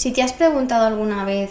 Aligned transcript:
Si 0.00 0.12
te 0.12 0.22
has 0.22 0.32
preguntado 0.32 0.86
alguna 0.86 1.26
vez 1.26 1.50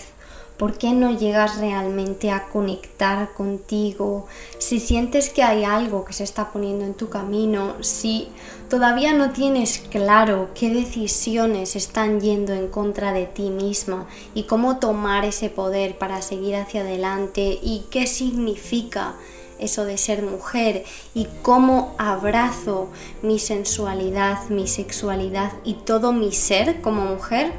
por 0.58 0.80
qué 0.80 0.92
no 0.92 1.16
llegas 1.16 1.60
realmente 1.60 2.32
a 2.32 2.46
conectar 2.48 3.32
contigo, 3.34 4.26
si 4.58 4.80
sientes 4.80 5.30
que 5.30 5.44
hay 5.44 5.64
algo 5.64 6.04
que 6.04 6.14
se 6.14 6.24
está 6.24 6.50
poniendo 6.52 6.84
en 6.84 6.96
tu 6.96 7.10
camino, 7.10 7.76
si 7.82 8.28
todavía 8.68 9.14
no 9.14 9.30
tienes 9.34 9.78
claro 9.92 10.50
qué 10.56 10.72
decisiones 10.72 11.76
están 11.76 12.22
yendo 12.22 12.56
en 12.56 12.70
contra 12.70 13.14
de 13.14 13.28
ti 13.28 13.52
misma 13.52 14.08
y 14.34 14.46
cómo 14.46 14.80
tomar 14.80 15.26
ese 15.26 15.52
poder 15.52 16.00
para 16.00 16.24
seguir 16.24 16.56
hacia 16.56 16.82
adelante 16.82 17.60
y 17.62 17.86
qué 17.92 18.08
significa 18.08 19.14
eso 19.60 19.86
de 19.86 20.00
ser 20.00 20.24
mujer 20.24 20.86
y 21.14 21.28
cómo 21.44 21.94
abrazo 22.00 22.90
mi 23.22 23.38
sensualidad, 23.38 24.50
mi 24.50 24.68
sexualidad 24.68 25.52
y 25.64 25.76
todo 25.76 26.14
mi 26.14 26.32
ser 26.32 26.82
como 26.82 27.06
mujer, 27.06 27.54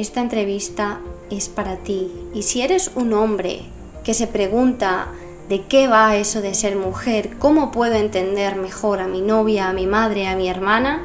esta 0.00 0.20
entrevista 0.20 1.00
es 1.30 1.48
para 1.48 1.76
ti. 1.76 2.10
Y 2.34 2.42
si 2.42 2.62
eres 2.62 2.90
un 2.94 3.12
hombre 3.12 3.62
que 4.04 4.14
se 4.14 4.26
pregunta 4.26 5.08
de 5.48 5.62
qué 5.66 5.88
va 5.88 6.16
eso 6.16 6.40
de 6.40 6.54
ser 6.54 6.76
mujer, 6.76 7.36
cómo 7.38 7.70
puedo 7.70 7.94
entender 7.94 8.56
mejor 8.56 9.00
a 9.00 9.06
mi 9.06 9.20
novia, 9.20 9.68
a 9.68 9.72
mi 9.72 9.86
madre, 9.86 10.28
a 10.28 10.36
mi 10.36 10.48
hermana, 10.48 11.04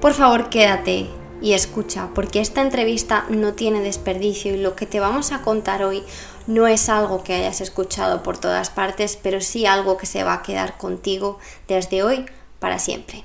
por 0.00 0.14
favor 0.14 0.48
quédate 0.48 1.08
y 1.42 1.52
escucha, 1.52 2.08
porque 2.14 2.40
esta 2.40 2.62
entrevista 2.62 3.26
no 3.28 3.52
tiene 3.52 3.80
desperdicio 3.80 4.54
y 4.54 4.58
lo 4.58 4.76
que 4.76 4.86
te 4.86 5.00
vamos 5.00 5.32
a 5.32 5.42
contar 5.42 5.84
hoy 5.84 6.02
no 6.46 6.66
es 6.66 6.88
algo 6.88 7.22
que 7.22 7.34
hayas 7.34 7.60
escuchado 7.60 8.22
por 8.22 8.38
todas 8.38 8.70
partes, 8.70 9.18
pero 9.20 9.40
sí 9.40 9.66
algo 9.66 9.96
que 9.96 10.06
se 10.06 10.24
va 10.24 10.34
a 10.34 10.42
quedar 10.42 10.78
contigo 10.78 11.38
desde 11.68 12.02
hoy 12.02 12.26
para 12.60 12.78
siempre. 12.78 13.24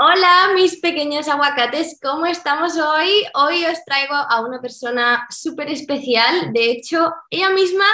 Hola 0.00 0.52
mis 0.54 0.78
pequeños 0.78 1.26
aguacates, 1.26 1.98
¿cómo 2.00 2.24
estamos 2.26 2.76
hoy? 2.76 3.10
Hoy 3.34 3.64
os 3.64 3.84
traigo 3.84 4.14
a 4.14 4.40
una 4.42 4.60
persona 4.60 5.26
súper 5.28 5.70
especial. 5.70 6.52
De 6.52 6.70
hecho, 6.70 7.12
ella 7.30 7.50
misma 7.50 7.84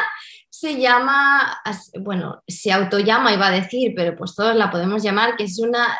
se 0.50 0.78
llama, 0.78 1.62
bueno, 2.00 2.42
se 2.46 2.70
autollama, 2.72 3.32
iba 3.32 3.46
a 3.46 3.52
decir, 3.52 3.94
pero 3.96 4.14
pues 4.16 4.34
todos 4.34 4.54
la 4.54 4.70
podemos 4.70 5.02
llamar, 5.02 5.34
que 5.34 5.44
es 5.44 5.58
una 5.58 5.98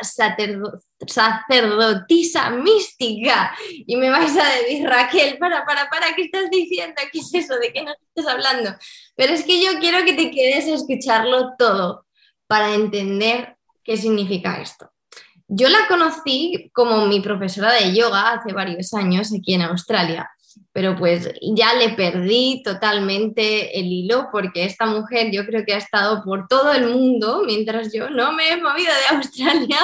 sacerdotisa 1.06 2.50
mística. 2.50 3.56
Y 3.70 3.97
me 3.97 4.10
vais 4.10 4.36
a 4.36 4.44
decir, 4.60 4.86
Raquel, 4.86 5.38
para, 5.38 5.64
para, 5.64 5.88
para, 5.88 6.14
¿qué 6.14 6.25
estás 6.25 6.50
diciendo? 6.50 7.00
¿Qué 7.10 7.20
es 7.20 7.32
eso? 7.32 7.58
¿De 7.58 7.72
qué 7.72 7.82
nos 7.82 7.97
estás 8.14 8.30
hablando? 8.30 8.77
Pero 9.16 9.32
es 9.32 9.42
que 9.42 9.58
yo 9.58 9.78
quiero 9.80 10.05
que 10.05 10.12
te 10.12 10.30
quedes 10.30 10.66
a 10.66 10.75
escucharlo 10.75 11.55
todo 11.56 12.05
para 12.47 12.75
entender 12.75 13.56
qué 13.82 13.97
significa 13.97 14.60
esto. 14.60 14.94
Yo 15.56 15.69
la 15.69 15.86
conocí 15.86 16.69
como 16.72 17.06
mi 17.06 17.20
profesora 17.20 17.72
de 17.74 17.94
yoga 17.94 18.33
hace 18.33 18.52
varios 18.52 18.92
años 18.92 19.33
aquí 19.33 19.55
en 19.55 19.62
Australia, 19.62 20.28
pero 20.72 20.97
pues 20.97 21.30
ya 21.55 21.74
le 21.74 21.91
perdí 21.91 22.60
totalmente 22.64 23.78
el 23.78 23.86
hilo 23.86 24.31
porque 24.32 24.65
esta 24.65 24.84
mujer 24.87 25.31
yo 25.31 25.47
creo 25.47 25.65
que 25.65 25.75
ha 25.75 25.78
estado 25.78 26.25
por 26.25 26.48
todo 26.48 26.72
el 26.72 26.88
mundo 26.88 27.44
mientras 27.47 27.92
yo 27.92 28.10
no 28.10 28.32
me 28.32 28.50
he 28.50 28.56
movido 28.56 28.92
de 28.92 29.16
Australia 29.16 29.78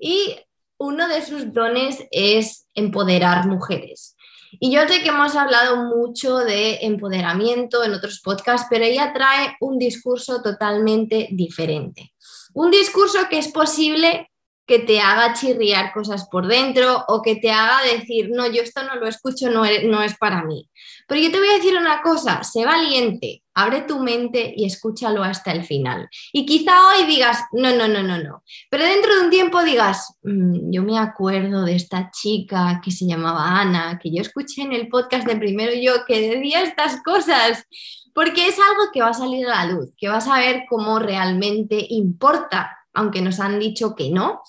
y 0.00 0.34
uno 0.76 1.06
de 1.06 1.24
sus 1.24 1.52
dones 1.52 2.04
es 2.10 2.66
empoderar 2.74 3.46
mujeres. 3.46 4.16
Y 4.58 4.72
yo 4.72 4.88
sé 4.88 5.04
que 5.04 5.10
hemos 5.10 5.36
hablado 5.36 5.84
mucho 5.84 6.38
de 6.38 6.80
empoderamiento 6.82 7.84
en 7.84 7.94
otros 7.94 8.20
podcasts, 8.20 8.66
pero 8.68 8.84
ella 8.84 9.12
trae 9.12 9.54
un 9.60 9.78
discurso 9.78 10.42
totalmente 10.42 11.28
diferente. 11.30 12.12
Un 12.54 12.72
discurso 12.72 13.20
que 13.30 13.38
es 13.38 13.46
posible 13.46 14.29
que 14.66 14.78
te 14.78 15.00
haga 15.00 15.34
chirriar 15.34 15.92
cosas 15.92 16.28
por 16.28 16.46
dentro 16.46 17.04
o 17.08 17.22
que 17.22 17.36
te 17.36 17.50
haga 17.50 17.82
decir, 17.92 18.30
no, 18.30 18.46
yo 18.46 18.62
esto 18.62 18.82
no 18.84 18.94
lo 18.96 19.08
escucho, 19.08 19.50
no 19.50 19.64
no 19.84 20.02
es 20.02 20.16
para 20.16 20.44
mí. 20.44 20.68
Pero 21.08 21.20
yo 21.20 21.32
te 21.32 21.38
voy 21.38 21.48
a 21.48 21.54
decir 21.54 21.76
una 21.76 22.02
cosa, 22.02 22.44
sé 22.44 22.64
valiente, 22.64 23.42
abre 23.54 23.82
tu 23.82 23.98
mente 23.98 24.54
y 24.56 24.64
escúchalo 24.64 25.24
hasta 25.24 25.50
el 25.52 25.64
final. 25.64 26.08
Y 26.32 26.46
quizá 26.46 26.72
hoy 26.88 27.04
digas, 27.06 27.44
no, 27.52 27.74
no, 27.74 27.88
no, 27.88 28.02
no, 28.02 28.18
no. 28.18 28.44
Pero 28.70 28.84
dentro 28.84 29.14
de 29.16 29.24
un 29.24 29.30
tiempo 29.30 29.62
digas, 29.62 30.14
mm, 30.22 30.70
yo 30.70 30.82
me 30.82 30.98
acuerdo 30.98 31.64
de 31.64 31.74
esta 31.74 32.10
chica 32.12 32.80
que 32.82 32.90
se 32.90 33.06
llamaba 33.06 33.60
Ana, 33.60 33.98
que 34.00 34.12
yo 34.12 34.22
escuché 34.22 34.62
en 34.62 34.72
el 34.72 34.88
podcast 34.88 35.26
de 35.26 35.36
primero 35.36 35.72
yo 35.74 36.04
que 36.06 36.36
decía 36.36 36.62
estas 36.62 37.02
cosas. 37.02 37.64
Porque 38.12 38.48
es 38.48 38.58
algo 38.58 38.90
que 38.92 39.02
va 39.02 39.10
a 39.10 39.14
salir 39.14 39.46
a 39.46 39.64
la 39.64 39.72
luz, 39.72 39.90
que 39.96 40.08
vas 40.08 40.26
a 40.26 40.38
ver 40.38 40.64
cómo 40.68 40.98
realmente 40.98 41.86
importa 41.90 42.76
aunque 42.94 43.22
nos 43.22 43.40
han 43.40 43.58
dicho 43.58 43.94
que 43.94 44.10
no. 44.10 44.42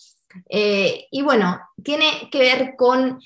Eh, 0.49 1.07
y 1.11 1.21
bueno, 1.21 1.59
tiene 1.83 2.29
que 2.31 2.39
ver 2.39 2.75
con 2.77 3.19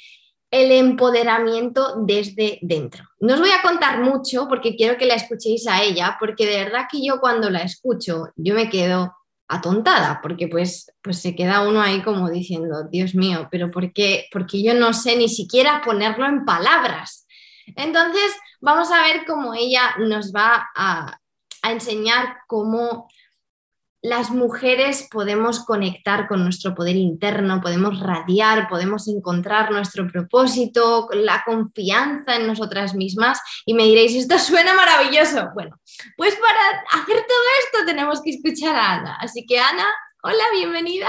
el 0.51 0.71
empoderamiento 0.71 2.03
desde 2.05 2.59
dentro. 2.61 3.03
No 3.19 3.33
os 3.33 3.39
voy 3.39 3.51
a 3.51 3.61
contar 3.61 4.01
mucho 4.01 4.47
porque 4.47 4.75
quiero 4.75 4.97
que 4.97 5.05
la 5.05 5.15
escuchéis 5.15 5.67
a 5.67 5.83
ella, 5.83 6.17
porque 6.19 6.45
de 6.45 6.63
verdad 6.63 6.85
que 6.89 7.05
yo 7.05 7.19
cuando 7.19 7.49
la 7.49 7.59
escucho, 7.59 8.29
yo 8.35 8.55
me 8.55 8.69
quedo 8.69 9.13
atontada, 9.47 10.21
porque 10.23 10.47
pues, 10.47 10.91
pues 11.01 11.21
se 11.21 11.35
queda 11.35 11.67
uno 11.67 11.81
ahí 11.81 12.01
como 12.01 12.29
diciendo, 12.29 12.87
Dios 12.89 13.15
mío, 13.15 13.47
pero 13.51 13.69
¿por 13.69 13.93
qué? 13.93 14.27
Porque 14.31 14.63
yo 14.63 14.73
no 14.73 14.93
sé 14.93 15.17
ni 15.17 15.29
siquiera 15.29 15.81
ponerlo 15.83 16.25
en 16.25 16.45
palabras. 16.45 17.27
Entonces, 17.75 18.33
vamos 18.61 18.91
a 18.91 19.01
ver 19.01 19.25
cómo 19.27 19.53
ella 19.53 19.95
nos 19.99 20.31
va 20.31 20.69
a, 20.75 21.19
a 21.61 21.71
enseñar 21.71 22.37
cómo 22.47 23.07
las 24.05 24.29
mujeres 24.29 25.07
podemos 25.09 25.65
conectar 25.65 26.27
con 26.27 26.43
nuestro 26.43 26.75
poder 26.75 26.95
interno, 26.95 27.59
podemos 27.59 27.99
radiar, 27.99 28.69
podemos 28.69 29.07
encontrar 29.07 29.71
nuestro 29.71 30.07
propósito, 30.07 31.07
la 31.11 31.41
confianza 31.43 32.35
en 32.35 32.45
nosotras 32.45 32.93
mismas 32.93 33.41
y 33.65 33.73
me 33.73 33.85
diréis, 33.85 34.13
esto 34.13 34.37
suena 34.37 34.75
maravilloso. 34.75 35.49
Bueno, 35.55 35.79
pues 36.17 36.35
para 36.35 37.01
hacer 37.01 37.15
todo 37.15 37.45
esto 37.63 37.85
tenemos 37.87 38.21
que 38.21 38.29
escuchar 38.29 38.75
a 38.75 38.93
Ana. 38.93 39.17
Así 39.19 39.43
que 39.47 39.57
Ana, 39.57 39.87
hola, 40.21 40.43
bienvenida. 40.53 41.07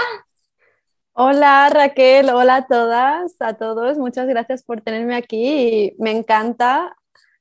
Hola 1.13 1.69
Raquel, 1.69 2.31
hola 2.31 2.55
a 2.55 2.65
todas, 2.65 3.35
a 3.39 3.53
todos, 3.53 3.99
muchas 3.99 4.27
gracias 4.27 4.63
por 4.63 4.81
tenerme 4.81 5.15
aquí 5.15 5.93
me 5.99 6.09
encanta. 6.09 6.95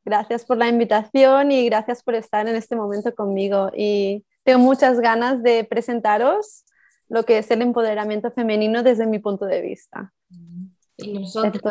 Gracias 0.05 0.45
por 0.45 0.59
la 0.59 0.69
invitación 0.69 1.51
y 1.51 1.65
gracias 1.65 2.03
por 2.03 2.15
estar 2.15 2.47
en 2.47 2.57
este 2.57 2.77
momento 2.77 3.15
conmigo. 3.15 3.73
Y 3.75 4.23
tengo 4.47 4.61
muchas 4.61 5.01
ganas 5.01 5.43
de 5.43 5.65
presentaros 5.65 6.65
lo 7.09 7.25
que 7.25 7.39
es 7.39 7.51
el 7.51 7.63
empoderamiento 7.63 8.31
femenino 8.31 8.83
desde 8.83 9.07
mi 9.07 9.19
punto 9.19 9.45
de 9.45 9.61
vista. 9.61 10.13
Y 10.99 11.13
nosotros, 11.13 11.63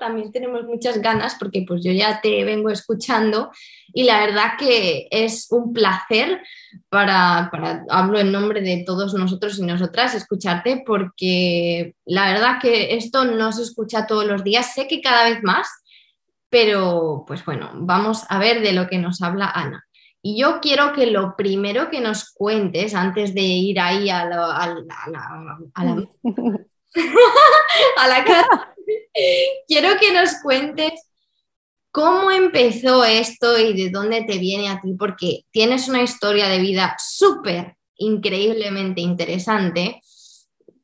también 0.00 0.32
tenemos 0.32 0.64
muchas 0.64 1.02
ganas 1.02 1.34
porque 1.38 1.64
pues 1.68 1.84
yo 1.84 1.92
ya 1.92 2.20
te 2.22 2.44
vengo 2.44 2.70
escuchando 2.70 3.50
y 3.92 4.04
la 4.04 4.20
verdad 4.20 4.52
que 4.58 5.06
es 5.10 5.48
un 5.50 5.74
placer 5.74 6.40
para, 6.88 7.50
para, 7.52 7.84
hablo 7.90 8.18
en 8.18 8.32
nombre 8.32 8.62
de 8.62 8.84
todos 8.86 9.12
nosotros 9.12 9.58
y 9.58 9.62
nosotras, 9.62 10.14
escucharte 10.14 10.82
porque 10.86 11.94
la 12.06 12.32
verdad 12.32 12.58
que 12.62 12.94
esto 12.94 13.26
no 13.26 13.52
se 13.52 13.62
escucha 13.62 14.06
todos 14.06 14.24
los 14.24 14.42
días, 14.42 14.72
sé 14.72 14.88
que 14.88 15.02
cada 15.02 15.28
vez 15.28 15.42
más, 15.42 15.68
pero 16.48 17.24
pues 17.26 17.44
bueno, 17.44 17.70
vamos 17.74 18.24
a 18.30 18.38
ver 18.38 18.62
de 18.62 18.72
lo 18.72 18.88
que 18.88 18.98
nos 18.98 19.20
habla 19.20 19.50
Ana. 19.50 19.84
Y 20.22 20.40
yo 20.40 20.60
quiero 20.60 20.92
que 20.92 21.06
lo 21.06 21.34
primero 21.36 21.90
que 21.90 22.00
nos 22.00 22.32
cuentes, 22.32 22.94
antes 22.94 23.34
de 23.34 23.40
ir 23.40 23.80
ahí 23.80 24.08
a, 24.08 24.24
la, 24.24 24.56
a, 24.56 24.68
la, 24.68 24.84
a 25.74 25.84
la, 28.08 28.24
casa, 28.24 28.72
quiero 29.66 29.98
que 29.98 30.12
nos 30.12 30.34
cuentes 30.42 30.92
cómo 31.90 32.30
empezó 32.30 33.04
esto 33.04 33.58
y 33.58 33.74
de 33.74 33.90
dónde 33.90 34.22
te 34.22 34.38
viene 34.38 34.68
a 34.68 34.80
ti, 34.80 34.94
porque 34.96 35.44
tienes 35.50 35.88
una 35.88 36.02
historia 36.02 36.48
de 36.48 36.60
vida 36.60 36.94
súper 36.98 37.76
increíblemente 37.96 39.00
interesante 39.00 40.00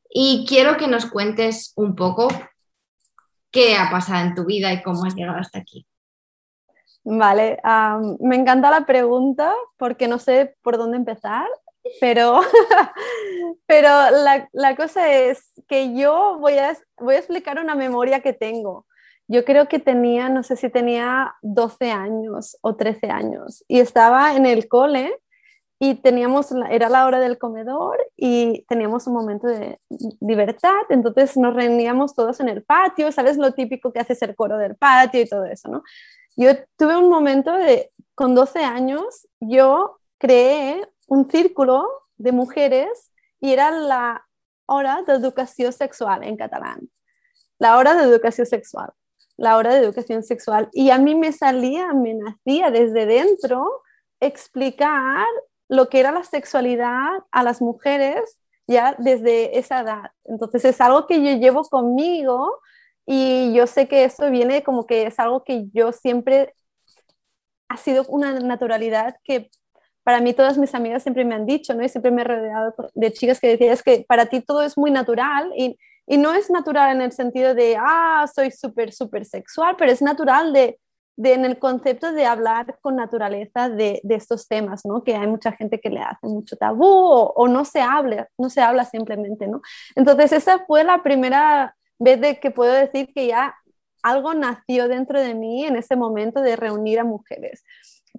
y 0.09 0.45
quiero 0.47 0.77
que 0.77 0.87
nos 0.87 1.05
cuentes 1.05 1.73
un 1.75 1.95
poco 1.95 2.27
qué 3.51 3.75
ha 3.75 3.89
pasado 3.89 4.27
en 4.27 4.35
tu 4.35 4.45
vida 4.45 4.71
y 4.73 4.83
cómo 4.83 5.05
has 5.05 5.15
llegado 5.15 5.39
hasta 5.39 5.59
aquí. 5.59 5.85
Vale, 7.11 7.59
me 8.19 8.35
encanta 8.35 8.69
la 8.69 8.85
pregunta 8.85 9.55
porque 9.77 10.07
no 10.07 10.19
sé 10.19 10.55
por 10.61 10.77
dónde 10.77 10.97
empezar. 10.97 11.47
pero, 11.99 12.41
pero 13.65 13.89
la, 14.53 14.75
cosa 14.75 15.11
es 15.11 15.51
que 15.67 15.95
yo 15.95 16.37
voy 16.39 16.59
a, 16.59 16.77
voy 16.97 17.15
a 17.15 17.17
explicar 17.17 17.59
una 17.59 17.73
memoria 17.73 18.19
que 18.19 18.33
tengo. 18.33 18.85
Yo 19.27 19.43
creo 19.43 19.67
que 19.67 19.79
tenía, 19.79 20.29
no 20.29 20.43
sé 20.43 20.55
si 20.55 20.69
tenía 20.69 21.33
12 21.41 21.89
años 21.89 22.57
o 22.61 22.75
13 22.75 23.09
años 23.09 23.63
y 23.67 23.79
estaba 23.79 24.35
en 24.35 24.45
el 24.45 24.67
cole 24.67 25.11
y 25.79 25.95
teníamos, 25.95 26.51
era 26.69 26.89
la 26.89 27.07
hora 27.07 27.19
del 27.19 27.39
comedor 27.39 27.97
y 28.17 28.65
teníamos 28.67 29.07
un 29.07 29.13
momento 29.13 29.47
de 29.47 29.79
libertad, 30.19 30.81
entonces 30.89 31.37
nos 31.37 31.55
reuníamos 31.55 32.13
todos 32.13 32.39
en 32.39 32.49
el 32.49 32.63
patio, 32.63 33.11
¿sabes 33.11 33.37
lo 33.37 33.53
típico 33.53 33.93
que 33.93 33.99
hace 33.99 34.17
el 34.25 34.35
coro 34.35 34.57
del 34.57 34.75
patio 34.75 35.21
y 35.21 35.29
todo 35.29 35.45
eso, 35.45 35.69
¿no? 35.69 35.83
Yo 36.35 36.51
tuve 36.77 36.95
un 36.95 37.09
momento 37.09 37.51
de, 37.51 37.89
con 38.15 38.35
12 38.35 38.59
años, 38.59 39.27
yo 39.39 39.99
creé 40.17 40.87
un 41.07 41.29
círculo 41.29 41.87
de 42.17 42.31
mujeres 42.31 43.11
y 43.39 43.53
era 43.53 43.71
la 43.71 44.25
hora 44.65 45.01
de 45.01 45.13
educación 45.13 45.73
sexual 45.73 46.23
en 46.23 46.37
catalán, 46.37 46.89
la 47.57 47.77
hora 47.77 47.95
de 47.95 48.03
educación 48.03 48.45
sexual, 48.45 48.91
la 49.37 49.57
hora 49.57 49.73
de 49.73 49.83
educación 49.83 50.23
sexual. 50.23 50.69
Y 50.73 50.91
a 50.91 50.97
mí 50.97 51.15
me 51.15 51.31
salía, 51.31 51.93
me 51.93 52.13
nacía 52.13 52.69
desde 52.71 53.05
dentro 53.05 53.81
explicar 54.19 55.25
lo 55.67 55.87
que 55.89 55.99
era 55.99 56.11
la 56.11 56.23
sexualidad 56.23 57.23
a 57.31 57.43
las 57.43 57.61
mujeres 57.61 58.39
ya 58.67 58.95
desde 58.99 59.57
esa 59.57 59.81
edad. 59.81 60.11
Entonces 60.25 60.63
es 60.65 60.79
algo 60.81 61.07
que 61.07 61.23
yo 61.23 61.39
llevo 61.39 61.63
conmigo 61.63 62.59
y 63.11 63.53
yo 63.55 63.65
sé 63.65 63.87
que 63.87 64.03
eso 64.03 64.29
viene 64.29 64.61
como 64.61 64.85
que 64.85 65.07
es 65.07 65.19
algo 65.19 65.43
que 65.43 65.65
yo 65.73 65.91
siempre 65.91 66.53
ha 67.67 67.75
sido 67.75 68.05
una 68.07 68.39
naturalidad 68.39 69.15
que 69.23 69.49
para 70.03 70.21
mí 70.21 70.35
todas 70.35 70.59
mis 70.59 70.75
amigas 70.75 71.01
siempre 71.01 71.25
me 71.25 71.33
han 71.33 71.47
dicho, 71.47 71.73
¿no? 71.73 71.83
Y 71.83 71.89
siempre 71.89 72.11
me 72.11 72.21
he 72.21 72.25
rodeado 72.25 72.75
de 72.93 73.11
chicas 73.11 73.39
que 73.39 73.47
decían, 73.47 73.73
es 73.73 73.81
que 73.81 74.05
para 74.07 74.27
ti 74.27 74.41
todo 74.41 74.61
es 74.61 74.77
muy 74.77 74.91
natural 74.91 75.51
y, 75.57 75.75
y 76.05 76.17
no 76.17 76.35
es 76.35 76.51
natural 76.51 76.95
en 76.95 77.01
el 77.01 77.11
sentido 77.11 77.55
de, 77.55 77.77
ah, 77.79 78.27
soy 78.31 78.51
súper, 78.51 78.93
súper 78.93 79.25
sexual, 79.25 79.75
pero 79.75 79.91
es 79.91 80.03
natural 80.03 80.53
de, 80.53 80.79
en 81.17 81.45
el 81.45 81.57
concepto 81.57 82.11
de 82.11 82.27
hablar 82.27 82.77
con 82.79 82.95
naturaleza 82.95 83.69
de, 83.69 84.01
estos 84.07 84.47
temas, 84.47 84.85
¿no? 84.85 85.03
Que 85.03 85.15
hay 85.15 85.25
mucha 85.25 85.51
gente 85.51 85.81
que 85.81 85.89
le 85.89 86.01
hace 86.01 86.27
mucho 86.27 86.57
tabú 86.57 86.85
o, 86.85 87.47
no 87.47 87.65
se 87.65 87.81
habla, 87.81 88.29
no 88.37 88.51
se 88.51 88.61
habla 88.61 88.85
simplemente, 88.85 89.47
¿no? 89.47 89.61
Entonces 89.95 90.31
esa 90.31 90.59
fue 90.67 90.83
la 90.83 91.01
primera 91.01 91.75
vez 91.99 92.19
de 92.21 92.39
que 92.39 92.51
puedo 92.51 92.73
decir 92.73 93.13
que 93.13 93.27
ya 93.27 93.55
algo 94.01 94.33
nació 94.33 94.87
dentro 94.87 95.19
de 95.19 95.35
mí 95.35 95.65
en 95.65 95.75
ese 95.75 95.95
momento 95.95 96.41
de 96.41 96.55
reunir 96.55 96.99
a 96.99 97.03
mujeres. 97.03 97.63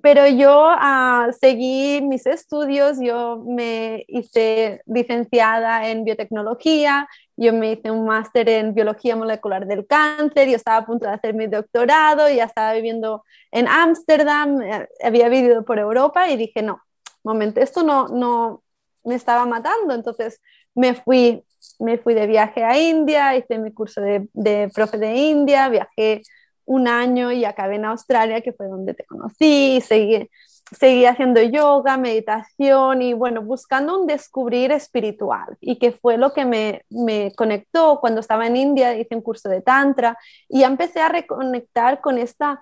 Pero 0.02 0.26
yo 0.26 0.68
uh, 0.72 1.32
seguí 1.38 2.00
mis 2.02 2.26
estudios, 2.26 2.98
yo 3.00 3.42
me 3.46 4.04
hice 4.08 4.80
licenciada 4.86 5.88
en 5.88 6.04
biotecnología, 6.04 7.08
yo 7.36 7.52
me 7.52 7.72
hice 7.72 7.90
un 7.90 8.06
máster 8.06 8.48
en 8.48 8.74
biología 8.74 9.16
molecular 9.16 9.66
del 9.66 9.86
cáncer, 9.86 10.48
yo 10.48 10.56
estaba 10.56 10.78
a 10.78 10.86
punto 10.86 11.06
de 11.06 11.14
hacer 11.14 11.34
mi 11.34 11.48
doctorado, 11.48 12.30
ya 12.30 12.44
estaba 12.44 12.72
viviendo 12.72 13.24
en 13.50 13.68
Ámsterdam, 13.68 14.62
eh, 14.62 14.88
había 15.02 15.28
vivido 15.28 15.64
por 15.64 15.78
Europa 15.78 16.30
y 16.30 16.36
dije, 16.36 16.62
no, 16.62 16.80
momento, 17.22 17.60
esto 17.60 17.82
no, 17.82 18.08
no 18.08 18.62
me 19.04 19.14
estaba 19.16 19.44
matando, 19.44 19.94
entonces 19.94 20.40
me 20.74 20.94
fui, 20.94 21.44
me 21.78 21.98
fui 21.98 22.14
de 22.14 22.26
viaje 22.26 22.64
a 22.64 22.78
India, 22.78 23.36
hice 23.36 23.58
mi 23.58 23.72
curso 23.72 24.00
de, 24.00 24.28
de 24.32 24.70
profe 24.74 24.98
de 24.98 25.14
India, 25.14 25.68
viajé 25.68 26.22
un 26.64 26.88
año 26.88 27.32
y 27.32 27.44
acabé 27.44 27.76
en 27.76 27.84
Australia, 27.84 28.40
que 28.40 28.52
fue 28.52 28.68
donde 28.68 28.94
te 28.94 29.04
conocí, 29.04 29.80
seguí, 29.80 30.30
seguí 30.78 31.04
haciendo 31.04 31.42
yoga, 31.42 31.96
meditación 31.96 33.02
y 33.02 33.12
bueno, 33.12 33.42
buscando 33.42 34.00
un 34.00 34.06
descubrir 34.06 34.70
espiritual. 34.72 35.56
Y 35.60 35.78
que 35.78 35.92
fue 35.92 36.16
lo 36.16 36.32
que 36.32 36.44
me, 36.44 36.84
me 36.88 37.32
conectó. 37.34 37.98
Cuando 38.00 38.20
estaba 38.20 38.46
en 38.46 38.56
India, 38.56 38.96
hice 38.96 39.16
un 39.16 39.22
curso 39.22 39.48
de 39.48 39.62
tantra 39.62 40.16
y 40.48 40.62
empecé 40.62 41.00
a 41.00 41.08
reconectar 41.08 42.00
con 42.00 42.18
esta, 42.18 42.60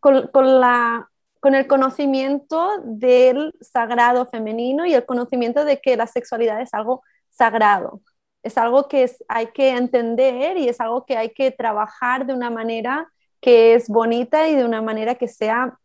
con, 0.00 0.28
con 0.28 0.60
la 0.60 1.08
con 1.42 1.56
el 1.56 1.66
conocimiento 1.66 2.70
del 2.84 3.52
sagrado 3.60 4.26
femenino 4.26 4.86
y 4.86 4.94
el 4.94 5.04
conocimiento 5.04 5.64
de 5.64 5.80
que 5.80 5.96
la 5.96 6.06
sexualidad 6.06 6.60
es 6.60 6.72
algo 6.72 7.02
sagrado, 7.30 8.00
es 8.42 8.58
algo 8.58 8.88
que 8.88 9.04
es, 9.04 9.24
hay 9.28 9.48
que 9.48 9.70
entender 9.70 10.56
y 10.56 10.68
es 10.68 10.80
algo 10.80 11.04
que 11.04 11.16
hay 11.16 11.30
que 11.30 11.50
trabajar 11.50 12.26
de 12.26 12.34
una 12.34 12.50
manera 12.50 13.08
que 13.40 13.74
es 13.74 13.88
bonita 13.88 14.48
y 14.48 14.54
de 14.54 14.64
una 14.64 14.82
manera 14.82 15.14
que 15.16 15.28
sea 15.28 15.78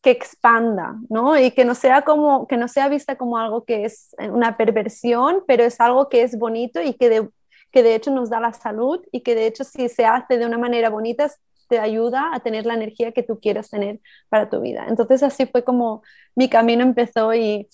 que 0.00 0.10
expanda, 0.10 0.96
¿no? 1.08 1.38
Y 1.38 1.50
que 1.50 1.64
no 1.64 1.74
sea 1.74 2.02
como 2.02 2.46
que 2.46 2.56
no 2.56 2.68
sea 2.68 2.88
vista 2.88 3.16
como 3.16 3.38
algo 3.38 3.64
que 3.64 3.84
es 3.84 4.14
una 4.30 4.56
perversión, 4.56 5.42
pero 5.46 5.64
es 5.64 5.80
algo 5.80 6.08
que 6.08 6.22
es 6.22 6.38
bonito 6.38 6.80
y 6.80 6.94
que 6.94 7.08
de, 7.08 7.28
que 7.72 7.82
de 7.82 7.94
hecho 7.94 8.10
nos 8.10 8.30
da 8.30 8.40
la 8.40 8.52
salud 8.52 9.04
y 9.12 9.22
que 9.22 9.34
de 9.34 9.46
hecho 9.46 9.64
si 9.64 9.88
se 9.88 10.06
hace 10.06 10.38
de 10.38 10.46
una 10.46 10.58
manera 10.58 10.90
bonita 10.90 11.30
te 11.68 11.78
ayuda 11.78 12.30
a 12.32 12.40
tener 12.40 12.64
la 12.64 12.74
energía 12.74 13.12
que 13.12 13.22
tú 13.22 13.40
quieras 13.40 13.70
tener 13.70 14.00
para 14.28 14.48
tu 14.48 14.60
vida. 14.60 14.86
Entonces 14.88 15.22
así 15.22 15.46
fue 15.46 15.64
como 15.64 16.02
mi 16.34 16.48
camino 16.48 16.82
empezó 16.82 17.34
y, 17.34 17.68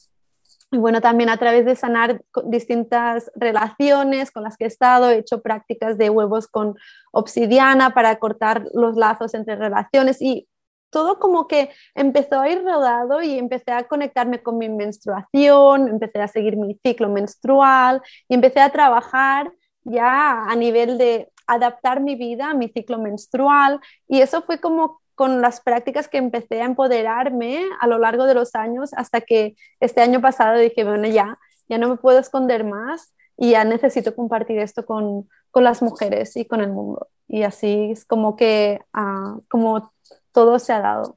y 0.74 0.76
bueno, 0.76 1.00
también 1.00 1.30
a 1.30 1.36
través 1.36 1.64
de 1.64 1.76
sanar 1.76 2.20
distintas 2.46 3.30
relaciones 3.36 4.32
con 4.32 4.42
las 4.42 4.56
que 4.56 4.64
he 4.64 4.66
estado, 4.66 5.08
he 5.08 5.18
hecho 5.18 5.40
prácticas 5.40 5.98
de 5.98 6.10
huevos 6.10 6.48
con 6.48 6.74
obsidiana 7.12 7.94
para 7.94 8.18
cortar 8.18 8.64
los 8.74 8.96
lazos 8.96 9.34
entre 9.34 9.54
relaciones 9.54 10.20
y 10.20 10.48
todo 10.90 11.20
como 11.20 11.46
que 11.46 11.70
empezó 11.94 12.40
a 12.40 12.48
ir 12.48 12.64
rodado 12.64 13.22
y 13.22 13.38
empecé 13.38 13.70
a 13.70 13.84
conectarme 13.84 14.42
con 14.42 14.58
mi 14.58 14.68
menstruación, 14.68 15.86
empecé 15.86 16.20
a 16.20 16.26
seguir 16.26 16.56
mi 16.56 16.74
ciclo 16.84 17.08
menstrual 17.08 18.02
y 18.28 18.34
empecé 18.34 18.58
a 18.58 18.72
trabajar 18.72 19.52
ya 19.84 20.42
a 20.42 20.56
nivel 20.56 20.98
de 20.98 21.30
adaptar 21.46 22.00
mi 22.00 22.16
vida 22.16 22.50
a 22.50 22.54
mi 22.54 22.68
ciclo 22.68 22.98
menstrual. 22.98 23.78
Y 24.08 24.22
eso 24.22 24.42
fue 24.42 24.60
como 24.60 25.00
con 25.14 25.40
las 25.40 25.60
prácticas 25.60 26.08
que 26.08 26.18
empecé 26.18 26.60
a 26.60 26.66
empoderarme 26.66 27.64
a 27.80 27.86
lo 27.86 27.98
largo 27.98 28.26
de 28.26 28.34
los 28.34 28.54
años 28.54 28.92
hasta 28.94 29.20
que 29.20 29.54
este 29.80 30.00
año 30.00 30.20
pasado 30.20 30.58
dije, 30.58 30.84
bueno, 30.84 31.08
ya, 31.08 31.38
ya 31.68 31.78
no 31.78 31.88
me 31.88 31.96
puedo 31.96 32.18
esconder 32.18 32.64
más 32.64 33.14
y 33.36 33.50
ya 33.50 33.64
necesito 33.64 34.14
compartir 34.14 34.58
esto 34.58 34.84
con, 34.84 35.28
con 35.50 35.64
las 35.64 35.82
mujeres 35.82 36.36
y 36.36 36.44
con 36.44 36.60
el 36.60 36.70
mundo. 36.70 37.08
Y 37.28 37.42
así 37.42 37.90
es 37.92 38.04
como 38.04 38.36
que, 38.36 38.80
uh, 38.94 39.40
como 39.48 39.92
todo 40.32 40.58
se 40.58 40.72
ha 40.72 40.80
dado. 40.80 41.16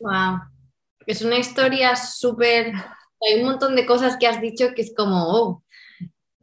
Wow, 0.00 0.40
es 1.06 1.22
una 1.22 1.38
historia 1.38 1.96
súper, 1.96 2.72
hay 3.20 3.40
un 3.40 3.44
montón 3.44 3.76
de 3.76 3.86
cosas 3.86 4.16
que 4.16 4.26
has 4.26 4.40
dicho 4.40 4.74
que 4.74 4.82
es 4.82 4.94
como, 4.94 5.24
oh. 5.28 5.64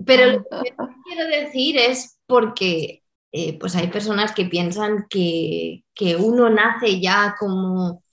pero 0.05 0.31
lo 0.31 0.43
que 0.63 0.75
quiero 1.05 1.27
decir 1.27 1.77
es 1.77 2.19
porque 2.25 3.03
eh, 3.31 3.57
pues 3.59 3.76
hay 3.76 3.88
personas 3.88 4.33
que 4.33 4.45
piensan 4.45 5.06
que, 5.09 5.83
uno 6.18 6.50
nace 6.50 7.00
ya 7.00 7.36
como, 7.40 8.04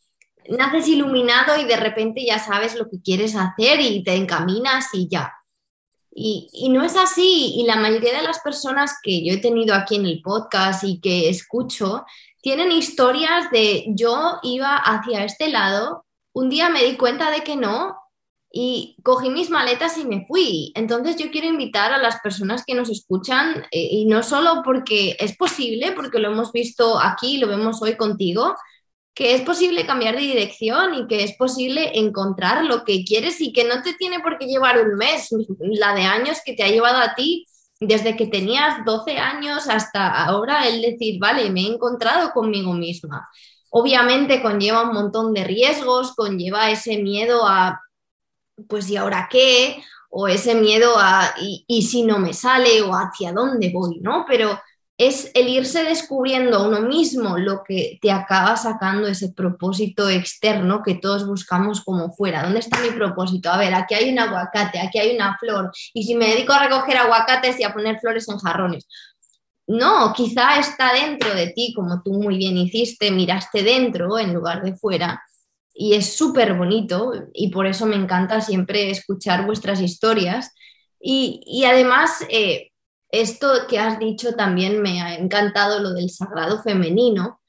naces 0.49 0.89
iluminado 0.89 1.59
y 1.59 1.65
de 1.65 1.77
repente 1.77 2.25
ya 2.25 2.39
sabes 2.39 2.75
lo 2.77 2.89
que 2.89 3.01
quieres 3.01 3.35
hacer 3.37 3.81
y 3.81 4.03
te 4.03 4.15
encaminas 4.15 4.89
y 4.93 5.09
ya. 5.09 5.33
Y, 6.19 6.49
y, 6.53 6.69
no 6.71 6.83
es 6.83 6.97
así. 6.97 7.55
Y 7.57 7.65
la 7.67 7.77
mayoría 7.77 8.17
de 8.17 8.23
las 8.23 8.41
personas 8.41 8.97
que 9.03 9.25
yo 9.25 9.35
he 9.35 9.39
tenido 9.39 9.75
aquí 9.75 9.97
en 9.97 10.07
el 10.07 10.23
podcast 10.23 10.83
y 10.85 11.01
que 11.01 11.29
escucho, 11.29 12.05
tienen 12.41 12.73
historias 12.73 13.51
de 13.51 13.85
yo 13.89 14.39
iba 14.43 14.77
hacia 14.77 15.25
este 15.25 15.49
lado, 15.49 16.07
un 16.33 16.49
día 16.49 16.69
me 16.69 16.85
di 16.85 16.97
cuenta 16.97 17.31
de 17.31 17.43
que 17.43 17.57
no 17.57 17.97
y 18.59 18.97
cogí 19.03 19.29
mis 19.29 19.51
maletas 19.51 19.99
y 19.99 20.07
me 20.07 20.25
fui. 20.27 20.73
Entonces 20.75 21.17
yo 21.17 21.31
quiero 21.31 21.47
invitar 21.47 21.93
a 21.93 21.99
las 21.99 22.21
personas 22.21 22.65
que 22.67 22.75
nos 22.75 22.89
escuchan, 22.89 23.67
eh, 23.71 23.89
y 23.91 24.07
no 24.07 24.23
solo 24.23 24.63
porque 24.65 25.15
es 25.21 25.37
posible, 25.37 25.93
porque 25.93 26.19
lo 26.19 26.33
hemos 26.33 26.53
visto 26.53 26.99
aquí, 26.99 27.37
lo 27.37 27.49
vemos 27.49 27.83
hoy 27.83 27.97
contigo, 27.99 28.55
que 29.15 29.35
es 29.35 29.43
posible 29.43 29.85
cambiar 29.85 30.17
de 30.17 30.23
dirección 30.23 30.95
y 30.95 31.07
que 31.07 31.23
es 31.23 31.37
posible 31.37 31.99
encontrar 31.99 32.65
lo 32.65 32.85
que 32.85 33.05
quieres 33.05 33.43
y 33.43 33.53
que 33.53 33.65
no 33.65 33.83
te 33.83 33.93
tiene 33.93 34.21
por 34.21 34.39
qué 34.39 34.47
llevar 34.47 34.81
un 34.81 34.95
mes, 34.95 35.29
la 35.59 35.95
de 35.95 36.05
años 36.05 36.39
que 36.43 36.55
te 36.55 36.63
ha 36.63 36.69
llevado 36.69 36.97
a 36.97 37.15
ti 37.15 37.45
desde 37.79 38.17
que 38.17 38.27
tenías 38.27 38.87
12 38.87 39.19
años 39.19 39.69
hasta 39.69 40.25
ahora, 40.25 40.67
el 40.67 40.81
decir, 40.81 41.19
vale, 41.21 41.51
me 41.51 41.61
he 41.61 41.67
encontrado 41.67 42.31
conmigo 42.31 42.73
misma. 42.73 43.29
Obviamente 43.69 44.41
conlleva 44.41 44.85
un 44.85 44.95
montón 44.95 45.35
de 45.35 45.45
riesgos, 45.45 46.15
conlleva 46.15 46.71
ese 46.71 46.97
miedo 46.99 47.47
a 47.47 47.83
pues 48.69 48.89
¿y 48.91 48.97
ahora 48.97 49.29
qué? 49.31 49.83
O 50.11 50.29
ese 50.29 50.55
miedo 50.55 50.95
a 50.99 51.35
¿y, 51.39 51.83
si 51.83 52.03
no 52.03 52.19
me 52.19 52.33
sale? 52.33 52.83
o 52.83 52.93
hacia 52.93 53.33
dónde 53.33 53.71
voy, 53.73 53.99
¿no? 54.01 54.25
Pero 54.27 54.59
es 54.99 55.31
el 55.35 55.49
irse 55.49 55.85
descubriendo 55.85 56.57
a 56.57 56.67
uno 56.67 56.81
mismo 56.81 57.37
lo 57.37 57.63
que 57.63 57.99
te 58.01 58.11
acaba 58.11 58.57
sacando 58.57 59.07
ese 59.09 59.31
propósito 59.31 60.09
externo 60.09 60.83
que 60.83 60.95
todos 60.95 61.27
buscamos 61.27 61.83
como 61.85 62.13
fuera. 62.13 62.43
¿Dónde 62.43 62.61
está 62.61 62.81
mi 62.81 62.91
propósito? 62.91 63.51
A 63.51 63.59
ver, 63.59 63.75
aquí 63.75 63.95
hay 63.95 64.11
un 64.11 64.19
aguacate, 64.19 64.81
aquí 64.81 64.99
hay 64.99 65.15
una 65.15 65.37
flor, 65.39 65.71
y 65.93 66.05
si 66.05 66.15
me 66.15 66.29
dedico 66.31 66.55
a 66.55 66.67
recoger 66.67 66.97
aguacates 66.97 67.61
y 67.61 67.65
a 67.65 67.75
poner 67.75 67.99
flores 68.01 68.27
en 68.29 68.39
jarrones. 68.39 68.87
No, 69.67 70.13
quizá 70.15 70.59
está 70.59 70.93
dentro 70.95 71.35
de 71.35 71.49
ti, 71.49 71.75
como 71.75 72.01
tú 72.03 72.13
muy 72.15 72.39
bien 72.39 72.57
hiciste, 72.57 73.11
miraste 73.11 73.63
dentro 73.63 74.19
en 74.19 74.33
lugar 74.33 74.63
de 74.63 74.77
fuera, 74.77 75.21
y 75.77 75.95
es 75.95 76.17
súper 76.17 76.55
bonito 76.55 77.13
y 77.35 77.51
por 77.51 77.67
eso 77.67 77.85
me 77.85 77.97
encanta 77.97 78.41
siempre 78.41 78.91
escuchar 78.91 79.45
vuestras 79.45 79.81
historias. 79.81 80.55
Y, 80.99 81.65
además, 81.65 82.25
eh, 82.31 82.71
esto 83.11 83.49
que 83.69 83.79
has 83.79 83.99
dicho 83.99 84.35
también 84.35 84.81
me 84.81 85.03
ha 85.03 85.15
encantado, 85.15 85.81
lo 85.81 85.93
del 85.93 86.09
sagrado 86.09 86.63
femenino, 86.63 87.41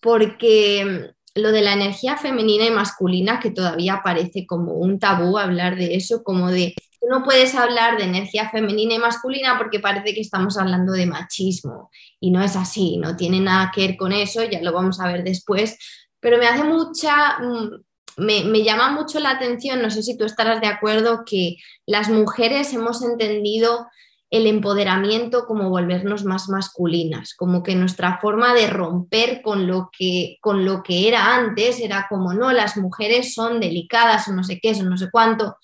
porque 0.00 1.10
lo 1.34 1.50
de 1.50 1.62
la 1.62 1.72
energía 1.72 2.16
femenina 2.16 2.64
y 2.64 2.70
masculina, 2.70 3.40
que 3.40 3.50
todavía 3.50 4.02
parece 4.04 4.46
como 4.46 4.74
un 4.74 5.00
tabú 5.00 5.36
hablar 5.36 5.76
de 5.76 5.96
eso, 5.96 6.22
como 6.22 6.50
de 6.50 6.74
no 7.08 7.22
puedes 7.22 7.54
hablar 7.54 7.98
de 7.98 8.04
energía 8.04 8.48
femenina 8.48 8.94
y 8.94 8.98
masculina 8.98 9.58
porque 9.58 9.80
parece 9.80 10.14
que 10.14 10.20
estamos 10.20 10.56
hablando 10.56 10.92
de 10.92 11.06
machismo 11.06 11.90
y 12.18 12.30
no 12.30 12.42
es 12.42 12.56
así, 12.56 12.96
no 12.96 13.16
tiene 13.16 13.40
nada 13.40 13.70
que 13.74 13.88
ver 13.88 13.96
con 13.96 14.12
eso, 14.12 14.42
ya 14.44 14.62
lo 14.62 14.72
vamos 14.72 15.00
a 15.00 15.08
ver 15.08 15.22
después, 15.22 15.76
pero 16.24 16.38
me 16.38 16.46
hace 16.48 16.64
mucha, 16.64 17.38
mm, 17.38 17.84
me, 18.16 18.44
me 18.44 18.64
llama 18.64 18.90
mucho 18.90 19.20
la 19.20 19.32
atención, 19.32 19.82
no 19.82 19.90
sé 19.90 20.02
si 20.02 20.16
tú 20.16 20.24
estarás 20.24 20.58
de 20.62 20.68
acuerdo, 20.68 21.22
que 21.26 21.56
las 21.84 22.08
mujeres 22.08 22.72
hemos 22.72 23.02
entendido 23.02 23.86
el 24.30 24.46
empoderamiento 24.46 25.44
como 25.44 25.68
volvernos 25.68 26.24
más 26.24 26.48
masculinas, 26.48 27.34
como 27.34 27.62
que 27.62 27.74
nuestra 27.74 28.16
forma 28.22 28.54
de 28.54 28.68
romper 28.68 29.42
con 29.42 29.66
lo 29.66 29.90
que, 29.96 30.38
con 30.40 30.64
lo 30.64 30.82
que 30.82 31.08
era 31.08 31.36
antes 31.36 31.78
era 31.78 32.06
como, 32.08 32.32
no, 32.32 32.52
las 32.52 32.78
mujeres 32.78 33.34
son 33.34 33.60
delicadas 33.60 34.26
o 34.26 34.32
no 34.32 34.44
sé 34.44 34.60
qué, 34.62 34.70
o 34.70 34.82
no 34.82 34.96
sé 34.96 35.10
cuánto. 35.10 35.58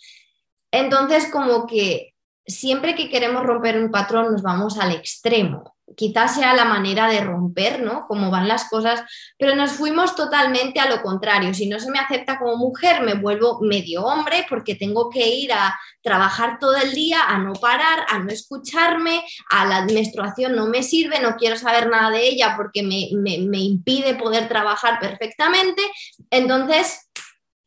Entonces, 0.70 1.30
como 1.32 1.66
que 1.66 2.12
siempre 2.46 2.94
que 2.94 3.08
queremos 3.08 3.44
romper 3.44 3.82
un 3.82 3.90
patrón 3.90 4.30
nos 4.30 4.42
vamos 4.42 4.78
al 4.78 4.92
extremo 4.92 5.76
quizás 5.97 6.35
sea 6.35 6.54
la 6.54 6.64
manera 6.64 7.09
de 7.09 7.20
romper, 7.20 7.82
¿no? 7.82 8.06
Cómo 8.06 8.30
van 8.30 8.49
las 8.49 8.68
cosas, 8.68 9.02
pero 9.38 9.54
nos 9.54 9.73
fuimos 9.73 10.14
totalmente 10.14 10.80
a 10.80 10.88
lo 10.88 11.02
contrario. 11.02 11.54
Si 11.54 11.68
no 11.68 11.78
se 11.80 11.90
me 11.90 11.99
acepta 11.99 12.38
como 12.38 12.56
mujer, 12.56 13.02
me 13.02 13.14
vuelvo 13.14 13.61
medio 13.61 14.04
hombre 14.04 14.47
porque 14.49 14.75
tengo 14.75 15.11
que 15.11 15.28
ir 15.28 15.52
a 15.52 15.78
trabajar 16.02 16.59
todo 16.59 16.76
el 16.76 16.92
día, 16.92 17.23
a 17.26 17.38
no 17.38 17.52
parar, 17.54 18.06
a 18.09 18.18
no 18.18 18.30
escucharme, 18.30 19.23
a 19.50 19.66
la 19.66 19.85
menstruación 19.85 20.54
no 20.54 20.66
me 20.66 20.82
sirve, 20.82 21.20
no 21.20 21.37
quiero 21.37 21.56
saber 21.56 21.88
nada 21.88 22.11
de 22.11 22.26
ella 22.28 22.54
porque 22.56 22.82
me, 22.82 23.09
me 23.14 23.59
impide 23.59 24.14
poder 24.14 24.49
trabajar 24.49 24.99
perfectamente. 25.00 25.82
Entonces, 26.30 27.11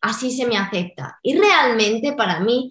así 0.01 0.31
se 0.31 0.45
me 0.45 0.57
acepta. 0.57 1.17
Y 1.23 1.37
realmente 1.37 2.13
para 2.13 2.39
mí 2.41 2.69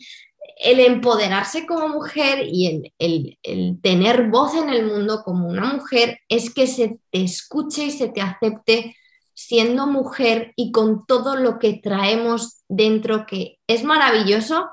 el 0.56 0.80
empoderarse 0.80 1.66
como 1.66 1.88
mujer 1.88 2.46
y 2.46 2.92
el, 2.98 3.80
tener 3.80 4.28
voz 4.28 4.54
en 4.54 4.68
el 4.68 4.86
mundo 4.86 5.22
como 5.24 5.48
una 5.48 5.72
mujer 5.72 6.20
es 6.28 6.52
que 6.52 6.66
se 6.66 6.98
te 7.10 7.22
escuche 7.22 7.84
y 7.84 7.90
se 7.90 8.08
te 8.08 8.20
acepte 8.20 8.96
siendo 9.34 9.86
mujer 9.86 10.52
y 10.56 10.72
con 10.72 11.06
todo 11.06 11.36
lo 11.36 11.58
que 11.58 11.80
traemos 11.82 12.62
dentro, 12.68 13.26
que 13.26 13.58
es 13.66 13.82
maravilloso, 13.82 14.68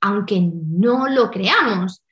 aunque 0.00 0.40
no 0.40 1.08
lo 1.08 1.30
creamos. 1.30 2.02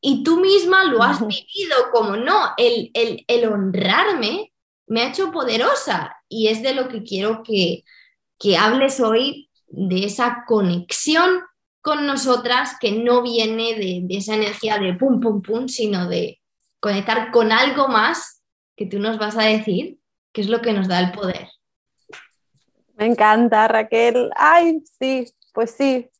Y 0.00 0.22
tú 0.22 0.40
misma 0.40 0.84
lo 0.84 1.02
has 1.02 1.20
vivido 1.20 1.76
como 1.92 2.16
no, 2.16 2.52
el, 2.56 2.90
el, 2.94 3.46
honrarme 3.46 4.52
me 4.86 5.02
ha 5.02 5.08
hecho 5.08 5.30
poderosa 5.30 6.16
y 6.28 6.48
es 6.48 6.62
de 6.62 6.74
lo 6.74 6.88
que 6.88 7.02
quiero 7.02 7.42
que, 7.42 7.84
que 8.38 8.56
hables 8.56 9.00
hoy, 9.00 9.50
de 9.68 10.04
esa 10.04 10.44
conexión 10.46 11.42
con 11.82 12.06
nosotras 12.06 12.76
que 12.80 12.92
no 12.92 13.22
viene 13.22 13.74
de, 13.74 14.06
esa 14.10 14.34
energía 14.34 14.78
de 14.78 14.94
pum, 14.94 15.20
pum, 15.20 15.42
pum, 15.42 15.68
sino 15.68 16.08
de 16.08 16.40
conectar 16.78 17.30
con 17.30 17.52
algo 17.52 17.88
más 17.88 18.42
que 18.76 18.86
tú 18.86 18.98
nos 18.98 19.18
vas 19.18 19.36
a 19.36 19.44
decir, 19.44 19.98
que 20.32 20.40
es 20.40 20.48
lo 20.48 20.60
que 20.60 20.72
nos 20.72 20.88
da 20.88 21.00
el 21.00 21.12
poder. 21.12 21.48
Me 22.94 23.06
encanta, 23.06 23.66
Raquel. 23.68 24.30
Ay, 24.36 24.82
sí, 24.98 25.26
pues 25.52 25.70
sí, 25.70 26.10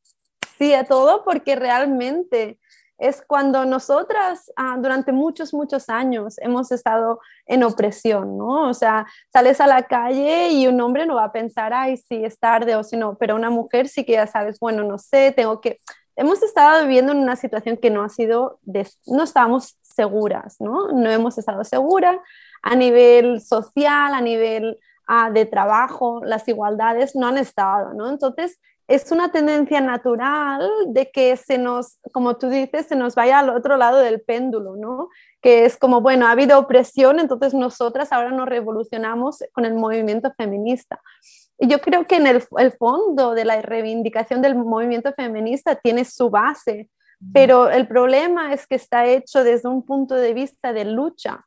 sí 0.59 0.75
a 0.75 0.85
todo, 0.85 1.25
porque 1.25 1.57
realmente 1.57 2.59
es 3.01 3.23
cuando 3.27 3.65
nosotras 3.65 4.53
ah, 4.57 4.77
durante 4.79 5.11
muchos, 5.11 5.55
muchos 5.55 5.89
años 5.89 6.37
hemos 6.39 6.71
estado 6.71 7.21
en 7.47 7.65
opresión, 7.65 8.37
¿no? 8.37 8.69
O 8.69 8.75
sea, 8.75 9.07
sales 9.33 9.61
a 9.61 9.67
la 9.67 9.85
calle 9.85 10.51
y 10.51 10.67
un 10.67 10.81
hombre 10.83 11.07
no 11.07 11.17
va 11.17 11.25
a 11.25 11.33
pensar, 11.33 11.73
ay, 11.73 11.97
sí, 11.97 12.23
es 12.25 12.39
tarde 12.39 12.77
o 12.77 12.85
si 12.85 12.99
no, 12.99 13.17
pero 13.17 13.35
una 13.35 13.49
mujer 13.49 13.89
sí 13.89 14.05
que 14.05 14.13
ya 14.13 14.27
sabes, 14.27 14.61
bueno, 14.61 14.85
no 14.85 14.99
sé, 14.99 15.33
tengo 15.33 15.61
que... 15.61 15.79
Hemos 16.15 16.43
estado 16.43 16.83
viviendo 16.83 17.13
en 17.13 17.19
una 17.19 17.37
situación 17.37 17.79
que 17.79 17.89
no 17.89 18.03
ha 18.03 18.11
sido, 18.11 18.61
no 19.07 19.23
estábamos 19.23 19.79
seguras, 19.83 20.57
¿no? 20.61 20.89
No 20.93 21.11
hemos 21.11 21.39
estado 21.39 21.65
seguras 21.65 22.19
a 22.63 22.77
nivel 22.77 23.41
social, 23.41 24.13
a 24.13 24.21
nivel 24.21 24.79
ah, 25.11 25.31
de 25.31 25.45
trabajo, 25.45 26.23
las 26.25 26.47
igualdades 26.47 27.17
no 27.17 27.27
han 27.27 27.37
estado, 27.37 27.95
¿no? 27.95 28.09
Entonces, 28.09 28.61
es 28.87 29.11
una 29.11 29.31
tendencia 29.31 29.81
natural 29.81 30.69
de 30.89 31.11
que 31.11 31.37
se 31.37 31.59
nos, 31.59 31.99
como 32.13 32.37
tú 32.37 32.49
dices, 32.49 32.87
se 32.87 32.97
nos 32.97 33.15
vaya 33.17 33.41
al 33.41 33.51
otro 33.51 33.77
lado 33.77 33.99
del 33.99 34.21
péndulo, 34.21 34.77
¿no? 34.77 35.09
Que 35.41 35.65
es 35.65 35.77
como, 35.77 36.01
bueno, 36.01 36.27
ha 36.27 36.33
habido 36.33 36.59
opresión, 36.59 37.19
entonces 37.19 37.55
nosotras 37.55 38.13
ahora 38.13 38.31
nos 38.31 38.49
revolucionamos 38.49 39.45
con 39.53 39.65
el 39.65 39.75
movimiento 39.75 40.33
feminista. 40.37 41.01
Y 41.59 41.67
yo 41.69 41.81
creo 41.81 42.07
que 42.07 42.17
en 42.17 42.27
el, 42.27 42.45
el 42.59 42.73
fondo 42.73 43.35
de 43.35 43.45
la 43.45 43.61
reivindicación 43.63 44.43
del 44.43 44.57
movimiento 44.57 45.13
feminista 45.13 45.75
tiene 45.77 46.05
su 46.05 46.31
base, 46.31 46.89
pero 47.33 47.69
el 47.69 47.87
problema 47.87 48.53
es 48.55 48.67
que 48.67 48.77
está 48.77 49.07
hecho 49.07 49.45
desde 49.45 49.69
un 49.69 49.85
punto 49.85 50.15
de 50.15 50.35
vista 50.35 50.73
de 50.73 50.85
lucha. 50.85 51.45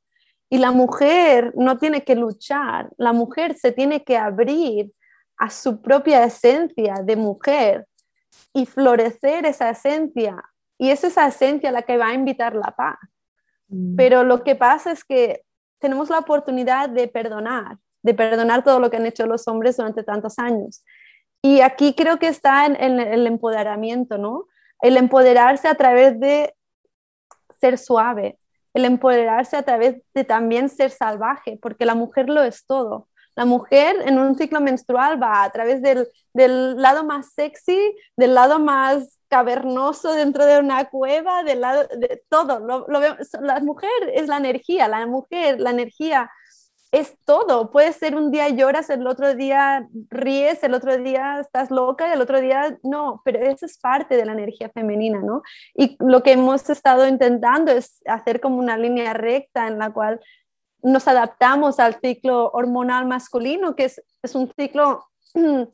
Y 0.53 0.59
la 0.59 0.69
mujer 0.69 1.51
no 1.55 1.79
tiene 1.79 2.03
que 2.03 2.15
luchar, 2.15 2.91
la 2.97 3.11
mujer 3.11 3.55
se 3.55 3.71
tiene 3.71 4.03
que 4.03 4.17
abrir 4.17 4.91
a 5.35 5.49
su 5.49 5.81
propia 5.81 6.23
esencia 6.23 7.01
de 7.03 7.15
mujer 7.15 7.87
y 8.53 8.67
florecer 8.67 9.47
esa 9.47 9.71
esencia. 9.71 10.35
Y 10.77 10.91
es 10.91 11.03
esa 11.03 11.25
esencia 11.25 11.71
la 11.71 11.81
que 11.81 11.97
va 11.97 12.09
a 12.09 12.13
invitar 12.13 12.53
la 12.53 12.69
paz. 12.69 12.99
Mm. 13.67 13.95
Pero 13.95 14.23
lo 14.23 14.43
que 14.43 14.55
pasa 14.55 14.91
es 14.91 15.03
que 15.03 15.41
tenemos 15.79 16.11
la 16.11 16.19
oportunidad 16.19 16.87
de 16.87 17.07
perdonar, 17.07 17.79
de 18.03 18.13
perdonar 18.13 18.63
todo 18.63 18.79
lo 18.79 18.91
que 18.91 18.97
han 18.97 19.07
hecho 19.07 19.25
los 19.25 19.47
hombres 19.47 19.77
durante 19.77 20.03
tantos 20.03 20.37
años. 20.37 20.85
Y 21.41 21.61
aquí 21.61 21.95
creo 21.95 22.19
que 22.19 22.27
está 22.27 22.67
en, 22.67 22.99
el 22.99 23.25
empoderamiento, 23.25 24.19
¿no? 24.19 24.45
El 24.83 24.97
empoderarse 24.97 25.67
a 25.67 25.73
través 25.73 26.19
de 26.19 26.53
ser 27.59 27.79
suave, 27.79 28.37
el 28.73 28.85
empoderarse 28.85 29.55
a 29.57 29.63
través 29.63 30.01
de 30.13 30.23
también 30.23 30.69
ser 30.69 30.91
salvaje, 30.91 31.59
porque 31.61 31.85
la 31.85 31.95
mujer 31.95 32.29
lo 32.29 32.41
es 32.43 32.65
todo. 32.65 33.07
La 33.35 33.45
mujer 33.45 33.95
en 34.05 34.19
un 34.19 34.35
ciclo 34.35 34.61
menstrual 34.61 35.21
va 35.21 35.43
a 35.43 35.51
través 35.51 35.81
del, 35.81 36.07
lado 36.33 37.03
más 37.03 37.33
sexy, 37.33 37.95
del 38.15 38.35
lado 38.35 38.59
más 38.59 39.19
cavernoso 39.27 40.13
dentro 40.13 40.45
de 40.45 40.59
una 40.59 40.85
cueva, 40.85 41.43
del 41.43 41.61
lado 41.61 41.87
de 41.97 42.23
todo. 42.29 42.59
Lo, 42.59 42.85
la 43.41 43.59
mujer 43.61 43.89
es 44.13 44.27
la 44.27 44.37
energía, 44.37 44.87
la 44.87 45.07
mujer, 45.07 45.59
la 45.59 45.71
energía 45.71 46.29
es 46.93 47.17
todo. 47.25 47.71
Puede 47.71 47.91
ser 47.91 48.15
un 48.15 48.29
día 48.29 48.49
lloras, 48.49 48.91
el 48.91 49.07
otro 49.07 49.33
día 49.33 49.89
ríes, 50.11 50.63
el 50.63 50.75
otro 50.75 50.95
día 50.95 51.39
estás 51.39 51.71
loca 51.71 52.07
y 52.07 52.11
el 52.11 52.21
otro 52.21 52.39
día 52.39 52.77
no, 52.83 53.19
pero 53.25 53.39
eso 53.39 53.65
es 53.65 53.79
parte 53.79 54.15
de 54.15 54.25
la 54.25 54.33
energía 54.33 54.69
femenina, 54.69 55.19
¿no? 55.19 55.41
Y 55.73 55.97
lo 55.99 56.21
que 56.21 56.33
hemos 56.33 56.69
estado 56.69 57.07
intentando 57.07 57.71
es 57.71 58.03
hacer 58.05 58.39
como 58.39 58.59
una 58.59 58.77
línea 58.77 59.13
recta 59.13 59.67
en 59.67 59.79
la 59.79 59.91
cual 59.91 60.21
nos 60.83 61.07
adaptamos 61.07 61.79
al 61.79 61.95
ciclo 61.99 62.51
hormonal 62.51 63.07
masculino, 63.07 63.75
que 63.75 63.85
es, 63.85 63.99
es 64.21 64.35
un 64.35 64.53
ciclo 64.55 65.03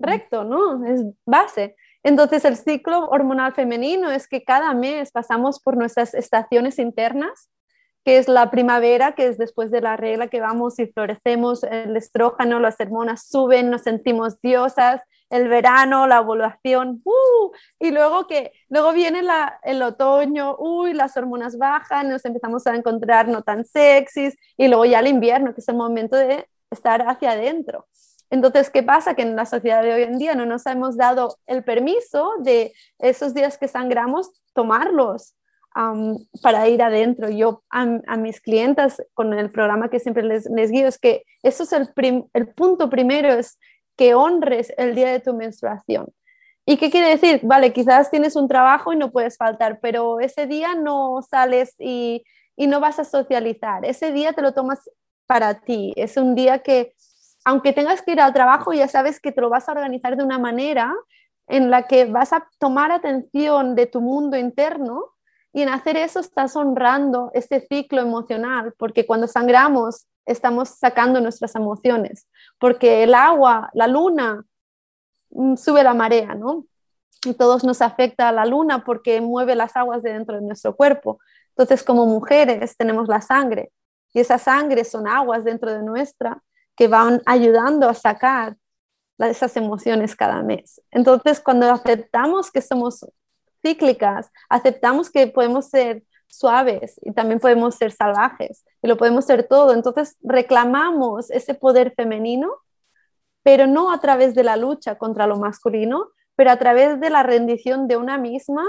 recto, 0.00 0.42
¿no? 0.42 0.84
Es 0.84 1.04
base. 1.24 1.76
Entonces, 2.02 2.44
el 2.44 2.56
ciclo 2.56 3.08
hormonal 3.10 3.54
femenino 3.54 4.10
es 4.10 4.26
que 4.26 4.42
cada 4.42 4.74
mes 4.74 5.12
pasamos 5.12 5.60
por 5.60 5.76
nuestras 5.76 6.14
estaciones 6.14 6.80
internas, 6.80 7.48
que 8.08 8.16
es 8.16 8.26
la 8.26 8.50
primavera, 8.50 9.12
que 9.12 9.26
es 9.26 9.36
después 9.36 9.70
de 9.70 9.82
la 9.82 9.94
regla 9.98 10.28
que 10.28 10.40
vamos 10.40 10.78
y 10.78 10.86
florecemos, 10.86 11.62
el 11.62 11.94
estrógeno, 11.94 12.58
las 12.58 12.80
hormonas 12.80 13.28
suben, 13.28 13.68
nos 13.68 13.82
sentimos 13.82 14.40
diosas, 14.40 15.02
el 15.28 15.46
verano, 15.46 16.06
la 16.06 16.22
ovulación, 16.22 17.02
¡uh! 17.04 17.52
y 17.78 17.90
luego 17.90 18.26
que 18.26 18.52
luego 18.70 18.94
viene 18.94 19.20
la, 19.20 19.60
el 19.62 19.82
otoño, 19.82 20.56
uy, 20.58 20.94
las 20.94 21.18
hormonas 21.18 21.58
bajan, 21.58 22.08
nos 22.08 22.24
empezamos 22.24 22.66
a 22.66 22.74
encontrar 22.76 23.28
no 23.28 23.42
tan 23.42 23.66
sexys, 23.66 24.34
y 24.56 24.68
luego 24.68 24.86
ya 24.86 25.00
el 25.00 25.08
invierno, 25.08 25.52
que 25.52 25.60
es 25.60 25.68
el 25.68 25.76
momento 25.76 26.16
de 26.16 26.48
estar 26.70 27.06
hacia 27.06 27.32
adentro. 27.32 27.88
Entonces, 28.30 28.70
¿qué 28.70 28.82
pasa? 28.82 29.16
Que 29.16 29.20
en 29.20 29.36
la 29.36 29.44
sociedad 29.44 29.82
de 29.82 29.92
hoy 29.92 30.04
en 30.04 30.16
día 30.16 30.34
no 30.34 30.46
nos 30.46 30.64
hemos 30.64 30.96
dado 30.96 31.36
el 31.46 31.62
permiso 31.62 32.32
de 32.38 32.72
esos 32.98 33.34
días 33.34 33.58
que 33.58 33.68
sangramos, 33.68 34.30
tomarlos 34.54 35.34
para 36.42 36.68
ir 36.68 36.82
adentro. 36.82 37.28
Yo 37.28 37.62
a, 37.70 38.16
mis 38.16 38.40
clientas 38.40 39.02
con 39.14 39.32
el 39.32 39.50
programa 39.50 39.90
que 39.90 40.00
siempre 40.00 40.22
les, 40.22 40.48
guío 40.70 40.88
es 40.88 40.98
que 40.98 41.24
eso 41.42 41.62
es 41.62 41.72
el, 41.72 41.88
el 42.32 42.48
punto 42.48 42.90
primero, 42.90 43.32
es 43.32 43.58
que 43.96 44.14
honres 44.14 44.72
el 44.76 44.94
día 44.94 45.10
de 45.10 45.20
tu 45.20 45.34
menstruación. 45.34 46.06
¿Y 46.66 46.76
qué 46.76 46.90
quiere 46.90 47.08
decir? 47.08 47.40
Vale, 47.42 47.72
quizás 47.72 48.10
tienes 48.10 48.36
un 48.36 48.48
trabajo 48.48 48.92
y 48.92 48.96
no 48.96 49.10
puedes 49.10 49.36
faltar, 49.36 49.80
pero 49.80 50.20
ese 50.20 50.46
día 50.46 50.74
no 50.74 51.22
sales 51.22 51.74
y, 51.78 52.24
y 52.56 52.66
no 52.66 52.80
vas 52.80 52.98
a 52.98 53.04
socializar. 53.04 53.84
Ese 53.84 54.12
día 54.12 54.32
te 54.32 54.42
lo 54.42 54.52
tomas 54.52 54.90
para 55.26 55.60
ti. 55.60 55.92
Es 55.96 56.16
un 56.16 56.34
día 56.34 56.58
que 56.58 56.94
aunque 57.44 57.72
tengas 57.72 58.02
que 58.02 58.12
ir 58.12 58.20
al 58.20 58.34
trabajo, 58.34 58.74
ya 58.74 58.88
sabes 58.88 59.20
que 59.20 59.32
te 59.32 59.40
lo 59.40 59.48
vas 59.48 59.68
a 59.68 59.72
organizar 59.72 60.16
de 60.16 60.24
una 60.24 60.38
manera 60.38 60.94
en 61.46 61.70
la 61.70 61.86
que 61.86 62.04
vas 62.04 62.34
a 62.34 62.46
tomar 62.58 62.92
atención 62.92 63.74
de 63.74 63.86
tu 63.86 64.02
mundo 64.02 64.36
interno 64.36 65.14
y 65.58 65.62
en 65.62 65.70
hacer 65.70 65.96
eso 65.96 66.20
estás 66.20 66.54
honrando 66.54 67.32
este 67.34 67.66
ciclo 67.66 68.00
emocional, 68.00 68.74
porque 68.78 69.04
cuando 69.04 69.26
sangramos 69.26 70.06
estamos 70.24 70.68
sacando 70.68 71.20
nuestras 71.20 71.56
emociones, 71.56 72.28
porque 72.60 73.02
el 73.02 73.12
agua, 73.12 73.68
la 73.72 73.88
luna, 73.88 74.44
mm, 75.30 75.56
sube 75.56 75.82
la 75.82 75.94
marea, 75.94 76.36
¿no? 76.36 76.64
Y 77.26 77.34
todos 77.34 77.64
nos 77.64 77.82
afecta 77.82 78.28
a 78.28 78.32
la 78.32 78.46
luna 78.46 78.84
porque 78.84 79.20
mueve 79.20 79.56
las 79.56 79.74
aguas 79.74 80.04
de 80.04 80.12
dentro 80.12 80.36
de 80.36 80.42
nuestro 80.42 80.76
cuerpo. 80.76 81.18
Entonces, 81.48 81.82
como 81.82 82.06
mujeres 82.06 82.76
tenemos 82.76 83.08
la 83.08 83.20
sangre 83.20 83.72
y 84.14 84.20
esa 84.20 84.38
sangre 84.38 84.84
son 84.84 85.08
aguas 85.08 85.42
dentro 85.42 85.72
de 85.72 85.82
nuestra 85.82 86.40
que 86.76 86.86
van 86.86 87.20
ayudando 87.26 87.88
a 87.88 87.94
sacar 87.94 88.56
esas 89.18 89.56
emociones 89.56 90.14
cada 90.14 90.40
mes. 90.40 90.80
Entonces, 90.92 91.40
cuando 91.40 91.68
aceptamos 91.68 92.52
que 92.52 92.62
somos 92.62 93.04
cíclicas, 93.62 94.30
aceptamos 94.48 95.10
que 95.10 95.26
podemos 95.26 95.68
ser 95.68 96.02
suaves 96.26 97.00
y 97.02 97.12
también 97.12 97.40
podemos 97.40 97.74
ser 97.74 97.90
salvajes 97.90 98.64
y 98.82 98.88
lo 98.88 98.96
podemos 98.96 99.24
ser 99.24 99.48
todo. 99.48 99.72
Entonces, 99.72 100.16
reclamamos 100.22 101.30
ese 101.30 101.54
poder 101.54 101.94
femenino, 101.94 102.52
pero 103.42 103.66
no 103.66 103.92
a 103.92 104.00
través 104.00 104.34
de 104.34 104.44
la 104.44 104.56
lucha 104.56 104.96
contra 104.96 105.26
lo 105.26 105.38
masculino, 105.38 106.08
pero 106.36 106.50
a 106.50 106.56
través 106.56 107.00
de 107.00 107.10
la 107.10 107.22
rendición 107.22 107.88
de 107.88 107.96
una 107.96 108.18
misma 108.18 108.64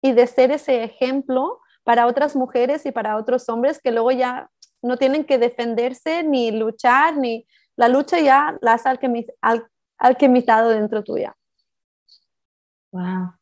y 0.00 0.12
de 0.12 0.26
ser 0.26 0.50
ese 0.50 0.82
ejemplo 0.84 1.60
para 1.84 2.06
otras 2.06 2.34
mujeres 2.34 2.86
y 2.86 2.92
para 2.92 3.16
otros 3.16 3.48
hombres 3.48 3.80
que 3.80 3.92
luego 3.92 4.10
ya 4.10 4.50
no 4.80 4.96
tienen 4.96 5.24
que 5.24 5.38
defenderse 5.38 6.22
ni 6.24 6.50
luchar, 6.50 7.16
ni 7.16 7.46
la 7.76 7.88
lucha 7.88 8.18
ya 8.20 8.58
la 8.60 8.74
has 8.74 8.84
alquimizado 9.98 10.68
dentro 10.70 11.04
tuya. 11.04 11.36
Wow. 12.90 13.41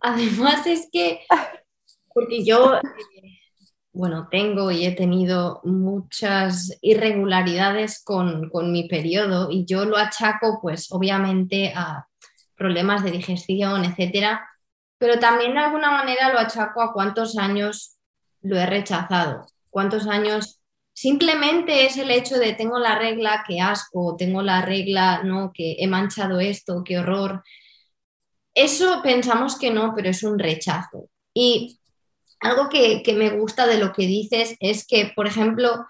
Además 0.00 0.66
es 0.66 0.88
que, 0.92 1.20
porque 2.12 2.44
yo, 2.44 2.76
eh, 2.76 2.80
bueno, 3.92 4.28
tengo 4.30 4.70
y 4.70 4.84
he 4.84 4.92
tenido 4.92 5.60
muchas 5.64 6.76
irregularidades 6.82 8.02
con, 8.04 8.50
con 8.50 8.72
mi 8.72 8.88
periodo 8.88 9.50
y 9.50 9.64
yo 9.64 9.84
lo 9.84 9.96
achaco 9.96 10.58
pues 10.60 10.90
obviamente 10.90 11.72
a 11.74 12.06
problemas 12.56 13.02
de 13.02 13.12
digestión, 13.12 13.84
etcétera, 13.84 14.48
pero 14.98 15.18
también 15.18 15.54
de 15.54 15.60
alguna 15.60 15.90
manera 15.90 16.32
lo 16.32 16.38
achaco 16.38 16.82
a 16.82 16.92
cuántos 16.92 17.36
años 17.36 17.96
lo 18.42 18.56
he 18.56 18.66
rechazado, 18.66 19.46
cuántos 19.70 20.06
años 20.06 20.60
simplemente 20.92 21.86
es 21.86 21.96
el 21.98 22.10
hecho 22.10 22.38
de 22.38 22.52
tengo 22.52 22.78
la 22.78 22.98
regla, 22.98 23.44
qué 23.46 23.60
asco, 23.60 24.16
tengo 24.16 24.42
la 24.42 24.62
regla, 24.62 25.22
no, 25.24 25.50
que 25.52 25.76
he 25.78 25.86
manchado 25.86 26.40
esto, 26.40 26.82
qué 26.84 26.98
horror. 26.98 27.42
Eso 28.54 29.00
pensamos 29.02 29.58
que 29.58 29.70
no, 29.70 29.92
pero 29.94 30.10
es 30.10 30.22
un 30.22 30.38
rechazo. 30.38 31.08
Y 31.34 31.80
algo 32.40 32.68
que, 32.68 33.02
que 33.02 33.14
me 33.14 33.30
gusta 33.30 33.66
de 33.66 33.78
lo 33.78 33.92
que 33.92 34.06
dices 34.06 34.56
es 34.60 34.86
que, 34.86 35.12
por 35.14 35.26
ejemplo, 35.26 35.86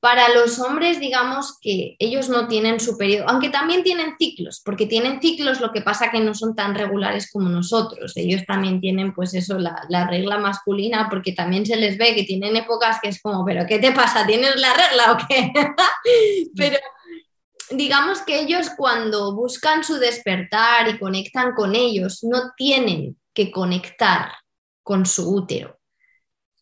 para 0.00 0.28
los 0.32 0.60
hombres, 0.60 1.00
digamos 1.00 1.58
que 1.60 1.96
ellos 1.98 2.28
no 2.28 2.46
tienen 2.46 2.78
su 2.78 2.96
periodo, 2.96 3.28
aunque 3.28 3.48
también 3.48 3.82
tienen 3.82 4.14
ciclos, 4.16 4.62
porque 4.64 4.86
tienen 4.86 5.20
ciclos, 5.20 5.60
lo 5.60 5.72
que 5.72 5.82
pasa 5.82 6.12
que 6.12 6.20
no 6.20 6.34
son 6.34 6.54
tan 6.54 6.76
regulares 6.76 7.28
como 7.32 7.48
nosotros. 7.48 8.16
Ellos 8.16 8.44
también 8.46 8.80
tienen, 8.80 9.12
pues 9.12 9.34
eso, 9.34 9.58
la, 9.58 9.82
la, 9.88 10.06
regla 10.06 10.38
masculina, 10.38 11.08
porque 11.10 11.32
también 11.32 11.66
se 11.66 11.76
les 11.76 11.98
ve 11.98 12.14
que 12.14 12.22
tienen 12.22 12.56
épocas 12.56 12.98
que 13.02 13.08
es 13.08 13.20
como, 13.20 13.44
pero 13.44 13.66
¿qué 13.66 13.80
te 13.80 13.90
pasa? 13.90 14.24
¿Tienes 14.24 14.54
la 14.56 14.72
regla 14.74 15.12
o 15.12 15.26
qué? 15.26 15.52
pero 16.56 16.78
digamos 17.70 18.22
que 18.22 18.40
ellos 18.40 18.70
cuando 18.76 19.34
buscan 19.34 19.84
su 19.84 19.94
despertar 19.94 20.88
y 20.88 20.98
conectan 20.98 21.54
con 21.54 21.74
ellos, 21.74 22.24
no 22.24 22.52
tienen 22.56 23.18
que 23.34 23.50
conectar 23.50 24.32
con 24.82 25.06
su 25.06 25.34
útero. 25.34 25.78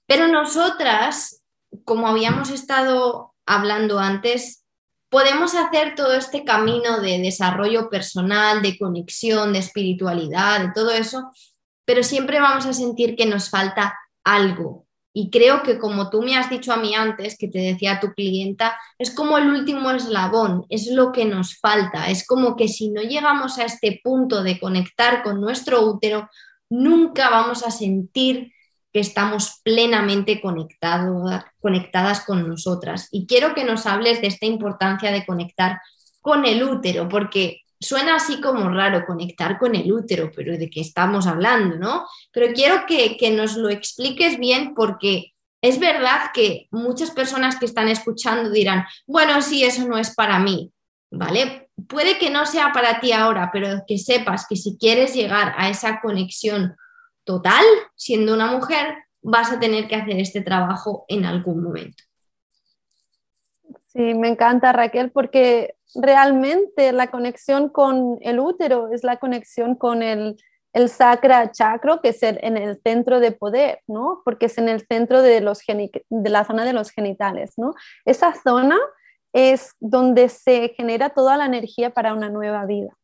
Pero 0.06 0.28
nosotras 0.28 1.42
como 1.84 2.08
habíamos 2.08 2.50
estado 2.50 3.34
hablando 3.44 3.98
antes, 3.98 4.64
podemos 5.08 5.54
hacer 5.54 5.94
todo 5.94 6.14
este 6.14 6.44
camino 6.44 7.00
de 7.00 7.18
desarrollo 7.18 7.88
personal, 7.88 8.62
de 8.62 8.78
conexión, 8.78 9.52
de 9.52 9.60
espiritualidad, 9.60 10.60
de 10.60 10.72
todo 10.74 10.90
eso, 10.90 11.30
pero 11.84 12.02
siempre 12.02 12.40
vamos 12.40 12.66
a 12.66 12.72
sentir 12.72 13.16
que 13.16 13.26
nos 13.26 13.50
falta 13.50 13.96
algo. 14.24 14.85
Y 15.18 15.30
creo 15.30 15.62
que 15.62 15.78
como 15.78 16.10
tú 16.10 16.20
me 16.20 16.36
has 16.36 16.50
dicho 16.50 16.74
a 16.74 16.76
mí 16.76 16.94
antes, 16.94 17.38
que 17.38 17.48
te 17.48 17.58
decía 17.58 18.00
tu 18.00 18.12
clienta, 18.12 18.78
es 18.98 19.10
como 19.14 19.38
el 19.38 19.48
último 19.48 19.90
eslabón, 19.90 20.66
es 20.68 20.88
lo 20.88 21.10
que 21.10 21.24
nos 21.24 21.58
falta. 21.58 22.10
Es 22.10 22.26
como 22.26 22.54
que 22.54 22.68
si 22.68 22.90
no 22.90 23.00
llegamos 23.00 23.56
a 23.56 23.64
este 23.64 23.98
punto 24.04 24.42
de 24.42 24.60
conectar 24.60 25.22
con 25.22 25.40
nuestro 25.40 25.80
útero, 25.86 26.28
nunca 26.68 27.30
vamos 27.30 27.64
a 27.66 27.70
sentir 27.70 28.52
que 28.92 29.00
estamos 29.00 29.62
plenamente 29.64 30.42
conectadas 30.42 32.20
con 32.26 32.46
nosotras. 32.46 33.08
Y 33.10 33.26
quiero 33.26 33.54
que 33.54 33.64
nos 33.64 33.86
hables 33.86 34.20
de 34.20 34.26
esta 34.26 34.44
importancia 34.44 35.10
de 35.12 35.24
conectar 35.24 35.80
con 36.20 36.44
el 36.44 36.62
útero, 36.62 37.08
porque 37.08 37.62
suena 37.80 38.16
así 38.16 38.40
como 38.40 38.68
raro 38.68 39.04
conectar 39.06 39.58
con 39.58 39.74
el 39.74 39.92
útero, 39.92 40.30
pero 40.34 40.56
de 40.56 40.70
qué 40.70 40.80
estamos 40.80 41.26
hablando, 41.26 41.76
¿no? 41.76 42.06
Pero 42.32 42.52
quiero 42.54 42.86
que, 42.86 43.16
que 43.16 43.30
nos 43.30 43.56
lo 43.56 43.68
expliques 43.68 44.38
bien 44.38 44.74
porque 44.74 45.34
es 45.62 45.78
verdad 45.78 46.30
que 46.32 46.68
muchas 46.70 47.10
personas 47.10 47.56
que 47.56 47.66
están 47.66 47.88
escuchando 47.88 48.50
dirán, 48.50 48.84
bueno, 49.06 49.42
sí, 49.42 49.64
eso 49.64 49.86
no 49.86 49.98
es 49.98 50.14
para 50.14 50.38
mí, 50.38 50.72
¿vale? 51.10 51.70
Puede 51.88 52.18
que 52.18 52.30
no 52.30 52.46
sea 52.46 52.72
para 52.72 53.00
ti 53.00 53.12
ahora, 53.12 53.50
pero 53.52 53.82
que 53.86 53.98
sepas 53.98 54.46
que 54.48 54.56
si 54.56 54.76
quieres 54.78 55.14
llegar 55.14 55.54
a 55.56 55.68
esa 55.68 56.00
conexión 56.00 56.76
total, 57.24 57.64
siendo 57.96 58.34
una 58.34 58.46
mujer, 58.46 58.94
vas 59.22 59.50
a 59.50 59.58
tener 59.58 59.88
que 59.88 59.96
hacer 59.96 60.18
este 60.20 60.40
trabajo 60.40 61.04
en 61.08 61.24
algún 61.24 61.62
momento. 61.62 62.04
Sí, 63.96 64.12
me 64.14 64.28
encanta 64.28 64.72
Raquel 64.72 65.10
porque 65.10 65.74
realmente 65.94 66.92
la 66.92 67.10
conexión 67.10 67.70
con 67.70 68.18
el 68.20 68.40
útero 68.40 68.92
es 68.92 69.04
la 69.04 69.16
conexión 69.16 69.74
con 69.74 70.02
el, 70.02 70.36
el 70.74 70.90
sacra 70.90 71.50
chakra, 71.50 72.00
que 72.02 72.10
es 72.10 72.22
en 72.22 72.58
el 72.58 72.78
centro 72.82 73.20
de 73.20 73.32
poder, 73.32 73.80
¿no? 73.86 74.20
Porque 74.22 74.46
es 74.46 74.58
en 74.58 74.68
el 74.68 74.86
centro 74.86 75.22
de, 75.22 75.40
los 75.40 75.62
de 75.66 76.30
la 76.30 76.44
zona 76.44 76.66
de 76.66 76.74
los 76.74 76.90
genitales, 76.90 77.54
¿no? 77.56 77.74
Esa 78.04 78.34
zona 78.34 78.76
es 79.32 79.74
donde 79.80 80.28
se 80.28 80.74
genera 80.76 81.10
toda 81.10 81.38
la 81.38 81.46
energía 81.46 81.88
para 81.90 82.12
una 82.12 82.28
nueva 82.28 82.66
vida. 82.66 82.98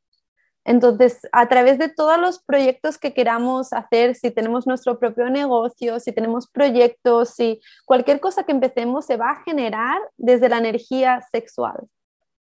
Entonces, 0.64 1.20
a 1.32 1.48
través 1.48 1.78
de 1.78 1.88
todos 1.88 2.18
los 2.18 2.40
proyectos 2.40 2.96
que 2.98 3.12
queramos 3.12 3.72
hacer, 3.72 4.14
si 4.14 4.30
tenemos 4.30 4.66
nuestro 4.66 4.98
propio 4.98 5.28
negocio, 5.28 5.98
si 5.98 6.12
tenemos 6.12 6.48
proyectos, 6.48 7.30
si 7.30 7.60
cualquier 7.84 8.20
cosa 8.20 8.44
que 8.44 8.52
empecemos 8.52 9.06
se 9.06 9.16
va 9.16 9.30
a 9.30 9.42
generar 9.42 10.00
desde 10.16 10.48
la 10.48 10.58
energía 10.58 11.20
sexual, 11.32 11.88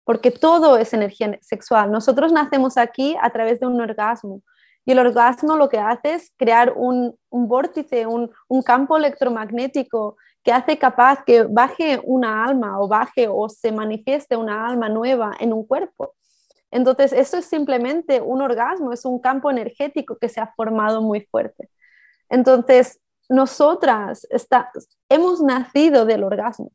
porque 0.04 0.32
todo 0.32 0.78
es 0.78 0.94
energía 0.94 1.38
sexual. 1.42 1.92
Nosotros 1.92 2.34
nacemos 2.34 2.78
aquí 2.78 3.16
a 3.22 3.30
través 3.30 3.62
de 3.62 3.68
un 3.68 3.80
orgasmo 3.80 4.42
y 4.84 4.92
el 4.92 5.00
orgasmo 5.00 5.56
lo 5.56 5.70
que 5.70 5.78
hace 5.78 6.16
es 6.16 6.34
crear 6.38 6.74
un, 6.76 7.16
vórtice, 7.30 8.08
un, 8.08 8.32
un 8.50 8.62
campo 8.62 8.98
electromagnético 8.98 10.18
que 10.44 10.52
hace 10.52 10.78
capaz 10.78 11.24
que 11.24 11.44
baje 11.44 12.02
una 12.04 12.44
alma 12.44 12.80
o 12.80 12.88
baje 12.88 13.28
o 13.30 13.48
se 13.48 13.72
manifieste 13.72 14.36
una 14.36 14.68
alma 14.68 14.90
nueva 14.90 15.34
en 15.40 15.54
un 15.54 15.66
cuerpo. 15.66 16.16
Entonces, 16.72 17.14
eso 17.14 17.38
es 17.38 17.46
simplemente 17.46 18.22
un 18.22 18.42
orgasmo, 18.42 18.94
es 18.94 19.06
un 19.06 19.20
campo 19.20 19.52
energético 19.52 20.18
que 20.18 20.30
se 20.30 20.40
ha 20.40 20.54
formado 20.56 21.02
muy 21.02 21.22
fuerte. 21.22 21.70
Entonces, 22.30 23.00
nosotras 23.30 24.28
hemos 25.10 25.42
nacido 25.42 26.06
del 26.06 26.24
orgasmo. 26.24 26.66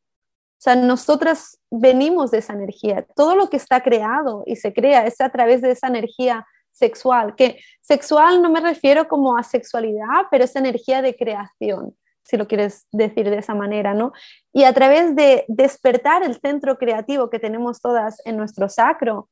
O 0.58 0.58
sea, 0.58 0.74
nosotras 0.74 1.58
venimos 1.70 2.30
de 2.30 2.38
esa 2.38 2.54
energía. 2.54 3.06
Todo 3.14 3.36
lo 3.36 3.48
que 3.48 3.58
está 3.58 3.82
creado 3.82 4.42
y 4.46 4.56
se 4.56 4.72
crea 4.72 5.06
es 5.06 5.20
a 5.20 5.28
través 5.28 5.60
de 5.60 5.72
esa 5.72 5.88
energía 5.88 6.46
sexual, 6.72 7.34
que 7.34 7.58
sexual 7.80 8.42
no 8.42 8.50
me 8.50 8.60
refiero 8.60 9.08
como 9.08 9.36
a 9.36 9.42
sexualidad, 9.42 10.26
pero 10.30 10.44
es 10.44 10.56
energía 10.56 11.00
de 11.00 11.16
creación, 11.16 11.96
si 12.22 12.36
lo 12.36 12.46
quieres 12.46 12.86
decir 12.92 13.30
de 13.30 13.38
esa 13.38 13.54
manera, 13.54 13.94
¿no? 13.94 14.12
Y 14.52 14.64
a 14.64 14.74
través 14.74 15.16
de 15.16 15.44
despertar 15.48 16.22
el 16.22 16.38
centro 16.38 16.76
creativo 16.76 17.30
que 17.30 17.38
tenemos 17.38 17.80
todas 17.80 18.20
en 18.26 18.36
nuestro 18.36 18.68
sacro, 18.68 19.30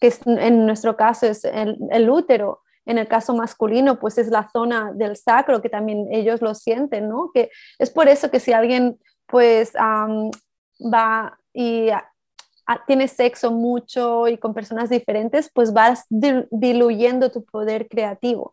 que 0.00 0.12
en 0.26 0.66
nuestro 0.66 0.96
caso 0.96 1.26
es 1.26 1.44
el, 1.44 2.10
útero, 2.10 2.62
en 2.86 2.98
el 2.98 3.08
caso 3.08 3.34
masculino, 3.34 3.98
pues 3.98 4.18
es 4.18 4.28
la 4.28 4.48
zona 4.50 4.92
del 4.92 5.16
sacro, 5.16 5.60
que 5.60 5.68
también 5.68 6.08
ellos 6.12 6.40
lo 6.40 6.54
sienten, 6.54 7.08
¿no? 7.08 7.30
Que 7.32 7.50
es 7.78 7.90
por 7.90 8.08
eso 8.08 8.30
que 8.30 8.40
si 8.40 8.52
alguien 8.52 8.98
pues 9.26 9.74
va 9.74 11.38
y 11.52 11.90
tiene 12.86 13.08
sexo 13.08 13.50
mucho 13.50 14.28
y 14.28 14.38
con 14.38 14.54
personas 14.54 14.90
diferentes, 14.90 15.50
pues 15.52 15.72
vas 15.72 16.04
diluyendo 16.08 17.30
tu 17.30 17.44
poder 17.44 17.88
creativo. 17.88 18.52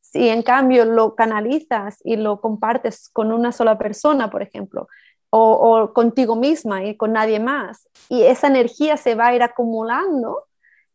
Si 0.00 0.28
en 0.28 0.42
cambio 0.42 0.84
lo 0.84 1.16
canalizas 1.16 1.98
y 2.04 2.16
lo 2.16 2.40
compartes 2.40 3.08
con 3.08 3.32
una 3.32 3.50
sola 3.52 3.76
persona, 3.76 4.30
por 4.30 4.42
ejemplo, 4.42 4.88
o, 5.30 5.92
contigo 5.92 6.36
misma 6.36 6.84
y 6.84 6.96
con 6.96 7.12
nadie 7.12 7.40
más. 7.40 7.88
Y 8.08 8.22
esa 8.22 8.46
energía 8.46 8.96
se 8.96 9.14
va 9.14 9.28
a 9.28 9.34
ir 9.34 9.42
acumulando 9.42 10.44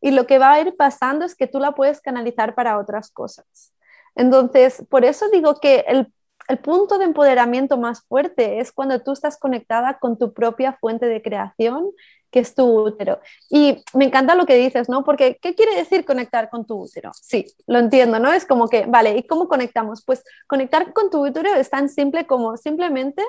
y 0.02 0.12
lo 0.12 0.26
que 0.28 0.40
va 0.40 0.54
a 0.54 0.62
ir 0.62 0.76
pasando 0.76 1.26
es 1.26 1.36
que 1.36 1.48
tú 1.48 1.60
la 1.60 1.74
puedes 1.74 2.02
canalizar 2.02 2.56
para 2.56 2.78
otras 2.80 3.12
cosas. 3.12 3.74
Entonces, 4.16 4.84
por 4.90 5.06
eso 5.06 5.30
digo 5.30 5.56
que 5.60 5.86
el, 5.88 6.12
el 6.48 6.58
punto 6.58 6.98
de 6.98 7.06
empoderamiento 7.06 7.78
más 7.78 8.02
fuerte 8.02 8.60
es 8.60 8.72
cuando 8.72 9.00
tú 9.02 9.14
estás 9.14 9.38
conectada 9.38 10.00
con 10.00 10.18
tu 10.18 10.34
propia 10.34 10.74
fuente 10.74 11.06
de 11.06 11.22
creación 11.22 11.92
que 12.32 12.40
es 12.40 12.56
tu 12.56 12.66
útero. 12.66 13.20
Y 13.50 13.84
me 13.94 14.06
encanta 14.06 14.36
lo 14.36 14.46
que 14.46 14.56
dices, 14.56 14.90
¿no? 14.90 15.04
Porque, 15.04 15.38
¿qué 15.42 15.54
quiere 15.54 15.76
decir 15.76 16.06
conectar 16.06 16.50
con 16.50 16.66
tu 16.66 16.82
útero? 16.82 17.12
Sí, 17.14 17.46
lo 17.68 17.80
entiendo, 17.80 18.20
¿no? 18.20 18.32
Es 18.32 18.46
como 18.46 18.70
que, 18.70 18.86
vale, 18.86 19.18
¿y 19.18 19.24
cómo 19.24 19.48
conectamos? 19.48 20.04
Pues 20.06 20.24
conectar 20.48 20.94
con 20.94 21.10
tu 21.10 21.26
útero 21.26 21.54
es 21.54 21.70
tan 21.70 21.90
simple 21.90 22.26
como 22.26 22.56
simplemente, 22.58 23.22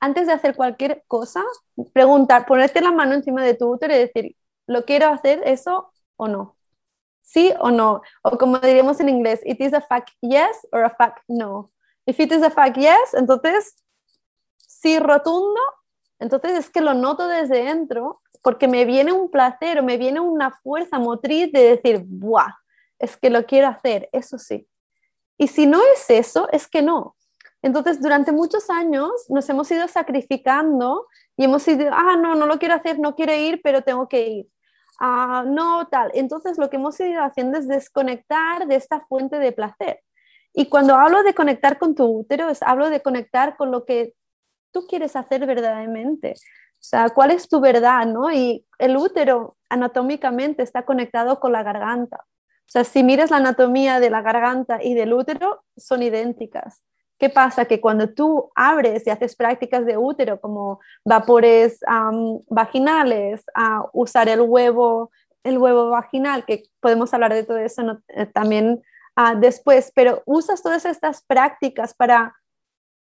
antes 0.00 0.26
de 0.26 0.34
hacer 0.34 0.54
cualquier 0.54 1.02
cosa, 1.08 1.42
preguntar, 1.92 2.46
ponerte 2.46 2.80
la 2.82 2.92
mano 2.92 3.14
encima 3.14 3.42
de 3.42 3.54
tu 3.54 3.72
útero 3.72 3.94
y 3.94 3.98
decir, 3.98 4.36
¿lo 4.66 4.84
quiero 4.84 5.08
hacer 5.08 5.42
eso 5.46 5.91
o 6.22 6.28
no? 6.28 6.56
¿Sí 7.22 7.52
o 7.60 7.70
no? 7.70 8.02
O 8.22 8.36
como 8.36 8.58
diríamos 8.58 9.00
en 9.00 9.08
inglés, 9.08 9.40
it 9.44 9.60
is 9.60 9.72
a 9.72 9.80
fact 9.80 10.10
yes 10.20 10.66
or 10.72 10.84
a 10.84 10.90
fact 10.90 11.22
no. 11.28 11.70
If 12.06 12.18
it 12.20 12.32
is 12.32 12.42
a 12.42 12.50
fact 12.50 12.76
yes, 12.76 13.14
entonces 13.14 13.76
sí 14.56 14.98
rotundo, 14.98 15.60
entonces 16.18 16.52
es 16.52 16.70
que 16.70 16.80
lo 16.80 16.94
noto 16.94 17.26
desde 17.28 17.64
dentro 17.64 18.20
porque 18.42 18.66
me 18.66 18.84
viene 18.84 19.12
un 19.12 19.30
placer 19.30 19.78
o 19.78 19.82
me 19.82 19.96
viene 19.96 20.20
una 20.20 20.50
fuerza 20.50 20.98
motriz 20.98 21.52
de 21.52 21.76
decir, 21.76 22.02
¡buah! 22.04 22.52
Es 22.98 23.16
que 23.16 23.30
lo 23.30 23.46
quiero 23.46 23.68
hacer, 23.68 24.08
eso 24.12 24.38
sí. 24.38 24.68
Y 25.38 25.48
si 25.48 25.66
no 25.66 25.80
es 25.94 26.10
eso, 26.10 26.48
es 26.52 26.68
que 26.68 26.82
no. 26.82 27.16
Entonces, 27.62 28.02
durante 28.02 28.32
muchos 28.32 28.68
años 28.70 29.10
nos 29.28 29.48
hemos 29.48 29.70
ido 29.70 29.86
sacrificando 29.86 31.06
y 31.36 31.44
hemos 31.44 31.66
ido, 31.68 31.90
ah, 31.92 32.16
no, 32.16 32.34
no 32.34 32.46
lo 32.46 32.58
quiero 32.58 32.74
hacer, 32.74 32.98
no 32.98 33.14
quiero 33.14 33.34
ir, 33.34 33.60
pero 33.62 33.82
tengo 33.82 34.08
que 34.08 34.26
ir. 34.26 34.51
Ah, 35.04 35.42
no, 35.44 35.88
tal. 35.88 36.12
Entonces, 36.14 36.58
lo 36.58 36.70
que 36.70 36.76
hemos 36.76 36.98
ido 37.00 37.24
haciendo 37.24 37.58
es 37.58 37.66
desconectar 37.66 38.68
de 38.68 38.76
esta 38.76 39.00
fuente 39.00 39.40
de 39.40 39.50
placer. 39.50 40.00
Y 40.54 40.66
cuando 40.68 40.94
hablo 40.94 41.24
de 41.24 41.34
conectar 41.34 41.76
con 41.76 41.96
tu 41.96 42.04
útero, 42.04 42.48
es, 42.48 42.62
hablo 42.62 42.88
de 42.88 43.02
conectar 43.02 43.56
con 43.56 43.72
lo 43.72 43.84
que 43.84 44.14
tú 44.70 44.86
quieres 44.86 45.16
hacer 45.16 45.44
verdaderamente. 45.44 46.34
O 46.34 46.84
sea, 46.84 47.08
¿cuál 47.10 47.32
es 47.32 47.48
tu 47.48 47.60
verdad? 47.60 48.06
¿no? 48.06 48.30
Y 48.32 48.64
el 48.78 48.96
útero 48.96 49.56
anatómicamente 49.68 50.62
está 50.62 50.84
conectado 50.84 51.40
con 51.40 51.50
la 51.50 51.64
garganta. 51.64 52.18
O 52.18 52.70
sea, 52.72 52.84
si 52.84 53.02
miras 53.02 53.32
la 53.32 53.38
anatomía 53.38 53.98
de 53.98 54.08
la 54.08 54.22
garganta 54.22 54.84
y 54.84 54.94
del 54.94 55.14
útero, 55.14 55.64
son 55.76 56.04
idénticas. 56.04 56.84
¿Qué 57.22 57.30
pasa? 57.30 57.66
Que 57.66 57.80
cuando 57.80 58.12
tú 58.12 58.50
abres 58.56 59.06
y 59.06 59.10
haces 59.10 59.36
prácticas 59.36 59.86
de 59.86 59.96
útero 59.96 60.40
como 60.40 60.80
vapores 61.04 61.78
vaginales, 62.48 63.44
a 63.54 63.86
usar 63.92 64.28
el 64.28 64.40
huevo, 64.40 65.12
el 65.44 65.56
huevo 65.56 65.90
vaginal, 65.90 66.44
que 66.44 66.64
podemos 66.80 67.14
hablar 67.14 67.32
de 67.32 67.44
todo 67.44 67.58
eso 67.58 68.00
eh, 68.08 68.26
también 68.26 68.82
ah, 69.14 69.36
después, 69.36 69.92
pero 69.94 70.24
usas 70.26 70.64
todas 70.64 70.84
estas 70.84 71.22
prácticas 71.22 71.94
para 71.94 72.34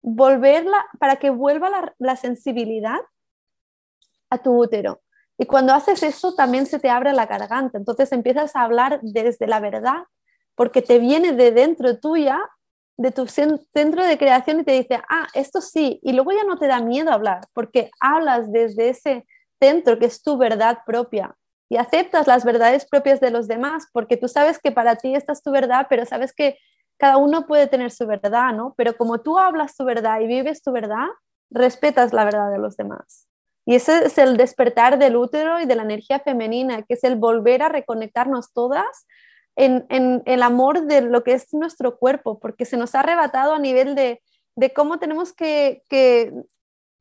volverla, 0.01 0.87
para 0.97 1.17
que 1.17 1.29
vuelva 1.29 1.93
la 1.99 2.15
sensibilidad 2.15 3.01
a 4.31 4.39
tu 4.39 4.59
útero. 4.59 4.99
Y 5.37 5.45
cuando 5.45 5.75
haces 5.75 6.01
eso 6.01 6.33
también 6.33 6.65
se 6.65 6.79
te 6.79 6.89
abre 6.89 7.13
la 7.13 7.27
garganta, 7.27 7.77
entonces 7.77 8.11
empiezas 8.11 8.55
a 8.55 8.63
hablar 8.63 8.99
desde 9.03 9.45
la 9.45 9.59
verdad, 9.59 10.05
porque 10.55 10.81
te 10.81 10.97
viene 10.97 11.33
de 11.33 11.51
dentro 11.51 11.99
tuya, 11.99 12.39
de 12.97 13.11
tu 13.11 13.27
centro 13.27 14.05
de 14.05 14.17
creación 14.17 14.59
y 14.59 14.63
te 14.63 14.71
dice, 14.71 14.99
ah, 15.09 15.27
esto 15.33 15.61
sí, 15.61 15.99
y 16.03 16.13
luego 16.13 16.31
ya 16.31 16.43
no 16.43 16.57
te 16.57 16.67
da 16.67 16.81
miedo 16.81 17.11
hablar, 17.11 17.41
porque 17.53 17.91
hablas 18.01 18.51
desde 18.51 18.89
ese 18.89 19.25
centro 19.59 19.99
que 19.99 20.05
es 20.05 20.21
tu 20.21 20.37
verdad 20.37 20.79
propia 20.85 21.35
y 21.69 21.77
aceptas 21.77 22.27
las 22.27 22.43
verdades 22.43 22.85
propias 22.85 23.19
de 23.19 23.29
los 23.29 23.47
demás, 23.47 23.87
porque 23.91 24.17
tú 24.17 24.27
sabes 24.27 24.59
que 24.59 24.71
para 24.71 24.95
ti 24.95 25.13
esta 25.15 25.33
es 25.33 25.43
tu 25.43 25.51
verdad, 25.51 25.87
pero 25.89 26.05
sabes 26.05 26.33
que 26.33 26.57
cada 26.97 27.17
uno 27.17 27.45
puede 27.45 27.67
tener 27.67 27.91
su 27.91 28.07
verdad, 28.07 28.53
¿no? 28.53 28.73
Pero 28.77 28.97
como 28.97 29.19
tú 29.19 29.37
hablas 29.37 29.75
tu 29.75 29.85
verdad 29.85 30.19
y 30.21 30.27
vives 30.27 30.63
tu 30.63 30.71
verdad, 30.71 31.07
respetas 31.51 32.13
la 32.13 32.25
verdad 32.25 32.51
de 32.51 32.57
los 32.57 32.77
demás. 32.77 33.27
Y 33.65 33.75
ese 33.75 34.05
es 34.05 34.17
el 34.17 34.37
despertar 34.37 34.97
del 34.97 35.17
útero 35.17 35.59
y 35.59 35.65
de 35.65 35.75
la 35.75 35.83
energía 35.83 36.19
femenina, 36.21 36.83
que 36.83 36.93
es 36.93 37.03
el 37.03 37.17
volver 37.17 37.61
a 37.61 37.69
reconectarnos 37.69 38.53
todas 38.53 39.05
en, 39.57 40.21
el 40.25 40.43
amor 40.43 40.83
de 40.83 41.01
lo 41.01 41.23
que 41.23 41.33
es 41.33 41.53
nuestro 41.53 41.97
cuerpo, 41.97 42.39
porque 42.39 42.65
se 42.65 42.77
nos 42.77 42.93
ha 42.95 42.99
arrebatado 42.99 43.53
a 43.53 43.59
nivel 43.59 43.95
de, 43.95 44.21
cómo 44.75 44.99
tenemos 44.99 45.33
que, 45.33 45.83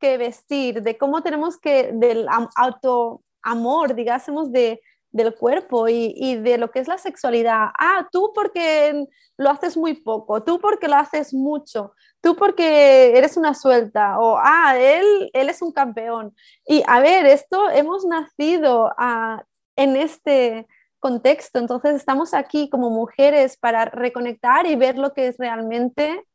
vestir, 0.01 0.81
de 0.81 0.97
cómo 0.97 1.21
tenemos 1.21 1.57
que, 1.59 1.91
del 1.93 2.27
auto 2.55 3.21
amor, 3.43 3.93
digásemos, 3.93 4.51
de, 4.51 4.81
del 5.11 5.35
cuerpo 5.35 5.87
y, 5.87 6.35
de 6.37 6.57
lo 6.57 6.71
que 6.71 6.79
es 6.79 6.87
la 6.87 6.97
sexualidad. 6.97 7.69
Ah, 7.79 8.07
tú 8.11 8.31
porque 8.33 9.05
lo 9.37 9.49
haces 9.51 9.77
muy 9.77 9.93
poco, 9.93 10.43
tú 10.43 10.59
porque 10.59 10.87
lo 10.87 10.95
haces 10.95 11.35
mucho, 11.35 11.93
tú 12.21 12.35
porque 12.35 13.15
eres 13.15 13.37
una 13.37 13.53
suelta, 13.53 14.19
o 14.19 14.37
ah, 14.41 14.75
él, 14.79 15.29
él 15.33 15.49
es 15.49 15.61
un 15.61 15.71
campeón. 15.71 16.35
Y 16.65 16.83
a 16.87 16.99
ver, 17.01 17.27
esto 17.27 17.69
hemos 17.69 18.03
nacido 18.03 18.91
ah, 18.97 19.43
en 19.75 19.95
este 19.95 20.67
contexto, 20.99 21.59
entonces 21.59 21.95
estamos 21.95 22.33
aquí 22.33 22.69
como 22.69 22.89
mujeres 22.89 23.57
para 23.57 23.85
reconectar 23.85 24.65
y 24.67 24.75
ver 24.75 24.97
lo 24.97 25.13
que 25.13 25.27
es 25.27 25.37
realmente 25.37 26.25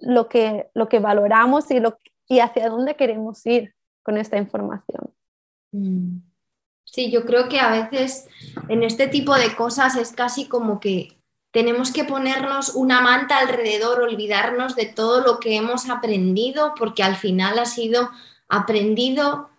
lo 0.00 0.28
que, 0.28 0.68
lo 0.74 0.88
que 0.88 0.98
valoramos 0.98 1.70
y, 1.70 1.80
lo, 1.80 1.98
y 2.28 2.40
hacia 2.40 2.68
dónde 2.68 2.96
queremos 2.96 3.44
ir 3.46 3.74
con 4.02 4.16
esta 4.16 4.36
información. 4.36 5.12
Mm. 5.72 6.18
Sí, 6.84 7.10
yo 7.10 7.24
creo 7.24 7.48
que 7.48 7.58
a 7.58 7.70
veces 7.70 8.28
en 8.68 8.82
este 8.82 9.08
tipo 9.08 9.34
de 9.34 9.56
cosas 9.56 9.96
es 9.96 10.12
casi 10.12 10.46
como 10.46 10.78
que 10.78 11.18
tenemos 11.50 11.92
que 11.92 12.04
ponernos 12.04 12.74
una 12.74 13.00
manta 13.00 13.38
alrededor, 13.38 14.02
olvidarnos 14.02 14.76
de 14.76 14.86
todo 14.86 15.20
lo 15.20 15.40
que 15.40 15.56
hemos 15.56 15.88
aprendido, 15.88 16.74
porque 16.76 17.02
al 17.02 17.16
final 17.16 17.58
ha 17.58 17.64
sido 17.64 18.10
aprendido 18.48 19.50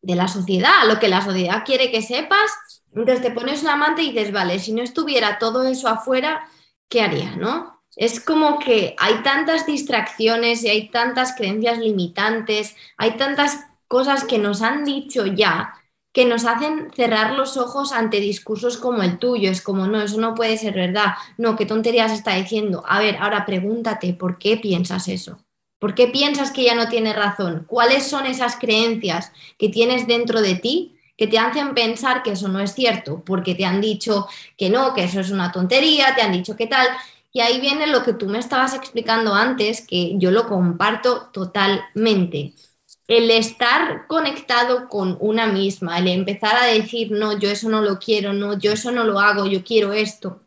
de 0.00 0.14
la 0.14 0.28
sociedad, 0.28 0.86
lo 0.86 0.98
que 0.98 1.08
la 1.08 1.22
sociedad 1.22 1.64
quiere 1.64 1.90
que 1.90 2.02
sepas. 2.02 2.77
Entonces 2.94 3.22
te 3.22 3.30
pones 3.30 3.62
una 3.62 3.76
manta 3.76 4.02
y 4.02 4.12
dices, 4.12 4.32
vale, 4.32 4.58
si 4.58 4.72
no 4.72 4.82
estuviera 4.82 5.38
todo 5.38 5.64
eso 5.64 5.88
afuera, 5.88 6.48
¿qué 6.88 7.02
haría? 7.02 7.36
¿No? 7.36 7.82
Es 7.96 8.20
como 8.20 8.58
que 8.58 8.94
hay 8.98 9.22
tantas 9.22 9.66
distracciones 9.66 10.62
y 10.62 10.68
hay 10.68 10.88
tantas 10.88 11.34
creencias 11.34 11.78
limitantes, 11.78 12.76
hay 12.96 13.16
tantas 13.16 13.66
cosas 13.88 14.24
que 14.24 14.38
nos 14.38 14.62
han 14.62 14.84
dicho 14.84 15.26
ya 15.26 15.74
que 16.12 16.24
nos 16.24 16.46
hacen 16.46 16.90
cerrar 16.96 17.34
los 17.34 17.56
ojos 17.56 17.92
ante 17.92 18.18
discursos 18.18 18.76
como 18.76 19.02
el 19.02 19.18
tuyo. 19.18 19.50
Es 19.50 19.62
como, 19.62 19.86
no, 19.86 20.00
eso 20.00 20.20
no 20.20 20.34
puede 20.34 20.56
ser 20.56 20.74
verdad. 20.74 21.14
No, 21.36 21.54
qué 21.54 21.66
tonterías 21.66 22.12
está 22.12 22.34
diciendo. 22.34 22.82
A 22.88 22.98
ver, 22.98 23.16
ahora 23.16 23.46
pregúntate, 23.46 24.14
¿por 24.14 24.38
qué 24.38 24.56
piensas 24.56 25.06
eso? 25.08 25.38
¿Por 25.78 25.94
qué 25.94 26.08
piensas 26.08 26.50
que 26.50 26.64
ya 26.64 26.74
no 26.74 26.88
tiene 26.88 27.12
razón? 27.12 27.66
¿Cuáles 27.68 28.04
son 28.04 28.26
esas 28.26 28.56
creencias 28.56 29.32
que 29.58 29.68
tienes 29.68 30.08
dentro 30.08 30.40
de 30.42 30.56
ti 30.56 30.97
que 31.18 31.26
te 31.26 31.38
hacen 31.38 31.74
pensar 31.74 32.22
que 32.22 32.32
eso 32.32 32.48
no 32.48 32.60
es 32.60 32.72
cierto? 32.72 33.22
Porque 33.26 33.54
te 33.54 33.66
han 33.66 33.80
dicho 33.82 34.28
que 34.56 34.70
no, 34.70 34.94
que 34.94 35.04
eso 35.04 35.20
es 35.20 35.30
una 35.30 35.52
tontería, 35.52 36.14
te 36.14 36.22
han 36.22 36.32
dicho 36.32 36.56
que 36.56 36.68
tal. 36.68 36.86
Y 37.32 37.40
ahí 37.40 37.60
viene 37.60 37.86
lo 37.88 38.04
que 38.04 38.14
tú 38.14 38.26
me 38.26 38.38
estabas 38.38 38.74
explicando 38.74 39.34
antes, 39.34 39.86
que 39.86 40.16
yo 40.16 40.30
lo 40.30 40.48
comparto 40.48 41.28
totalmente 41.32 42.54
el 43.08 43.30
estar 43.30 44.06
conectado 44.06 44.88
con 44.88 45.16
una 45.20 45.46
misma, 45.46 45.98
el 45.98 46.08
empezar 46.08 46.56
a 46.56 46.66
decir, 46.66 47.10
no, 47.10 47.38
yo 47.38 47.50
eso 47.50 47.68
no 47.70 47.80
lo 47.80 47.98
quiero, 47.98 48.34
no, 48.34 48.58
yo 48.58 48.72
eso 48.72 48.92
no 48.92 49.04
lo 49.04 49.18
hago, 49.18 49.46
yo 49.46 49.64
quiero 49.64 49.94
esto, 49.94 50.42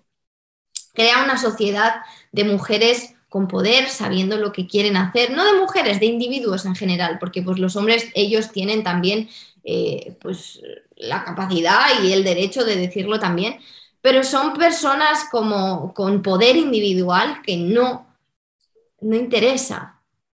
crea 0.93 1.23
una 1.23 1.37
sociedad 1.37 1.95
de 2.31 2.43
mujeres 2.43 3.15
con 3.29 3.47
poder, 3.47 3.87
sabiendo 3.89 4.37
lo 4.37 4.51
que 4.51 4.67
quieren 4.67 4.97
hacer, 4.97 5.31
no 5.31 5.45
de 5.45 5.59
mujeres, 5.59 5.99
de 5.99 6.05
individuos 6.05 6.65
en 6.65 6.75
general, 6.75 7.17
porque 7.19 7.41
pues 7.41 7.57
los 7.59 7.75
hombres, 7.75 8.09
ellos 8.13 8.51
tienen 8.51 8.83
también 8.83 9.29
eh, 9.63 10.17
pues 10.21 10.61
la 10.95 11.23
capacidad 11.23 12.01
y 12.03 12.13
el 12.13 12.23
derecho 12.23 12.63
de 12.63 12.75
decirlo 12.75 13.19
también, 13.19 13.59
pero 14.01 14.23
son 14.23 14.53
personas 14.53 15.25
como 15.31 15.93
con 15.93 16.21
poder 16.21 16.55
individual 16.55 17.41
que 17.43 17.57
no, 17.57 18.07
no 19.01 19.15
interesa 19.15 19.90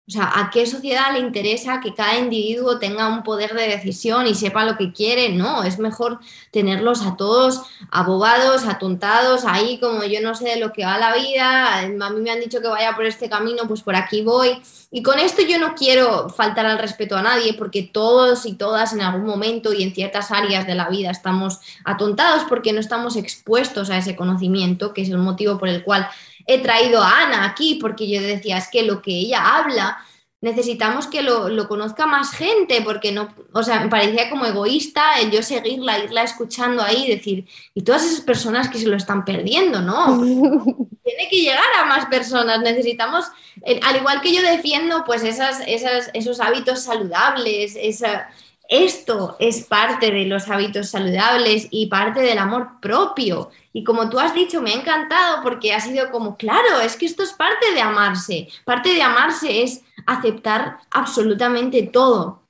o 0.07 0.11
sea, 0.11 0.31
¿a 0.35 0.51
qué 0.51 0.67
sociedad 0.67 1.15
le 1.15 1.21
interesa 1.21 1.81
que 1.81 1.95
cada 1.95 2.19
individuo 2.19 2.79
tenga 2.79 3.09
un 3.09 3.23
poder 3.23 3.55
de 3.55 3.69
decisión 3.69 4.27
y 4.27 4.35
sepa 4.35 4.67
lo 4.67 4.77
que 4.77 4.93
quiere? 4.93 5.31
No, 5.31 5.63
es 5.63 5.79
mejor 5.79 6.21
tenerlos 6.51 7.01
a 7.07 7.17
todos 7.17 7.63
abogados, 7.91 8.67
atontados, 8.67 9.47
ahí 9.47 9.79
como 9.79 10.05
yo 10.05 10.21
no 10.21 10.35
sé 10.35 10.45
de 10.45 10.57
lo 10.57 10.75
que 10.75 10.85
va 10.85 10.99
la 10.99 11.15
vida, 11.15 11.79
a 11.79 11.87
mí 11.89 12.21
me 12.21 12.31
han 12.31 12.41
dicho 12.41 12.61
que 12.61 12.69
vaya 12.69 12.95
por 12.95 13.07
este 13.07 13.31
camino, 13.31 13.63
pues 13.67 13.81
por 13.81 13.97
aquí 13.97 14.21
voy. 14.21 14.61
Y 14.91 15.03
con 15.03 15.19
esto 15.19 15.41
yo 15.41 15.59
no 15.59 15.75
quiero 15.75 16.29
faltar 16.29 16.67
al 16.67 16.79
respeto 16.79 17.17
a 17.17 17.23
nadie 17.23 17.55
porque 17.55 17.83
todos 17.83 18.45
y 18.45 18.53
todas 18.55 18.93
en 18.93 19.01
algún 19.01 19.25
momento 19.25 19.73
y 19.73 19.83
en 19.83 19.95
ciertas 19.95 20.31
áreas 20.31 20.67
de 20.67 20.75
la 20.75 20.91
vida 20.91 21.11
estamos 21.11 21.61
atontados 21.83 22.45
porque 22.47 22.75
no 22.75 22.81
estamos 22.81 23.17
expuestos 23.17 23.89
a 23.89 23.97
ese 23.97 24.17
conocimiento, 24.17 24.93
que 24.93 25.01
es 25.01 25.09
el 25.09 25.19
motivo 25.19 25.59
por 25.59 25.69
el 25.69 25.83
cual 25.83 26.09
he 26.47 26.59
traído 26.59 27.03
a 27.03 27.23
Ana 27.23 27.45
aquí 27.45 27.79
porque 27.81 28.09
yo 28.09 28.21
decía, 28.21 28.59
es 28.59 28.69
que 28.69 28.83
lo 28.83 29.03
que 29.03 29.13
ella 29.13 29.57
habla 29.57 29.99
necesitamos 30.45 31.07
que 31.07 31.23
lo, 31.23 31.69
conozca 31.69 32.07
más 32.07 32.33
gente, 32.33 32.83
porque 32.83 33.13
no, 33.13 33.35
o 33.55 33.63
sea, 33.63 33.81
me 33.81 33.89
parecía 33.89 34.29
como 34.29 34.45
egoísta 34.45 35.19
el 35.19 35.31
yo 35.31 35.43
seguirla, 35.43 35.99
irla 36.01 36.23
escuchando 36.23 36.83
ahí 36.83 37.07
y 37.07 37.17
decir, 37.17 37.47
y 37.73 37.83
todas 37.83 38.05
esas 38.05 38.21
personas 38.21 38.69
que 38.69 38.79
se 38.79 38.87
lo 38.87 38.95
están 38.95 39.25
perdiendo, 39.25 39.81
¿no? 39.81 40.21
Tiene 41.03 41.29
que 41.31 41.41
llegar 41.41 41.65
a 41.81 41.87
más 41.87 42.05
personas, 42.07 42.61
necesitamos, 42.61 43.25
eh, 43.63 43.81
al 43.83 43.97
igual 43.97 44.21
que 44.21 44.35
yo 44.35 44.43
defiendo, 44.43 45.05
pues 45.07 45.25
esas, 45.25 45.63
esas, 45.67 46.11
esos 46.13 46.41
hábitos 46.41 46.83
saludables, 46.83 47.75
esa, 47.81 48.29
esto 48.69 49.37
es 49.41 49.65
parte 49.65 50.11
de 50.11 50.25
los 50.25 50.49
hábitos 50.49 50.89
saludables 50.91 51.69
y 51.71 51.87
parte 51.87 52.21
del 52.21 52.39
amor 52.39 52.81
propio. 52.81 53.51
Y 53.73 53.85
como 53.85 54.09
tú 54.09 54.19
has 54.19 54.35
dicho, 54.35 54.63
me 54.63 54.73
ha 54.73 54.77
encantado 54.81 55.43
porque 55.43 55.75
ha 55.75 55.81
sido 55.81 56.11
como, 56.11 56.37
claro, 56.37 56.81
es 56.81 56.97
que 56.97 57.07
esto 57.07 57.23
es 57.23 57.33
parte 57.35 57.73
de 57.75 57.81
amarse. 57.83 58.49
Parte 58.65 58.95
de 58.95 59.03
amarse 59.03 59.63
es 59.63 59.83
aceptar 60.07 60.79
absolutamente 60.91 61.83
todo. 61.83 62.49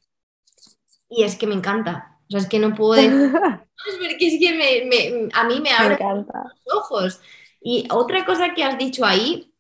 Y 1.09 1.25
es 1.25 1.37
que 1.37 1.47
me 1.47 1.55
encanta. 1.55 2.19
O 2.29 2.31
sea, 2.31 2.41
es 2.41 2.49
que 2.49 2.59
no 2.59 2.75
puedo 2.75 2.95
decir, 2.95 3.33
porque 3.33 4.17
es 4.21 4.39
que 4.39 5.31
a 5.33 5.45
mí 5.45 5.61
me 5.61 5.71
abre 5.73 5.99
los 6.01 6.75
ojos. 6.77 7.21
Y 7.61 7.89
otra 7.91 8.25
cosa 8.25 8.55
que 8.55 8.63
has 8.63 8.79
dicho 8.79 9.05
ahí, 9.05 9.53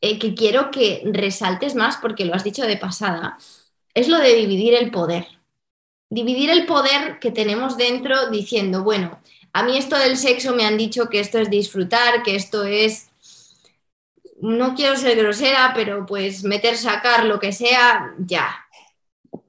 eh, 0.00 0.18
que 0.18 0.34
quiero 0.34 0.70
que 0.70 1.02
resaltes 1.06 1.74
más 1.74 1.98
porque 1.98 2.24
lo 2.24 2.34
has 2.34 2.44
dicho 2.44 2.62
de 2.64 2.76
pasada, 2.76 3.38
es 3.94 4.08
lo 4.08 4.18
de 4.18 4.34
dividir 4.34 4.74
el 4.74 4.90
poder 4.90 5.37
dividir 6.10 6.50
el 6.50 6.66
poder 6.66 7.18
que 7.18 7.30
tenemos 7.30 7.76
dentro 7.76 8.30
diciendo, 8.30 8.82
bueno, 8.82 9.20
a 9.52 9.62
mí 9.62 9.76
esto 9.76 9.96
del 9.98 10.16
sexo 10.16 10.54
me 10.54 10.64
han 10.64 10.78
dicho 10.78 11.08
que 11.08 11.20
esto 11.20 11.38
es 11.38 11.50
disfrutar, 11.50 12.22
que 12.22 12.36
esto 12.36 12.64
es, 12.64 13.10
no 14.40 14.74
quiero 14.74 14.96
ser 14.96 15.16
grosera, 15.16 15.72
pero 15.74 16.06
pues 16.06 16.44
meter, 16.44 16.76
sacar, 16.76 17.24
lo 17.24 17.38
que 17.38 17.52
sea, 17.52 18.14
ya. 18.18 18.66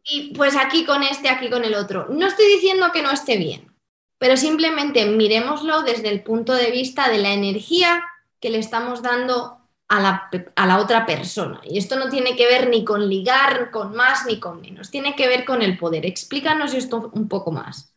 Y 0.04 0.34
pues 0.34 0.56
aquí 0.56 0.86
con 0.86 1.04
este, 1.04 1.30
aquí 1.30 1.50
con 1.50 1.64
el 1.64 1.76
otro. 1.76 2.08
No 2.10 2.28
estoy 2.28 2.48
diciendo 2.48 2.92
que 2.92 3.04
no 3.04 3.12
esté 3.12 3.38
bien, 3.38 3.72
pero 4.18 4.36
simplemente 4.38 5.06
miremoslo 5.06 5.84
desde 5.84 6.10
el 6.10 6.24
punto 6.24 6.54
de 6.54 6.72
vista 6.72 7.10
de 7.10 7.20
la 7.20 7.34
energía 7.34 8.04
que 8.40 8.50
le 8.50 8.58
estamos 8.58 9.02
dando 9.02 9.59
a 9.90 10.68
la, 10.68 10.78
otra 10.78 11.06
persona. 11.06 11.60
Y 11.64 11.78
esto 11.78 11.98
no 11.98 12.10
tiene 12.10 12.36
que 12.36 12.46
ver 12.46 12.70
ni 12.70 12.86
con 12.86 13.10
ligar, 13.10 13.72
con 13.72 13.96
más 13.96 14.26
ni 14.28 14.40
con 14.40 14.62
menos, 14.62 14.92
tiene 14.92 15.16
que 15.16 15.28
ver 15.28 15.46
con 15.46 15.62
el 15.62 15.78
poder. 15.78 16.06
Explícanos 16.06 16.74
esto 16.74 17.12
un 17.14 17.28
poco 17.28 17.52
más. 17.52 17.92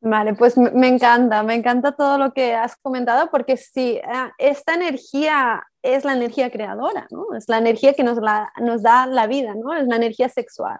Vale, 0.00 0.34
pues 0.34 0.56
me 0.56 0.88
encanta, 0.88 1.42
me 1.42 1.54
encanta 1.54 1.92
todo 1.92 2.16
lo 2.16 2.32
que 2.32 2.54
has 2.54 2.76
comentado 2.76 3.30
porque 3.30 3.56
sí, 3.56 3.98
ah, 4.06 4.32
esta 4.38 4.74
energía 4.74 5.64
es 5.82 6.04
la 6.04 6.12
energía 6.12 6.50
creadora, 6.50 7.06
¿no? 7.10 7.34
Es 7.36 7.48
la 7.48 7.58
energía 7.58 7.94
que 7.94 8.04
nos, 8.04 8.18
nos 8.60 8.82
da 8.82 9.06
la 9.06 9.26
vida, 9.26 9.54
¿no? 9.54 9.74
Es 9.74 9.86
la 9.86 9.96
energía 9.96 10.28
sexual. 10.28 10.78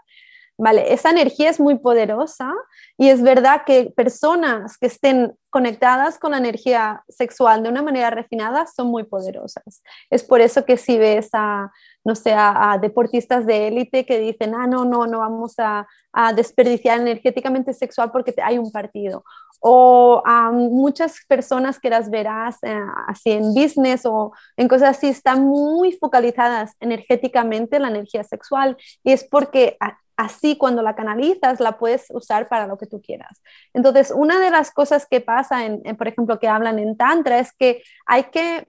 Vale, 0.59 0.95
esa 0.95 1.11
energía 1.11 1.51
es 1.51 1.61
muy 1.61 1.79
poderosa 1.79 2.51
y 2.97 3.11
es 3.11 3.21
verdad 3.23 3.63
que 3.67 3.93
personas 3.95 4.79
que 4.79 4.87
estén 4.87 5.37
conectadas 5.51 6.19
con 6.19 6.31
la 6.31 6.39
energía 6.39 7.05
sexual 7.09 7.63
de 7.63 7.69
una 7.69 7.83
manera 7.83 8.09
refinada 8.09 8.67
son 8.67 8.87
muy 8.87 9.05
poderosas. 9.05 9.83
Es 10.09 10.25
por 10.25 10.41
eso 10.41 10.65
que 10.65 10.79
si 10.79 10.97
ves 10.97 11.29
a, 11.35 11.71
no 12.05 12.15
sé, 12.15 12.33
a, 12.35 12.79
deportistas 12.81 13.45
de 13.45 13.69
élite 13.69 14.07
que 14.07 14.19
dicen, 14.19 14.55
ah, 14.55 14.67
no, 14.67 14.87
no, 14.87 15.07
no 15.07 15.19
vamos 15.19 15.55
a, 15.59 15.87
desperdiciar 16.35 16.99
energéticamente 16.99 17.75
sexual 17.75 18.11
porque 18.11 18.35
hay 18.43 18.57
un 18.57 18.73
partido. 18.73 19.23
O 19.61 20.23
a 20.25 20.51
muchas 20.51 21.17
personas 21.29 21.79
que 21.79 21.91
las 21.91 22.09
verás 22.09 22.57
eh, 22.63 22.81
así 23.07 23.33
en 23.33 23.53
business 23.53 24.07
o 24.07 24.33
en 24.57 24.67
cosas 24.69 24.97
así, 24.97 25.09
están 25.09 25.45
muy 25.45 25.93
focalizadas 25.93 26.73
energéticamente 26.81 27.77
en 27.77 27.83
la 27.83 27.89
energía 27.89 28.25
sexual 28.25 28.79
y 29.05 29.13
es 29.13 29.25
porque 29.25 29.77
así 30.17 30.57
cuando 30.57 30.83
la 30.83 30.95
canalizas 30.95 31.61
la 31.61 31.79
puedes 31.79 32.07
usar 32.11 32.49
para 32.49 32.67
lo 32.67 32.79
que 32.79 32.87
tú 32.87 33.01
quieras. 33.01 33.43
Entonces, 33.75 34.11
una 34.11 34.41
de 34.41 34.51
las 34.51 34.71
cosas 34.71 35.07
que 35.07 35.21
pasa, 35.21 35.67
en, 35.67 35.83
por 35.97 36.09
ejemplo, 36.09 36.39
que 36.39 36.49
hablan 36.49 36.79
en 36.79 36.97
Tantra 36.97 37.39
es 37.39 37.53
que 37.53 37.83
hay 38.07 38.25
que 38.25 38.67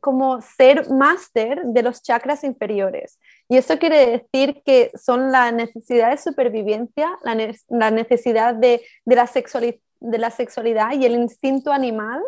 como 0.00 0.40
ser 0.40 0.88
máster 0.90 1.62
de 1.64 1.82
los 1.82 2.02
chakras 2.02 2.44
inferiores. 2.44 3.18
Y 3.48 3.56
eso 3.56 3.78
quiere 3.78 4.22
decir 4.32 4.62
que 4.64 4.92
son 4.94 5.32
la 5.32 5.50
necesidad 5.50 6.10
de 6.10 6.18
supervivencia, 6.18 7.18
la, 7.22 7.90
necesidad 7.90 8.54
de, 8.54 8.82
la 9.04 9.28
de 10.00 10.18
la 10.18 10.30
sexualidad 10.30 10.92
y 10.92 11.06
el 11.06 11.14
instinto 11.16 11.72
animal 11.72 12.20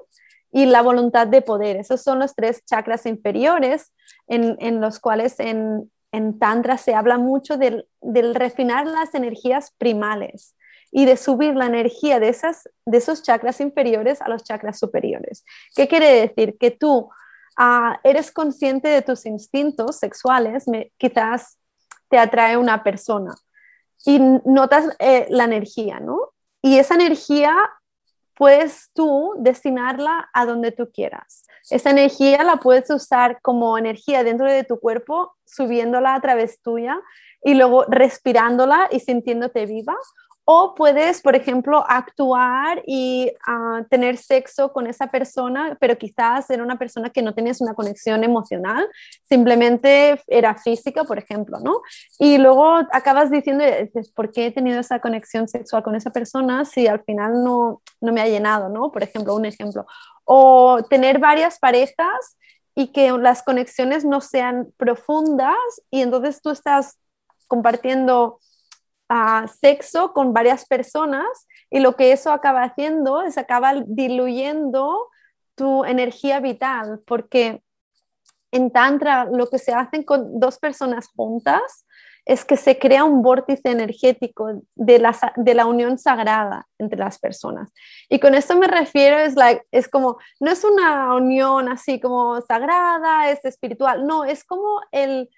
y 0.51 0.67
la 0.67 0.83
voluntad 0.83 1.27
de 1.27 1.43
poder. 1.43 1.77
Esos 1.77 2.03
son 2.03 2.19
los 2.19 2.35
tres 2.35 2.65
chakras 2.65 3.07
inferiores 3.07 3.93
en, 4.27 4.57
en 4.61 4.81
los 4.81 4.99
cuales 4.99 5.39
en, 5.39 5.91
en 6.13 6.39
Tantra 6.39 6.79
se 6.79 6.95
habla 6.95 7.19
mucho 7.19 7.57
del, 7.57 7.87
refinar 8.35 8.87
las 8.87 9.15
energías 9.15 9.73
primales 9.79 10.57
y 10.91 11.05
de 11.05 11.17
subir 11.17 11.55
la 11.55 11.67
energía 11.67 12.19
de, 12.19 12.29
esas, 12.29 12.69
de 12.87 12.99
esos 12.99 13.23
chakras 13.23 13.61
inferiores 13.61 14.23
a 14.23 14.29
los 14.29 14.43
chakras 14.43 14.79
superiores. 14.79 15.45
¿Qué 15.75 15.87
quiere 15.87 16.29
decir? 16.29 16.57
Que 16.59 16.71
tú 16.71 17.11
ah, 17.59 18.01
eres 18.05 18.33
consciente 18.33 18.89
de 18.89 19.03
tus 19.03 19.27
instintos 19.27 19.99
sexuales, 19.99 20.65
quizás 20.97 21.59
te 22.09 22.19
atrae 22.19 22.57
una 22.57 22.83
persona 22.83 23.35
y 24.07 24.19
notas 24.45 24.97
eh, 24.99 25.27
la 25.29 25.45
energía, 25.45 26.01
¿no? 26.01 26.33
Y 26.63 26.79
esa 26.79 26.95
energía 26.95 27.55
puedes 28.39 28.91
tú 28.95 29.35
destinarla 29.39 30.31
a 30.33 30.47
donde 30.47 30.71
tú 30.71 30.91
quieras. 30.93 31.45
Esa 31.71 31.91
energía 31.91 32.45
la 32.45 32.57
puedes 32.57 32.89
usar 32.89 33.41
como 33.43 33.77
energía 33.77 34.23
dentro 34.23 34.51
de 34.51 34.63
tu 34.63 34.79
cuerpo, 34.79 35.35
subiéndola 35.45 36.15
a 36.15 36.21
través 36.21 36.63
tuya 36.63 37.01
y 37.43 37.55
luego 37.55 37.85
respirándola 37.89 38.89
y 38.93 39.01
sintiéndote 39.01 39.67
viva 39.67 39.97
o 40.51 40.75
puedes, 40.75 41.21
por 41.21 41.37
ejemplo, 41.37 41.85
actuar 41.87 42.83
y 42.87 43.31
ah, 43.47 43.83
tener 43.91 44.17
sexo 44.17 44.73
con 44.73 44.87
esa 44.87 45.09
persona, 45.09 45.77
pero 45.79 45.99
quizás 45.99 46.49
era 46.49 46.63
una 46.63 46.79
persona 46.79 47.11
que 47.11 47.21
no 47.21 47.35
tenías 47.35 47.61
una 47.61 47.75
conexión 47.75 48.25
emocional, 48.25 48.89
simplemente 49.29 50.19
era 50.27 50.55
física, 50.55 51.05
por 51.05 51.19
ejemplo, 51.19 51.59
¿no? 51.61 51.83
Y 52.19 52.39
luego 52.39 52.77
acabas 52.93 53.31
diciendo, 53.31 53.63
¿por 54.15 54.33
qué 54.33 54.47
he 54.47 54.51
tenido 54.51 54.81
esa 54.81 55.01
conexión 55.01 55.49
sexual 55.49 55.83
con 55.83 55.95
esa 55.97 56.13
persona 56.13 56.65
si 56.65 56.87
al 56.87 57.05
final 57.05 57.45
no, 57.45 57.83
no 58.01 58.13
me 58.15 58.23
ha 58.23 58.27
llenado, 58.27 58.71
¿no? 58.71 58.91
Por 58.91 59.03
ejemplo, 59.03 59.35
un 59.35 59.45
ejemplo. 59.45 59.85
O 60.25 60.83
tener 60.89 61.19
varias 61.19 61.59
parejas 61.59 62.39
y 62.75 62.87
que 62.87 63.13
las 63.13 63.43
conexiones 63.43 64.07
no 64.07 64.23
sean 64.23 64.73
profundas 64.79 65.59
y 65.91 66.01
entonces 66.01 66.41
tú 66.41 66.49
estás 66.49 66.97
compartiendo 67.49 68.39
sexo 69.61 70.13
con 70.13 70.33
varias 70.33 70.67
personas 70.67 71.27
y 71.71 71.81
lo 71.81 71.97
que 71.97 72.13
eso 72.13 72.31
acaba 72.33 72.63
haciendo 72.63 73.23
es 73.23 73.39
acaba 73.39 73.75
diluyendo 73.87 75.09
tu 75.55 75.85
energía 75.85 76.41
vital, 76.41 77.01
porque 77.07 77.63
en 78.53 78.71
Tantra 78.71 79.25
lo 79.25 79.49
que 79.49 79.59
se 79.59 79.73
hace 79.73 80.05
con 80.05 80.39
dos 80.41 80.59
personas 80.59 81.09
juntas 81.15 81.85
es 82.25 82.45
que 82.45 82.59
se 82.59 82.79
crea 82.79 83.05
un 83.05 83.23
vórtice 83.23 83.71
energético 83.71 84.61
de 84.75 84.99
la, 84.99 85.17
de 85.37 85.55
la 85.55 85.65
unión 85.65 85.97
sagrada 85.97 86.69
entre 86.79 86.99
las 86.99 87.19
personas. 87.19 87.73
Y 88.11 88.21
con 88.21 88.35
esto 88.35 88.55
me 88.55 88.67
refiero, 88.67 89.17
es, 89.19 89.35
like, 89.35 89.65
es 89.71 89.89
como, 89.89 90.19
no 90.39 90.51
es 90.51 90.63
una 90.63 91.15
unión 91.15 91.71
así 91.71 91.99
como 91.99 92.39
sagrada, 92.43 93.31
es 93.31 93.43
espiritual, 93.47 94.07
no, 94.07 94.25
es 94.27 94.45
como 94.45 94.83
el, 94.93 95.31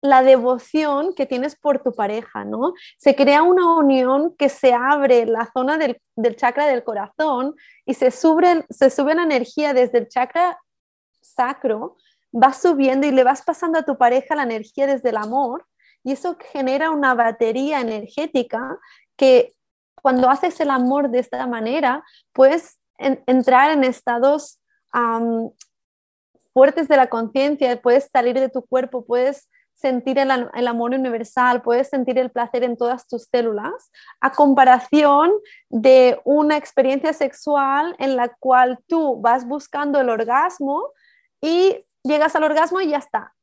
la 0.00 0.22
devoción 0.22 1.14
que 1.14 1.26
tienes 1.26 1.56
por 1.56 1.82
tu 1.82 1.92
pareja, 1.92 2.44
¿no? 2.44 2.74
Se 2.98 3.16
crea 3.16 3.42
una 3.42 3.76
unión 3.76 4.34
que 4.36 4.48
se 4.48 4.72
abre 4.72 5.26
la 5.26 5.50
zona 5.52 5.76
del, 5.76 6.00
chakra 6.36 6.66
del 6.66 6.84
corazón 6.84 7.56
y 7.84 7.94
se 7.94 8.10
sube, 8.10 8.64
se 8.70 8.90
sube 8.90 9.14
la 9.14 9.24
energía 9.24 9.74
desde 9.74 9.98
el 9.98 10.08
chakra 10.08 10.58
sacro, 11.20 11.96
va 12.32 12.52
subiendo 12.52 13.06
y 13.06 13.10
le 13.10 13.24
vas 13.24 13.42
pasando 13.42 13.78
a 13.78 13.82
tu 13.82 13.98
pareja 13.98 14.36
la 14.36 14.44
energía 14.44 14.86
desde 14.86 15.10
el 15.10 15.16
amor 15.16 15.66
y 16.04 16.12
eso 16.12 16.36
genera 16.52 16.90
una 16.90 17.14
batería 17.14 17.80
energética 17.80 18.78
que 19.16 19.52
cuando 20.00 20.30
haces 20.30 20.60
el 20.60 20.70
amor 20.70 21.10
de 21.10 21.18
esta 21.18 21.44
manera, 21.46 22.04
puedes 22.32 22.78
entrar 22.98 23.72
en 23.72 23.82
estados 23.84 24.60
fuertes 26.52 26.88
de 26.88 26.96
la 26.96 27.08
conciencia, 27.08 27.80
puedes 27.82 28.08
salir 28.10 28.38
de 28.38 28.48
tu 28.48 28.62
cuerpo, 28.62 29.04
puedes 29.04 29.48
sentir 29.78 30.18
el, 30.18 30.30
amor 30.66 30.92
universal, 30.92 31.62
puedes 31.62 31.88
sentir 31.88 32.18
el 32.18 32.30
placer 32.30 32.64
en 32.64 32.76
todas 32.76 33.06
tus 33.06 33.28
células, 33.30 33.92
a 34.20 34.32
comparación 34.32 35.32
de 35.68 36.20
una 36.24 36.56
experiencia 36.56 37.12
sexual 37.12 37.94
en 38.00 38.16
la 38.16 38.28
cual 38.40 38.80
tú 38.88 39.20
vas 39.20 39.46
buscando 39.46 40.00
el 40.00 40.08
orgasmo 40.08 40.82
y 41.40 41.86
llegas 42.02 42.34
al 42.34 42.42
orgasmo 42.42 42.80
y 42.80 42.88
ya 42.88 42.98
está. 42.98 43.34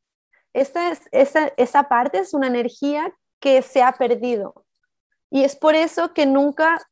Esa, 0.54 0.92
es, 0.92 1.02
esa, 1.12 1.54
esa 1.56 1.84
parte 1.84 2.20
es 2.20 2.34
una 2.34 2.48
energía 2.48 3.14
que 3.40 3.62
se 3.62 3.82
ha 3.82 3.94
perdido. 3.94 4.66
Y 5.30 5.46
es 5.46 5.56
por 5.56 5.74
eso 5.74 6.14
que 6.14 6.26
nunca 6.26 6.86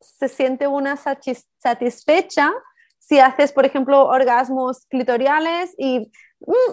se 0.00 0.28
siente 0.28 0.66
una 0.66 0.96
satisfecha 0.96 2.52
si 2.98 3.20
haces, 3.20 3.52
por 3.52 3.66
ejemplo, 3.66 4.06
orgasmos 4.06 4.86
clitoriales 4.86 5.74
y 5.78 6.10
mm, 6.40 6.72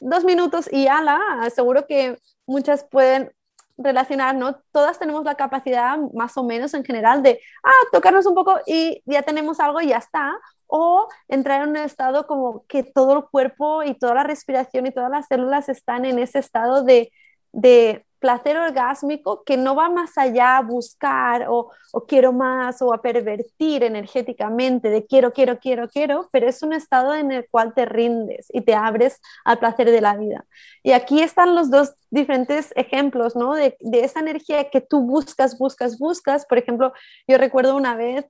dos 0.00 0.24
minutos 0.24 0.68
y 0.72 0.88
ala, 0.88 1.20
seguro 1.54 1.86
que 1.86 2.18
muchas 2.46 2.84
pueden 2.84 3.30
relacionar, 3.78 4.34
¿no? 4.34 4.56
Todas 4.72 4.98
tenemos 4.98 5.24
la 5.24 5.36
capacidad, 5.36 5.98
más 6.14 6.36
o 6.36 6.44
menos 6.44 6.74
en 6.74 6.84
general, 6.84 7.22
de, 7.22 7.40
ah, 7.62 7.70
tocarnos 7.92 8.26
un 8.26 8.34
poco 8.34 8.58
y 8.66 9.02
ya 9.06 9.22
tenemos 9.22 9.60
algo 9.60 9.80
y 9.80 9.88
ya 9.88 9.98
está. 9.98 10.32
O 10.66 11.08
entrar 11.28 11.62
en 11.62 11.70
un 11.70 11.76
estado 11.76 12.26
como 12.26 12.64
que 12.66 12.84
todo 12.84 13.18
el 13.18 13.24
cuerpo 13.24 13.82
y 13.82 13.94
toda 13.94 14.14
la 14.14 14.22
respiración 14.22 14.86
y 14.86 14.92
todas 14.92 15.10
las 15.10 15.26
células 15.26 15.68
están 15.68 16.04
en 16.04 16.18
ese 16.18 16.38
estado 16.38 16.84
de, 16.84 17.10
de 17.52 18.06
placer 18.20 18.56
orgásmico 18.58 19.42
que 19.44 19.56
no 19.56 19.74
va 19.74 19.88
más 19.88 20.16
allá 20.18 20.58
a 20.58 20.62
buscar 20.62 21.46
o, 21.48 21.72
quiero 22.06 22.32
más 22.32 22.80
o 22.82 22.94
a 22.94 23.02
pervertir 23.02 23.82
energéticamente 23.82 24.90
de 24.90 25.06
quiero, 25.06 25.32
quiero, 25.32 25.58
quiero, 25.58 25.88
quiero, 25.88 26.28
pero 26.30 26.48
es 26.48 26.62
un 26.62 26.72
estado 26.72 27.14
en 27.14 27.32
el 27.32 27.48
cual 27.50 27.74
te 27.74 27.86
rindes 27.86 28.46
y 28.52 28.60
te 28.60 28.74
abres 28.74 29.20
al 29.44 29.58
placer 29.58 29.90
de 29.90 30.00
la 30.00 30.16
vida. 30.16 30.44
Y 30.82 30.92
aquí 30.92 31.20
están 31.20 31.54
los 31.54 31.70
dos 31.70 31.94
diferentes 32.10 32.72
ejemplos, 32.76 33.34
¿no? 33.34 33.54
De, 33.54 33.76
esa 33.92 34.20
energía 34.20 34.70
que 34.70 34.80
tú 34.80 35.00
buscas, 35.00 35.58
buscas, 35.58 35.98
buscas. 35.98 36.46
Por 36.46 36.58
ejemplo, 36.58 36.92
yo 37.26 37.38
recuerdo 37.38 37.74
una 37.76 37.96
vez 37.96 38.26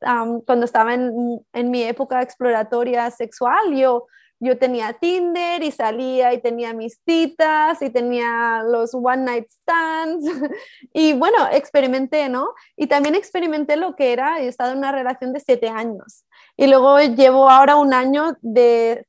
cuando 0.46 0.64
estaba 0.64 0.94
en, 0.94 1.44
en 1.52 1.70
mi 1.70 1.82
época 1.82 2.22
exploratoria 2.22 3.10
sexual, 3.10 3.74
yo 3.74 4.06
yo 4.40 4.58
tenía 4.58 4.94
Tinder 4.94 5.62
y 5.62 5.70
salía 5.70 6.32
y 6.32 6.40
tenía 6.40 6.72
mis 6.72 6.98
citas 7.06 7.80
y 7.82 7.90
tenía 7.90 8.62
los 8.66 8.94
one 8.94 9.18
night 9.18 9.48
stands 9.48 10.24
y 10.94 11.12
bueno, 11.12 11.36
experimenté, 11.52 12.28
¿no? 12.30 12.54
Y 12.74 12.86
también 12.86 13.14
experimenté 13.14 13.76
lo 13.76 13.94
que 13.94 14.12
era, 14.12 14.40
he 14.40 14.48
estado 14.48 14.72
en 14.72 14.78
una 14.78 14.92
relación 14.92 15.34
de 15.34 15.40
siete 15.40 15.68
años 15.68 16.24
y 16.56 16.66
luego 16.66 16.98
llevo 17.00 17.50
ahora 17.50 17.76
un 17.76 17.92
año 17.92 18.36
de 18.40 19.06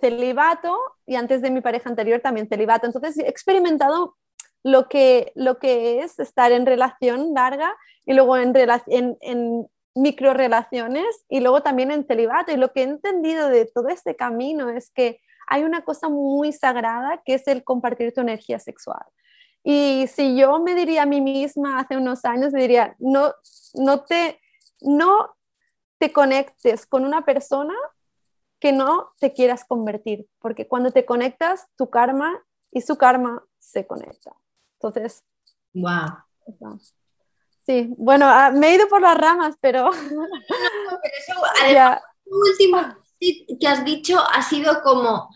celibato 0.00 0.78
y 1.06 1.16
antes 1.16 1.40
de 1.40 1.50
mi 1.50 1.62
pareja 1.62 1.88
anterior 1.88 2.20
también 2.20 2.48
celibato. 2.48 2.86
Entonces 2.86 3.16
he 3.18 3.28
experimentado 3.28 4.16
lo 4.62 4.88
que, 4.88 5.32
lo 5.34 5.58
que 5.58 6.00
es 6.00 6.18
estar 6.18 6.52
en 6.52 6.66
relación 6.66 7.32
larga 7.32 7.74
y 8.04 8.12
luego 8.12 8.36
en, 8.36 8.54
en, 8.86 9.16
en 9.20 9.66
micro 9.94 10.34
relaciones 10.34 11.24
y 11.28 11.40
luego 11.40 11.62
también 11.62 11.90
en 11.90 12.06
celibato. 12.06 12.52
Y 12.52 12.56
lo 12.56 12.72
que 12.72 12.80
he 12.80 12.84
entendido 12.84 13.48
de 13.48 13.66
todo 13.66 13.88
este 13.88 14.16
camino 14.16 14.70
es 14.70 14.90
que 14.90 15.20
hay 15.46 15.62
una 15.64 15.84
cosa 15.84 16.08
muy 16.08 16.52
sagrada 16.52 17.22
que 17.24 17.34
es 17.34 17.46
el 17.48 17.64
compartir 17.64 18.12
tu 18.12 18.20
energía 18.20 18.58
sexual. 18.58 19.04
Y 19.62 20.06
si 20.08 20.36
yo 20.36 20.60
me 20.60 20.74
diría 20.74 21.02
a 21.02 21.06
mí 21.06 21.20
misma 21.20 21.78
hace 21.78 21.96
unos 21.96 22.24
años, 22.24 22.52
me 22.52 22.60
diría, 22.60 22.94
no, 22.98 23.32
no, 23.74 24.04
te, 24.04 24.40
no 24.82 25.34
te 25.98 26.12
conectes 26.12 26.86
con 26.86 27.04
una 27.04 27.24
persona 27.24 27.74
que 28.60 28.72
no 28.72 29.10
te 29.18 29.32
quieras 29.32 29.64
convertir, 29.64 30.26
porque 30.38 30.68
cuando 30.68 30.90
te 30.90 31.04
conectas, 31.04 31.66
tu 31.76 31.88
karma 31.88 32.42
y 32.70 32.82
su 32.82 32.96
karma 32.96 33.44
se 33.58 33.86
conecta. 33.86 34.34
Entonces, 34.78 35.24
wow. 35.72 36.24
Sí, 37.66 37.88
bueno, 37.96 38.26
ah, 38.28 38.50
me 38.50 38.68
he 38.68 38.74
ido 38.74 38.88
por 38.88 39.00
las 39.00 39.16
ramas, 39.16 39.56
pero... 39.60 39.90
además, 41.62 42.00
lo 42.26 42.38
último 42.38 42.78
que 43.18 43.66
has 43.66 43.84
dicho 43.84 44.18
ha 44.32 44.42
sido 44.42 44.82
como, 44.82 45.30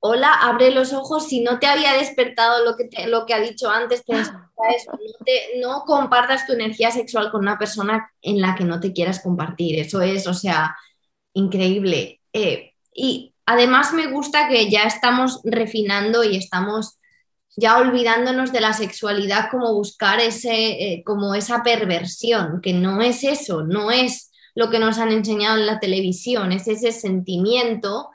hola, 0.00 0.32
abre 0.32 0.70
los 0.70 0.92
ojos, 0.92 1.28
si 1.28 1.40
no 1.40 1.58
te 1.58 1.66
había 1.66 1.92
despertado 1.92 2.64
lo 2.64 2.76
que, 2.76 2.88
lo 3.06 3.26
que 3.26 3.34
ha 3.34 3.40
dicho 3.40 3.70
antes, 3.70 4.02
te 4.06 5.58
no, 5.60 5.84
compartas 5.84 6.46
tu 6.46 6.52
energía 6.52 6.90
sexual 6.90 7.30
con 7.30 7.42
una 7.42 7.58
persona 7.58 8.10
en 8.22 8.40
la 8.40 8.54
que 8.54 8.64
no 8.64 8.80
te 8.80 8.92
quieras 8.92 9.20
compartir, 9.20 9.78
eso 9.78 10.00
es, 10.00 10.26
o 10.26 10.34
sea, 10.34 10.76
increíble. 11.34 12.22
Eh, 12.32 12.72
y 12.94 13.34
además 13.46 13.92
me 13.92 14.06
gusta 14.06 14.48
que 14.48 14.70
ya 14.70 14.84
estamos 14.84 15.40
refinando 15.44 16.24
y 16.24 16.36
estamos 16.36 16.98
ya 17.58 17.78
olvidándonos 17.78 18.52
de 18.52 18.60
la 18.60 18.72
sexualidad 18.72 19.50
como 19.50 19.74
buscar 19.74 20.20
ese, 20.20 20.52
eh, 20.52 21.02
como 21.04 21.34
esa 21.34 21.64
perversión, 21.64 22.60
que 22.62 22.72
no 22.72 23.02
es 23.02 23.24
eso, 23.24 23.64
no 23.64 23.90
es 23.90 24.30
lo 24.54 24.70
que 24.70 24.78
nos 24.78 24.98
han 24.98 25.10
enseñado 25.10 25.58
en 25.58 25.66
la 25.66 25.80
televisión, 25.80 26.52
es 26.52 26.68
ese 26.68 26.92
sentimiento, 26.92 28.10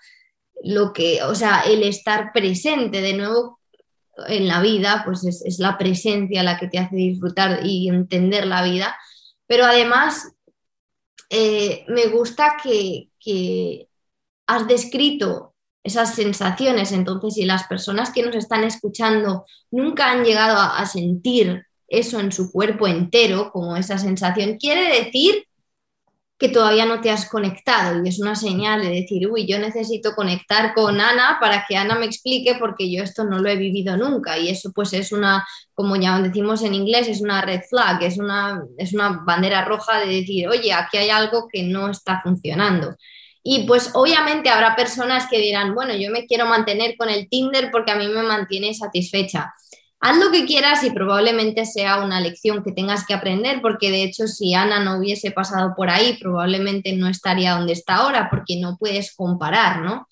lo 0.63 0.93
que, 0.93 1.21
o 1.23 1.35
sea, 1.35 1.61
el 1.61 1.83
estar 1.83 2.31
presente 2.31 3.01
de 3.01 3.15
nuevo 3.15 3.59
en 4.27 4.47
la 4.47 4.61
vida, 4.61 5.01
pues 5.05 5.25
es, 5.25 5.59
la 5.59 5.77
presencia 5.77 6.41
la 6.41 6.57
que 6.57 6.67
te 6.67 6.79
hace 6.79 6.95
disfrutar 6.95 7.65
y 7.65 7.89
entender 7.89 8.47
la 8.47 8.63
vida, 8.63 8.95
pero 9.45 9.65
además 9.65 10.35
eh, 11.29 11.83
me 11.89 12.05
gusta 12.07 12.55
que, 12.63 13.09
que 13.19 13.89
has 14.47 14.67
descrito 14.67 15.52
esas 15.83 16.15
sensaciones. 16.15 16.91
Entonces, 16.91 17.35
si 17.35 17.45
las 17.45 17.67
personas 17.67 18.11
que 18.11 18.23
nos 18.23 18.35
están 18.35 18.63
escuchando 18.63 19.45
nunca 19.71 20.11
han 20.11 20.23
llegado 20.23 20.57
a, 20.59 20.85
sentir 20.85 21.65
eso 21.87 22.19
en 22.19 22.31
su 22.31 22.51
cuerpo 22.51 22.87
entero, 22.87 23.51
como 23.51 23.75
esa 23.75 23.97
sensación, 23.97 24.57
quiere 24.57 25.03
decir 25.03 25.45
que 26.39 26.49
todavía 26.49 26.85
no 26.85 26.99
te 26.99 27.11
has 27.11 27.29
conectado 27.29 28.03
y 28.03 28.09
es 28.09 28.19
una 28.19 28.35
señal 28.35 28.81
de 28.81 28.89
decir, 28.89 29.29
uy, 29.29 29.45
yo 29.47 29.59
necesito 29.59 30.13
conectar 30.13 30.73
con 30.73 30.99
Ana 30.99 31.37
para 31.39 31.65
que 31.67 31.77
Ana 31.77 31.95
me 31.95 32.05
explique 32.05 32.55
porque 32.59 32.91
yo 32.91 33.03
esto 33.03 33.23
no 33.23 33.39
lo 33.39 33.47
he 33.47 33.55
vivido 33.55 33.95
nunca 33.95 34.37
y 34.37 34.49
eso 34.49 34.71
pues 34.73 34.91
es 34.93 35.11
una, 35.11 35.45
como 35.73 35.95
ya 35.95 36.19
decimos 36.19 36.63
en 36.63 36.73
inglés, 36.73 37.07
es 37.07 37.21
una 37.21 37.41
red 37.41 37.61
flag, 37.69 38.03
es 38.03 38.17
una, 38.17 38.61
es 38.77 38.93
una 38.93 39.21
bandera 39.25 39.63
roja 39.63 39.99
de 39.99 40.07
decir, 40.07 40.47
oye, 40.49 40.73
aquí 40.73 40.97
hay 40.97 41.09
algo 41.11 41.47
que 41.47 41.63
no 41.63 41.89
está 41.89 42.19
funcionando. 42.21 42.95
Y 43.43 43.65
pues 43.67 43.91
obviamente 43.93 44.49
habrá 44.49 44.75
personas 44.75 45.27
que 45.29 45.39
dirán, 45.39 45.75
bueno, 45.75 45.93
yo 45.95 46.09
me 46.11 46.25
quiero 46.25 46.45
mantener 46.45 46.95
con 46.97 47.09
el 47.09 47.27
Tinder 47.27 47.69
porque 47.71 47.91
a 47.91 47.95
mí 47.95 48.07
me 48.07 48.23
mantiene 48.23 48.73
satisfecha. 48.73 49.53
Haz 49.99 50.17
lo 50.17 50.31
que 50.31 50.45
quieras 50.45 50.83
y 50.83 50.91
probablemente 50.91 51.65
sea 51.65 52.03
una 52.03 52.19
lección 52.19 52.63
que 52.63 52.71
tengas 52.73 53.05
que 53.05 53.13
aprender, 53.13 53.61
porque 53.61 53.89
de 53.89 54.03
hecho 54.03 54.27
si 54.27 54.53
Ana 54.53 54.79
no 54.79 54.97
hubiese 54.97 55.31
pasado 55.31 55.73
por 55.77 55.89
ahí, 55.89 56.17
probablemente 56.19 56.93
no 56.93 57.07
estaría 57.07 57.55
donde 57.55 57.73
está 57.73 57.95
ahora, 57.95 58.27
porque 58.29 58.57
no 58.59 58.77
puedes 58.77 59.15
comparar, 59.15 59.81
¿no? 59.81 60.07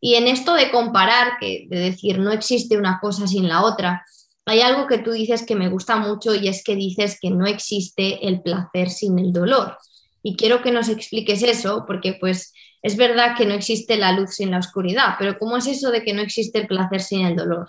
Y 0.00 0.14
en 0.14 0.28
esto 0.28 0.54
de 0.54 0.70
comparar, 0.70 1.38
que 1.40 1.66
de 1.68 1.78
decir 1.78 2.18
no 2.18 2.30
existe 2.32 2.76
una 2.76 2.98
cosa 3.00 3.26
sin 3.26 3.48
la 3.48 3.62
otra, 3.62 4.04
hay 4.44 4.60
algo 4.60 4.86
que 4.86 4.98
tú 4.98 5.12
dices 5.12 5.44
que 5.46 5.54
me 5.54 5.68
gusta 5.68 5.96
mucho 5.96 6.34
y 6.34 6.48
es 6.48 6.64
que 6.64 6.74
dices 6.74 7.18
que 7.20 7.30
no 7.30 7.46
existe 7.46 8.26
el 8.26 8.42
placer 8.42 8.90
sin 8.90 9.18
el 9.18 9.32
dolor. 9.32 9.78
Y 10.22 10.36
quiero 10.36 10.62
que 10.62 10.72
nos 10.72 10.88
expliques 10.88 11.42
eso, 11.42 11.84
porque 11.86 12.14
pues 12.14 12.52
es 12.82 12.96
verdad 12.96 13.36
que 13.36 13.46
no 13.46 13.54
existe 13.54 13.96
la 13.96 14.12
luz 14.12 14.34
sin 14.34 14.50
la 14.50 14.58
oscuridad, 14.58 15.14
pero 15.18 15.38
¿cómo 15.38 15.56
es 15.56 15.66
eso 15.68 15.90
de 15.90 16.02
que 16.02 16.12
no 16.12 16.20
existe 16.20 16.58
el 16.58 16.66
placer 16.66 17.00
sin 17.00 17.24
el 17.24 17.36
dolor? 17.36 17.68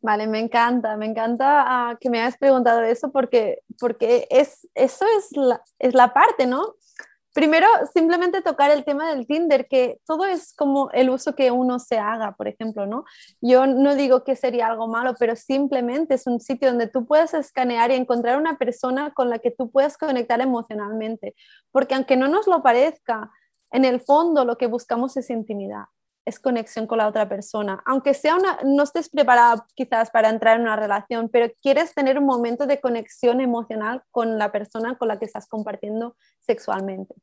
Vale, 0.00 0.26
me 0.26 0.38
encanta, 0.38 0.96
me 0.96 1.06
encanta 1.06 1.64
ah, 1.66 1.96
que 1.98 2.10
me 2.10 2.20
hayas 2.20 2.36
preguntado 2.36 2.82
eso 2.82 3.10
porque, 3.10 3.60
porque 3.80 4.26
es, 4.30 4.68
eso 4.74 5.06
es 5.18 5.36
la, 5.36 5.62
es 5.78 5.94
la 5.94 6.12
parte, 6.12 6.46
¿no? 6.46 6.74
Primero, 7.32 7.66
simplemente 7.92 8.42
tocar 8.42 8.70
el 8.70 8.84
tema 8.84 9.12
del 9.12 9.26
Tinder, 9.26 9.66
que 9.66 9.98
todo 10.06 10.24
es 10.24 10.54
como 10.54 10.88
el 10.92 11.10
uso 11.10 11.34
que 11.34 11.50
uno 11.50 11.80
se 11.80 11.98
haga, 11.98 12.36
por 12.36 12.46
ejemplo, 12.46 12.86
¿no? 12.86 13.04
Yo 13.40 13.66
no 13.66 13.96
digo 13.96 14.22
que 14.22 14.36
sería 14.36 14.68
algo 14.68 14.86
malo, 14.86 15.14
pero 15.18 15.34
simplemente 15.34 16.14
es 16.14 16.28
un 16.28 16.38
sitio 16.38 16.68
donde 16.68 16.86
tú 16.86 17.06
puedes 17.06 17.34
escanear 17.34 17.90
y 17.90 17.94
encontrar 17.94 18.38
una 18.38 18.56
persona 18.56 19.12
con 19.14 19.30
la 19.30 19.40
que 19.40 19.50
tú 19.50 19.68
puedas 19.68 19.98
conectar 19.98 20.40
emocionalmente, 20.40 21.34
porque 21.72 21.96
aunque 21.96 22.16
no 22.16 22.28
nos 22.28 22.46
lo 22.46 22.62
parezca, 22.62 23.32
en 23.74 23.84
el 23.84 24.00
fondo 24.00 24.44
lo 24.44 24.56
que 24.56 24.68
buscamos 24.68 25.16
es 25.16 25.30
intimidad, 25.30 25.86
es 26.24 26.38
conexión 26.38 26.86
con 26.86 26.98
la 26.98 27.08
otra 27.08 27.28
persona. 27.28 27.82
Aunque 27.84 28.14
sea 28.14 28.36
una, 28.36 28.58
no 28.64 28.84
estés 28.84 29.08
preparada 29.08 29.66
quizás 29.74 30.10
para 30.10 30.28
entrar 30.28 30.56
en 30.56 30.62
una 30.62 30.76
relación, 30.76 31.28
pero 31.28 31.52
quieres 31.60 31.92
tener 31.92 32.16
un 32.16 32.24
momento 32.24 32.68
de 32.68 32.80
conexión 32.80 33.40
emocional 33.40 34.04
con 34.12 34.38
la 34.38 34.52
persona 34.52 34.96
con 34.96 35.08
la 35.08 35.18
que 35.18 35.24
estás 35.24 35.48
compartiendo 35.48 36.16
sexualmente. 36.38 37.16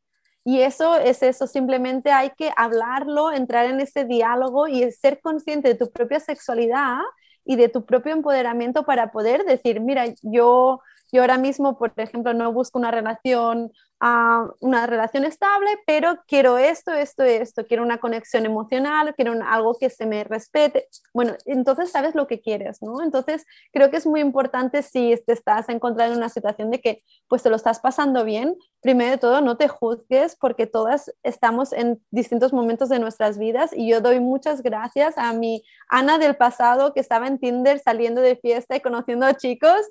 Y 0.44 0.60
eso 0.60 0.98
es 0.98 1.24
eso, 1.24 1.48
simplemente 1.48 2.12
hay 2.12 2.32
que 2.32 2.52
hablarlo, 2.58 3.32
entrar 3.32 3.68
en 3.68 3.80
ese 3.80 4.04
diálogo 4.04 4.68
y 4.68 4.92
ser 4.92 5.22
consciente 5.22 5.70
de 5.70 5.76
tu 5.76 5.90
propia 5.90 6.20
sexualidad 6.20 7.00
y 7.46 7.56
de 7.56 7.70
tu 7.70 7.86
propio 7.86 8.12
empoderamiento 8.12 8.84
para 8.84 9.12
poder 9.12 9.46
decir, 9.46 9.80
mira, 9.80 10.04
yo, 10.22 10.82
yo 11.12 11.22
ahora 11.22 11.38
mismo, 11.38 11.78
por 11.78 11.94
ejemplo, 11.98 12.34
no 12.34 12.54
busco 12.54 12.80
una 12.80 12.92
relación 12.92 13.72
a 14.04 14.50
una 14.60 14.88
relación 14.88 15.26
estable, 15.26 15.70
pero 15.86 16.18
quiero 16.28 16.58
esto, 16.58 16.92
esto, 16.92 17.22
esto, 17.22 17.68
quiero 17.68 17.84
una 17.84 18.00
conexión 18.00 18.48
emocional, 18.48 19.14
quiero 19.16 19.34
algo 19.46 19.76
que 19.80 19.92
se 19.92 20.08
me 20.08 20.24
respete. 20.24 20.88
Bueno, 21.14 21.34
entonces 21.46 21.92
sabes 21.92 22.16
lo 22.16 22.26
que 22.26 22.42
quieres, 22.42 22.82
¿no? 22.82 23.04
Entonces 23.04 23.46
creo 23.72 23.92
que 23.92 23.98
es 23.98 24.08
muy 24.08 24.20
importante 24.20 24.82
si 24.82 25.16
te 25.28 25.34
estás 25.34 25.70
encontrando 25.70 26.14
en 26.14 26.18
una 26.18 26.30
situación 26.30 26.72
de 26.72 26.82
que 26.82 27.04
pues 27.28 27.44
te 27.44 27.52
lo 27.52 27.56
estás 27.56 27.80
pasando 27.80 28.26
bien, 28.26 28.56
primero 28.82 29.12
de 29.12 29.18
todo 29.20 29.42
no 29.42 29.56
te 29.56 29.68
juzgues 29.68 30.36
porque 30.36 30.66
todas 30.66 31.14
estamos 31.22 31.72
en 31.72 32.02
distintos 32.10 32.54
momentos 32.54 32.90
de 32.90 32.98
nuestras 32.98 33.38
vidas 33.38 33.72
y 33.72 33.88
yo 33.88 34.02
doy 34.02 34.20
muchas 34.20 34.64
gracias 34.64 35.16
a 35.20 35.32
mi 35.34 35.64
Ana 35.90 36.18
del 36.18 36.36
pasado 36.36 36.94
que 36.94 37.02
estaba 37.02 37.28
en 37.28 37.38
Tinder 37.38 37.78
saliendo 37.78 38.22
de 38.22 38.36
fiesta 38.36 38.76
y 38.76 38.80
conociendo 38.80 39.28
a 39.28 39.36
chicos 39.36 39.82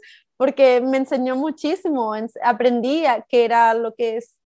porque 0.40 0.80
me 0.80 0.96
enseñó 0.96 1.36
muchísimo, 1.36 2.14
aprendí 2.42 3.04
a 3.04 3.20
qué 3.28 3.44
era 3.44 3.74
lo 3.74 3.94
que 3.94 4.16
es 4.16 4.40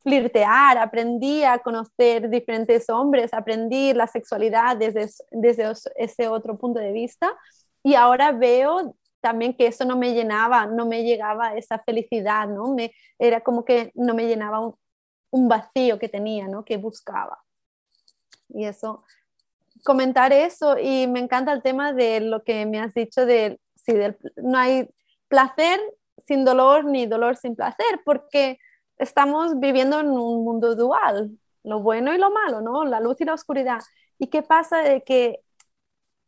flirtear, 0.00 0.78
aprendí 0.78 1.42
a 1.42 1.58
conocer 1.58 2.30
diferentes 2.30 2.88
hombres, 2.88 3.34
aprendí 3.34 3.92
la 3.92 4.06
sexualidad 4.06 4.76
desde, 4.76 5.10
desde 5.32 5.72
ese 5.96 6.28
otro 6.28 6.56
punto 6.56 6.78
de 6.78 6.92
vista 6.92 7.36
y 7.82 7.96
ahora 7.96 8.30
veo 8.30 8.94
también 9.20 9.52
que 9.52 9.66
eso 9.66 9.84
no 9.84 9.96
me 9.96 10.14
llenaba, 10.14 10.66
no 10.66 10.86
me 10.86 11.02
llegaba 11.02 11.56
esa 11.56 11.80
felicidad, 11.80 12.46
¿no? 12.46 12.72
Me, 12.72 12.92
era 13.18 13.40
como 13.40 13.64
que 13.64 13.90
no 13.96 14.14
me 14.14 14.28
llenaba 14.28 14.60
un, 14.60 14.76
un 15.30 15.48
vacío 15.48 15.98
que 15.98 16.08
tenía, 16.08 16.46
¿no? 16.46 16.64
Que 16.64 16.76
buscaba. 16.76 17.42
Y 18.50 18.66
eso, 18.66 19.02
comentar 19.82 20.32
eso 20.32 20.78
y 20.78 21.08
me 21.08 21.18
encanta 21.18 21.52
el 21.52 21.60
tema 21.60 21.92
de 21.92 22.20
lo 22.20 22.44
que 22.44 22.66
me 22.66 22.78
has 22.78 22.94
dicho 22.94 23.26
de, 23.26 23.58
si 23.74 23.94
no 24.36 24.56
hay 24.56 24.88
placer 25.30 25.80
sin 26.18 26.44
dolor 26.44 26.84
ni 26.84 27.06
dolor 27.06 27.36
sin 27.36 27.56
placer, 27.56 28.02
porque 28.04 28.58
estamos 28.98 29.58
viviendo 29.58 30.00
en 30.00 30.08
un 30.10 30.44
mundo 30.44 30.74
dual, 30.76 31.38
lo 31.64 31.80
bueno 31.80 32.12
y 32.12 32.18
lo 32.18 32.30
malo, 32.30 32.60
¿no? 32.60 32.84
La 32.84 33.00
luz 33.00 33.20
y 33.20 33.24
la 33.24 33.34
oscuridad. 33.34 33.80
¿Y 34.18 34.26
qué 34.28 34.42
pasa 34.42 34.78
de 34.82 35.02
que 35.02 35.40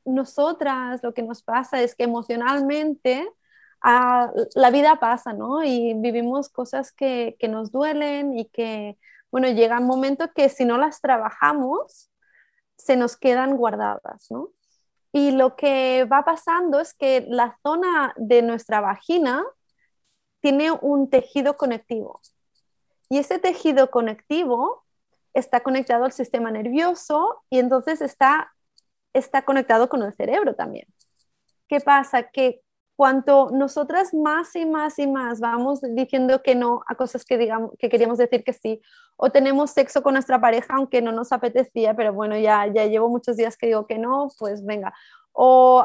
nosotras 0.05 1.03
lo 1.03 1.15
que 1.15 1.23
nos 1.23 1.43
pasa 1.43 1.83
es 1.83 1.95
que 1.95 2.05
emocionalmente 2.05 3.29
ah, 3.83 4.33
la 4.55 4.71
vida 4.71 4.97
pasa, 5.01 5.33
¿no? 5.33 5.63
Y 5.65 5.95
vivimos 5.95 6.49
cosas 6.49 6.93
que, 6.93 7.37
que 7.39 7.49
nos 7.49 7.73
duelen 7.73 8.39
y 8.39 8.47
que, 8.47 8.99
bueno, 9.31 9.49
llega 9.49 9.81
un 9.81 9.87
momento 9.87 10.33
que 10.35 10.49
si 10.49 10.65
no 10.65 10.79
las 10.79 11.01
trabajamos, 11.01 12.11
se 12.77 12.97
nos 12.97 13.17
quedan 13.17 13.57
guardadas, 13.57 14.31
¿no? 14.31 14.51
Y 15.13 15.33
lo 15.33 15.57
que 15.57 16.05
va 16.05 16.25
pasando 16.25 16.81
es 16.81 16.95
que 16.95 17.27
la 17.29 17.59
zona 17.63 18.15
de 18.17 18.43
nuestra 18.43 18.81
vagina 18.81 19.45
tiene 20.41 20.73
un 20.73 21.11
tejido 21.11 21.57
conectivo. 21.57 22.21
Y 23.11 23.19
ese 23.19 23.39
tejido 23.39 23.91
conectivo 23.91 24.85
está 25.35 25.61
conectado 25.61 26.05
al 26.05 26.13
sistema 26.13 26.51
nervioso 26.51 27.43
y 27.51 27.59
entonces 27.59 28.01
está, 28.01 28.55
está 29.13 29.43
conectado 29.45 29.89
con 29.89 30.03
el 30.03 30.15
cerebro 30.15 30.55
también. 30.55 30.87
¿Qué 31.69 31.81
pasa? 31.81 32.31
Que 32.31 32.62
cuanto 32.97 33.51
nosotras 33.53 34.15
más 34.15 34.55
y 34.55 34.67
más 34.67 34.99
y 34.99 35.07
más 35.07 35.41
vamos 35.41 35.81
diciendo 35.83 36.43
que 36.43 36.55
no 36.55 36.83
a 36.87 36.95
cosas 36.95 37.25
que, 37.25 37.39
digamos, 37.39 37.73
que 37.79 37.89
queríamos 37.89 38.19
decir 38.19 38.45
que 38.45 38.53
sí, 38.53 38.81
o 39.17 39.31
tenemos 39.31 39.71
sexo 39.71 40.03
con 40.03 40.15
nuestra 40.15 40.41
pareja 40.41 40.75
aunque 40.75 41.03
no 41.03 41.13
nos 41.13 41.33
apetecía, 41.33 41.95
pero 41.95 42.13
bueno, 42.13 42.37
ya, 42.39 42.67
ya 42.67 42.87
llevo 42.87 43.09
muchos 43.09 43.37
días 43.37 43.57
que 43.57 43.67
digo 43.67 43.87
que 43.87 43.99
no, 43.99 44.29
pues 44.39 44.65
venga. 44.65 44.93
O, 45.33 45.83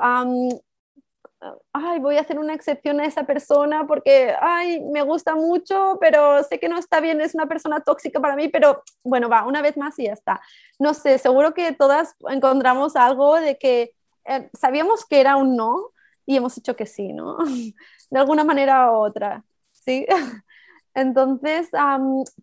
ay, 1.74 2.00
voy 2.00 2.18
a 2.18 2.22
hacer 2.22 2.40
una 2.40 2.54
excepción 2.54 3.00
a 3.00 3.06
esa 3.06 3.26
persona 3.26 3.86
porque, 3.88 4.34
ay, 4.42 4.82
me 4.82 5.02
gusta 5.04 5.36
mucho, 5.36 5.98
pero 6.02 6.44
sé 6.44 6.60
que 6.60 6.70
no 6.70 6.78
está 6.78 7.00
bien, 7.00 7.22
es 7.22 7.36
una 7.36 7.48
persona 7.48 7.82
tóxica 7.82 8.20
para 8.20 8.36
mí, 8.36 8.48
pero 8.50 8.84
bueno, 9.04 9.30
va, 9.30 9.46
una 9.46 9.62
vez 9.62 9.78
más 9.78 9.98
y 10.00 10.06
ya 10.06 10.14
está. 10.14 10.42
No 10.80 10.94
sé, 10.94 11.18
seguro 11.20 11.54
que 11.54 11.72
todas 11.74 12.16
encontramos 12.30 12.96
algo 12.96 13.36
de 13.36 13.58
que 13.58 13.94
eh, 14.26 14.50
sabíamos 14.54 15.06
que 15.06 15.20
era 15.20 15.36
un 15.38 15.56
no, 15.56 15.92
y 16.28 16.36
hemos 16.36 16.54
dicho 16.56 16.76
que 16.76 16.86
sí, 16.86 17.14
¿no? 17.14 17.38
De 18.12 18.20
alguna 18.20 18.44
manera 18.44 18.92
u 18.92 18.98
otra, 18.98 19.44
¿sí? 19.72 20.06
Entonces, 20.94 21.70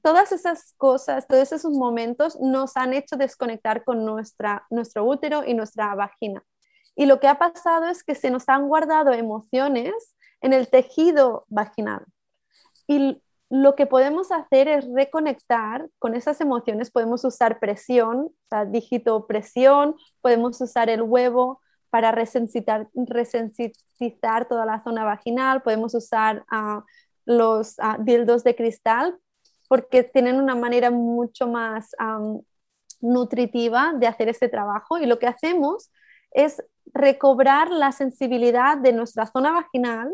todas 0.01 0.33
esas 0.33 0.75
cosas, 0.77 1.27
todos 1.27 1.53
esos 1.53 1.73
momentos 1.73 2.39
nos 2.41 2.77
han 2.77 2.95
hecho 2.95 3.17
desconectar 3.17 3.85
con 3.85 4.05
nuestra, 4.05 4.65
nuestro 4.71 5.05
útero 5.05 5.45
y 5.45 5.55
nuestra 5.55 5.95
vagina. 5.95 6.43
Y 6.95 7.07
lo 7.07 7.19
que 7.19 7.27
ha 7.27 7.39
pasado 7.39 7.87
es 7.89 8.05
que 8.05 8.15
se 8.15 8.31
nos 8.31 8.49
han 8.49 8.69
guardado 8.69 9.13
emociones 9.13 10.17
en 10.41 10.53
el 10.53 10.69
tejido 10.69 11.45
vaginal. 11.49 12.05
Y 12.87 13.21
lo 13.51 13.75
que 13.75 13.87
podemos 13.87 14.31
hacer 14.31 14.69
es 14.69 14.87
reconectar 14.95 15.89
con 15.99 16.15
esas 16.15 16.41
emociones. 16.41 16.93
Podemos 16.93 17.25
usar 17.25 17.59
presión, 17.59 18.19
o 18.19 18.33
sea, 18.49 18.67
presión, 19.27 19.97
podemos 20.21 20.61
usar 20.61 20.89
el 20.91 21.03
huevo, 21.03 21.61
para 21.95 22.11
resensitizar, 22.11 22.89
toda 24.49 24.67
la 24.67 24.83
zona 24.83 25.05
vaginal. 25.05 25.63
Podemos 25.63 25.95
usar 25.95 26.45
uh, 26.51 26.83
los 27.25 27.77
uh, 27.79 28.03
dildos 28.03 28.43
de 28.43 28.57
cristal 28.57 29.17
porque 29.69 30.03
tienen 30.03 30.41
una 30.41 30.57
manera 30.57 30.91
mucho 30.91 31.47
más 31.47 31.91
nutritiva 33.01 33.93
de 33.97 34.09
hacer 34.09 34.29
ese 34.29 34.49
trabajo 34.49 34.99
y 34.99 35.07
lo 35.07 35.21
que 35.21 35.29
hacemos 35.29 35.93
es 36.33 36.61
recobrar 36.87 37.71
la 37.71 37.93
sensibilidad 37.93 38.77
de 38.77 38.93
nuestra 38.93 39.27
zona 39.27 39.53
vaginal 39.53 40.13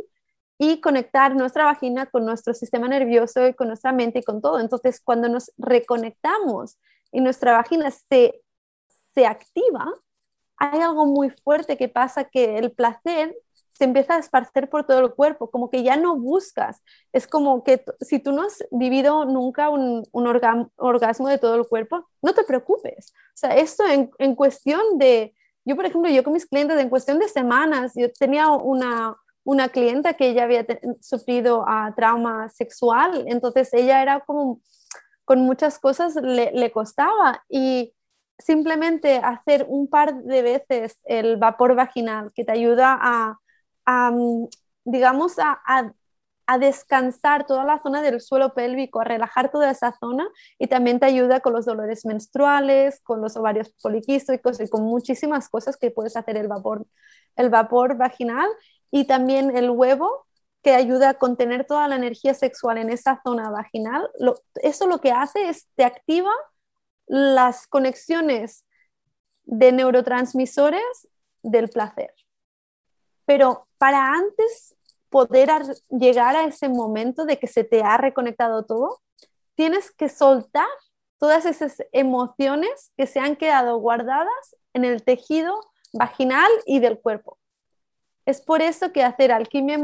y 0.59 0.83
conectar 0.83 1.35
nuestra 1.35 1.65
vagina 1.65 2.05
con 2.05 2.27
nuestro 2.27 2.53
sistema 2.53 2.89
nervioso 2.89 3.47
y 3.47 3.55
con 3.55 3.69
nuestra 3.69 3.93
mente 3.93 4.19
y 4.19 4.23
con 4.23 4.43
todo. 4.43 4.61
Entonces, 4.61 5.01
cuando 5.03 5.31
nos 5.31 5.51
reconectamos 5.57 6.79
y 7.11 7.23
nuestra 7.23 7.53
vagina 7.53 7.91
se, 7.91 8.43
se 9.15 9.25
activa, 9.25 9.95
hay 10.61 10.81
algo 10.81 11.07
muy 11.07 11.31
fuerte 11.31 11.77
que 11.77 11.89
pasa 11.89 12.25
que 12.25 12.59
el 12.59 12.71
placer 12.71 13.35
se 13.73 13.85
empieza 13.85 14.17
a 14.17 14.19
esparcer 14.19 14.69
por 14.69 14.87
todo 14.87 15.01
el 15.01 15.15
cuerpo, 15.15 15.51
como 15.51 15.71
que 15.71 15.83
ya 15.83 15.97
no 15.97 16.15
buscas. 16.15 16.83
Es 17.15 17.27
como 17.27 17.65
que 17.65 17.83
si 18.03 18.19
tú 18.19 18.31
no 18.31 18.43
has 18.43 18.63
vivido 18.71 19.25
nunca 19.25 19.71
un, 19.71 20.07
orgasmo 20.13 21.29
de 21.29 21.39
todo 21.39 21.55
el 21.55 21.67
cuerpo, 21.67 22.07
no 22.21 22.35
te 22.35 22.45
preocupes. 22.45 23.15
O 23.29 23.37
sea, 23.37 23.57
esto 23.57 23.87
en, 23.89 24.11
en, 24.19 24.35
cuestión 24.35 24.99
de, 24.99 25.35
yo 25.65 25.77
por 25.77 25.87
ejemplo, 25.87 26.11
yo 26.11 26.23
con 26.23 26.35
mis 26.35 26.45
clientes, 26.45 26.79
en 26.79 26.91
cuestión 26.91 27.19
de 27.19 27.29
semanas, 27.29 27.93
yo 27.97 28.13
tenía 28.13 28.51
una, 28.51 29.17
una 29.45 29.71
clienta 29.71 30.13
que 30.13 30.29
ella 30.29 30.45
había 30.45 30.67
sufrido 31.01 31.65
a 31.67 31.95
trauma 31.97 32.51
sexual, 32.51 33.25
entonces 33.29 33.73
ella 33.73 34.03
era 34.03 34.21
como, 34.21 34.61
con 35.25 35.41
muchas 35.41 35.79
cosas 35.79 36.17
le, 36.17 36.53
le 36.53 36.71
costaba 36.71 37.45
y 37.49 37.95
simplemente 38.41 39.17
hacer 39.19 39.67
un 39.69 39.89
par 39.89 40.15
de 40.23 40.43
veces 40.43 40.99
el 41.05 41.37
vapor 41.37 41.75
vaginal 41.75 42.33
que 42.35 42.45
te 42.45 42.53
ayuda 42.53 42.99
a, 43.01 44.13
digamos, 44.85 45.37
a, 45.39 45.95
descansar 46.59 47.47
toda 47.47 47.65
la 47.65 47.79
zona 47.81 48.03
del 48.03 48.21
suelo 48.21 48.55
pélvico, 48.55 49.01
a 49.01 49.05
relajar 49.05 49.53
toda 49.53 49.71
esa 49.71 49.93
zona 50.01 50.29
y 50.59 50.67
también 50.67 50.99
te 50.99 51.07
ayuda 51.07 51.39
con 51.39 51.53
los 51.53 51.65
dolores 51.65 52.05
menstruales, 52.05 53.01
con 53.05 53.21
los 53.21 53.37
ovarios 53.37 53.73
poliquísticos 53.81 54.61
y 54.61 54.69
con 54.69 54.83
muchísimas 54.83 55.49
cosas 55.49 55.77
que 55.77 55.93
puedes 55.93 56.17
hacer 56.17 56.37
el 56.37 56.49
vapor, 56.49 56.87
el 57.37 57.51
vapor 57.51 57.97
vaginal 57.97 58.49
y 58.91 59.05
también 59.05 59.57
el 59.57 59.71
huevo 59.71 60.27
que 60.63 60.75
ayuda 60.75 61.11
a 61.11 61.15
contener 61.15 61.67
toda 61.67 61.87
la 61.87 61.95
energía 61.95 62.35
sexual 62.35 62.79
en 62.79 62.91
esa 62.91 63.21
zona 63.23 63.51
vaginal. 63.51 64.11
eso 64.57 64.89
lo 64.89 65.01
que 65.01 65.13
hace 65.13 65.49
es 65.49 65.69
te 65.77 65.85
activa 65.85 66.33
las 67.11 67.67
conexiones 67.67 68.65
de 69.43 69.73
neurotransmisores 69.73 71.09
del 71.43 71.69
placer. 71.69 72.15
Pero 73.25 73.67
para 73.79 74.13
antes 74.13 74.77
poder 75.09 75.51
llegar 75.89 76.37
a 76.37 76.45
ese 76.45 76.69
momento 76.69 77.25
de 77.25 77.37
que 77.41 77.49
se 77.49 77.65
te 77.65 77.83
ha 77.83 77.97
reconectado 77.97 78.65
todo, 78.65 79.01
tienes 79.57 79.91
que 79.91 80.09
soltar 80.09 80.69
todas 81.19 81.47
esas 81.47 81.83
emociones 81.91 82.93
que 82.97 83.09
se 83.09 83.19
han 83.19 83.35
quedado 83.35 83.79
guardadas 83.79 84.57
en 84.73 84.85
el 84.85 85.03
tejido 85.03 85.61
vaginal 85.93 86.51
y 86.65 86.79
del 86.79 87.01
cuerpo. 87.01 87.39
Es 88.25 88.41
por 88.41 88.63
eso 88.63 88.93
que 88.93 89.03
hacer 89.03 89.33
alquimia 89.33 89.81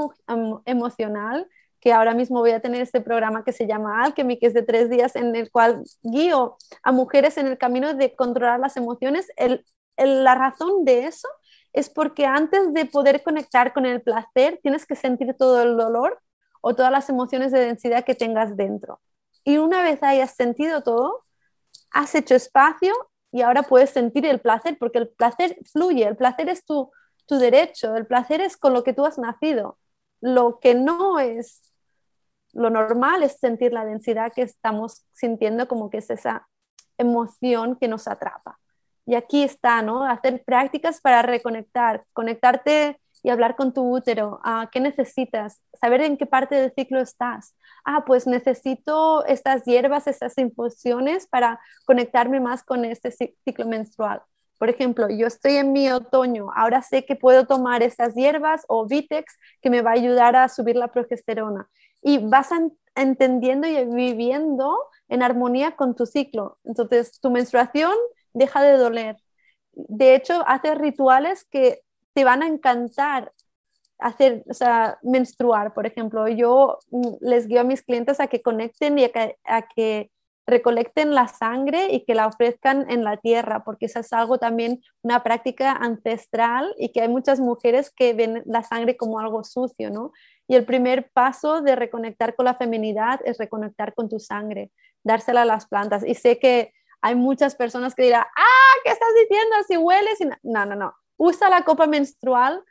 emocional 0.64 1.49
que 1.87 1.93
ahora 1.93 2.14
mismo 2.14 2.41
voy 2.41 2.51
a 2.51 2.59
tener 2.59 2.82
este 2.82 3.01
programa 3.01 3.45
que 3.45 3.53
se 3.53 3.64
llama 3.64 4.03
Alchemy, 4.03 4.41
que 4.41 4.47
es 4.49 4.55
de 4.55 4.64
tres 4.64 4.91
días, 4.91 5.14
en 5.14 5.37
el 5.37 5.53
cual 5.53 5.84
guío 6.03 6.57
a 6.82 6.91
mujeres 6.91 7.39
en 7.39 7.47
el 7.47 7.59
camino 7.59 7.95
de 7.95 8.16
controlar 8.16 8.59
las 8.59 8.76
emociones. 8.76 9.28
la 9.97 10.34
razón 10.34 10.84
de 10.84 11.07
eso 11.07 11.28
es 11.72 11.89
porque 11.89 12.26
antes 12.26 12.72
de 12.72 12.87
poder 12.87 13.22
conectar 13.22 13.72
con 13.72 13.87
el 13.87 14.03
placer, 14.03 14.59
tienes 14.64 14.84
que 14.84 14.97
sentir 14.97 15.32
todo 15.39 15.62
el 15.62 15.76
dolor 15.76 16.20
o 16.61 16.74
todas 16.74 16.91
las 16.91 17.09
emociones 17.09 17.53
de 17.53 17.61
densidad 17.61 18.05
que 18.05 18.16
tengas 18.16 18.57
dentro. 18.57 19.01
Y 19.45 19.59
una 19.59 19.84
vez 19.84 20.03
hayas 20.03 20.34
sentido 20.34 20.82
todo, 20.82 21.22
has 21.93 22.16
hecho 22.16 22.34
espacio 22.34 22.95
y 23.30 23.43
ahora 23.43 23.62
puedes 23.62 23.91
sentir 23.91 24.26
el 24.26 24.41
placer, 24.41 24.76
porque 24.76 24.99
el 24.99 25.09
placer 25.11 25.57
fluye, 25.72 26.03
el 26.03 26.16
placer 26.16 26.49
es 26.49 26.64
tu, 26.64 26.91
tu 27.26 27.39
derecho, 27.39 27.95
el 27.95 28.09
placer 28.09 28.41
es 28.41 28.57
con 28.57 28.72
lo 28.72 28.82
que 28.82 28.93
tú 28.93 29.07
has 29.07 29.18
nacido. 29.18 29.78
Lo 30.20 30.59
que 30.59 30.74
no 30.74 31.20
es 31.20 31.66
lo 32.57 32.71
normal 32.71 33.23
es 33.23 33.39
sentir 33.39 33.73
la 33.73 33.85
densidad 33.85 34.33
que 34.33 34.43
estamos 34.43 35.05
sintiendo, 35.13 35.69
como 35.69 35.91
que 35.91 35.99
es 35.99 36.09
esa 36.09 36.49
emoción 36.97 37.77
que 37.77 37.87
nos 37.87 38.09
atrapa. 38.09 38.59
Y 39.05 39.15
aquí 39.15 39.43
está, 39.43 39.83
¿no? 39.83 40.05
Hacer 40.05 40.43
prácticas 40.45 41.01
para 41.01 41.23
reconectar, 41.23 42.03
conectarte 42.15 42.99
y 43.23 43.29
hablar 43.29 43.57
con 43.57 43.75
tu 43.75 43.95
útero. 43.95 44.41
Ah, 44.43 44.69
¿Qué 44.73 44.81
necesitas? 44.81 45.61
Saber 45.79 46.01
en 46.01 46.17
qué 46.17 46.25
parte 46.27 46.55
del 46.55 46.73
ciclo 46.73 47.01
estás. 47.01 47.55
Ah, 47.85 48.05
pues 48.07 48.27
necesito 48.27 49.25
estas 49.27 49.65
hierbas, 49.65 50.07
estas 50.07 50.37
infusiones 50.39 51.27
para 51.27 51.61
conectarme 51.85 52.41
más 52.41 52.65
con 52.65 52.85
este 52.87 53.11
ciclo 53.11 53.67
menstrual. 53.67 54.23
Por 54.59 54.71
ejemplo, 54.71 55.11
yo 55.11 55.27
estoy 55.27 55.57
en 55.57 55.73
mi 55.73 55.91
otoño, 55.91 56.49
ahora 56.57 56.81
sé 56.81 57.05
que 57.05 57.15
puedo 57.15 57.47
tomar 57.47 57.83
estas 57.83 58.15
hierbas 58.15 58.65
o 58.69 58.87
Vitex 58.87 59.37
que 59.61 59.69
me 59.69 59.83
va 59.83 59.91
a 59.91 59.95
ayudar 59.95 60.35
a 60.35 60.49
subir 60.49 60.77
la 60.77 60.89
progesterona 60.89 61.69
y 62.07 62.19
vas 62.19 62.53
a 62.53 62.61
entendiendo 62.95 63.67
y 63.67 63.85
viviendo 63.85 64.79
en 65.09 65.25
armonía 65.25 65.75
con 65.75 65.97
tu 65.97 66.07
ciclo. 66.07 66.57
Entonces, 66.65 67.21
tu 67.21 67.31
menstruación 67.31 67.93
deja 68.33 68.63
de 68.63 68.77
doler. 68.77 69.17
De 69.73 70.15
hecho, 70.15 70.45
haces 70.47 70.79
rituales 70.79 71.45
que 71.51 71.81
te 72.15 72.23
van 72.23 72.45
a 72.45 72.47
encantar 72.47 73.33
hacer, 73.99 74.45
o 74.49 74.55
sea, 74.55 74.99
menstruar, 75.03 75.75
por 75.75 75.85
ejemplo. 75.85 76.29
Yo 76.29 76.79
mm, 76.91 77.17
les 77.23 77.49
guío 77.49 77.63
a 77.63 77.65
mis 77.65 77.83
clientes 77.83 78.21
a 78.21 78.29
que 78.29 78.41
conecten 78.41 78.99
y 79.01 79.05
a 79.05 79.63
que, 79.63 80.11
recolecten 80.47 81.15
la 81.15 81.27
sangre 81.27 81.93
y 81.93 82.05
que 82.05 82.15
la 82.15 82.29
ofrezcan 82.29 82.89
en 82.89 83.03
la 83.03 83.17
tierra, 83.17 83.65
porque 83.65 83.87
eso 83.87 83.99
es 83.99 84.13
algo 84.13 84.39
también, 84.39 84.81
una 85.03 85.23
práctica 85.23 85.73
ancestral 85.73 86.73
y 86.79 86.93
que 86.93 87.01
hay 87.01 87.09
muchas 87.09 87.41
mujeres 87.41 87.91
que 87.91 88.15
ven 88.15 88.43
la 88.47 88.63
sangre 88.63 88.97
como 88.97 89.19
algo 89.19 89.43
sucio, 89.43 89.91
¿no? 89.91 90.13
Y 90.49 90.55
el 90.55 90.64
primer 90.64 91.11
paso 91.12 91.61
de 91.61 91.76
reconectar 91.76 92.34
con 92.34 92.44
la 92.44 92.55
feminidad 92.55 93.20
es 93.24 93.38
reconectar 93.38 93.94
con 93.94 94.09
tu 94.09 94.20
sangre, 94.20 94.70
dársela 95.03 95.42
a 95.42 95.44
las 95.47 95.66
plantas. 95.66 96.05
Y 96.07 96.14
sé 96.14 96.38
que 96.38 96.72
hay 97.01 97.14
muchas 97.14 97.55
personas 97.55 97.94
que 97.94 98.05
dirán, 98.05 98.24
ah, 98.36 98.74
¿qué 98.84 98.90
estás 98.90 99.09
diciendo? 99.20 99.57
Si 99.68 99.76
hueles. 99.76 100.18
No, 100.42 100.66
no, 100.66 100.76
no. 100.76 100.94
Usa 101.16 101.49
la 101.49 101.64
copa 101.64 101.86
menstrual 101.86 102.62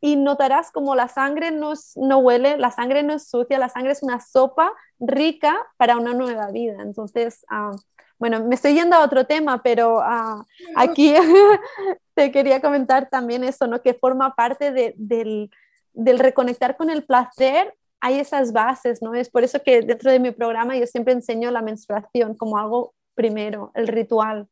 y 0.00 0.16
notarás 0.16 0.70
como 0.70 0.94
la 0.94 1.08
sangre 1.08 1.50
no, 1.50 1.72
no 1.96 2.18
huele, 2.18 2.58
la 2.58 2.70
sangre 2.70 3.02
no 3.02 3.14
es 3.14 3.28
sucia, 3.28 3.58
la 3.58 3.70
sangre 3.70 3.92
es 3.92 4.02
una 4.02 4.20
sopa 4.20 4.70
rica 5.00 5.56
para 5.78 5.96
una 5.96 6.12
nueva 6.12 6.50
vida. 6.50 6.82
Entonces, 6.82 7.44
ah, 7.48 7.70
bueno, 8.18 8.44
me 8.44 8.54
estoy 8.54 8.74
yendo 8.74 8.96
a 8.96 9.04
otro 9.04 9.24
tema, 9.24 9.62
pero 9.62 10.00
ah, 10.00 10.44
aquí 10.76 11.14
te 12.14 12.30
quería 12.30 12.60
comentar 12.60 13.08
también 13.08 13.44
eso, 13.44 13.66
¿no? 13.66 13.80
Que 13.80 13.94
forma 13.94 14.34
parte 14.34 14.72
del, 14.96 15.50
del 15.94 16.18
reconectar 16.18 16.76
con 16.76 16.90
el 16.90 17.04
placer 17.04 17.74
hay 18.00 18.20
esas 18.20 18.52
bases, 18.52 19.00
¿no? 19.00 19.14
Es 19.14 19.30
por 19.30 19.44
eso 19.44 19.62
que 19.62 19.80
dentro 19.80 20.10
de 20.10 20.20
mi 20.20 20.30
programa 20.30 20.76
yo 20.76 20.86
siempre 20.86 21.14
enseño 21.14 21.50
la 21.50 21.62
menstruación 21.62 22.36
como 22.36 22.58
algo 22.58 22.92
primero, 23.14 23.70
el 23.74 23.88
ritual, 23.88 24.48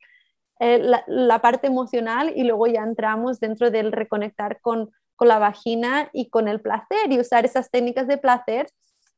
eh, 0.59 0.79
la, 1.07 1.39
parte 1.41 1.67
emocional 1.67 2.33
y 2.35 2.45
luego 2.45 2.67
ya 2.67 2.83
entramos 2.83 3.41
dentro 3.41 3.71
del 3.71 3.93
reconectar 3.93 4.61
con, 4.63 4.91
con 5.17 5.29
la 5.29 5.39
vagina 5.39 6.09
y 6.13 6.31
con 6.31 6.49
el 6.49 6.61
placer 6.63 7.11
y 7.11 7.19
usar 7.21 7.45
esas 7.45 7.71
técnicas 7.71 8.07
de 8.07 8.17
placer 8.17 8.69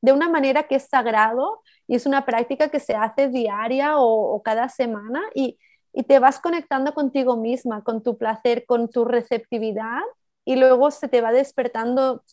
de 0.00 0.12
una 0.12 0.28
manera 0.28 0.64
que 0.64 0.76
es 0.76 0.88
sagrado 0.88 1.60
y 1.86 1.94
es 1.94 2.06
una 2.06 2.24
práctica 2.24 2.70
que 2.70 2.80
se 2.80 2.94
hace 2.94 3.28
diaria 3.28 3.98
o, 3.98 4.42
cada 4.42 4.68
semana 4.68 5.22
y, 5.34 5.58
y, 5.92 6.02
te 6.02 6.18
vas 6.18 6.40
conectando 6.40 6.92
contigo 6.92 7.36
misma, 7.36 7.84
con 7.84 8.02
tu 8.02 8.18
placer, 8.18 8.64
con 8.66 8.90
tu 8.90 9.04
receptividad 9.04 10.02
y 10.44 10.56
luego 10.56 10.90
se 10.90 11.08
te 11.08 11.20
va 11.20 11.32
despertando 11.32 12.24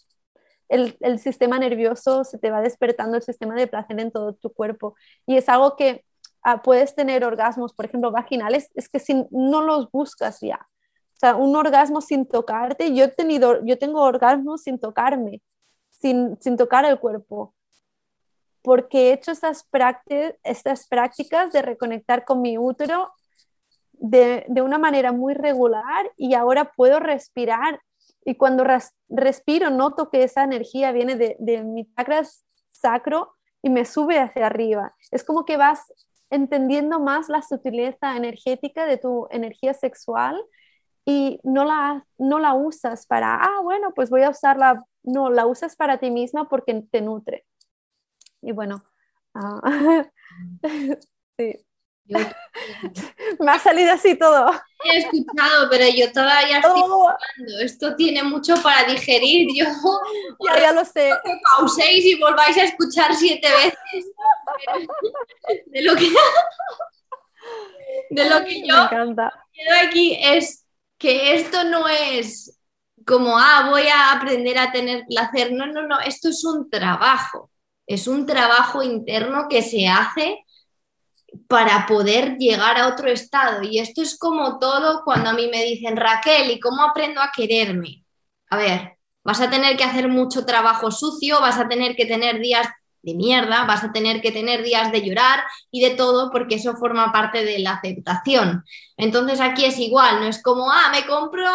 el, 0.69 0.97
el, 1.01 1.19
sistema 1.19 1.59
nervioso, 1.59 2.23
se 2.23 2.37
te 2.37 2.49
va 2.49 2.61
despertando 2.61 3.17
el 3.17 3.23
sistema 3.23 3.55
de 3.55 3.67
placer 3.67 3.99
en 3.99 4.11
todo 4.11 4.33
tu 4.33 4.51
cuerpo 4.53 4.95
y 5.25 5.37
es 5.37 5.49
algo 5.49 5.75
que 5.75 6.05
ah, 6.43 6.61
puedes 6.61 6.95
tener 6.95 7.25
orgasmos, 7.25 7.73
por 7.73 7.85
ejemplo, 7.85 8.11
vaginales, 8.11 8.69
es 8.75 8.89
que 8.89 8.99
si 8.99 9.25
no 9.31 9.61
los 9.61 9.91
buscas 9.91 10.39
ya, 10.41 10.67
sea, 11.21 11.35
un 11.35 11.55
orgasmo 11.55 12.01
sin 12.01 12.25
tocarte, 12.25 12.93
yo 12.95 13.05
he 13.05 13.07
tenido, 13.07 13.63
yo 13.63 13.77
tengo 13.77 14.01
orgasmos 14.01 14.63
sin 14.63 14.79
tocarme, 14.79 15.41
sin, 15.89 16.35
sin 16.41 16.57
tocar 16.57 16.83
el 16.85 16.99
cuerpo, 16.99 17.53
porque 18.63 19.09
he 19.09 19.13
hecho 19.13 19.31
estas, 19.31 19.63
prácticas, 19.63 20.33
estas 20.43 20.87
prácticas 20.87 21.51
de 21.53 21.61
reconectar 21.61 22.25
con 22.25 22.41
mi 22.41 22.57
útero 22.57 23.11
de, 23.93 24.45
de, 24.47 24.61
una 24.63 24.79
manera 24.79 25.11
muy 25.11 25.35
regular 25.35 26.11
y 26.17 26.33
ahora 26.33 26.71
puedo 26.75 26.99
respirar. 26.99 27.79
Y 28.23 28.35
cuando 28.35 28.65
respiro, 29.09 29.69
noto 29.69 30.09
que 30.09 30.23
esa 30.23 30.43
energía 30.43 30.91
viene 30.91 31.15
de, 31.15 31.63
mi 31.63 31.85
chakra 31.95 32.21
sacro 32.69 33.33
y 33.61 33.69
me 33.69 33.85
sube 33.85 34.19
hacia 34.19 34.45
arriba. 34.45 34.95
Es 35.09 35.23
como 35.23 35.45
que 35.45 35.57
vas 35.57 35.91
entendiendo 36.29 36.99
más 36.99 37.29
la 37.29 37.41
sutileza 37.41 38.15
energética 38.15 38.85
de 38.85 38.97
tu 38.97 39.27
energía 39.31 39.73
sexual 39.73 40.41
y 41.05 41.39
no 41.43 41.65
la, 41.65 42.05
no 42.17 42.39
la 42.39 42.53
usas 42.53 43.05
para, 43.07 43.35
ah, 43.35 43.59
bueno, 43.63 43.93
pues 43.93 44.09
voy 44.09 44.21
a 44.23 44.29
usarla, 44.29 44.83
no, 45.03 45.29
la 45.29 45.45
usas 45.47 45.75
para 45.75 45.99
ti 45.99 46.11
misma 46.11 46.47
porque 46.47 46.83
te 46.91 47.01
nutre. 47.01 47.45
Y 48.41 48.51
bueno, 48.51 48.83
ah, 49.33 50.05
sí. 51.37 51.55
Me 53.39 53.51
ha 53.51 53.59
salido 53.59 53.93
así 53.93 54.15
todo. 54.17 54.51
He 54.83 54.97
escuchado, 54.97 55.69
pero 55.69 55.85
yo 55.95 56.11
todavía 56.11 56.57
estoy 56.57 56.81
oh. 56.83 57.13
Esto 57.61 57.95
tiene 57.95 58.23
mucho 58.23 58.55
para 58.61 58.91
digerir. 58.91 59.47
Yo 59.55 59.65
ya, 60.45 60.59
ya 60.59 60.73
lo 60.73 60.83
sé. 60.83 61.11
Que 61.23 61.31
pauséis 61.57 62.05
y 62.05 62.19
volváis 62.19 62.57
a 62.57 62.63
escuchar 62.63 63.15
siete 63.15 63.47
veces. 63.49 64.11
De 65.67 65.81
lo 65.81 65.95
que, 65.95 66.09
de 68.09 68.29
lo 68.29 68.43
que 68.43 68.67
yo 68.67 68.75
Me 68.75 68.83
encanta. 68.83 69.33
aquí 69.83 70.17
es 70.21 70.65
que 70.97 71.35
esto 71.35 71.63
no 71.63 71.87
es 71.87 72.59
como, 73.05 73.37
ah, 73.37 73.67
voy 73.69 73.87
a 73.87 74.11
aprender 74.11 74.57
a 74.57 74.71
tener 74.71 75.05
placer. 75.07 75.51
No, 75.53 75.67
no, 75.67 75.87
no, 75.87 75.99
esto 75.99 76.29
es 76.29 76.43
un 76.43 76.69
trabajo. 76.69 77.49
Es 77.87 78.07
un 78.07 78.25
trabajo 78.25 78.83
interno 78.83 79.47
que 79.49 79.61
se 79.61 79.87
hace 79.87 80.45
para 81.47 81.85
poder 81.85 82.37
llegar 82.37 82.77
a 82.77 82.87
otro 82.87 83.09
estado. 83.09 83.63
Y 83.63 83.79
esto 83.79 84.01
es 84.01 84.17
como 84.17 84.59
todo 84.59 85.03
cuando 85.03 85.29
a 85.29 85.33
mí 85.33 85.47
me 85.47 85.63
dicen, 85.63 85.97
Raquel, 85.97 86.51
¿y 86.51 86.59
cómo 86.59 86.83
aprendo 86.83 87.21
a 87.21 87.31
quererme? 87.35 88.05
A 88.49 88.57
ver, 88.57 88.97
vas 89.23 89.41
a 89.41 89.49
tener 89.49 89.77
que 89.77 89.83
hacer 89.83 90.07
mucho 90.07 90.45
trabajo 90.45 90.91
sucio, 90.91 91.39
vas 91.41 91.57
a 91.57 91.67
tener 91.67 91.95
que 91.95 92.05
tener 92.05 92.39
días 92.39 92.67
de 93.03 93.15
mierda, 93.15 93.65
vas 93.65 93.83
a 93.83 93.91
tener 93.91 94.21
que 94.21 94.31
tener 94.31 94.63
días 94.63 94.91
de 94.91 95.01
llorar 95.01 95.43
y 95.71 95.81
de 95.81 95.95
todo 95.95 96.31
porque 96.31 96.55
eso 96.55 96.75
forma 96.75 97.11
parte 97.11 97.43
de 97.43 97.59
la 97.59 97.73
aceptación. 97.73 98.63
Entonces 98.97 99.39
aquí 99.41 99.65
es 99.65 99.79
igual, 99.79 100.19
no 100.19 100.27
es 100.27 100.41
como, 100.41 100.71
ah, 100.71 100.89
me 100.91 101.05
compro 101.05 101.49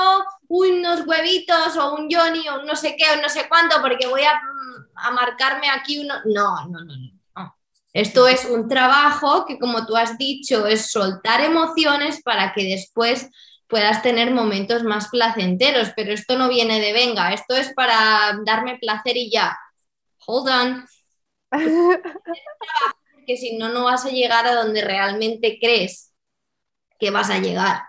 unos 0.49 1.07
huevitos 1.07 1.77
o 1.77 1.95
un 1.95 2.09
Johnny 2.11 2.49
o 2.49 2.63
no 2.65 2.75
sé 2.77 2.97
qué 2.97 3.05
o 3.17 3.23
no 3.23 3.29
sé 3.29 3.49
cuánto 3.49 3.81
porque 3.81 4.07
voy 4.09 4.23
a, 4.23 4.35
mm, 4.35 5.15
marcarme 5.15 5.69
aquí 5.71 5.99
uno. 6.01 6.15
No, 6.25 6.67
no, 6.69 6.81
no, 6.85 6.97
no. 6.97 7.16
Esto 7.97 8.29
es 8.29 8.45
un 8.45 8.69
trabajo 8.69 9.47
que, 9.47 9.59
como 9.59 9.87
tú 9.87 9.97
has 9.97 10.19
dicho, 10.19 10.67
es 10.67 10.91
soltar 10.91 11.41
emociones 11.41 12.21
para 12.23 12.53
que 12.53 12.63
después 12.65 13.31
puedas 13.69 14.03
tener 14.03 14.33
momentos 14.33 14.83
más 14.83 15.09
placenteros, 15.09 15.93
pero 15.97 16.13
esto 16.13 16.37
no 16.37 16.51
viene 16.51 16.79
de 16.79 16.93
venga, 16.93 17.33
esto 17.33 17.57
es 17.57 17.73
para 17.73 18.39
darme 18.45 18.77
placer 18.79 19.17
y 19.17 19.31
ya. 19.31 19.59
Hold 20.27 20.49
on, 20.51 20.87
que 23.27 23.39
si 23.39 23.57
no, 23.57 23.71
no 23.71 23.85
vas 23.85 24.05
a 24.05 24.11
llegar 24.11 24.47
a 24.47 24.57
donde 24.57 24.83
realmente 24.83 25.59
crees 25.59 26.13
que 27.01 27.11
vas 27.11 27.31
a 27.31 27.39
llegar. 27.39 27.81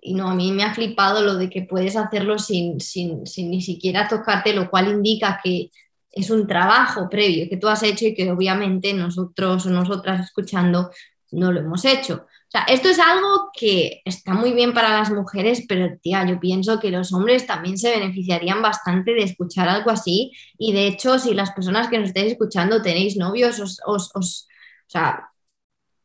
Y 0.00 0.14
no, 0.14 0.30
a 0.30 0.34
mí 0.34 0.52
me 0.52 0.64
ha 0.64 0.72
flipado 0.72 1.20
lo 1.20 1.34
de 1.34 1.50
que 1.50 1.60
puedes 1.60 1.96
hacerlo 1.96 2.38
sin, 2.38 2.80
sin, 2.80 3.26
sin 3.26 3.50
ni 3.50 3.60
siquiera 3.60 4.08
tocarte, 4.08 4.54
lo 4.54 4.70
cual 4.70 4.88
indica 4.88 5.38
que 5.44 5.68
es 6.14 6.30
un 6.30 6.46
trabajo 6.46 7.08
previo 7.10 7.48
que 7.48 7.56
tú 7.56 7.68
has 7.68 7.82
hecho 7.82 8.06
y 8.06 8.14
que 8.14 8.30
obviamente 8.30 8.92
nosotros 8.92 9.66
o 9.66 9.70
nosotras 9.70 10.20
escuchando 10.20 10.90
no 11.32 11.52
lo 11.52 11.60
hemos 11.60 11.84
hecho 11.84 12.26
sea, 12.54 12.64
esto 12.68 12.88
es 12.88 13.00
algo 13.00 13.50
que 13.52 14.00
está 14.04 14.32
muy 14.32 14.52
bien 14.52 14.72
para 14.74 14.90
las 14.90 15.10
mujeres, 15.10 15.64
pero 15.68 15.98
tía, 16.00 16.24
yo 16.26 16.38
pienso 16.38 16.78
que 16.78 16.90
los 16.90 17.12
hombres 17.12 17.46
también 17.46 17.76
se 17.78 17.90
beneficiarían 17.90 18.62
bastante 18.62 19.12
de 19.12 19.24
escuchar 19.24 19.68
algo 19.68 19.90
así. 19.90 20.32
Y 20.56 20.72
de 20.72 20.86
hecho, 20.86 21.18
si 21.18 21.34
las 21.34 21.50
personas 21.50 21.88
que 21.88 21.98
nos 21.98 22.08
estáis 22.08 22.32
escuchando 22.32 22.80
tenéis 22.80 23.16
novios, 23.16 23.58
os, 23.58 23.80
os, 23.84 24.48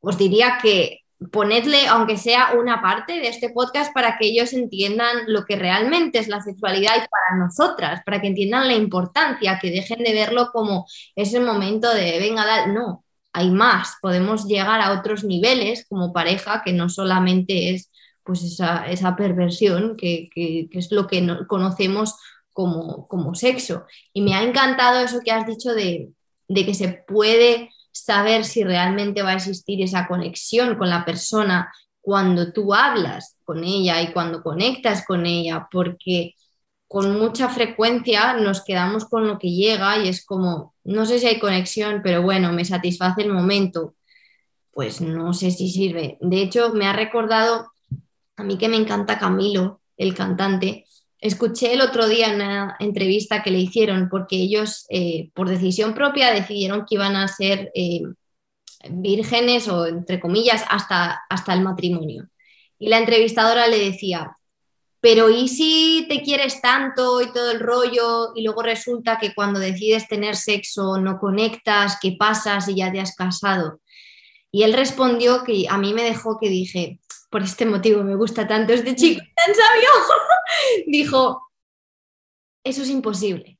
os 0.01 0.17
diría 0.17 0.57
que 0.61 1.01
ponedle, 1.31 1.87
aunque 1.87 2.17
sea 2.17 2.53
una 2.57 2.81
parte 2.81 3.13
de 3.13 3.27
este 3.27 3.49
podcast, 3.49 3.93
para 3.93 4.17
que 4.17 4.27
ellos 4.27 4.53
entiendan 4.53 5.23
lo 5.27 5.45
que 5.45 5.57
realmente 5.57 6.19
es 6.19 6.27
la 6.27 6.41
sexualidad 6.41 6.93
y 6.95 7.07
para 7.07 7.43
nosotras, 7.43 8.01
para 8.05 8.21
que 8.21 8.27
entiendan 8.27 8.67
la 8.67 8.75
importancia, 8.75 9.59
que 9.61 9.69
dejen 9.69 10.03
de 10.03 10.13
verlo 10.13 10.49
como 10.53 10.85
ese 11.15 11.39
momento 11.39 11.93
de 11.93 12.19
venga, 12.19 12.67
no, 12.67 13.03
hay 13.33 13.51
más, 13.51 13.97
podemos 14.01 14.45
llegar 14.45 14.81
a 14.81 14.97
otros 14.99 15.23
niveles 15.23 15.85
como 15.87 16.13
pareja 16.13 16.61
que 16.63 16.73
no 16.73 16.89
solamente 16.89 17.73
es 17.73 17.91
pues 18.23 18.43
esa, 18.43 19.15
perversión 19.15 19.97
que, 19.97 20.29
es 20.71 20.91
lo 20.91 21.07
que 21.07 21.25
conocemos 21.47 22.15
como, 22.53 23.07
como, 23.07 23.33
sexo. 23.33 23.85
Y 24.13 24.21
me 24.21 24.35
ha 24.35 24.43
encantado 24.43 24.99
eso 24.99 25.21
que 25.23 25.31
has 25.31 25.47
dicho 25.47 25.73
de, 25.73 26.11
de 26.47 26.65
que 26.65 26.75
se 26.75 26.89
puede 27.07 27.71
saber 27.91 28.45
si 28.45 28.63
realmente 28.63 29.21
va 29.21 29.31
a 29.31 29.35
existir 29.35 29.81
esa 29.81 30.07
conexión 30.07 30.77
con 30.77 30.89
la 30.89 31.05
persona 31.05 31.71
cuando 32.01 32.51
tú 32.53 32.73
hablas 32.73 33.37
con 33.43 33.63
ella 33.63 34.01
y 34.01 34.11
cuando 34.13 34.41
conectas 34.41 35.05
con 35.05 35.25
ella, 35.25 35.67
porque 35.71 36.35
con 36.87 37.19
mucha 37.19 37.49
frecuencia 37.49 38.33
nos 38.33 38.63
quedamos 38.63 39.05
con 39.05 39.27
lo 39.27 39.37
que 39.37 39.51
llega 39.51 39.97
y 39.99 40.07
es 40.07 40.25
como, 40.25 40.73
no 40.83 41.05
sé 41.05 41.19
si 41.19 41.27
hay 41.27 41.39
conexión, 41.39 42.01
pero 42.03 42.23
bueno, 42.23 42.51
me 42.51 42.65
satisface 42.65 43.21
el 43.21 43.31
momento. 43.31 43.95
Pues 44.71 45.01
no 45.01 45.33
sé 45.33 45.51
si 45.51 45.69
sirve. 45.69 46.17
De 46.21 46.41
hecho, 46.41 46.73
me 46.73 46.87
ha 46.87 46.93
recordado 46.93 47.71
a 48.37 48.43
mí 48.43 48.57
que 48.57 48.69
me 48.69 48.77
encanta 48.77 49.19
Camilo, 49.19 49.81
el 49.97 50.15
cantante, 50.15 50.85
escuché 51.21 51.73
el 51.73 51.81
otro 51.81 52.07
día 52.07 52.33
una 52.33 52.75
entrevista 52.79 53.43
que 53.43 53.51
le 53.51 53.59
hicieron 53.59 54.09
porque 54.09 54.37
ellos, 54.37 54.85
eh, 54.89 55.29
por 55.33 55.49
decisión 55.49 55.93
propia, 55.93 56.33
decidieron 56.33 56.85
que 56.85 56.95
iban 56.95 57.15
a 57.15 57.27
ser 57.27 57.71
eh, 57.75 58.01
vírgenes 58.89 59.67
o, 59.67 59.85
entre 59.87 60.19
comillas, 60.19 60.63
hasta, 60.69 61.21
hasta 61.29 61.53
el 61.53 61.61
matrimonio. 61.61 62.29
Y 62.77 62.89
la 62.89 62.97
entrevistadora 62.97 63.67
le 63.67 63.79
decía, 63.79 64.37
pero 65.01 65.29
¿y 65.29 65.47
si 65.47 66.05
te 66.09 66.21
quieres 66.21 66.61
tanto 66.61 67.21
y 67.21 67.31
todo 67.31 67.51
el 67.51 67.59
rollo 67.59 68.33
y 68.35 68.43
luego 68.43 68.63
resulta 68.63 69.17
que 69.17 69.33
cuando 69.33 69.59
decides 69.59 70.07
tener 70.07 70.35
sexo 70.35 70.97
no 70.97 71.19
conectas, 71.19 71.97
que 72.01 72.15
pasas 72.17 72.67
y 72.69 72.75
ya 72.75 72.91
te 72.91 72.99
has 72.99 73.15
casado? 73.15 73.81
Y 74.51 74.63
él 74.63 74.73
respondió 74.73 75.43
que 75.43 75.65
a 75.69 75.77
mí 75.77 75.93
me 75.93 76.03
dejó 76.03 76.37
que 76.39 76.49
dije, 76.49 76.99
por 77.29 77.43
este 77.43 77.65
motivo 77.65 78.03
me 78.03 78.15
gusta 78.15 78.47
tanto 78.47 78.73
este 78.73 78.95
chico 78.95 79.21
tan 79.35 79.55
sabio, 79.55 79.89
dijo, 80.87 81.51
eso 82.63 82.83
es 82.83 82.89
imposible. 82.89 83.57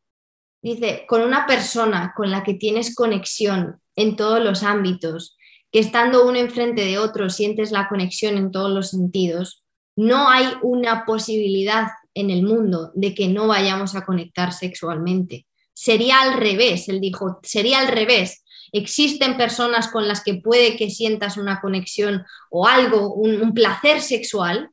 Dice, 0.61 1.05
con 1.07 1.21
una 1.21 1.45
persona 1.45 2.13
con 2.15 2.31
la 2.31 2.43
que 2.43 2.55
tienes 2.55 2.93
conexión 2.93 3.81
en 3.95 4.15
todos 4.15 4.43
los 4.43 4.63
ámbitos, 4.63 5.37
que 5.71 5.79
estando 5.79 6.27
uno 6.27 6.37
enfrente 6.37 6.83
de 6.83 6.97
otro 6.97 7.29
sientes 7.29 7.71
la 7.71 7.87
conexión 7.87 8.37
en 8.37 8.51
todos 8.51 8.71
los 8.71 8.89
sentidos, 8.89 9.63
no 9.95 10.29
hay 10.29 10.47
una 10.61 11.05
posibilidad 11.05 11.87
en 12.13 12.29
el 12.29 12.43
mundo 12.43 12.91
de 12.95 13.13
que 13.13 13.27
no 13.27 13.47
vayamos 13.47 13.95
a 13.95 14.05
conectar 14.05 14.51
sexualmente. 14.51 15.45
Sería 15.73 16.21
al 16.21 16.33
revés, 16.39 16.89
él 16.89 16.99
dijo, 16.99 17.39
sería 17.43 17.79
al 17.79 17.87
revés. 17.87 18.43
Existen 18.71 19.37
personas 19.37 19.87
con 19.87 20.07
las 20.07 20.23
que 20.23 20.35
puede 20.35 20.77
que 20.77 20.89
sientas 20.89 21.37
una 21.37 21.61
conexión 21.61 22.25
o 22.49 22.67
algo, 22.67 23.13
un, 23.13 23.53
placer 23.53 24.01
sexual, 24.01 24.69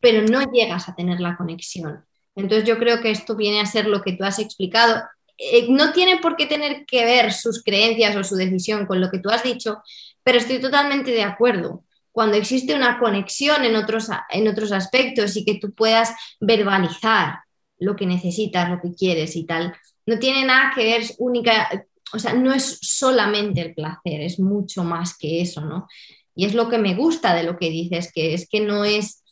pero 0.00 0.22
no 0.22 0.50
llegas 0.52 0.88
a 0.88 0.94
tener 0.94 1.20
la 1.20 1.36
conexión. 1.36 2.04
Entonces 2.36 2.66
yo 2.66 2.78
creo 2.78 3.00
que 3.00 3.10
esto 3.10 3.36
viene 3.36 3.60
a 3.60 3.66
ser 3.66 3.86
lo 3.86 4.02
que 4.02 4.12
tú 4.12 4.24
has 4.24 4.38
explicado. 4.38 5.02
Eh, 5.36 5.66
no 5.68 5.92
tiene 5.92 6.18
por 6.18 6.36
qué 6.36 6.46
tener 6.46 6.84
que 6.86 7.04
ver 7.04 7.32
sus 7.32 7.62
creencias 7.62 8.16
o 8.16 8.24
su 8.24 8.36
decisión 8.36 8.86
con 8.86 9.00
lo 9.00 9.10
que 9.10 9.18
tú 9.18 9.30
has 9.30 9.42
dicho, 9.42 9.82
pero 10.22 10.38
estoy 10.38 10.60
totalmente 10.60 11.10
de 11.10 11.22
acuerdo 11.22 11.84
cuando 12.12 12.36
existe 12.36 12.74
una 12.74 12.98
conexión 12.98 13.64
en 13.64 13.76
otros, 13.76 14.08
en 14.30 14.48
otros 14.48 14.72
aspectos 14.72 15.36
y 15.36 15.44
que 15.44 15.58
tú 15.58 15.72
puedas 15.72 16.12
verbalizar 16.40 17.40
lo 17.78 17.96
que 17.96 18.06
necesitas, 18.06 18.68
lo 18.68 18.80
que 18.80 18.94
quieres 18.94 19.36
y 19.36 19.44
tal, 19.44 19.74
no 20.06 20.18
tiene 20.18 20.44
nada 20.44 20.72
que 20.74 20.84
ver 20.84 21.02
única, 21.18 21.86
o 22.12 22.18
sea, 22.18 22.32
no 22.34 22.52
es 22.52 22.78
solamente 22.80 23.60
el 23.60 23.74
placer, 23.74 24.20
es 24.20 24.38
mucho 24.38 24.84
más 24.84 25.16
que 25.16 25.40
eso, 25.40 25.60
¿no? 25.62 25.86
Y 26.34 26.44
es 26.44 26.54
lo 26.54 26.68
que 26.68 26.78
me 26.78 26.94
gusta 26.94 27.34
de 27.34 27.42
lo 27.42 27.56
que 27.56 27.70
dices, 27.70 28.12
que 28.12 28.34
es 28.34 28.48
que 28.48 28.60
no 28.60 28.84
es, 28.84 29.22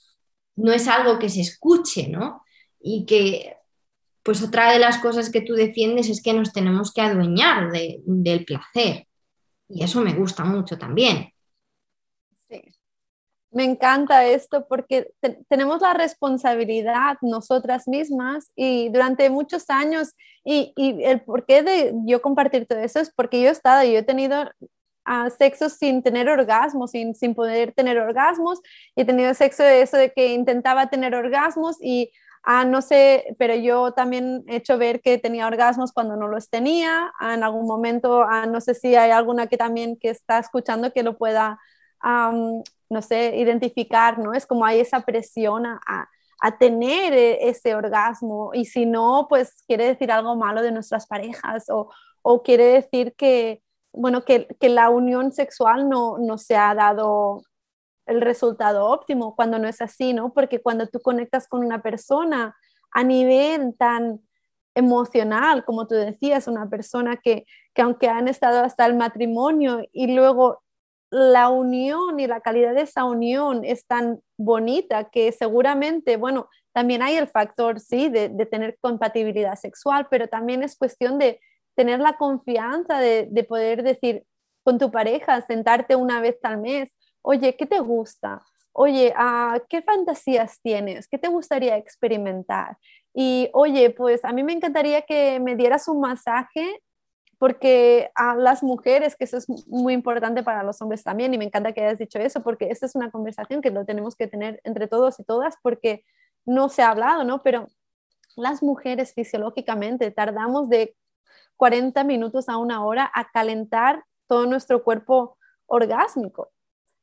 no 0.57 0.73
es 0.73 0.89
algo 0.89 1.19
que 1.19 1.29
se 1.29 1.41
escuche, 1.41 2.09
¿no? 2.09 2.43
Y 2.81 3.07
que, 3.07 3.57
pues 4.23 4.43
otra 4.43 4.73
de 4.73 4.79
las 4.79 4.99
cosas 4.99 5.31
que 5.31 5.41
tú 5.41 5.55
defiendes 5.55 6.09
es 6.09 6.23
que 6.23 6.35
nos 6.35 6.53
tenemos 6.53 6.93
que 6.93 7.01
adueñar 7.01 7.71
del 7.73 8.45
placer. 8.45 9.07
Y 9.69 9.85
eso 9.85 10.01
me 10.01 10.15
gusta 10.15 10.45
mucho 10.45 10.79
también. 10.79 11.33
Me 13.51 13.65
encanta 13.65 14.27
esto 14.27 14.67
porque 14.69 15.11
tenemos 15.49 15.81
la 15.81 15.95
responsabilidad 15.95 17.17
nosotras 17.23 17.89
mismas 17.89 18.51
y 18.55 18.91
durante 18.91 19.31
muchos 19.31 19.71
años, 19.71 20.13
y, 20.45 20.73
el 20.77 21.23
porqué 21.23 21.63
de 21.63 21.95
yo 22.05 22.21
compartir 22.23 22.67
todo 22.67 22.79
eso 22.81 23.01
es 23.01 23.11
porque 23.15 23.41
yo 23.41 23.49
he 23.49 23.53
estado, 23.53 23.85
yo 23.85 23.99
he 23.99 24.03
tenido 24.03 24.45
uh, 25.07 25.31
sexo 25.37 25.69
sin 25.69 26.03
tener 26.03 26.29
orgasmos, 26.29 26.91
sin, 26.91 27.15
sin 27.15 27.35
poder 27.35 27.73
tener 27.73 27.99
orgasmos, 27.99 28.61
y 28.95 29.03
he 29.03 29.05
tenido 29.05 29.33
sexo 29.35 29.63
de 29.63 29.83
eso 29.83 29.97
de 29.97 30.13
que 30.13 30.35
intentaba 30.35 30.89
tener 30.89 31.15
orgasmos 31.15 31.77
y 31.81 32.11
Ah, 32.51 32.65
no 32.65 32.81
sé, 32.81 33.37
pero 33.39 33.55
yo 33.55 33.93
también 33.93 34.43
he 34.49 34.57
hecho 34.57 34.79
ver 34.79 35.03
que 35.03 35.19
tenía 35.19 35.47
orgasmos 35.47 35.93
cuando 35.93 36.17
no 36.17 36.29
los 36.29 36.49
tenía. 36.49 37.13
Ah, 37.21 37.35
en 37.35 37.45
algún 37.45 37.67
momento, 37.67 38.23
ah, 38.23 38.47
no 38.47 38.63
sé 38.63 38.75
si 38.75 38.97
hay 38.97 39.11
alguna 39.11 39.49
que 39.49 39.59
también 39.59 39.99
que 40.01 40.09
está 40.09 40.39
escuchando 40.39 40.93
que 40.93 41.03
lo 41.03 41.19
pueda 41.19 41.59
no 42.91 43.03
sé, 43.03 43.37
identificar, 43.37 44.19
¿no? 44.19 44.35
Es 44.35 44.47
como 44.47 44.65
hay 44.65 44.81
esa 44.81 45.01
presión 45.01 45.67
a, 45.67 45.81
a, 46.41 46.59
tener 46.59 47.13
e, 47.13 47.49
ese 47.49 47.75
orgasmo 47.75 48.51
y 48.55 48.65
si 48.65 48.87
no, 48.87 49.27
pues 49.29 49.63
quiere 49.67 49.87
decir 49.87 50.11
algo 50.13 50.37
malo 50.37 50.63
de 50.63 50.73
nuestras 50.73 51.07
parejas 51.07 51.67
o, 51.71 51.91
o 52.23 52.43
quiere 52.43 52.65
decir 52.67 53.15
que, 53.17 53.63
bueno, 53.93 54.25
que, 54.25 54.47
que, 54.61 54.69
la 54.69 54.91
unión 54.91 55.33
sexual 55.33 55.89
no, 55.89 56.19
no 56.19 56.39
se 56.39 56.57
ha 56.57 56.75
dado 56.75 57.43
el 58.07 58.21
resultado 58.21 58.87
óptimo 58.87 59.37
cuando 59.37 59.59
no 59.59 59.69
es 59.69 59.83
así, 59.83 60.15
¿no? 60.15 60.33
Porque 60.33 60.63
cuando 60.63 60.87
tú 60.87 61.01
conectas 61.01 61.47
con 61.49 61.65
una 61.65 61.83
persona 61.83 62.57
a 62.93 63.05
nivel 63.05 63.77
tan 63.77 64.21
emocional, 64.75 65.65
como 65.65 65.87
tú 65.87 65.95
decías, 65.95 66.49
una 66.49 66.69
persona 66.69 67.17
que, 67.17 67.45
que 67.75 67.83
aunque 67.83 68.09
han 68.09 68.29
estado 68.29 68.63
hasta 68.65 68.87
el 68.87 68.95
matrimonio 68.97 69.83
y 69.93 70.15
luego 70.15 70.63
la 71.11 71.49
unión 71.49 72.21
y 72.21 72.27
la 72.27 72.41
calidad 72.41 72.75
de 72.75 72.83
esa 72.83 73.05
unión 73.05 73.65
es 73.65 73.87
tan 73.87 74.21
bonita 74.37 75.11
que 75.11 75.33
seguramente, 75.33 76.17
bueno, 76.17 76.49
también 76.73 77.03
hay 77.03 77.17
el 77.17 77.27
factor, 77.27 77.81
sí, 77.81 78.09
de, 78.09 78.29
tener 78.47 78.79
compatibilidad 78.81 79.57
sexual, 79.57 80.07
pero 80.11 80.29
también 80.29 80.63
es 80.63 80.77
cuestión 80.77 81.19
de 81.19 81.41
tener 81.75 82.01
la 82.01 82.17
confianza 82.17 82.99
de, 82.99 83.47
poder 83.49 83.83
decir 83.83 84.25
con 84.63 84.79
tu 84.79 84.91
pareja, 84.91 85.41
sentarte 85.41 85.97
una 85.97 86.21
vez 86.21 86.39
al 86.43 86.59
mes, 86.59 86.97
oye, 87.23 87.57
¿qué 87.57 87.67
te 87.67 87.81
gusta? 87.81 88.43
Oye, 88.73 89.13
ah, 89.17 89.59
¿qué 89.69 89.83
fantasías 89.83 90.61
tienes? 90.63 91.09
¿Qué 91.09 91.19
te 91.19 91.29
gustaría 91.29 91.77
experimentar? 91.77 92.77
Y 93.15 93.51
oye, 93.55 93.91
pues 93.91 94.25
a 94.25 94.33
mí 94.33 94.45
me 94.45 94.53
encantaría 94.53 95.03
que 95.03 95.41
me 95.41 95.57
dieras 95.57 95.89
un 95.89 96.01
masaje 96.01 96.81
porque 97.39 98.11
a 98.15 98.35
las 98.35 98.63
mujeres, 98.63 99.17
que 99.17 99.25
eso 99.25 99.37
es 99.37 99.49
muy 99.69 99.95
importante 99.95 100.43
para 100.43 100.63
los 100.65 100.83
hombres 100.83 101.05
también, 101.05 101.33
y 101.33 101.39
me 101.39 101.45
encanta 101.45 101.73
que 101.73 101.83
hayas 101.85 101.99
dicho 101.99 102.19
eso, 102.19 102.43
porque 102.43 102.69
esta 102.71 102.87
es 102.87 102.95
una 102.95 103.11
conversación 103.11 103.63
que 103.63 103.71
lo 103.71 103.85
tenemos 103.85 104.17
que 104.17 104.27
tener 104.27 104.61
entre 104.65 104.89
todos 104.89 105.21
y 105.21 105.25
todas, 105.25 105.55
porque 105.63 106.05
no 106.45 106.69
se 106.69 106.83
ha 106.83 106.91
hablado, 106.91 107.25
¿no? 107.25 107.43
Pero 107.43 107.69
las 108.37 108.63
mujeres 108.63 109.15
fisiológicamente 109.15 110.11
tardamos 110.11 110.69
de 110.69 110.97
40 111.57 112.05
minutos 112.05 112.49
a 112.49 112.57
una 112.57 112.85
hora 112.85 113.11
a 113.15 113.31
calentar 113.31 114.05
todo 114.27 114.47
nuestro 114.47 114.83
cuerpo 114.83 115.37
orgásmico. 115.67 116.51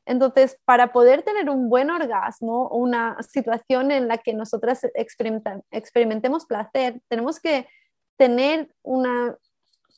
Entonces, 0.06 0.58
para 0.66 0.92
poder 0.92 1.24
tener 1.24 1.50
un 1.50 1.70
buen 1.70 1.90
orgasmo, 1.90 2.70
una 2.70 3.18
situación 3.24 3.92
en 3.92 4.08
la 4.08 4.20
que 4.20 4.34
nosotras 4.34 4.86
experimentemos 5.72 6.46
placer, 6.46 7.02
tenemos 7.08 7.40
que 7.40 7.68
tener 8.18 8.74
una 8.84 9.36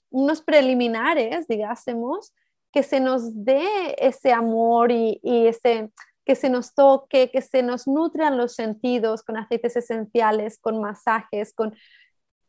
unos 0.10 0.42
preliminares, 0.42 1.48
digásemos, 1.48 2.34
que 2.72 2.84
se 2.84 3.00
nos 3.00 3.44
dé 3.46 3.96
ese 3.98 4.32
amor 4.32 4.92
y, 4.92 5.20
ese, 5.24 5.90
que 6.26 6.36
se 6.36 6.50
nos 6.50 6.74
toque, 6.74 7.32
que 7.32 7.42
se 7.42 7.64
nos 7.64 7.88
nutran 7.88 8.38
los 8.38 8.54
sentidos 8.54 9.24
con 9.24 9.38
aceites 9.38 9.76
esenciales, 9.76 10.60
con 10.60 10.80
masajes, 10.82 11.54
con 11.54 11.76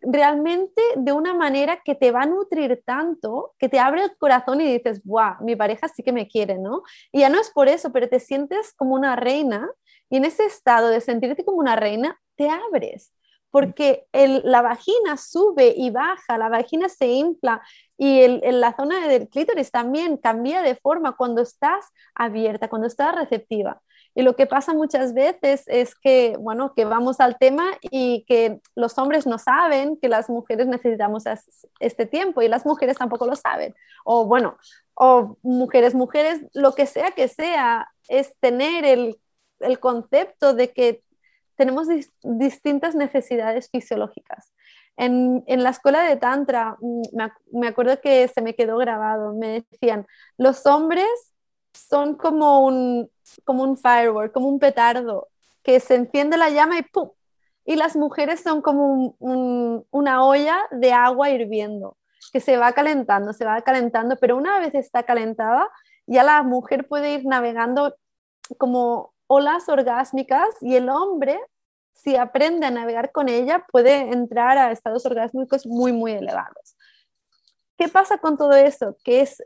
realmente 0.01 0.81
de 0.97 1.13
una 1.13 1.35
manera 1.35 1.81
que 1.85 1.95
te 1.95 2.13
va 2.13 2.23
a 2.23 2.27
nutrir 2.27 2.83
tanto, 2.85 3.55
que 3.59 3.69
te 3.69 3.81
abre 3.81 4.05
el 4.05 4.17
corazón 4.17 4.61
y 4.61 4.73
dices, 4.73 5.03
wow, 5.05 5.37
mi 5.41 5.57
pareja 5.57 5.89
sí 5.89 6.03
que 6.03 6.13
me 6.13 6.29
quiere, 6.29 6.59
¿no? 6.59 6.83
Y 7.11 7.21
ya 7.21 7.29
no 7.29 7.41
es 7.41 7.51
por 7.51 7.69
eso, 7.69 7.91
pero 7.93 8.09
te 8.09 8.21
sientes 8.21 8.73
como 8.75 8.95
una 8.95 9.17
reina 9.17 9.69
y 10.09 10.19
en 10.19 10.25
ese 10.25 10.45
estado 10.47 10.89
de 10.89 11.01
sentirte 11.01 11.45
como 11.45 11.59
una 11.59 11.75
reina, 11.75 12.21
te 12.37 12.49
abres 12.49 13.13
porque 13.51 14.07
la 14.13 14.63
vagina 14.63 15.17
sube 15.17 15.75
y 15.77 15.91
baja, 15.91 16.39
la 16.39 16.49
vagina 16.49 16.89
se 16.89 17.07
infla 17.07 17.63
y 17.97 18.27
la 18.53 18.77
zona 18.77 19.09
del 19.09 19.29
clítoris 19.29 19.71
también 19.71 20.17
cambia 20.19 20.63
de 20.63 20.75
forma 20.75 21.17
cuando 21.17 21.43
estás 21.43 21.87
abierta, 22.15 22.69
cuando 22.69 22.87
estás 22.87 23.15
receptiva. 23.15 23.81
Y 24.15 24.23
lo 24.23 24.35
que 24.35 24.47
pasa 24.47 24.75
muchas 24.75 25.15
veces 25.15 25.63
es 25.69 25.95
que, 25.95 26.37
bueno, 26.39 26.75
que 26.75 26.85
vamos 26.85 27.21
al 27.21 27.39
tema 27.39 27.65
y 27.83 28.25
que 28.27 28.61
los 28.75 28.99
hombres 28.99 29.27
no 29.27 29.39
saben 29.39 29.97
que 29.97 30.09
las 30.09 30.29
mujeres 30.29 30.67
necesitamos 30.67 31.25
este 31.79 32.07
tiempo 32.07 32.43
y 32.43 32.49
las 32.49 32.67
mujeres 32.67 32.99
tampoco 32.99 33.27
lo 33.27 33.37
saben. 33.37 33.75
O 34.05 34.27
bueno, 34.27 34.59
o 34.95 35.37
mujeres, 35.43 35.95
mujeres, 35.95 36.41
lo 36.53 36.75
que 36.75 36.87
sea 36.87 37.13
que 37.13 37.29
sea, 37.29 37.89
es 38.09 38.35
tener 38.41 38.85
el, 38.85 39.21
el 39.61 39.79
concepto 39.79 40.53
de 40.53 40.73
que 40.73 41.03
tenemos 41.59 41.89
distintas 42.23 42.95
necesidades 42.95 43.69
fisiológicas. 43.69 44.55
En, 44.97 45.43
la 45.47 45.71
escuela 45.71 46.03
de 46.03 46.17
Tantra, 46.17 46.77
mm, 46.81 47.03
me, 47.53 47.69
acuerdo 47.69 48.01
que 48.01 48.29
se 48.29 48.43
me 48.43 48.55
quedó 48.55 48.79
grabado, 48.79 49.35
me 49.35 49.67
decían, 49.71 50.07
los 50.37 50.67
hombres 50.67 51.09
son 51.73 52.15
como 52.15 52.65
un, 52.65 53.11
como 53.45 53.65
un 53.65 53.77
firework, 53.77 54.33
como 54.33 54.49
un 54.49 54.61
petardo, 54.61 55.29
que 55.65 55.81
se 55.81 55.97
enciende 55.97 56.37
la 56.37 56.51
llama 56.51 56.79
y 56.79 56.83
¡pum! 56.83 57.11
Y 57.65 57.75
las 57.75 57.97
mujeres 57.97 58.41
son 58.41 58.63
como 58.63 59.17
una 59.19 60.25
olla 60.25 60.59
de 60.71 60.93
agua 60.93 61.31
hirviendo, 61.31 61.97
que 62.33 62.41
se 62.41 62.57
va 62.57 62.73
calentando, 62.73 63.33
se 63.33 63.45
va 63.45 63.61
calentando, 63.63 64.17
pero 64.17 64.37
una 64.37 64.61
vez 64.61 64.75
está 64.75 65.03
calentada, 65.03 65.69
ya 66.07 66.23
la 66.23 66.43
mujer 66.45 66.87
puede 66.87 67.15
ir 67.15 67.27
navegando 67.27 67.97
como 68.59 69.13
olas 69.29 69.69
orgásmicas 69.69 70.49
y 70.61 70.75
el 70.75 70.89
hombre 70.89 71.39
si 71.99 72.15
aprende 72.15 72.65
a 72.65 72.71
navegar 72.71 73.11
con 73.11 73.29
ella, 73.29 73.67
puede 73.73 74.13
entrar 74.13 74.57
a 74.57 74.71
estados 74.71 75.05
orgásmicos 75.05 75.67
muy, 75.67 75.93
muy 75.93 76.13
elevados. 76.13 76.77
¿Qué 77.77 77.89
pasa 77.89 78.19
con 78.19 78.37
todo 78.39 78.53
eso? 78.53 78.97
Que 79.03 79.21
es, 79.21 79.43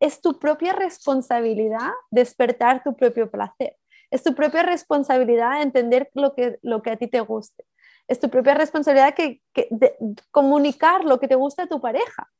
es 0.00 0.20
tu 0.22 0.38
propia 0.38 0.72
responsabilidad 0.72 1.90
despertar 2.10 2.82
tu 2.82 2.96
propio 2.96 3.30
placer. 3.30 3.76
Es 4.10 4.22
tu 4.22 4.34
propia 4.34 4.62
responsabilidad 4.62 5.62
entender 5.62 6.10
lo 6.14 6.34
que, 6.34 6.58
lo 6.62 6.80
que 6.82 6.90
a 6.92 6.96
ti 6.96 7.08
te 7.08 7.20
guste. 7.20 7.64
Es 8.08 8.18
tu 8.18 8.30
propia 8.30 8.54
responsabilidad 8.54 9.14
que, 9.14 9.42
comunicar 10.30 11.04
lo 11.04 11.20
que 11.20 11.28
te 11.28 11.34
gusta 11.34 11.64
a 11.64 11.66
tu 11.66 11.80
pareja. 11.80 12.30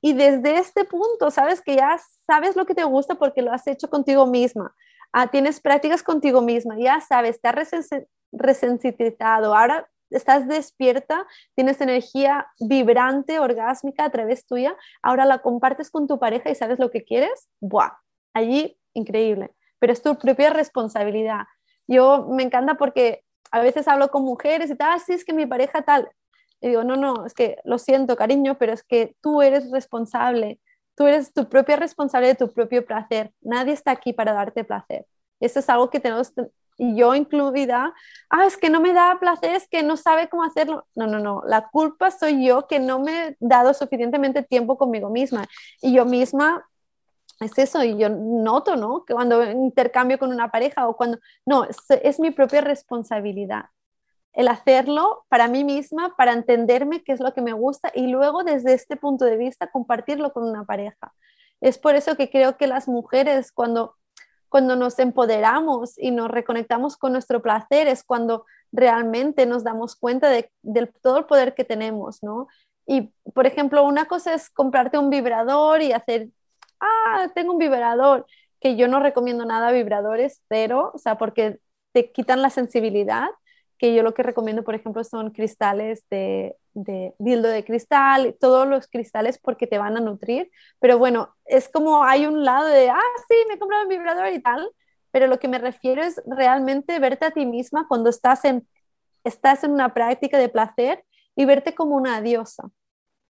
Y 0.00 0.14
desde 0.14 0.56
este 0.56 0.84
punto, 0.84 1.30
sabes 1.30 1.60
que 1.60 1.76
ya 1.76 2.00
sabes 2.26 2.56
lo 2.56 2.64
que 2.64 2.74
te 2.74 2.84
gusta 2.84 3.16
porque 3.16 3.42
lo 3.42 3.52
has 3.52 3.66
hecho 3.66 3.90
contigo 3.90 4.26
misma. 4.26 4.74
Ah, 5.12 5.28
tienes 5.28 5.60
prácticas 5.60 6.02
contigo 6.02 6.42
misma, 6.42 6.76
ya 6.78 7.00
sabes, 7.00 7.40
has 7.42 7.88
resensitizado, 8.32 9.54
ahora 9.54 9.88
estás 10.10 10.46
despierta, 10.48 11.26
tienes 11.54 11.80
energía 11.80 12.46
vibrante, 12.60 13.38
orgásmica 13.38 14.04
a 14.04 14.10
través 14.10 14.46
tuya, 14.46 14.76
ahora 15.02 15.24
la 15.24 15.38
compartes 15.38 15.90
con 15.90 16.06
tu 16.06 16.18
pareja 16.18 16.50
y 16.50 16.54
sabes 16.54 16.78
lo 16.78 16.90
que 16.90 17.04
quieres, 17.04 17.48
¡buah! 17.60 17.92
Allí, 18.34 18.78
increíble, 18.94 19.50
pero 19.78 19.92
es 19.92 20.02
tu 20.02 20.16
propia 20.18 20.50
responsabilidad. 20.50 21.46
Yo 21.86 22.26
me 22.28 22.42
encanta 22.42 22.74
porque 22.74 23.24
a 23.50 23.60
veces 23.60 23.88
hablo 23.88 24.10
con 24.10 24.24
mujeres 24.24 24.70
y 24.70 24.76
tal, 24.76 24.92
ah, 24.92 24.98
sí, 24.98 25.14
es 25.14 25.24
que 25.24 25.32
mi 25.32 25.46
pareja 25.46 25.82
tal. 25.82 26.10
Y 26.60 26.68
digo, 26.68 26.84
no, 26.84 26.96
no, 26.96 27.24
es 27.24 27.34
que 27.34 27.56
lo 27.64 27.78
siento, 27.78 28.16
cariño, 28.16 28.58
pero 28.58 28.72
es 28.72 28.82
que 28.82 29.16
tú 29.22 29.42
eres 29.42 29.70
responsable, 29.70 30.60
tú 30.98 31.06
eres 31.06 31.32
tu 31.32 31.48
propia 31.48 31.76
responsable 31.76 32.28
de 32.28 32.34
tu 32.34 32.52
propio 32.52 32.84
placer. 32.84 33.32
Nadie 33.40 33.72
está 33.72 33.92
aquí 33.92 34.12
para 34.12 34.32
darte 34.32 34.64
placer. 34.64 35.06
Eso 35.40 35.60
es 35.60 35.68
algo 35.70 35.88
que 35.88 36.00
tenemos, 36.00 36.32
y 36.76 36.96
yo 36.96 37.14
incluida, 37.14 37.94
ah, 38.30 38.46
es 38.46 38.56
que 38.56 38.68
no 38.68 38.80
me 38.80 38.92
da 38.92 39.18
placer, 39.20 39.54
es 39.54 39.68
que 39.68 39.82
no 39.82 39.96
sabe 39.96 40.28
cómo 40.28 40.44
hacerlo. 40.44 40.86
No, 40.96 41.06
no, 41.06 41.20
no, 41.20 41.42
la 41.46 41.68
culpa 41.68 42.10
soy 42.10 42.44
yo 42.44 42.66
que 42.66 42.80
no 42.80 42.98
me 42.98 43.28
he 43.28 43.36
dado 43.40 43.74
suficientemente 43.74 44.42
tiempo 44.42 44.76
conmigo 44.76 45.08
misma. 45.08 45.46
Y 45.80 45.94
yo 45.94 46.04
misma 46.04 46.68
es 47.40 47.56
eso, 47.58 47.84
y 47.84 47.96
yo 47.96 48.08
noto, 48.08 48.76
¿no? 48.76 49.04
Que 49.04 49.14
cuando 49.14 49.44
intercambio 49.44 50.18
con 50.18 50.32
una 50.32 50.50
pareja 50.50 50.88
o 50.88 50.96
cuando, 50.96 51.18
no, 51.46 51.64
es, 51.64 52.18
mi 52.18 52.32
propia 52.32 52.60
responsabilidad. 52.60 53.66
El 54.38 54.46
hacerlo 54.46 55.24
para 55.28 55.48
mí 55.48 55.64
misma, 55.64 56.14
para 56.16 56.32
entenderme 56.32 57.02
qué 57.02 57.12
es 57.12 57.18
lo 57.18 57.34
que 57.34 57.42
me 57.42 57.52
gusta 57.52 57.90
y 57.92 58.06
luego 58.06 58.44
desde 58.44 58.72
este 58.72 58.96
punto 58.96 59.24
de 59.24 59.36
vista 59.36 59.70
compartirlo 59.72 60.32
con 60.32 60.44
una 60.44 60.64
pareja. 60.64 61.12
Es 61.60 61.78
por 61.78 61.96
eso 61.96 62.16
que 62.16 62.30
creo 62.30 62.56
que 62.56 62.68
las 62.68 62.86
mujeres 62.86 63.50
cuando, 63.50 63.96
cuando 64.48 64.76
nos 64.76 64.98
empoderamos 65.00 65.98
y 65.98 66.12
nos 66.12 66.30
reconectamos 66.30 66.96
con 66.96 67.12
nuestro 67.12 67.42
placer 67.42 67.88
es 67.88 68.04
cuando 68.04 68.46
realmente 68.70 69.44
nos 69.44 69.64
damos 69.64 69.96
cuenta 69.96 70.30
de, 70.30 70.52
de 70.62 70.86
todo 71.02 71.18
el 71.18 71.24
poder 71.24 71.54
que 71.54 71.64
tenemos, 71.64 72.22
¿no? 72.22 72.46
Y, 72.86 73.12
por 73.34 73.46
ejemplo, 73.46 73.82
una 73.84 74.06
cosa 74.06 74.34
es 74.34 74.50
comprarte 74.50 74.98
un 74.98 75.10
vibrador 75.10 75.82
y 75.82 75.92
hacer 75.92 76.28
ah, 76.80 77.28
tengo 77.34 77.52
un 77.52 77.58
vibrador, 77.58 78.26
que 78.60 78.76
yo 78.76 78.88
no 78.88 79.00
recomiendo 79.00 79.44
nada 79.44 79.72
vibradores, 79.72 80.42
pero, 80.48 80.92
o 80.94 80.98
sea, 80.98 81.16
porque 81.18 81.58
te 81.92 82.12
quitan 82.12 82.42
la 82.42 82.50
sensibilidad, 82.50 83.28
que 83.78 83.94
yo 83.94 84.02
lo 84.02 84.14
que 84.14 84.22
recomiendo, 84.22 84.64
por 84.64 84.74
ejemplo, 84.74 85.04
son 85.04 85.30
cristales 85.30 86.04
de, 86.10 86.56
de 86.74 87.14
dildo 87.18 87.48
de 87.48 87.64
cristal, 87.64 88.36
todos 88.40 88.66
los 88.66 88.88
cristales 88.88 89.38
porque 89.38 89.66
te 89.66 89.78
van 89.78 89.96
a 89.96 90.00
nutrir, 90.00 90.50
pero 90.80 90.98
bueno, 90.98 91.34
es 91.44 91.68
como 91.68 92.04
hay 92.04 92.26
un 92.26 92.44
lado 92.44 92.66
de, 92.66 92.90
ah, 92.90 93.00
sí, 93.28 93.34
me 93.48 93.54
he 93.54 93.58
comprado 93.58 93.84
un 93.84 93.88
vibrador 93.88 94.32
y 94.32 94.40
tal, 94.40 94.68
pero 95.10 95.26
lo 95.26 95.38
que 95.38 95.48
me 95.48 95.58
refiero 95.58 96.02
es 96.02 96.20
realmente 96.26 96.98
verte 96.98 97.26
a 97.26 97.30
ti 97.30 97.46
misma 97.46 97.86
cuando 97.88 98.10
estás 98.10 98.44
en, 98.44 98.66
estás 99.24 99.64
en 99.64 99.72
una 99.72 99.94
práctica 99.94 100.38
de 100.38 100.48
placer 100.48 101.04
y 101.36 101.44
verte 101.44 101.74
como 101.74 101.96
una 101.96 102.20
diosa. 102.20 102.70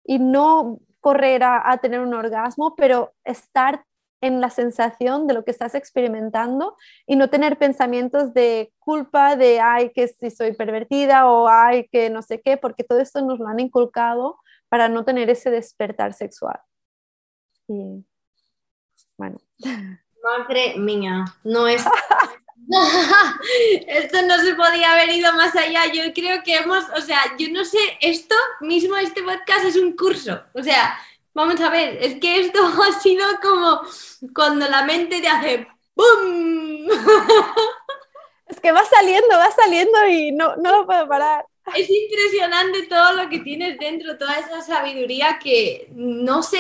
Y 0.04 0.20
no 0.20 0.80
correr 1.00 1.44
a, 1.44 1.78
tener 1.82 2.00
un 2.00 2.14
orgasmo, 2.14 2.76
pero 2.76 3.14
estar 3.24 3.84
en 4.22 4.42
la 4.42 4.50
sensación 4.50 5.28
de 5.28 5.34
lo 5.34 5.44
que 5.44 5.52
estás 5.52 5.76
experimentando 5.76 6.78
y 7.06 7.16
no 7.16 7.30
tener 7.30 7.58
pensamientos 7.58 8.34
de 8.34 8.74
culpa, 8.80 9.36
de 9.36 9.60
ay, 9.60 9.92
que 9.92 10.08
si 10.08 10.32
soy 10.32 10.54
pervertida 10.54 11.30
o 11.30 11.48
ay, 11.48 11.88
que 11.92 12.10
no 12.10 12.22
sé 12.22 12.42
qué, 12.42 12.58
porque 12.58 12.84
todo 12.84 13.00
esto 13.00 13.22
nos 13.22 13.40
lo 13.40 13.48
han 13.48 13.60
inculcado 13.60 14.40
para 14.70 14.90
no 14.90 15.06
tener 15.06 15.30
ese 15.30 15.52
despertar 15.52 16.14
sexual. 16.14 16.60
Y 17.68 18.06
bueno. 19.18 19.40
Madre 20.24 20.76
mía, 20.78 21.26
no 21.44 21.68
es 21.68 21.86
esto 23.88 24.22
no 24.24 24.38
se 24.40 24.56
podía 24.56 24.94
haber 24.94 25.10
ido 25.10 25.32
más 25.34 25.56
allá. 25.56 25.86
Yo 25.94 26.02
creo 26.14 26.42
que 26.44 26.56
hemos, 26.56 26.84
o 26.98 27.02
sea, 27.02 27.20
yo 27.38 27.50
no 27.52 27.64
sé, 27.64 27.78
esto 28.02 28.36
mismo, 28.62 28.96
este 28.98 29.24
podcast 29.24 29.66
es 29.66 29.76
un 29.76 29.96
curso. 29.96 30.42
O 30.54 30.64
sea, 30.64 30.98
vamos 31.36 31.62
a 31.62 31.70
ver, 31.70 32.00
es 32.02 32.20
que 32.20 32.40
esto 32.40 32.60
ha 32.84 33.00
sido 33.00 33.24
como 33.44 33.82
cuando 34.34 34.68
la 34.68 34.84
mente 34.84 35.22
te 35.22 35.28
hace 35.28 35.68
¡Bum! 35.96 36.88
Es 38.48 38.60
que 38.60 38.72
va 38.72 38.84
saliendo, 38.86 39.28
va 39.30 39.50
saliendo 39.50 40.08
y 40.08 40.32
no, 40.32 40.56
no 40.58 40.72
lo 40.72 40.86
puedo 40.86 41.08
parar. 41.08 41.46
Es 41.76 41.90
impresionante 41.90 42.84
todo 42.84 43.14
lo 43.14 43.28
que 43.28 43.40
tienes 43.40 43.80
dentro, 43.80 44.20
toda 44.20 44.36
esa 44.36 44.62
sabiduría 44.62 45.40
que 45.40 45.90
no 45.96 46.44
sé 46.44 46.60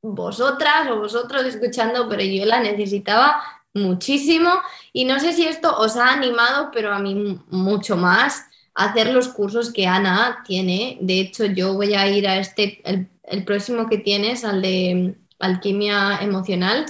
vosotras 0.00 0.88
o 0.88 1.00
vosotros 1.00 1.44
escuchando, 1.44 2.08
pero 2.08 2.22
yo 2.22 2.44
la 2.44 2.60
necesitaba 2.60 3.42
muchísimo 3.74 4.60
y 4.92 5.06
no 5.06 5.18
sé 5.18 5.32
si 5.32 5.44
esto 5.44 5.76
os 5.76 5.96
ha 5.96 6.12
animado, 6.12 6.70
pero 6.72 6.92
a 6.92 7.00
mí 7.00 7.40
mucho 7.48 7.96
más 7.96 8.46
a 8.74 8.84
hacer 8.90 9.08
los 9.12 9.26
cursos 9.26 9.72
que 9.72 9.88
Ana 9.88 10.44
tiene. 10.46 10.98
De 11.00 11.18
hecho, 11.18 11.46
yo 11.46 11.74
voy 11.74 11.94
a 11.94 12.06
ir 12.06 12.28
a 12.28 12.36
este, 12.36 12.80
el, 12.88 13.08
próximo 13.44 13.88
que 13.88 13.98
tienes, 13.98 14.44
al 14.44 14.62
de 14.62 15.16
alquimia 15.38 16.18
emocional. 16.20 16.86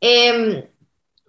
Em, 0.00 0.64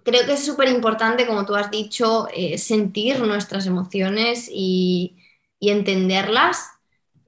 creo 0.02 0.26
que 0.26 0.34
es 0.34 0.44
súper 0.44 0.68
importante, 0.68 1.26
como 1.26 1.46
tú 1.46 1.54
has 1.54 1.70
dicho, 1.70 2.28
eh, 2.34 2.58
sentir 2.58 3.20
nuestras 3.20 3.66
emociones 3.66 4.48
y, 4.52 5.16
entenderlas 5.60 6.70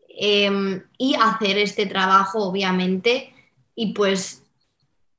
em, 0.08 0.82
y 0.98 1.14
hacer 1.14 1.56
este 1.58 1.86
trabajo, 1.86 2.44
obviamente. 2.44 3.32
Y 3.76 3.92
pues 3.92 4.42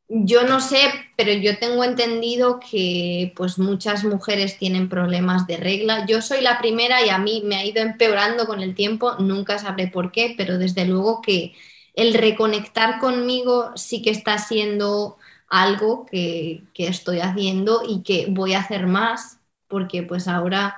yo 0.08 0.44
no 0.44 0.60
sé, 0.60 0.80
pero 1.18 1.34
yo 1.34 1.58
tengo 1.58 1.84
entendido 1.84 2.60
que 2.60 3.34
pues 3.36 3.58
muchas 3.58 4.04
mujeres 4.04 4.58
tienen 4.58 4.90
problemas 4.90 5.48
de 5.48 5.58
regla. 5.58 6.06
Yo 6.08 6.22
soy 6.22 6.42
la 6.42 6.60
primera 6.60 7.04
y 7.06 7.10
a 7.10 7.18
mí 7.18 7.42
me 7.46 7.56
ha 7.56 7.66
ido 7.66 7.82
empeorando 7.82 8.46
con 8.46 8.62
el 8.62 8.76
tiempo, 8.76 9.16
nunca 9.20 9.58
sabré 9.60 9.88
por 9.88 10.12
qué, 10.12 10.36
pero 10.38 10.58
desde 10.58 10.86
luego 10.86 11.22
que 11.22 11.54
el 11.96 12.14
reconectar 12.14 13.00
conmigo 13.00 13.72
sí 13.76 14.02
que 14.02 14.10
está 14.10 14.38
siendo 14.38 15.18
algo 15.48 16.06
que, 16.06 16.64
que 16.74 16.88
estoy 16.88 17.20
haciendo 17.20 17.82
y 17.88 18.04
que 18.04 18.28
voy 18.30 18.54
a 18.54 18.60
hacer 18.60 18.88
más, 18.88 19.40
porque 19.68 20.04
pues 20.04 20.28
ahora 20.28 20.78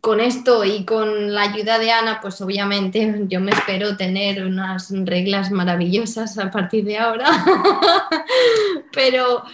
con 0.00 0.20
esto 0.20 0.64
y 0.64 0.84
con 0.84 1.34
la 1.34 1.42
ayuda 1.42 1.78
de 1.78 1.92
Ana, 1.92 2.20
pues 2.20 2.40
obviamente 2.40 3.24
yo 3.28 3.40
me 3.40 3.52
espero 3.52 3.96
tener 3.96 4.44
unas 4.44 4.90
reglas 4.90 5.50
maravillosas 5.50 6.38
a 6.38 6.50
partir 6.50 6.84
de 6.84 6.98
ahora. 6.98 7.26
Pero 8.92 9.44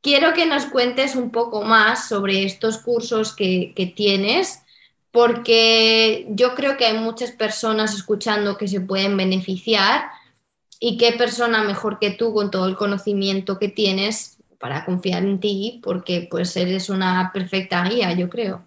quiero 0.00 0.34
que 0.34 0.46
nos 0.46 0.66
cuentes 0.66 1.16
un 1.16 1.30
poco 1.30 1.62
más 1.62 2.08
sobre 2.08 2.44
estos 2.44 2.78
cursos 2.78 3.34
que, 3.34 3.92
tienes, 3.96 4.61
porque 5.12 6.26
yo 6.30 6.54
creo 6.54 6.76
que 6.76 6.86
hay 6.86 6.98
muchas 6.98 7.30
personas 7.30 7.94
escuchando 7.94 8.56
que 8.56 8.66
se 8.66 8.80
pueden 8.80 9.16
beneficiar 9.16 10.10
y 10.80 10.96
qué 10.96 11.12
persona 11.12 11.62
mejor 11.62 11.98
que 11.98 12.10
tú 12.10 12.34
con 12.34 12.50
todo 12.50 12.66
el 12.66 12.76
conocimiento 12.76 13.58
que 13.58 13.68
tienes 13.68 14.38
para 14.58 14.84
confiar 14.84 15.22
en 15.22 15.38
ti, 15.38 15.80
porque 15.84 16.26
pues 16.30 16.56
eres 16.56 16.88
una 16.88 17.30
perfecta 17.32 17.84
guía, 17.84 18.12
yo 18.12 18.28
creo. 18.28 18.64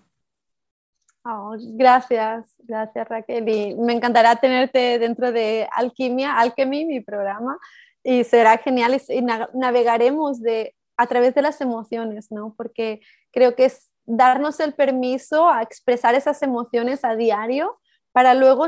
Oh, 1.24 1.56
gracias, 1.58 2.54
gracias 2.60 3.10
Raquel. 3.10 3.50
Y 3.50 3.76
me 3.76 3.94
encantará 3.94 4.36
tenerte 4.36 5.00
dentro 5.00 5.32
de 5.32 5.68
Alquimia, 5.72 6.38
Alchemy, 6.38 6.86
mi 6.86 7.02
programa, 7.02 7.58
y 8.04 8.24
será 8.24 8.60
genial 8.60 9.02
y, 9.10 9.22
navegaremos 9.54 10.40
de, 10.40 10.76
a 10.98 11.08
través 11.08 11.34
de 11.34 11.42
las 11.42 11.60
emociones, 11.62 12.32
¿no? 12.32 12.54
Porque 12.56 13.02
creo 13.32 13.56
que 13.56 13.66
es 13.66 13.95
darnos 14.06 14.60
el 14.60 14.74
permiso 14.74 15.50
a 15.50 15.62
expresar 15.62 16.16
esas 16.16 16.42
emociones 16.42 17.04
a 17.04 17.16
diario 17.16 17.76
para 18.12 18.34
luego 18.34 18.68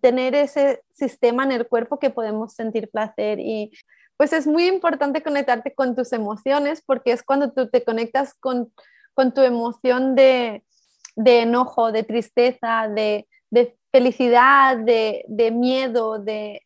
tener 0.00 0.34
ese 0.34 0.82
sistema 0.90 1.44
en 1.44 1.52
el 1.52 1.66
cuerpo 1.66 1.98
que 1.98 2.10
podemos 2.10 2.54
sentir 2.54 2.90
placer. 2.90 3.38
Y 3.40 3.72
pues 4.16 4.32
es 4.32 4.46
muy 4.46 4.66
importante 4.66 5.22
conectarte 5.22 5.74
con 5.74 5.96
tus 5.96 6.12
emociones 6.12 6.82
porque 6.84 7.12
es 7.12 7.22
cuando 7.22 7.52
tú 7.52 7.68
te 7.68 7.84
conectas 7.84 8.34
con, 8.34 8.72
con 9.14 9.32
tu 9.32 9.40
emoción 9.40 10.14
de, 10.14 10.64
de 11.16 11.42
enojo, 11.42 11.92
de 11.92 12.02
tristeza, 12.02 12.88
de, 12.88 13.26
felicidad, 13.90 14.78
de, 14.78 15.50
miedo, 15.52 16.18
de, 16.18 16.62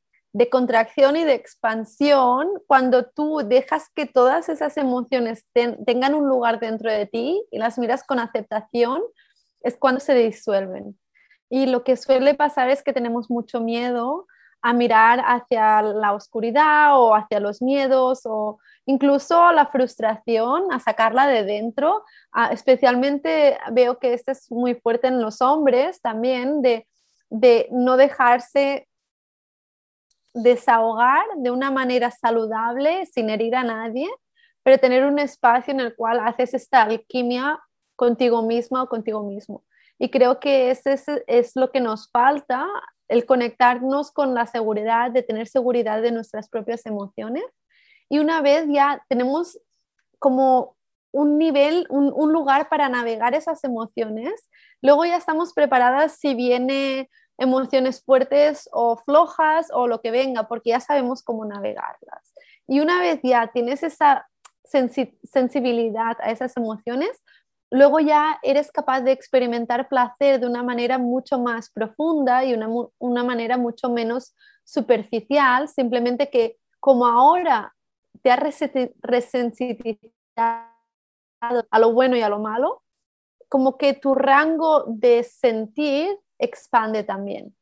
contracción 0.51 1.17
y 1.17 1.25
de 1.25 1.33
expansión, 1.33 2.49
cuando 2.67 3.07
tú 3.07 3.39
dejas 3.43 3.89
que 3.95 4.05
todas 4.05 4.51
esas 4.51 4.77
emociones 4.77 5.47
tengan 5.53 6.15
un 6.15 6.29
lugar 6.29 6.61
dentro 6.61 6.91
de 6.91 7.07
ti 7.07 7.43
y 7.51 7.59
las 7.59 7.79
miras 7.79 8.05
con 8.05 8.19
aceptación, 8.19 9.01
es 9.63 9.77
cuando 9.79 10.01
se 10.01 10.15
disuelven. 10.15 10.99
Y 11.49 11.67
lo 11.67 11.85
que 11.85 11.97
suele 11.97 12.35
pasar 12.35 12.69
es 12.69 12.83
que 12.83 12.93
tenemos 12.93 13.31
mucho 13.31 13.61
miedo 13.61 14.27
a 14.63 14.73
mirar 14.73 15.23
hacia 15.25 15.81
la 15.81 16.13
oscuridad 16.13 17.01
o 17.01 17.15
hacia 17.15 17.41
los 17.41 17.63
miedos 17.63 18.23
o 18.25 18.59
incluso 18.85 19.53
la 19.53 19.67
frustración, 19.67 20.73
a 20.73 20.81
sacarla 20.81 21.27
de 21.27 21.45
dentro. 21.45 22.05
Ah, 22.33 22.51
especialmente 22.53 23.59
veo 23.73 23.99
que 23.99 24.13
esto 24.13 24.33
es 24.33 24.51
muy 24.51 24.75
fuerte 24.75 25.07
en 25.07 25.23
los 25.23 25.41
hombres 25.41 26.01
también, 26.01 26.63
de, 26.63 26.87
de 27.31 27.69
no 27.71 27.97
dejarse 27.97 28.89
desahogar 30.37 31.25
de 31.39 31.51
una 31.51 31.71
manera 31.71 32.11
saludable, 32.11 33.07
sin 33.07 33.31
herir 33.31 33.57
a 33.57 33.65
nadie, 33.65 34.07
pero 34.63 34.79
tener 34.79 35.07
un 35.07 35.19
espacio 35.19 35.73
en 35.73 35.81
el 35.81 35.97
cual 35.97 36.21
haces 36.21 36.53
esta 36.53 36.83
alquimia 36.83 37.59
contigo 37.97 38.43
misma 38.43 38.83
o 38.83 38.89
contigo 38.89 39.23
mismo. 39.23 39.65
Y 39.99 40.11
creo 40.11 40.39
que 40.39 40.71
ese 40.71 41.01
es, 41.27 41.57
lo 41.57 41.71
que 41.71 41.81
nos 41.81 42.11
falta, 42.11 42.67
el 43.09 43.25
conectarnos 43.25 44.13
con 44.13 44.35
la 44.35 44.47
seguridad, 44.47 45.11
de 45.11 45.23
tener 45.23 45.49
seguridad 45.49 46.03
de 46.03 46.13
nuestras 46.13 46.51
propias 46.51 46.85
emociones. 46.85 47.45
Y 48.11 48.19
una 48.19 48.43
vez 48.43 48.67
ya 48.69 49.03
tenemos 49.09 49.59
como 50.19 50.77
un 51.13 51.39
nivel, 51.39 51.87
un 51.89 52.31
lugar 52.31 52.69
para 52.69 52.91
navegar 52.91 53.35
esas 53.35 53.65
emociones, 53.65 54.51
luego 54.83 55.07
ya 55.07 55.17
estamos 55.17 55.55
preparadas 55.55 56.19
si 56.19 56.35
viene 56.35 57.09
emociones 57.39 58.03
fuertes 58.03 58.69
o 58.73 58.97
flojas 58.97 59.69
o 59.73 59.87
lo 59.87 60.01
que 60.01 60.11
venga, 60.11 60.49
porque 60.49 60.71
ya 60.71 60.81
sabemos 60.81 61.23
cómo 61.23 61.45
navegarlas. 61.45 62.35
Y 62.67 62.81
una 62.81 63.01
vez 63.01 63.21
ya 63.23 63.49
tienes 63.49 63.83
esa 63.83 64.29
sensibilidad 64.65 66.17
a 66.21 66.31
esas 66.31 66.57
emociones, 66.57 67.23
luego 67.71 68.01
ya 68.01 68.39
eres 68.43 68.73
capaz 68.73 69.03
de 69.03 69.13
experimentar 69.13 69.89
placer 69.89 70.41
de 70.41 70.47
una 70.47 70.63
manera 70.63 70.99
mucho 70.99 71.39
más 71.39 71.71
profunda 71.71 72.45
y 72.45 72.55
una, 72.55 72.69
una 72.99 73.23
manera 73.23 73.57
mucho 73.57 73.89
menos 73.91 74.35
superficial, 74.65 75.69
simplemente 75.69 76.29
que 76.31 76.59
como 76.81 77.07
ahora 77.07 77.75
te 78.23 78.31
has 78.31 78.41
resensibilizado 79.03 80.13
a 81.71 81.79
lo 81.79 81.93
bueno 81.93 82.17
y 82.17 82.23
a 82.23 82.29
lo 82.29 82.39
malo, 82.39 82.83
como 83.49 83.77
que 83.77 83.95
tu 83.95 84.15
rango 84.15 84.85
de 84.89 85.23
sentir 85.23 86.19
expande 86.39 87.03
también. 87.05 87.55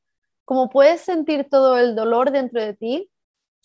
Como 0.45 0.68
puedes 0.68 1.01
sentir 1.01 1.49
todo 1.49 1.79
el 1.79 1.95
dolor 1.95 2.31
dentro 2.31 2.61
de 2.61 2.75
ti, 2.75 3.11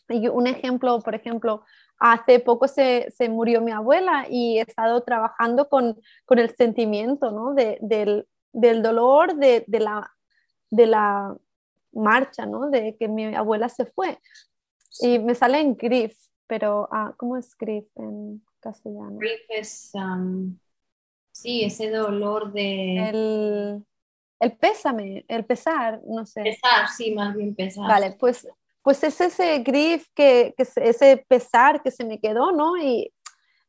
y 0.09 0.27
un 0.27 0.47
ejemplo, 0.47 0.99
por 0.99 1.15
ejemplo, 1.15 1.63
hace 1.99 2.39
poco 2.39 2.67
se, 2.67 3.11
murió 3.29 3.61
mi 3.61 3.71
abuela 3.71 4.25
y 4.29 4.57
he 4.57 4.61
estado 4.61 5.01
trabajando 5.03 5.69
con, 5.69 5.99
el 6.29 6.55
sentimiento 6.55 7.31
¿no? 7.31 7.53
del, 7.53 8.25
dolor 8.53 9.35
de, 9.35 9.65
la, 9.67 10.11
de 10.69 10.87
la 10.87 11.35
marcha, 11.91 12.45
¿no? 12.45 12.69
de 12.69 12.95
que 12.97 13.07
mi 13.07 13.35
abuela 13.35 13.69
se 13.69 13.85
fue. 13.85 14.19
Y 15.01 15.19
me 15.19 15.35
sale 15.35 15.59
en 15.59 15.75
grief, 15.75 16.17
pero 16.47 16.87
ah, 16.91 17.13
¿cómo 17.17 17.37
es 17.37 17.55
grief 17.55 17.85
en 17.95 18.43
castellano? 18.59 19.17
Grief 19.19 19.41
es, 19.49 19.91
um, 19.93 20.57
sí, 21.31 21.63
ese 21.63 21.91
dolor 21.91 22.51
de... 22.51 23.09
El, 23.09 23.85
el 24.39 24.57
pésame, 24.57 25.25
el 25.27 25.45
pesar, 25.45 26.01
no 26.05 26.25
sé. 26.25 26.43
Pesar, 26.43 26.87
sí, 26.95 27.13
más 27.13 27.35
bien 27.35 27.55
pesar. 27.55 27.87
Vale, 27.87 28.15
pues, 28.19 28.47
pues 28.81 29.03
es 29.03 29.19
ese 29.19 29.59
grief, 29.59 30.07
que, 30.15 30.53
que 30.57 30.63
ese 30.63 31.25
pesar 31.27 31.81
que 31.81 31.91
se 31.91 32.05
me 32.05 32.19
quedó, 32.19 32.51
¿no? 32.51 32.77
Y 32.77 33.13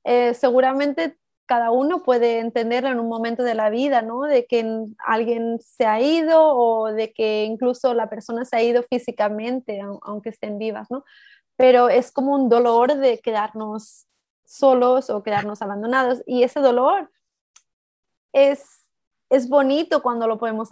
eh, 0.04 0.34
seguramente 0.34 1.16
cada 1.46 1.72
uno 1.72 2.04
puede 2.04 2.38
entenderlo 2.38 2.90
en 2.90 3.00
un 3.00 3.08
momento 3.08 3.42
de 3.42 3.56
la 3.56 3.70
vida, 3.70 4.02
¿no? 4.02 4.22
De 4.22 4.46
que 4.46 4.64
alguien 5.04 5.58
se 5.60 5.84
ha 5.84 6.00
ido 6.00 6.40
o 6.40 6.92
de 6.92 7.12
que 7.12 7.44
incluso 7.44 7.92
la 7.92 8.08
persona 8.08 8.44
se 8.44 8.56
ha 8.56 8.62
ido 8.62 8.84
físicamente, 8.84 9.80
aunque 10.02 10.28
estén 10.28 10.58
vivas, 10.58 10.88
¿no? 10.92 11.04
Pero 11.56 11.88
es 11.88 12.12
como 12.12 12.34
un 12.36 12.48
dolor 12.48 12.94
de 12.94 13.18
quedarnos 13.18 14.06
solos 14.44 15.10
o 15.10 15.24
quedarnos 15.24 15.60
abandonados 15.60 16.22
y 16.24 16.44
ese 16.44 16.60
dolor 16.60 17.10
es 18.32 18.79
es 19.30 19.48
bonito 19.48 20.02
cuando 20.02 20.26
lo 20.26 20.38
podemos 20.38 20.68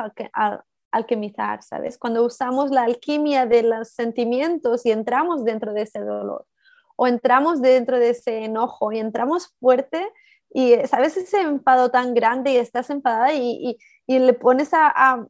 alquimizar, 0.91 1.63
¿sabes? 1.63 1.97
Cuando 1.97 2.25
usamos 2.25 2.71
la 2.71 2.83
alquimia 2.83 3.47
de 3.47 3.63
los 3.63 3.91
sentimientos 3.91 4.85
y 4.85 4.91
entramos 4.91 5.45
dentro 5.45 5.73
de 5.73 5.83
ese 5.83 6.01
dolor 6.01 6.45
o 6.97 7.07
entramos 7.07 7.63
dentro 7.63 7.99
de 7.99 8.11
ese 8.11 8.45
enojo 8.45 8.91
y 8.93 8.99
entramos 8.99 9.55
fuerte 9.61 10.13
y, 10.51 10.75
¿sabes? 10.87 11.17
Ese 11.17 11.41
enfado 11.41 11.91
tan 11.91 12.15
grande 12.15 12.53
y 12.53 12.57
estás 12.57 12.91
enfadada 12.91 13.33
y, 13.33 13.79
le 14.07 14.33
pones 14.33 14.71
a, 14.73 15.27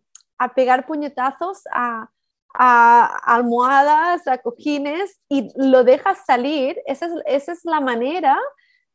pegar 0.54 0.86
puñetazos 0.86 1.64
a, 1.72 2.08
almohadas, 2.54 4.26
a 4.26 4.38
cojines 4.38 5.20
y 5.28 5.50
lo 5.56 5.84
dejas 5.84 6.24
salir, 6.24 6.80
esa 6.86 7.06
es, 7.06 7.12
esa 7.26 7.52
es 7.52 7.64
la 7.64 7.80
manera 7.80 8.38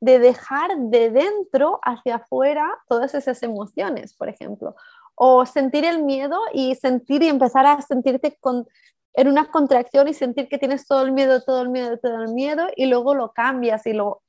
de 0.03 0.19
dejar 0.19 0.75
de 0.77 1.11
dentro 1.11 1.79
hacia 1.81 2.15
afuera 2.15 2.67
todas 2.89 3.15
esas 3.15 3.41
emociones, 3.41 4.13
por 4.13 4.27
ejemplo. 4.27 4.75
O 5.15 5.45
sentir 5.45 5.85
el 5.85 6.03
miedo 6.03 6.37
y 6.51 6.75
sentir 6.75 7.23
y 7.23 7.29
empezar 7.29 7.65
a 7.65 7.81
sentirte 7.81 8.35
con, 8.41 8.67
en 9.13 9.29
una 9.29 9.49
contracción 9.49 10.09
y 10.09 10.13
sentir 10.13 10.49
que 10.49 10.57
tienes 10.57 10.85
todo 10.87 11.03
el 11.03 11.13
miedo, 11.13 11.41
todo 11.41 11.61
el 11.61 11.69
miedo, 11.69 11.97
todo 11.99 12.21
el 12.21 12.33
miedo 12.33 12.67
y 12.75 12.87
luego 12.87 13.15
lo 13.15 13.31
cambias 13.31 13.85
y 13.85 13.93
lo, 13.93 14.21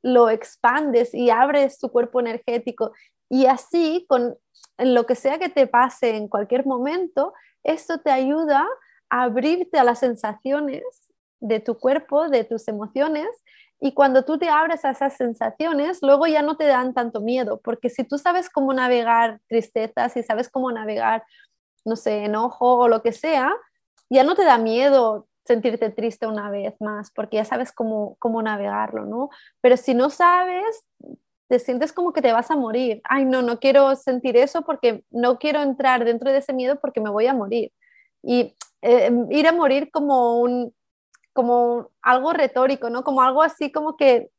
lo 0.00 0.30
expandes 0.30 1.12
y 1.12 1.30
abres 1.30 1.80
tu 1.80 1.90
cuerpo 1.90 2.20
energético. 2.20 2.92
Y 3.28 3.46
así, 3.46 4.06
con 4.08 4.38
lo 4.78 5.06
que 5.06 5.16
sea 5.16 5.40
que 5.40 5.48
te 5.48 5.66
pase 5.66 6.16
en 6.16 6.28
cualquier 6.28 6.66
momento, 6.66 7.34
esto 7.64 7.98
te 7.98 8.12
ayuda 8.12 8.64
a 9.10 9.22
abrirte 9.24 9.76
a 9.76 9.82
las 9.82 9.98
sensaciones 9.98 10.84
de 11.40 11.58
tu 11.58 11.76
cuerpo, 11.78 12.28
de 12.28 12.44
tus 12.44 12.68
emociones 12.68 13.26
y 13.80 13.92
cuando 13.92 14.24
tú 14.24 14.38
te 14.38 14.48
abres 14.48 14.84
a 14.84 14.90
esas 14.90 15.14
sensaciones, 15.16 15.98
luego 16.02 16.26
ya 16.26 16.42
no 16.42 16.56
te 16.56 16.64
dan 16.64 16.94
tanto 16.94 17.20
miedo, 17.20 17.60
porque 17.62 17.90
si 17.90 18.04
tú 18.04 18.18
sabes 18.18 18.48
cómo 18.48 18.72
navegar 18.72 19.40
tristeza, 19.48 20.08
si 20.08 20.22
sabes 20.22 20.48
cómo 20.48 20.72
navegar, 20.72 21.24
no 21.84 21.96
sé, 21.96 22.24
enojo 22.24 22.78
o 22.78 22.88
lo 22.88 23.02
que 23.02 23.12
sea, 23.12 23.54
ya 24.08 24.24
no 24.24 24.34
te 24.34 24.44
da 24.44 24.58
miedo 24.58 25.28
sentirte 25.44 25.90
triste 25.90 26.26
una 26.26 26.50
vez 26.50 26.74
más, 26.80 27.10
porque 27.12 27.36
ya 27.36 27.44
sabes 27.44 27.70
cómo, 27.70 28.16
cómo 28.18 28.42
navegarlo, 28.42 29.04
¿no? 29.04 29.28
Pero 29.60 29.76
si 29.76 29.94
no 29.94 30.10
sabes, 30.10 30.84
te 31.48 31.58
sientes 31.58 31.92
como 31.92 32.12
que 32.12 32.22
te 32.22 32.32
vas 32.32 32.50
a 32.50 32.56
morir. 32.56 33.00
Ay, 33.04 33.24
no, 33.24 33.42
no 33.42 33.60
quiero 33.60 33.94
sentir 33.94 34.36
eso 34.36 34.62
porque 34.62 35.04
no 35.10 35.38
quiero 35.38 35.62
entrar 35.62 36.04
dentro 36.04 36.32
de 36.32 36.38
ese 36.38 36.52
miedo 36.52 36.80
porque 36.80 37.00
me 37.00 37.10
voy 37.10 37.26
a 37.26 37.34
morir. 37.34 37.72
Y 38.22 38.56
eh, 38.82 39.10
ir 39.30 39.46
a 39.46 39.52
morir 39.52 39.90
como 39.92 40.40
un, 40.40 40.74
como 41.36 41.92
algo 42.02 42.32
retórico, 42.32 42.90
¿no? 42.90 43.04
Como 43.04 43.22
algo 43.22 43.44
así 43.44 43.70
como 43.70 43.96
que 43.96 44.30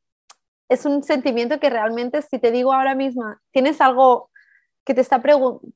es 0.67 0.85
un 0.85 1.03
sentimiento 1.03 1.61
que 1.61 1.69
realmente 1.69 2.21
si 2.21 2.39
te 2.39 2.51
digo 2.51 2.73
ahora 2.73 2.93
misma, 2.95 3.41
tienes 3.51 3.79
algo 3.79 4.29
que 4.83 4.93
te 4.93 5.01
está 5.01 5.21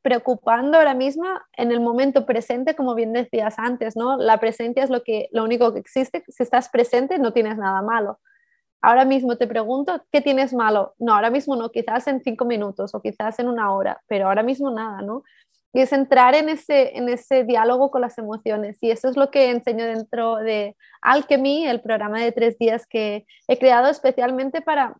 preocupando 0.01 0.77
ahora 0.77 0.93
mismo 0.93 1.25
en 1.57 1.71
el 1.71 1.81
momento 1.81 2.25
presente, 2.25 2.75
como 2.75 2.95
bien 2.95 3.11
decías 3.11 3.55
antes, 3.59 3.97
¿no? 3.97 4.17
La 4.17 4.39
presencia 4.39 4.83
es 4.83 4.89
lo, 4.89 5.03
que, 5.03 5.27
lo 5.33 5.43
único 5.43 5.73
que 5.73 5.79
existe. 5.79 6.23
Si 6.29 6.43
estás 6.43 6.69
presente, 6.69 7.19
no 7.19 7.33
tienes 7.33 7.57
nada 7.57 7.81
malo. 7.81 8.19
Ahora 8.81 9.03
mismo 9.03 9.37
te 9.37 9.47
pregunto, 9.47 10.01
¿qué 10.11 10.21
tienes 10.21 10.53
malo? 10.53 10.95
No, 10.97 11.13
ahora 11.13 11.29
mismo 11.29 11.57
no, 11.57 11.69
quizás 11.71 12.07
en 12.07 12.21
cinco 12.23 12.45
minutos 12.45 12.95
o 12.95 13.01
quizás 13.01 13.37
en 13.39 13.49
una 13.49 13.73
hora, 13.73 14.01
pero 14.07 14.27
ahora 14.27 14.43
mismo 14.43 14.71
nada, 14.71 15.01
¿no? 15.01 15.23
Y 15.73 15.81
es 15.81 15.93
entrar 15.93 16.35
en 16.35 16.49
ese, 16.49 16.97
en 16.97 17.09
ese 17.09 17.43
diálogo 17.43 17.91
con 17.91 18.01
las 18.01 18.17
emociones. 18.17 18.77
Y 18.81 18.91
eso 18.91 19.09
es 19.09 19.17
lo 19.17 19.31
que 19.31 19.49
enseño 19.49 19.85
dentro 19.85 20.35
de 20.37 20.75
Alchemy, 21.01 21.67
el 21.67 21.81
programa 21.81 22.19
de 22.19 22.31
tres 22.31 22.57
días 22.57 22.85
que 22.87 23.25
he 23.47 23.57
creado 23.57 23.89
especialmente 23.89 24.61
para 24.61 24.95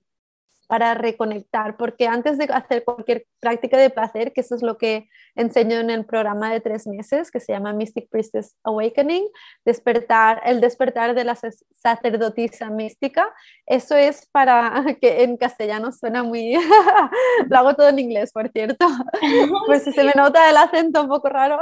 para 0.72 0.93
reconectar, 0.93 1.76
porque 1.76 2.07
antes 2.07 2.38
de 2.38 2.45
hacer 2.45 2.86
cualquier 2.86 3.26
práctica 3.42 3.78
de 3.78 3.89
placer, 3.89 4.32
que 4.32 4.42
eso 4.42 4.56
es 4.56 4.62
lo 4.62 4.78
que 4.78 5.10
enseño 5.36 5.80
en 5.80 5.89
el 5.89 6.06
programa 6.06 6.52
de 6.54 6.62
tres 6.62 6.88
meses, 6.88 7.32
que 7.32 7.39
se 7.39 7.52
llama 7.52 7.74
Mystic 7.74 8.08
Priestess 8.10 8.56
Awakening, 8.64 9.26
despertar, 9.66 10.42
el 10.46 10.62
despertar 10.62 11.16
de 11.16 11.24
la 11.24 11.36
sacerdotisa 11.36 12.70
mística, 12.70 13.34
eso 13.66 13.96
es 13.96 14.28
para, 14.32 14.84
que 15.02 15.24
en 15.24 15.38
castellano 15.38 15.92
suena 15.92 16.24
muy, 16.24 16.54
lo 17.50 17.58
hago 17.58 17.76
todo 17.76 17.89
en 17.89 18.00
inglés, 18.00 18.32
por 18.32 18.50
cierto, 18.50 18.88
pues 19.66 19.84
si 19.84 19.92
se 19.92 20.04
me 20.04 20.14
nota 20.16 20.50
el 20.50 20.58
acento 20.58 21.02
un 21.02 21.10
poco 21.10 21.30
raro. 21.30 21.60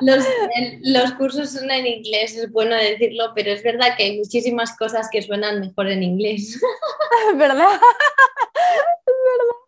Los, 0.00 0.26
los 0.82 1.12
cursos 1.12 1.50
son 1.50 1.70
en 1.70 1.86
inglés, 1.86 2.36
es 2.36 2.50
bueno 2.50 2.74
decirlo, 2.74 3.32
pero 3.34 3.50
es 3.50 3.62
verdad 3.62 3.94
que 3.96 4.04
hay 4.04 4.18
muchísimas 4.18 4.76
cosas 4.76 5.08
que 5.10 5.22
suenan 5.22 5.60
mejor 5.60 5.88
en 5.88 6.02
inglés. 6.02 6.60
¿Verdad? 7.34 7.68
es 7.68 9.14
verdad. 9.28 9.58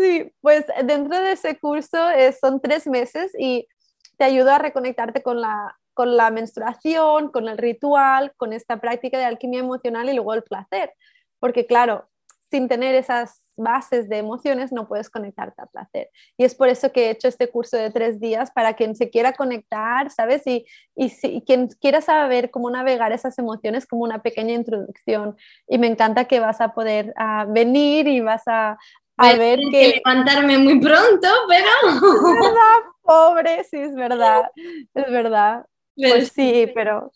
Sí, 0.00 0.32
pues 0.40 0.64
dentro 0.84 1.18
de 1.20 1.32
ese 1.32 1.58
curso 1.58 2.10
eh, 2.10 2.32
son 2.32 2.60
tres 2.60 2.86
meses 2.86 3.32
y 3.38 3.68
te 4.16 4.24
ayuda 4.24 4.56
a 4.56 4.58
reconectarte 4.58 5.22
con 5.22 5.40
la, 5.40 5.76
con 5.92 6.16
la 6.16 6.30
menstruación, 6.30 7.30
con 7.30 7.48
el 7.48 7.58
ritual, 7.58 8.32
con 8.36 8.52
esta 8.52 8.80
práctica 8.80 9.18
de 9.18 9.24
alquimia 9.24 9.60
emocional 9.60 10.08
y 10.08 10.14
luego 10.14 10.34
el 10.34 10.42
placer. 10.42 10.92
Porque 11.38 11.66
claro, 11.66 12.08
sin 12.50 12.68
tener 12.68 12.94
esas 12.94 13.40
bases 13.56 14.08
de 14.08 14.18
emociones 14.18 14.72
no 14.72 14.88
puedes 14.88 15.10
conectarte 15.10 15.60
al 15.60 15.68
placer. 15.68 16.10
Y 16.36 16.44
es 16.44 16.54
por 16.54 16.68
eso 16.68 16.92
que 16.92 17.06
he 17.06 17.10
hecho 17.10 17.28
este 17.28 17.48
curso 17.48 17.76
de 17.76 17.90
tres 17.90 18.20
días 18.20 18.50
para 18.50 18.74
quien 18.74 18.94
se 18.94 19.10
quiera 19.10 19.32
conectar, 19.32 20.10
¿sabes? 20.10 20.46
Y, 20.46 20.64
y, 20.94 21.10
si, 21.10 21.42
quien 21.46 21.68
quiera 21.68 22.00
saber 22.00 22.50
cómo 22.50 22.70
navegar 22.70 23.12
esas 23.12 23.38
emociones 23.38 23.86
como 23.86 24.02
una 24.04 24.22
pequeña 24.22 24.54
introducción. 24.54 25.36
Y 25.68 25.78
me 25.78 25.86
encanta 25.86 26.26
que 26.26 26.40
vas 26.40 26.60
a 26.60 26.74
poder 26.74 27.12
ah, 27.16 27.46
venir 27.48 28.08
y 28.08 28.20
vas 28.20 28.42
a, 28.46 28.78
a 29.16 29.34
ver 29.34 29.60
que... 29.70 30.02
levantarme 30.04 30.58
muy 30.58 30.80
pronto, 30.80 31.28
pero... 31.48 31.88
Es 31.88 32.00
verdad, 32.00 32.78
pobre, 33.02 33.64
sí, 33.64 33.76
es 33.78 33.94
verdad, 33.94 34.50
es 34.56 35.10
verdad. 35.10 35.66
Pues 35.96 36.28
sí, 36.28 36.70
pero 36.74 37.12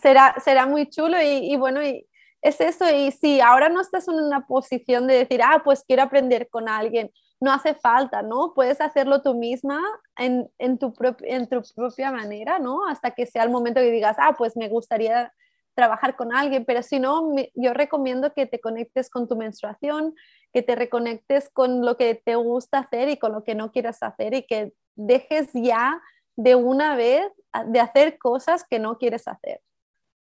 será, 0.00 0.36
será 0.44 0.66
muy 0.66 0.88
chulo 0.88 1.20
y, 1.20 1.52
y 1.52 1.56
bueno, 1.56 1.82
y, 1.82 2.06
es 2.42 2.60
eso, 2.60 2.90
y 2.90 3.12
si 3.12 3.40
ahora 3.40 3.68
no 3.68 3.80
estás 3.80 4.08
en 4.08 4.14
una 4.14 4.46
posición 4.46 5.06
de 5.06 5.14
decir, 5.14 5.40
ah, 5.42 5.62
pues 5.64 5.84
quiero 5.86 6.02
aprender 6.02 6.48
con 6.50 6.68
alguien, 6.68 7.12
no 7.40 7.52
hace 7.52 7.74
falta, 7.74 8.22
¿no? 8.22 8.52
Puedes 8.54 8.80
hacerlo 8.80 9.22
tú 9.22 9.34
misma 9.34 9.80
en, 10.16 10.48
tu, 10.78 10.92
en 11.22 11.48
tu 11.48 11.62
propia 11.74 12.10
manera, 12.10 12.58
¿no? 12.58 12.86
Hasta 12.86 13.12
que 13.12 13.26
sea 13.26 13.44
el 13.44 13.50
momento 13.50 13.80
que 13.80 13.90
digas, 13.90 14.16
ah, 14.18 14.34
pues 14.36 14.56
me 14.56 14.68
gustaría 14.68 15.32
trabajar 15.74 16.16
con 16.16 16.34
alguien, 16.34 16.64
pero 16.64 16.82
si 16.82 17.00
no, 17.00 17.34
yo 17.54 17.72
recomiendo 17.72 18.32
que 18.32 18.46
te 18.46 18.60
conectes 18.60 19.10
con 19.10 19.28
tu 19.28 19.36
menstruación, 19.36 20.14
que 20.52 20.62
te 20.62 20.74
reconectes 20.74 21.50
con 21.50 21.84
lo 21.84 21.96
que 21.96 22.14
te 22.14 22.34
gusta 22.34 22.78
hacer 22.78 23.08
y 23.08 23.16
con 23.16 23.32
lo 23.32 23.44
que 23.44 23.54
no 23.54 23.72
quieras 23.72 24.02
hacer 24.02 24.34
y 24.34 24.46
que 24.46 24.72
dejes 24.96 25.50
ya 25.54 26.00
de 26.36 26.54
una 26.54 26.96
vez 26.96 27.26
de 27.66 27.80
hacer 27.80 28.18
cosas 28.18 28.64
que 28.68 28.78
no 28.78 28.98
quieres 28.98 29.28
hacer. 29.28 29.60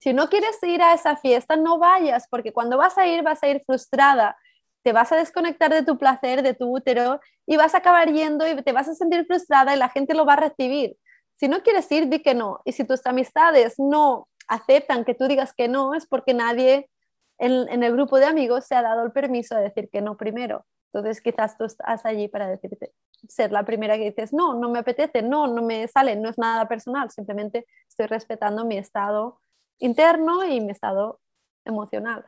Si 0.01 0.15
no 0.15 0.29
quieres 0.29 0.63
ir 0.63 0.83
a 0.83 0.95
esa 0.95 1.17
fiesta, 1.17 1.57
no 1.57 1.79
vayas, 1.79 2.27
porque 2.31 2.53
cuando 2.53 2.79
vas 2.79 2.97
a 2.97 3.07
ir 3.07 3.23
vas 3.23 3.43
a 3.43 3.49
ir 3.49 3.63
frustrada, 3.67 4.37
te 4.83 4.93
vas 4.93 5.13
a 5.13 5.17
desconectar 5.17 5.71
de 5.73 5.83
tu 5.83 5.99
placer, 5.99 6.43
de 6.43 6.55
tu 6.55 6.75
útero, 6.75 7.21
y 7.47 7.57
vas 7.57 7.75
a 7.75 7.79
acabar 7.79 8.11
yendo 8.11 8.49
y 8.49 8.63
te 8.63 8.73
vas 8.73 8.89
a 8.89 8.95
sentir 8.95 9.27
frustrada 9.27 9.75
y 9.75 9.79
la 9.79 9.91
gente 9.91 10.15
lo 10.15 10.25
va 10.25 10.35
a 10.35 10.37
recibir. 10.37 10.97
Si 11.35 11.49
no 11.49 11.63
quieres 11.63 11.91
ir, 11.93 12.09
di 12.09 12.23
que 12.23 12.35
no. 12.35 12.61
Y 12.65 12.73
si 12.73 12.85
tus 12.85 13.05
amistades 13.07 13.75
no 13.79 14.29
aceptan 14.51 15.05
que 15.05 15.15
tú 15.15 15.29
digas 15.29 15.55
que 15.55 15.69
no, 15.69 15.95
es 15.95 16.07
porque 16.07 16.35
nadie 16.35 16.91
en, 17.39 17.83
el 17.83 17.93
grupo 17.93 18.19
de 18.19 18.27
amigos 18.27 18.67
se 18.67 18.75
ha 18.75 18.83
dado 18.83 19.05
el 19.05 19.13
permiso 19.13 19.55
de 19.55 19.63
decir 19.63 19.89
que 19.91 20.03
no 20.03 20.17
primero. 20.17 20.67
Entonces 20.93 21.23
quizás 21.23 21.57
tú 21.57 21.65
estás 21.65 22.05
allí 22.05 22.27
para 22.29 22.49
decirte, 22.49 22.93
ser 23.29 23.53
la 23.53 23.65
primera 23.65 23.97
que 23.97 24.11
dices, 24.11 24.33
no, 24.33 24.55
no 24.55 24.69
me 24.69 24.81
apetece, 24.81 25.23
no, 25.23 25.47
no 25.47 25.63
me 25.63 25.87
sale, 25.87 26.17
no 26.17 26.29
es 26.29 26.37
nada 26.37 26.67
personal, 26.67 27.11
simplemente 27.11 27.65
estoy 27.89 28.07
respetando 28.07 28.65
mi 28.65 28.77
estado 28.77 29.41
interno 29.79 30.45
y 30.45 30.61
mi 30.61 30.73
estado 30.73 31.21
emocional. 31.65 32.27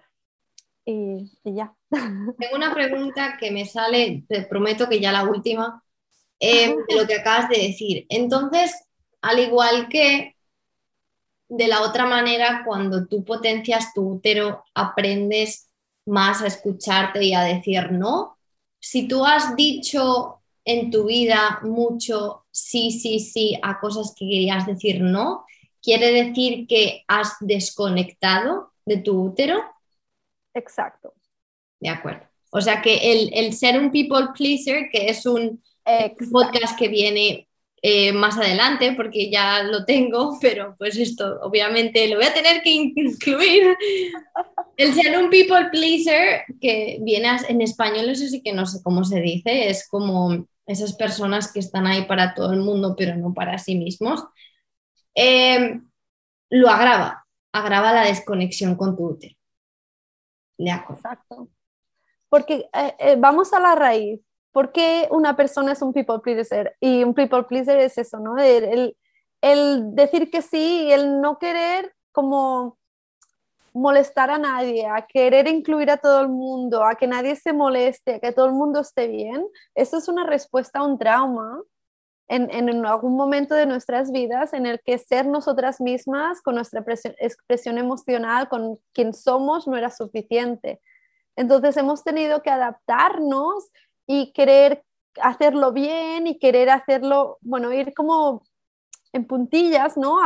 Y, 0.84 1.32
ya. 1.44 1.74
Tengo 1.90 2.56
una 2.56 2.72
pregunta 2.72 3.36
que 3.38 3.50
me 3.50 3.66
sale, 3.66 4.24
te 4.28 4.42
prometo 4.42 4.88
que 4.88 5.00
ya 5.00 5.10
la 5.10 5.24
última, 5.24 5.82
eh, 6.38 6.74
de 6.88 6.96
lo 6.96 7.06
que 7.06 7.16
acabas 7.16 7.48
de 7.48 7.58
decir. 7.58 8.06
Entonces, 8.08 8.72
al 9.20 9.40
igual 9.40 9.88
que 9.88 10.31
de 11.54 11.68
la 11.68 11.82
otra 11.82 12.06
manera, 12.06 12.62
cuando 12.64 13.06
tú 13.06 13.24
potencias 13.24 13.92
tu 13.92 14.14
útero, 14.14 14.64
aprendes 14.74 15.68
más 16.06 16.40
a 16.40 16.46
escucharte 16.46 17.22
y 17.22 17.34
a 17.34 17.42
decir 17.42 17.92
no. 17.92 18.38
Si 18.80 19.06
tú 19.06 19.26
has 19.26 19.54
dicho 19.54 20.40
en 20.64 20.90
tu 20.90 21.04
vida 21.04 21.60
mucho 21.62 22.46
sí, 22.50 22.90
sí, 22.90 23.20
sí 23.20 23.58
a 23.62 23.78
cosas 23.80 24.14
que 24.18 24.24
querías 24.24 24.66
decir 24.66 25.02
no, 25.02 25.44
quiere 25.82 26.24
decir 26.24 26.66
que 26.66 27.04
has 27.06 27.36
desconectado 27.40 28.72
de 28.86 28.96
tu 28.96 29.22
útero. 29.22 29.62
Exacto. 30.54 31.12
De 31.80 31.90
acuerdo. 31.90 32.26
O 32.50 32.62
sea 32.62 32.80
que 32.80 33.28
el, 33.30 33.52
ser 33.52 33.78
un 33.78 33.90
people 33.90 34.28
pleaser, 34.34 34.88
que 34.90 35.08
es 35.08 35.26
un 35.26 35.62
podcast 36.30 36.78
que 36.78 36.88
viene 36.88 37.46
eh, 37.82 38.12
más 38.12 38.38
adelante, 38.38 38.92
porque 38.96 39.28
ya 39.30 39.64
lo 39.64 39.84
tengo, 39.84 40.38
pero 40.40 40.76
pues 40.78 40.96
esto 40.96 41.40
obviamente 41.42 42.08
lo 42.08 42.16
voy 42.16 42.26
a 42.26 42.34
tener 42.34 42.62
que 42.62 42.70
incluir. 42.70 43.76
El 44.76 44.94
ser 44.94 45.18
un 45.18 45.28
people 45.28 45.68
pleaser, 45.70 46.44
que 46.60 46.98
viene 47.02 47.28
en 47.48 47.60
español, 47.60 48.08
eso 48.08 48.26
sí 48.26 48.42
que 48.42 48.52
no 48.52 48.66
sé 48.66 48.82
cómo 48.82 49.04
se 49.04 49.20
dice, 49.20 49.68
es 49.68 49.86
como 49.88 50.46
esas 50.66 50.94
personas 50.94 51.52
que 51.52 51.60
están 51.60 51.86
ahí 51.86 52.06
para 52.06 52.34
todo 52.34 52.52
el 52.52 52.60
mundo, 52.60 52.94
pero 52.96 53.16
no 53.16 53.34
para 53.34 53.58
sí 53.58 53.76
mismos. 53.76 54.24
Em, 55.14 55.86
lo 56.50 56.68
agrava, 56.70 57.26
agrava 57.52 57.92
la 57.92 58.04
desconexión 58.04 58.76
con 58.76 58.96
tu 58.96 59.08
útero. 59.08 59.34
De 60.56 60.70
acuerdo. 60.70 61.00
Exacto. 61.00 61.48
Porque 62.28 62.68
eh, 62.72 62.94
eh, 62.98 63.16
vamos 63.18 63.52
a 63.52 63.60
la 63.60 63.74
raíz. 63.74 64.20
¿Por 64.52 64.72
qué 64.72 65.08
una 65.10 65.36
persona 65.36 65.72
es 65.72 65.82
un 65.82 65.92
people 65.92 66.20
pleaser? 66.20 66.76
Y 66.80 67.02
un 67.04 67.14
people 67.14 67.44
pleaser 67.44 67.78
es 67.78 67.98
eso, 67.98 68.18
¿no? 68.20 68.38
El, 68.38 68.96
el 69.40 69.94
decir 69.94 70.30
que 70.30 70.42
sí 70.42 70.84
y 70.84 70.92
el 70.92 71.20
no 71.20 71.38
querer 71.38 71.94
como 72.12 72.78
molestar 73.72 74.30
a 74.30 74.38
nadie, 74.38 74.86
a 74.86 75.06
querer 75.06 75.48
incluir 75.48 75.90
a 75.90 75.96
todo 75.96 76.20
el 76.20 76.28
mundo, 76.28 76.84
a 76.84 76.94
que 76.94 77.06
nadie 77.06 77.36
se 77.36 77.52
moleste, 77.52 78.16
a 78.16 78.20
que 78.20 78.32
todo 78.32 78.46
el 78.46 78.52
mundo 78.52 78.80
esté 78.80 79.08
bien, 79.08 79.46
eso 79.74 79.96
es 79.96 80.08
una 80.08 80.26
respuesta 80.26 80.80
a 80.80 80.84
un 80.84 80.98
trauma 80.98 81.62
en, 82.28 82.86
algún 82.86 83.16
momento 83.16 83.54
de 83.54 83.66
nuestras 83.66 84.10
vidas 84.10 84.54
en 84.54 84.64
el 84.64 84.80
que 84.80 84.96
ser 84.98 85.26
nosotras 85.26 85.80
mismas 85.80 86.40
con 86.40 86.54
nuestra 86.54 86.82
expresión 87.18 87.76
emocional, 87.76 88.48
con 88.48 88.78
quien 88.94 89.12
somos, 89.12 89.68
no 89.68 89.76
era 89.76 89.90
suficiente. 89.90 90.80
Entonces 91.36 91.76
hemos 91.76 92.02
tenido 92.04 92.42
que 92.42 92.50
adaptarnos 92.50 93.70
y 94.06 94.32
querer 94.32 94.84
hacerlo 95.20 95.72
bien 95.72 96.26
y 96.26 96.38
querer 96.38 96.70
hacerlo, 96.70 97.38
bueno, 97.40 97.72
ir 97.72 97.94
como 97.94 98.42
en 99.12 99.26
puntillas, 99.26 99.96
¿no? 99.96 100.18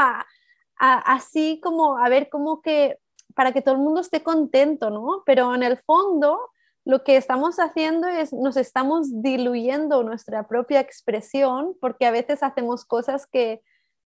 así 0.78 1.58
como 1.62 1.96
a 1.96 2.08
ver 2.10 2.28
cómo 2.28 2.60
que, 2.60 2.98
para 3.34 3.52
que 3.52 3.62
todo 3.62 3.74
el 3.74 3.80
mundo 3.80 4.00
esté 4.00 4.22
contento, 4.22 4.90
¿no? 4.90 5.22
Pero 5.24 5.54
en 5.54 5.62
el 5.62 5.78
fondo 5.78 6.38
lo 6.84 7.02
que 7.02 7.16
estamos 7.16 7.58
haciendo 7.58 8.06
es 8.06 8.32
nos 8.32 8.56
estamos 8.56 9.22
diluyendo 9.22 10.02
nuestra 10.04 10.46
propia 10.46 10.80
expresión 10.80 11.74
porque 11.80 12.06
a 12.06 12.10
veces 12.10 12.42
hacemos 12.42 12.84
cosas 12.84 13.26
que, 13.26 13.62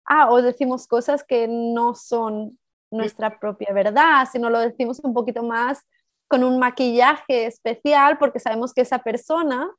ah, 0.06 0.32
o 0.32 0.42
decimos 0.42 0.88
cosas 0.88 1.24
que 1.24 1.48
no 1.48 1.96
son 1.96 2.58
nuestra 2.92 3.40
propia 3.40 3.74
verdad, 3.74 4.28
sino 4.32 4.50
lo 4.50 4.60
decimos 4.60 5.00
un 5.04 5.14
poquito 5.14 5.44
más 5.44 5.86
con 6.30 6.46
un 6.46 6.60
maquillaje 6.60 7.46
especial 7.46 8.18
porque 8.18 8.40
sabemos 8.40 8.74
que 8.74 8.82
esa 8.82 9.00
persona 9.00 9.70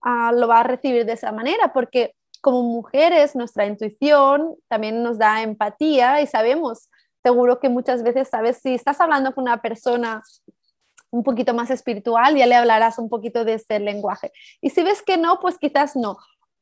ah, 0.00 0.32
lo 0.32 0.48
va 0.48 0.60
a 0.60 0.62
recibir 0.62 1.04
de 1.04 1.12
esa 1.12 1.32
manera, 1.32 1.72
porque 1.74 2.14
como 2.40 2.62
mujeres 2.62 3.34
nuestra 3.34 3.66
intuición 3.66 4.54
también 4.68 5.02
nos 5.02 5.18
da 5.18 5.42
empatía 5.42 6.22
y 6.22 6.26
sabemos, 6.26 6.88
seguro 7.22 7.58
que 7.58 7.68
muchas 7.68 8.02
veces 8.02 8.28
sabes 8.28 8.60
si 8.62 8.74
estás 8.74 9.00
hablando 9.00 9.34
con 9.34 9.42
una 9.42 9.60
persona 9.60 10.22
un 11.10 11.24
poquito 11.24 11.54
más 11.54 11.70
espiritual, 11.70 12.36
ya 12.36 12.46
le 12.46 12.54
hablarás 12.54 12.98
un 12.98 13.08
poquito 13.08 13.44
de 13.44 13.54
ese 13.54 13.80
lenguaje. 13.80 14.32
Y 14.60 14.70
si 14.70 14.82
ves 14.82 15.02
que 15.02 15.16
no, 15.16 15.40
pues 15.40 15.58
quizás 15.58 15.96
no. 15.96 16.18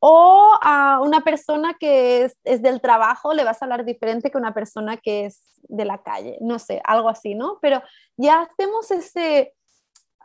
O 0.06 0.58
a 0.60 1.00
una 1.00 1.22
persona 1.22 1.76
que 1.80 2.24
es, 2.24 2.62
del 2.62 2.82
trabajo 2.82 3.32
le 3.32 3.42
vas 3.42 3.62
a 3.62 3.64
hablar 3.64 3.86
diferente 3.86 4.30
que 4.30 4.36
una 4.36 4.52
persona 4.52 4.98
que 4.98 5.24
es 5.24 5.44
de 5.62 5.86
la 5.86 6.02
calle, 6.02 6.36
no 6.42 6.58
sé, 6.58 6.82
algo 6.84 7.08
así, 7.08 7.34
¿no? 7.34 7.58
Pero 7.62 7.82
ya 8.18 8.42
hacemos 8.42 8.90
ese, 8.90 9.54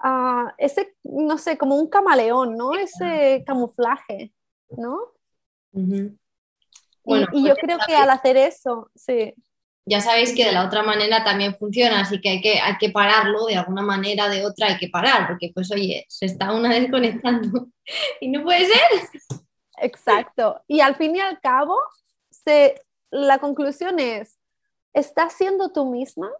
uh, 0.03 0.49
ese 0.57 0.95
no 1.03 1.37
sé, 1.37 1.57
como 1.57 1.75
un 1.75 1.87
camaleón, 1.87 2.57
¿no? 2.57 2.73
Ese 2.73 3.43
camuflaje, 3.47 4.33
¿no? 4.71 4.97
y, 5.71 7.15
y, 7.31 7.47
yo 7.47 7.53
pues 7.53 7.57
creo 7.61 7.77
que 7.87 7.95
al 7.95 8.09
hacer 8.09 8.35
eso, 8.35 8.89
sí 8.95 9.33
ya 9.89 10.01
sabéis 10.01 10.35
que 10.35 10.45
de 10.45 10.51
la 10.51 10.65
otra 10.65 10.83
manera 10.83 11.23
también 11.23 11.55
funciona, 11.57 12.01
así 12.01 12.21
que 12.21 12.29
hay 12.29 12.41
que, 12.41 12.59
hay 12.59 12.77
que 12.77 12.91
pararlo 12.91 13.45
de 13.45 13.55
alguna 13.55 13.81
manera, 13.81 14.29
de 14.29 14.45
otra 14.45 14.67
hay 14.67 14.77
que 14.77 14.87
parar, 14.87 15.27
porque 15.27 15.51
pues 15.53 15.71
oye, 15.71 16.05
se 16.07 16.27
está 16.27 16.53
una 16.53 16.69
desconectando 16.79 17.69
y 18.21 18.29
no 18.29 18.43
puede 18.43 18.67
ser. 18.67 19.48
Exacto. 19.81 20.61
Y 20.67 20.81
al 20.81 20.95
fin 20.95 21.15
y 21.15 21.19
al 21.19 21.39
cabo, 21.39 21.77
se, 22.29 22.81
la 23.11 23.39
conclusión 23.39 23.99
es, 23.99 24.39
¿estás 24.93 25.33
siendo 25.33 25.71
tú 25.71 25.85
misma? 25.85 26.31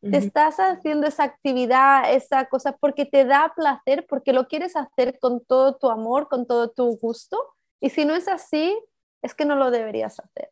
¿Te 0.00 0.16
estás 0.16 0.58
haciendo 0.58 1.06
esa 1.06 1.22
actividad, 1.22 2.12
esa 2.12 2.46
cosa 2.46 2.76
porque 2.76 3.04
te 3.04 3.24
da 3.24 3.52
placer, 3.54 4.04
porque 4.08 4.32
lo 4.32 4.48
quieres 4.48 4.74
hacer 4.74 5.20
con 5.20 5.44
todo 5.44 5.76
tu 5.76 5.90
amor, 5.90 6.28
con 6.28 6.44
todo 6.44 6.70
tu 6.70 6.96
gusto? 6.96 7.38
Y 7.78 7.90
si 7.90 8.04
no 8.04 8.16
es 8.16 8.26
así, 8.26 8.76
es 9.22 9.32
que 9.32 9.44
no 9.44 9.54
lo 9.54 9.70
deberías 9.70 10.18
hacer 10.18 10.50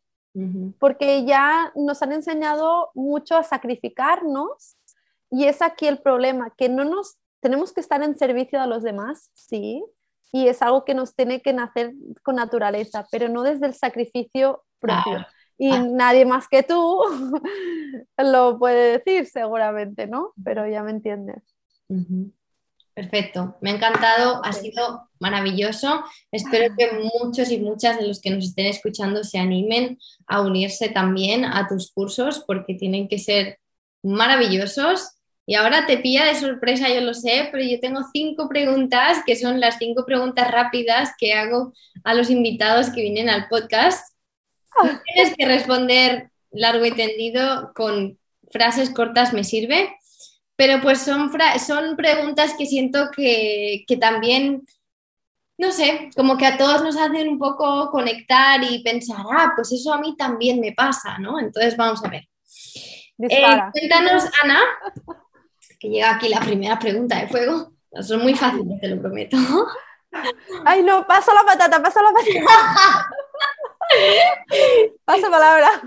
porque 0.79 1.25
ya 1.25 1.71
nos 1.75 2.01
han 2.01 2.13
enseñado 2.13 2.91
mucho 2.93 3.35
a 3.35 3.43
sacrificarnos 3.43 4.77
y 5.29 5.45
es 5.45 5.61
aquí 5.61 5.87
el 5.87 5.99
problema, 5.99 6.53
que 6.57 6.69
no 6.69 6.85
nos 6.85 7.17
tenemos 7.41 7.73
que 7.73 7.81
estar 7.81 8.01
en 8.03 8.17
servicio 8.17 8.61
a 8.61 8.67
los 8.67 8.83
demás, 8.83 9.31
sí, 9.33 9.83
y 10.31 10.47
es 10.47 10.61
algo 10.61 10.85
que 10.85 10.93
nos 10.93 11.15
tiene 11.15 11.41
que 11.41 11.53
nacer 11.53 11.93
con 12.23 12.35
naturaleza, 12.35 13.07
pero 13.11 13.27
no 13.27 13.43
desde 13.43 13.65
el 13.65 13.73
sacrificio 13.73 14.63
propio. 14.79 15.25
Y 15.57 15.71
ah. 15.71 15.85
nadie 15.89 16.25
más 16.25 16.47
que 16.47 16.63
tú 16.63 16.99
lo 18.17 18.57
puede 18.57 18.97
decir 18.97 19.27
seguramente, 19.27 20.07
¿no? 20.07 20.33
Pero 20.43 20.67
ya 20.67 20.83
me 20.83 20.91
entiendes. 20.91 21.43
Perfecto, 22.93 23.57
me 23.61 23.71
ha 23.71 23.75
encantado, 23.75 24.43
ha 24.43 24.53
sido 24.53 25.09
maravilloso. 25.19 26.03
Espero 26.31 26.75
que 26.77 26.91
muchos 27.13 27.49
y 27.51 27.59
muchas 27.59 27.97
de 27.97 28.07
los 28.07 28.19
que 28.19 28.31
nos 28.31 28.45
estén 28.45 28.67
escuchando 28.67 29.23
se 29.23 29.39
animen 29.39 29.97
a 30.27 30.41
unirse 30.41 30.89
también 30.89 31.45
a 31.45 31.67
tus 31.67 31.91
cursos 31.91 32.43
porque 32.45 32.73
tienen 32.73 33.07
que 33.07 33.19
ser 33.19 33.59
maravillosos. 34.03 35.20
Y 35.45 35.55
ahora 35.55 35.85
te 35.85 35.97
pilla 35.97 36.25
de 36.25 36.35
sorpresa, 36.35 36.87
yo 36.89 37.01
lo 37.01 37.13
sé, 37.13 37.49
pero 37.51 37.63
yo 37.63 37.79
tengo 37.79 38.01
cinco 38.13 38.47
preguntas 38.47 39.23
que 39.25 39.35
son 39.35 39.59
las 39.59 39.77
cinco 39.77 40.05
preguntas 40.05 40.49
rápidas 40.51 41.11
que 41.17 41.33
hago 41.33 41.73
a 42.03 42.13
los 42.13 42.29
invitados 42.29 42.89
que 42.89 43.01
vienen 43.01 43.29
al 43.29 43.47
podcast. 43.47 44.15
Tienes 45.13 45.35
que 45.35 45.45
responder 45.45 46.29
largo 46.51 46.85
y 46.85 46.91
tendido 46.91 47.71
con 47.73 48.17
frases 48.51 48.89
cortas, 48.91 49.33
me 49.33 49.43
sirve 49.43 49.89
pero 50.61 50.79
pues 50.79 51.01
son, 51.01 51.31
son 51.65 51.95
preguntas 51.95 52.53
que 52.55 52.67
siento 52.67 53.09
que, 53.17 53.83
también, 53.99 54.63
no 55.57 55.71
sé, 55.71 56.11
como 56.15 56.37
que 56.37 56.45
a 56.45 56.55
todos 56.55 56.83
nos 56.83 56.97
hacen 56.97 57.29
un 57.29 57.39
poco 57.39 57.89
conectar 57.89 58.63
y 58.63 58.83
pensar, 58.83 59.25
ah, 59.31 59.53
pues 59.55 59.71
eso 59.71 59.91
a 59.91 59.97
mí 59.97 60.15
también 60.15 60.59
me 60.59 60.73
pasa, 60.73 61.17
¿no? 61.17 61.39
Entonces 61.39 61.75
vamos 61.75 62.05
a 62.05 62.09
ver. 62.09 62.27
Eh, 63.27 63.43
cuéntanos, 63.71 64.25
Ana, 64.43 64.59
que 65.81 65.89
llega 65.89 66.15
aquí 66.15 66.29
la 66.29 66.39
primera 66.39 66.77
pregunta 66.77 67.19
de 67.19 67.27
fuego. 67.27 67.71
Son 68.01 68.21
muy 68.21 68.35
fáciles, 68.35 68.79
te 68.79 68.87
lo 68.87 69.01
prometo. 69.01 69.35
Ay, 70.63 70.83
no, 70.83 71.07
paso 71.07 71.33
la 71.33 71.43
patata, 71.43 71.81
paso 71.81 71.99
la 72.03 72.11
patata. 72.11 73.09
paso 75.05 75.31
palabra. 75.31 75.81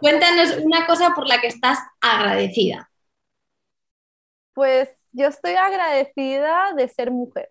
Cuéntanos 0.00 0.56
una 0.56 0.86
cosa 0.86 1.14
por 1.14 1.28
la 1.28 1.40
que 1.40 1.46
estás 1.46 1.78
agradecida. 2.00 2.90
Pues 4.54 4.88
yo 5.12 5.28
estoy 5.28 5.52
agradecida 5.52 6.72
de 6.74 6.88
ser 6.88 7.12
mujer, 7.12 7.50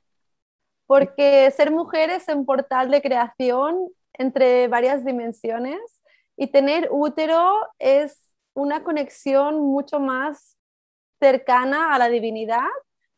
porque 0.86 1.50
ser 1.56 1.72
mujer 1.72 2.10
es 2.10 2.28
un 2.28 2.46
portal 2.46 2.92
de 2.92 3.02
creación 3.02 3.88
entre 4.14 4.68
varias 4.68 5.06
dimensiones 5.06 5.80
y 6.36 6.48
tener 6.48 6.90
útero 6.92 7.56
es 7.80 8.20
una 8.54 8.84
conexión 8.84 9.62
mucho 9.62 10.00
más 10.00 10.55
cercana 11.20 11.94
a 11.94 12.00
la 12.00 12.10
divinidad 12.10 12.68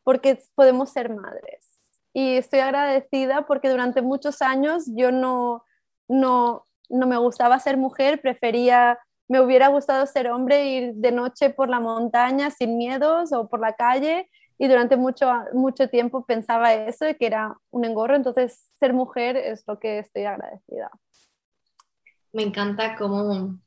porque 0.03 0.39
podemos 0.55 0.91
ser 0.91 1.13
madres. 1.13 1.79
Y 2.13 2.37
estoy 2.37 2.59
agradecida 2.59 3.45
porque 3.45 3.69
durante 3.69 4.01
muchos 4.01 4.41
años 4.41 4.85
yo 4.87 5.11
no, 5.11 5.63
no, 6.07 6.65
no 6.89 7.07
me 7.07 7.17
gustaba 7.17 7.59
ser 7.59 7.77
mujer, 7.77 8.21
prefería 8.21 8.99
me 9.27 9.41
hubiera 9.41 9.67
gustado 9.67 10.05
ser 10.05 10.29
hombre, 10.29 10.67
ir 10.67 10.93
de 10.95 11.11
noche 11.11 11.49
por 11.49 11.69
la 11.69 11.79
montaña 11.79 12.49
sin 12.49 12.77
miedos 12.77 13.33
o 13.33 13.49
por 13.49 13.59
la 13.59 13.73
calle 13.73 14.29
y 14.57 14.67
durante 14.67 14.97
mucho, 14.97 15.29
mucho 15.53 15.89
tiempo 15.89 16.25
pensaba 16.25 16.73
eso, 16.73 17.05
que 17.19 17.25
era 17.25 17.55
un 17.69 17.85
engorro, 17.85 18.15
entonces 18.15 18.71
ser 18.79 18.93
mujer 18.93 19.37
es 19.37 19.63
lo 19.67 19.79
que 19.79 19.99
estoy 19.99 20.25
agradecida. 20.25 20.89
Me 22.31 22.43
encanta 22.43 22.95
cómo, 22.95 23.59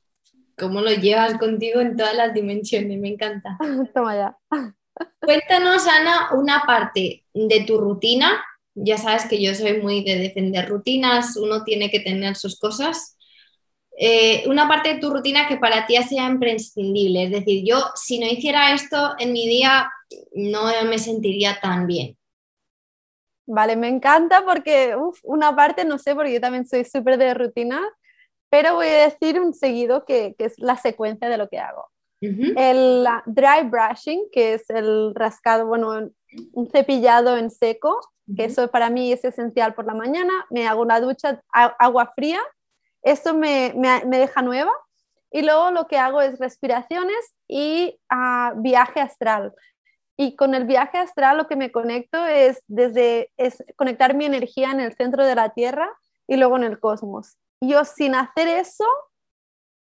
cómo 0.61 0.83
lo 0.83 0.93
llevas 0.93 1.39
contigo 1.39 1.81
en 1.81 1.97
todas 1.97 2.15
las 2.15 2.35
dimensiones, 2.35 3.01
me 3.01 3.09
encanta. 3.09 3.57
Toma 3.95 4.15
ya. 4.15 4.39
Cuéntanos, 5.21 5.87
Ana, 5.87 6.29
una 6.35 6.65
parte 6.67 7.25
de 7.33 7.65
tu 7.65 7.79
rutina. 7.79 8.45
Ya 8.75 8.99
sabes 8.99 9.27
que 9.27 9.43
yo 9.43 9.55
soy 9.55 9.81
muy 9.81 10.05
de 10.05 10.17
defender 10.17 10.69
rutinas, 10.69 11.37
uno 11.37 11.65
tiene 11.65 11.91
que 11.91 12.01
tener 12.01 12.37
sus 12.37 12.59
cosas. 12.59 13.17
Eh, 13.99 14.45
una 14.49 14.69
parte 14.69 14.95
de 14.95 15.01
tu 15.01 15.11
rutina 15.11 15.49
que 15.49 15.57
para 15.57 15.87
ti 15.87 15.97
sea 15.97 16.27
imprescindible. 16.27 17.25
Es 17.25 17.31
decir, 17.31 17.65
yo 17.67 17.83
si 17.95 18.19
no 18.19 18.27
hiciera 18.27 18.73
esto 18.73 19.15
en 19.19 19.33
mi 19.33 19.49
día, 19.49 19.91
no 20.33 20.67
me 20.89 20.99
sentiría 20.99 21.59
tan 21.61 21.87
bien. 21.87 22.17
Vale, 23.47 23.75
me 23.75 23.89
encanta 23.89 24.45
porque 24.45 24.95
una 25.25 25.57
parte, 25.57 25.85
no 25.85 25.99
sé, 25.99 26.15
porque 26.15 26.35
yo 26.35 26.41
también 26.41 26.67
soy 26.67 26.85
súper 26.85 27.19
de 27.19 27.35
rutina, 27.35 27.83
pero 28.51 28.75
voy 28.75 28.89
a 28.89 29.09
decir 29.09 29.41
un 29.41 29.55
seguido 29.55 30.05
que, 30.05 30.35
es 30.39 30.59
la 30.59 30.77
secuencia 30.77 31.29
de 31.29 31.39
lo 31.39 31.49
que 31.49 31.59
hago. 31.59 31.89
El 32.21 33.07
dry 33.25 33.63
brushing, 33.65 34.29
que 34.31 34.55
es 34.55 34.69
el 34.69 35.15
rascado, 35.15 35.67
bueno, 35.67 36.11
un 36.53 36.71
cepillado 36.71 37.39
en 37.39 37.51
seco, 37.51 37.99
que 38.37 38.45
eso 38.45 38.69
para 38.69 38.91
mí 38.91 39.11
es 39.11 39.25
esencial 39.25 39.73
por 39.73 39.87
la 39.87 39.95
mañana. 39.95 40.33
Me 40.51 40.69
hago 40.69 40.83
una 40.83 41.01
ducha, 41.01 41.41
agua 41.51 42.13
fría, 42.15 42.41
esto 43.03 43.33
me, 43.35 43.73
deja 44.07 44.43
nueva. 44.43 44.73
Y 45.33 45.43
luego 45.43 45.71
lo 45.71 45.87
que 45.87 45.97
hago 45.97 46.21
es 46.21 46.39
respiraciones 46.39 47.35
y 47.49 47.99
ah, 48.11 48.53
viaje 48.57 49.01
astral. 49.01 49.55
Y 50.17 50.35
con 50.37 50.55
el 50.55 50.67
viaje 50.67 50.99
astral 50.99 51.39
lo 51.39 51.47
que 51.47 51.57
me 51.57 51.71
conecto 51.71 52.27
es 52.27 52.63
desde 52.67 53.31
es 53.37 53.65
conectar 53.77 54.15
mi 54.15 54.25
energía 54.27 54.73
en 54.73 54.81
el 54.81 54.95
centro 54.95 55.25
de 55.25 55.37
la 55.37 55.51
Tierra 55.51 55.89
y 56.27 56.37
luego 56.37 56.57
en 56.57 56.65
el 56.65 56.81
cosmos. 56.81 57.39
Yo 57.61 57.85
sin 57.85 58.15
hacer 58.15 58.49
eso 58.49 58.87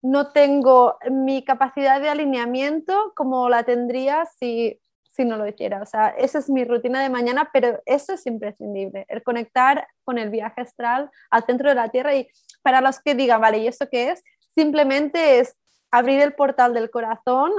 no 0.02 0.32
tengo 0.32 0.98
mi 1.10 1.44
capacidad 1.44 2.00
de 2.00 2.08
alineamiento 2.08 3.12
como 3.14 3.48
la 3.48 3.62
tendría 3.62 4.26
si 4.26 4.82
si 5.12 5.24
no 5.24 5.36
lo 5.36 5.46
hiciera. 5.46 5.82
O 5.82 5.86
sea, 5.86 6.08
esa 6.08 6.38
es 6.38 6.48
mi 6.48 6.64
rutina 6.64 7.02
de 7.02 7.10
mañana, 7.10 7.50
pero 7.52 7.80
eso 7.86 8.14
es 8.14 8.26
imprescindible, 8.26 9.04
el 9.08 9.22
conectar 9.22 9.86
con 10.04 10.18
el 10.18 10.30
viaje 10.30 10.62
astral 10.62 11.10
al 11.30 11.44
centro 11.44 11.68
de 11.68 11.74
la 11.74 11.90
Tierra. 11.90 12.14
Y 12.14 12.28
para 12.62 12.80
los 12.80 13.00
que 13.00 13.14
digan, 13.14 13.40
vale, 13.40 13.58
¿y 13.58 13.68
eso 13.68 13.88
qué 13.90 14.10
es? 14.10 14.22
Simplemente 14.54 15.38
es 15.38 15.54
abrir 15.90 16.20
el 16.20 16.34
portal 16.34 16.72
del 16.72 16.90
corazón 16.90 17.52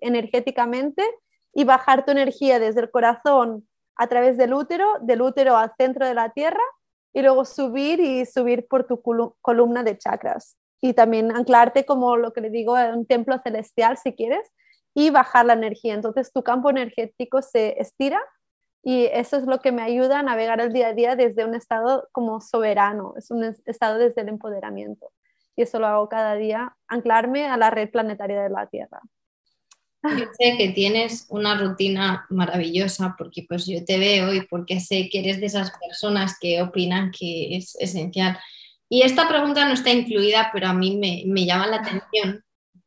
energéticamente 0.00 1.02
y 1.52 1.64
bajar 1.64 2.04
tu 2.04 2.12
energía 2.12 2.60
desde 2.60 2.80
el 2.80 2.90
corazón 2.90 3.68
a 3.96 4.06
través 4.06 4.36
del 4.36 4.54
útero, 4.54 4.86
del 5.00 5.20
útero 5.20 5.56
al 5.56 5.72
centro 5.76 6.06
de 6.06 6.14
la 6.14 6.30
Tierra 6.30 6.62
y 7.12 7.22
luego 7.22 7.44
subir 7.44 8.00
y 8.00 8.26
subir 8.26 8.66
por 8.68 8.86
tu 8.86 9.02
columna 9.40 9.82
de 9.82 9.98
chakras. 9.98 10.56
Y 10.80 10.94
también 10.94 11.30
anclarte 11.34 11.84
como 11.84 12.16
lo 12.16 12.32
que 12.32 12.40
le 12.40 12.50
digo, 12.50 12.78
en 12.78 12.94
un 12.94 13.06
templo 13.06 13.38
celestial 13.42 13.96
si 13.98 14.14
quieres, 14.14 14.50
y 14.94 15.10
bajar 15.10 15.46
la 15.46 15.52
energía. 15.52 15.94
Entonces 15.94 16.32
tu 16.32 16.42
campo 16.42 16.70
energético 16.70 17.42
se 17.42 17.80
estira 17.80 18.20
y 18.82 19.06
eso 19.12 19.36
es 19.36 19.44
lo 19.44 19.60
que 19.60 19.72
me 19.72 19.82
ayuda 19.82 20.20
a 20.20 20.22
navegar 20.22 20.60
el 20.60 20.72
día 20.72 20.88
a 20.88 20.94
día 20.94 21.16
desde 21.16 21.44
un 21.44 21.54
estado 21.54 22.08
como 22.12 22.40
soberano, 22.40 23.14
es 23.16 23.30
un 23.30 23.44
estado 23.66 23.98
desde 23.98 24.22
el 24.22 24.28
empoderamiento. 24.28 25.12
Y 25.56 25.62
eso 25.62 25.78
lo 25.78 25.86
hago 25.86 26.08
cada 26.08 26.34
día, 26.34 26.76
anclarme 26.88 27.46
a 27.46 27.56
la 27.56 27.70
red 27.70 27.90
planetaria 27.90 28.42
de 28.42 28.48
la 28.48 28.66
Tierra. 28.66 29.00
Yo 30.02 30.24
sé 30.38 30.56
que 30.56 30.70
tienes 30.70 31.26
una 31.28 31.58
rutina 31.58 32.26
maravillosa 32.30 33.14
porque 33.18 33.44
pues 33.46 33.66
yo 33.66 33.84
te 33.84 33.98
veo 33.98 34.32
y 34.32 34.46
porque 34.46 34.80
sé 34.80 35.08
que 35.10 35.20
eres 35.20 35.40
de 35.40 35.46
esas 35.46 35.72
personas 35.72 36.38
que 36.40 36.62
opinan 36.62 37.10
que 37.10 37.56
es 37.56 37.76
esencial. 37.78 38.38
Y 38.88 39.02
esta 39.02 39.28
pregunta 39.28 39.66
no 39.66 39.74
está 39.74 39.90
incluida, 39.90 40.50
pero 40.52 40.68
a 40.68 40.72
mí 40.72 40.96
me, 40.96 41.24
me 41.26 41.44
llama 41.44 41.66
la 41.66 41.76
atención 41.76 42.42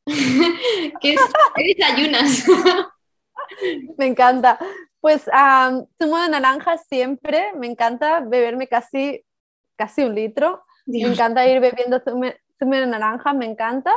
¿Qué, 1.01 1.16
desayunas? 1.55 2.45
me 3.97 4.07
encanta. 4.07 4.59
Pues 4.99 5.24
zumo 6.01 6.18
de 6.20 6.30
naranja 6.30 6.78
siempre, 6.78 7.53
me 7.55 7.68
encanta 7.68 8.22
beberme 8.22 8.68
casi, 8.68 9.24
casi 9.76 10.03
un 10.03 10.16
litro. 10.16 10.64
Me 10.86 11.01
encanta 11.01 11.47
ir 11.47 11.59
bebiendo 11.59 12.01
zumo, 12.01 12.26
de 12.26 12.88
naranja, 12.88 13.34
me 13.34 13.45
encanta. 13.45 13.94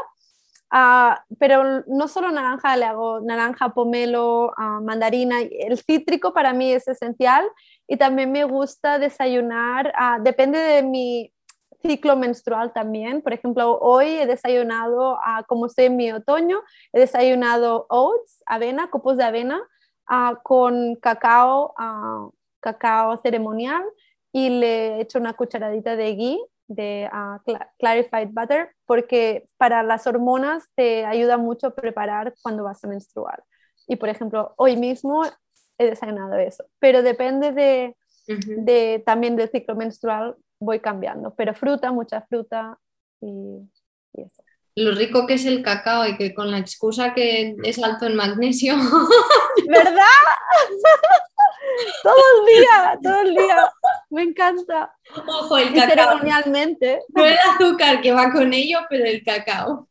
Ah, 0.70 1.24
pero 1.38 1.84
no 1.86 2.08
solo 2.08 2.32
naranja, 2.32 2.76
le 2.76 2.84
hago 2.86 3.20
naranja, 3.20 3.70
pomelo, 3.70 4.52
uh, 4.58 4.82
mandarina. 4.82 5.40
El 5.40 5.78
cítrico 5.78 6.32
para 6.34 6.52
mí 6.52 6.72
es 6.72 6.88
esencial 6.88 7.46
y 7.86 7.96
también 7.96 8.32
me 8.32 8.44
gusta 8.44 8.98
desayunar, 8.98 9.92
ah, 9.96 10.18
depende 10.20 10.58
de 10.58 10.82
mi, 10.82 11.32
ciclo 11.86 12.16
menstrual 12.16 12.72
también. 12.72 13.22
Por 13.22 13.32
ejemplo, 13.32 13.78
hoy 13.78 14.06
he 14.08 14.26
desayunado, 14.26 15.14
uh, 15.14 15.44
como 15.46 15.66
estoy 15.66 15.86
en 15.86 15.96
mi 15.96 16.12
otoño, 16.12 16.60
he 16.92 17.00
desayunado 17.00 17.86
oats, 17.88 18.42
avena, 18.46 18.90
copos 18.90 19.16
de 19.16 19.24
avena, 19.24 19.60
uh, 20.10 20.36
con 20.42 20.96
cacao, 20.96 21.74
uh, 21.78 22.30
cacao 22.60 23.16
ceremonial 23.18 23.84
y 24.32 24.50
le 24.50 24.96
he 24.96 25.00
hecho 25.00 25.18
una 25.18 25.34
cucharadita 25.34 25.96
de 25.96 26.14
ghee, 26.14 26.40
de 26.68 27.08
clarified 27.78 28.28
butter, 28.30 28.74
porque 28.86 29.44
para 29.56 29.82
las 29.82 30.06
hormonas 30.06 30.64
te 30.74 31.04
ayuda 31.04 31.36
mucho 31.36 31.68
a 31.68 31.74
preparar 31.74 32.34
cuando 32.42 32.64
vas 32.64 32.82
a 32.84 32.88
menstruar. 32.88 33.44
Y 33.86 33.96
por 33.96 34.08
ejemplo, 34.08 34.54
hoy 34.56 34.76
mismo 34.76 35.22
he 35.78 35.90
desayunado 35.90 36.36
eso, 36.36 36.64
pero 36.78 37.02
depende 37.02 37.52
de, 37.52 37.96
de 38.26 39.02
también 39.04 39.36
del 39.36 39.50
ciclo 39.50 39.76
menstrual 39.76 40.36
voy 40.58 40.80
cambiando, 40.80 41.34
pero 41.34 41.54
fruta, 41.54 41.92
mucha 41.92 42.22
fruta 42.22 42.78
y, 43.20 43.70
eso. 44.14 44.42
Lo 44.76 44.92
rico 44.92 45.26
que 45.26 45.34
es 45.34 45.46
el 45.46 45.62
cacao 45.62 46.06
y 46.06 46.18
que 46.18 46.34
con 46.34 46.50
la 46.50 46.58
excusa 46.58 47.14
que 47.14 47.56
es 47.64 47.82
alto 47.82 48.04
en 48.04 48.14
magnesio. 48.14 48.76
¿Verdad? 49.68 49.96
todo 52.02 52.14
el 52.14 52.54
día, 52.54 52.98
todo 53.02 53.20
el 53.22 53.34
día. 53.34 53.72
Me 54.10 54.22
encanta. 54.22 54.94
Ojo, 55.26 55.56
el 55.56 55.72
cacao. 55.72 55.88
Ceremonialmente. 55.88 57.00
No 57.08 57.24
el 57.24 57.38
azúcar 57.38 58.02
que 58.02 58.12
va 58.12 58.30
con 58.30 58.52
ello, 58.52 58.80
pero 58.90 59.06
el 59.06 59.24
cacao. 59.24 59.88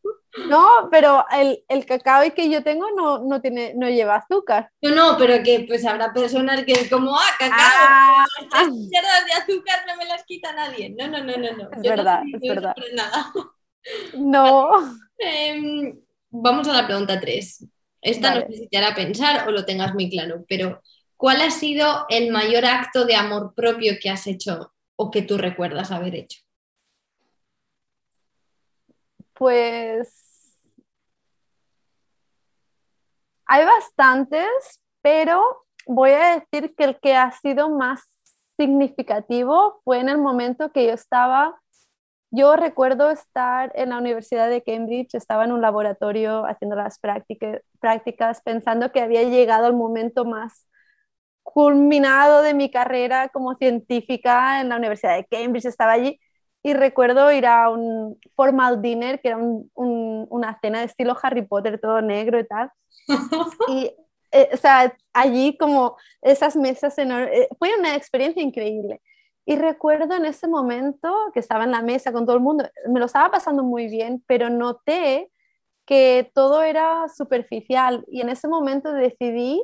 No, 0.48 0.88
pero 0.92 1.26
el, 1.32 1.64
el 1.68 1.86
cacao 1.88 2.22
que 2.36 2.50
yo 2.50 2.62
tengo 2.62 2.92
no, 2.92 3.20
no, 3.20 3.42
tiene, 3.42 3.74
no 3.74 3.90
lleva 3.90 4.18
azúcar. 4.18 4.70
No, 4.82 4.92
no, 4.92 5.18
pero 5.18 5.42
que 5.42 5.66
pues 5.68 5.84
habrá 5.86 6.14
personas 6.14 6.64
que 6.64 6.74
es 6.74 6.90
como, 6.92 7.18
ah, 7.18 7.32
cacao, 7.40 7.58
ah, 7.58 8.26
las 8.52 9.26
de 9.26 9.34
azúcar 9.34 9.84
no 9.88 9.96
me 9.96 10.06
las 10.06 10.24
quita 10.26 10.54
nadie. 10.54 10.90
No, 10.90 11.08
no, 11.08 11.24
no, 11.24 11.38
no, 11.38 11.52
no. 11.54 11.72
Es 11.72 11.82
verdad, 11.82 12.22
es 12.32 12.42
verdad. 12.42 12.76
Nada. 12.94 13.32
No. 14.16 14.70
Em, 15.18 16.00
vamos 16.30 16.68
a 16.68 16.74
la 16.74 16.86
pregunta 16.86 17.20
3. 17.20 17.66
Esta 18.02 18.36
no 18.36 18.42
sé 18.48 18.54
si 18.54 18.68
te 18.68 18.78
hará 18.78 18.94
pensar 18.94 19.48
o 19.48 19.52
lo 19.52 19.66
tengas 19.66 19.94
muy 19.94 20.10
claro, 20.10 20.46
pero 20.48 20.82
¿cuál 21.18 21.42
ha 21.42 21.50
sido 21.50 22.06
el 22.10 22.32
mayor 22.32 22.66
acto 22.66 23.06
de 23.06 23.16
amor 23.16 23.54
propio 23.56 23.94
que 24.02 24.10
has 24.10 24.28
hecho 24.28 24.74
o 24.96 25.10
que 25.10 25.22
tú 25.22 25.38
recuerdas 25.38 25.92
haber 25.92 26.16
hecho? 26.16 26.42
Pues 29.34 30.26
Hay 33.48 33.64
bastantes, 33.64 34.82
pero 35.02 35.66
voy 35.86 36.12
a 36.12 36.40
decir 36.40 36.76
que 36.76 36.84
el 36.84 37.00
que 37.00 37.16
ha 37.16 37.32
sido 37.32 37.70
más 37.70 38.02
significativo 38.58 39.82
fue 39.84 40.00
en 40.00 40.10
el 40.10 40.18
momento 40.18 40.72
que 40.72 40.88
yo 40.88 40.94
estaba, 40.94 41.62
yo 42.36 42.56
recuerdo 42.56 43.10
estar 43.12 43.72
en 43.76 43.90
la 43.90 43.98
Universidad 43.98 44.50
de 44.50 44.64
Cambridge, 44.64 45.16
estaba 45.16 45.46
en 45.46 45.52
un 45.52 45.62
laboratorio 45.62 46.46
haciendo 46.46 46.76
las 46.76 47.00
prácticas, 47.00 48.42
pensando 48.44 48.92
que 48.92 49.02
había 49.02 49.24
llegado 49.24 49.68
el 49.68 49.74
momento 49.74 50.26
más 50.26 50.68
culminado 51.44 52.42
de 52.42 52.54
mi 52.54 52.70
carrera 52.70 53.30
como 53.30 53.56
científica 53.56 54.60
en 54.62 54.70
la 54.70 54.78
Universidad 54.78 55.16
de 55.16 55.26
Cambridge, 55.26 55.66
estaba 55.66 55.94
allí 55.94 56.20
y 56.64 56.74
recuerdo 56.74 57.32
ir 57.32 57.46
a 57.46 57.70
un 57.70 58.20
formal 58.36 58.82
dinner, 58.82 59.22
que 59.22 59.30
era 59.30 59.38
una 59.38 60.60
cena 60.62 60.80
de 60.80 60.86
estilo 60.86 61.16
Harry 61.22 61.44
Potter, 61.44 61.80
todo 61.80 62.02
negro 62.02 62.40
y 62.40 62.48
tal. 62.48 62.72
y, 63.70 63.92
eh, 64.32 64.50
o 64.52 64.58
sea, 64.58 64.96
allí 65.14 65.56
como 65.58 65.96
esas 66.22 66.56
mesas 66.56 66.98
enormes, 66.98 67.30
eh, 67.32 67.48
fue 67.60 67.70
una 67.78 67.96
experiencia 67.96 68.42
increíble. 68.42 69.00
Y 69.46 69.58
recuerdo 69.58 70.16
en 70.16 70.26
ese 70.26 70.48
momento 70.48 71.14
que 71.34 71.40
estaba 71.40 71.66
en 71.66 71.72
la 71.72 71.84
mesa 71.84 72.12
con 72.12 72.26
todo 72.26 72.36
el 72.36 72.42
mundo, 72.42 72.68
me 72.88 73.00
lo 73.00 73.06
estaba 73.06 73.30
pasando 73.30 73.64
muy 73.64 73.88
bien, 73.88 74.24
pero 74.28 74.50
noté 74.50 75.32
que 75.86 76.32
todo 76.34 76.64
era 76.64 77.08
superficial 77.10 78.04
y 78.08 78.22
en 78.22 78.30
ese 78.30 78.48
momento 78.48 78.92
decidí 78.92 79.64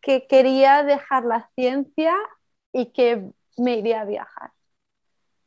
que 0.00 0.26
quería 0.26 0.82
dejar 0.82 1.24
la 1.24 1.48
ciencia 1.54 2.14
y 2.72 2.86
que 2.86 3.24
me 3.56 3.76
iría 3.76 4.02
a 4.02 4.04
viajar. 4.04 4.50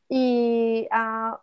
Y 0.07 0.87
ah, 0.91 1.39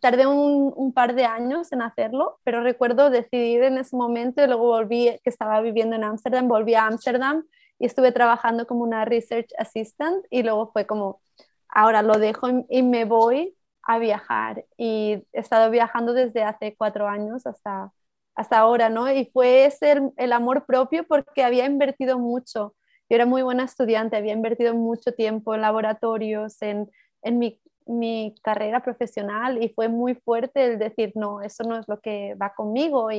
tardé 0.00 0.26
un, 0.26 0.92
par 0.92 1.14
de 1.14 1.24
años 1.24 1.72
en 1.72 1.80
hacerlo, 1.80 2.38
pero 2.44 2.62
recuerdo 2.62 3.08
decidir 3.08 3.62
en 3.62 3.78
ese 3.78 3.96
momento 3.96 4.42
y 4.42 4.46
luego 4.46 4.64
volví, 4.64 5.18
que 5.22 5.30
estaba 5.30 5.60
viviendo 5.62 5.96
en 5.96 6.04
Ámsterdam, 6.04 6.46
volví 6.48 6.74
a 6.74 6.86
Ámsterdam 6.86 7.44
estuve 7.86 8.12
trabajando 8.12 8.66
como 8.66 8.82
una 8.82 9.04
research 9.04 9.50
assistant 9.58 10.24
y 10.30 10.42
luego 10.42 10.70
fue 10.72 10.86
como, 10.86 11.20
ahora 11.68 12.02
lo 12.02 12.18
dejo 12.18 12.48
y, 12.68 12.82
me 12.82 13.04
voy 13.04 13.56
a 13.82 13.98
viajar 13.98 14.64
y 14.76 15.24
he 15.32 15.40
estado 15.40 15.70
viajando 15.70 16.12
desde 16.14 16.42
hace 16.42 16.74
cuatro 16.76 17.08
años 17.08 17.46
hasta, 17.46 17.92
hasta 18.34 18.58
ahora, 18.58 18.88
¿no? 18.88 19.10
Y 19.10 19.26
fue 19.32 19.66
ese 19.66 20.00
el, 20.16 20.32
amor 20.32 20.66
propio 20.66 21.06
porque 21.06 21.44
había 21.44 21.66
invertido 21.66 22.18
mucho. 22.18 22.74
Yo 23.08 23.16
era 23.16 23.26
muy 23.26 23.42
buena 23.42 23.64
estudiante, 23.64 24.16
había 24.16 24.32
invertido 24.32 24.74
mucho 24.74 25.12
tiempo 25.12 25.54
en 25.54 25.60
laboratorios, 25.60 26.62
en, 26.62 26.90
en 27.22 27.38
mi 27.38 27.60
mi 27.86 28.34
carrera 28.42 28.82
profesional 28.82 29.62
y 29.62 29.68
fue 29.68 29.88
muy 29.88 30.14
fuerte 30.14 30.64
el 30.64 30.78
decir, 30.78 31.12
no, 31.14 31.42
eso 31.42 31.64
no 31.64 31.78
es 31.78 31.86
lo 31.88 32.00
que 32.00 32.34
va 32.34 32.54
conmigo 32.54 33.10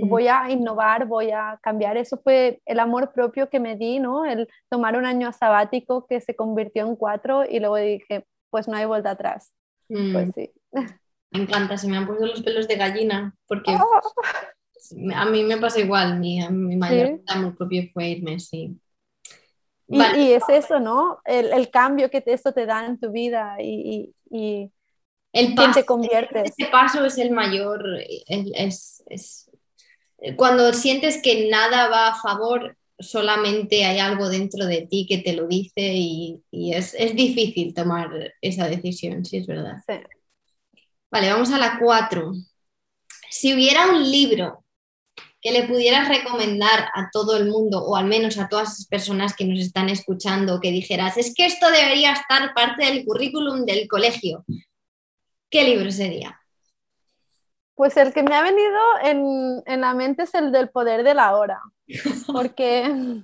voy 0.00 0.28
a 0.28 0.50
innovar, 0.50 1.06
voy 1.06 1.30
a 1.30 1.58
cambiar. 1.62 1.96
Eso 1.96 2.18
fue 2.22 2.60
el 2.66 2.80
amor 2.80 3.12
propio 3.12 3.48
que 3.48 3.60
me 3.60 3.76
di, 3.76 3.98
¿no? 3.98 4.24
El 4.24 4.48
tomar 4.68 4.96
un 4.96 5.06
año 5.06 5.32
sabático 5.32 6.06
que 6.06 6.20
se 6.20 6.34
convirtió 6.34 6.86
en 6.86 6.96
cuatro 6.96 7.44
y 7.48 7.60
luego 7.60 7.76
dije, 7.76 8.26
pues 8.50 8.68
no 8.68 8.76
hay 8.76 8.86
vuelta 8.86 9.10
atrás. 9.10 9.52
Pues 9.88 10.28
mm. 10.28 10.32
sí. 10.32 10.52
Me 11.30 11.42
encanta, 11.42 11.78
se 11.78 11.88
me 11.88 11.96
han 11.96 12.06
puesto 12.06 12.26
los 12.26 12.42
pelos 12.42 12.68
de 12.68 12.76
gallina 12.76 13.34
porque 13.46 13.72
ah. 13.72 13.84
a 15.16 15.24
mí 15.26 15.44
me 15.44 15.56
pasa 15.56 15.80
igual, 15.80 16.18
mi, 16.18 16.46
mi 16.50 16.76
mayor 16.76 17.20
amor 17.26 17.56
propio 17.56 17.84
fue 17.92 18.08
irme, 18.08 18.38
sí. 18.38 18.78
Y, 19.88 20.32
es 20.32 20.44
eso, 20.48 20.80
¿no? 20.80 21.18
El, 21.24 21.70
cambio 21.70 22.08
que 22.10 22.22
esto 22.26 22.52
te 22.52 22.64
da 22.64 22.86
en 22.86 22.98
tu 22.98 23.10
vida 23.10 23.56
y, 23.60 24.14
el 25.32 25.54
paso, 25.54 25.80
te 25.80 25.84
conviertes. 25.84 26.54
Ese 26.56 26.70
paso 26.70 27.04
es 27.04 27.18
el 27.18 27.30
mayor, 27.30 27.84
es, 28.26 29.50
cuando 30.36 30.72
sientes 30.72 31.20
que 31.22 31.48
nada 31.48 31.88
va 31.88 32.08
a 32.08 32.20
favor, 32.20 32.76
solamente 32.98 33.84
hay 33.84 33.98
algo 33.98 34.28
dentro 34.28 34.66
de 34.66 34.86
ti 34.86 35.06
que 35.08 35.18
te 35.18 35.32
lo 35.32 35.46
dice 35.46 35.92
y, 35.94 36.42
es, 36.52 36.94
difícil 37.14 37.74
tomar 37.74 38.34
esa 38.40 38.68
decisión, 38.68 39.24
sí 39.24 39.38
es 39.38 39.46
verdad. 39.46 39.78
Vale, 41.10 41.30
vamos 41.30 41.50
a 41.50 41.58
la 41.58 41.78
cuatro. 41.78 42.32
Si 43.30 43.52
hubiera 43.52 43.90
un 43.90 44.10
libro 44.10 44.64
que 45.40 45.50
le 45.50 45.64
pudieras 45.64 46.08
recomendar 46.08 46.88
a 46.94 47.10
todo 47.12 47.36
el 47.36 47.48
mundo, 47.48 47.84
o 47.84 47.96
al 47.96 48.06
menos 48.06 48.38
a 48.38 48.48
todas 48.48 48.78
las 48.78 48.86
personas 48.86 49.34
que 49.34 49.44
nos 49.44 49.58
están 49.58 49.88
escuchando, 49.88 50.60
que 50.60 50.70
dijeras, 50.70 51.18
es 51.18 51.34
que 51.34 51.46
esto 51.46 51.68
debería 51.70 52.12
estar 52.12 52.54
parte 52.54 52.86
del 52.86 53.04
currículum 53.04 53.64
del 53.64 53.88
colegio? 53.88 54.44
¿Qué 55.50 55.64
libro 55.64 55.90
sería? 55.90 56.41
Pues 57.74 57.96
el 57.96 58.12
que 58.12 58.22
me 58.22 58.34
ha 58.34 58.42
venido 58.42 58.78
en, 59.02 59.80
la 59.80 59.94
mente 59.94 60.24
es 60.24 60.34
el 60.34 60.52
del 60.52 60.70
poder 60.70 61.04
de 61.04 61.14
la 61.14 61.36
hora, 61.36 61.60
porque 62.26 63.22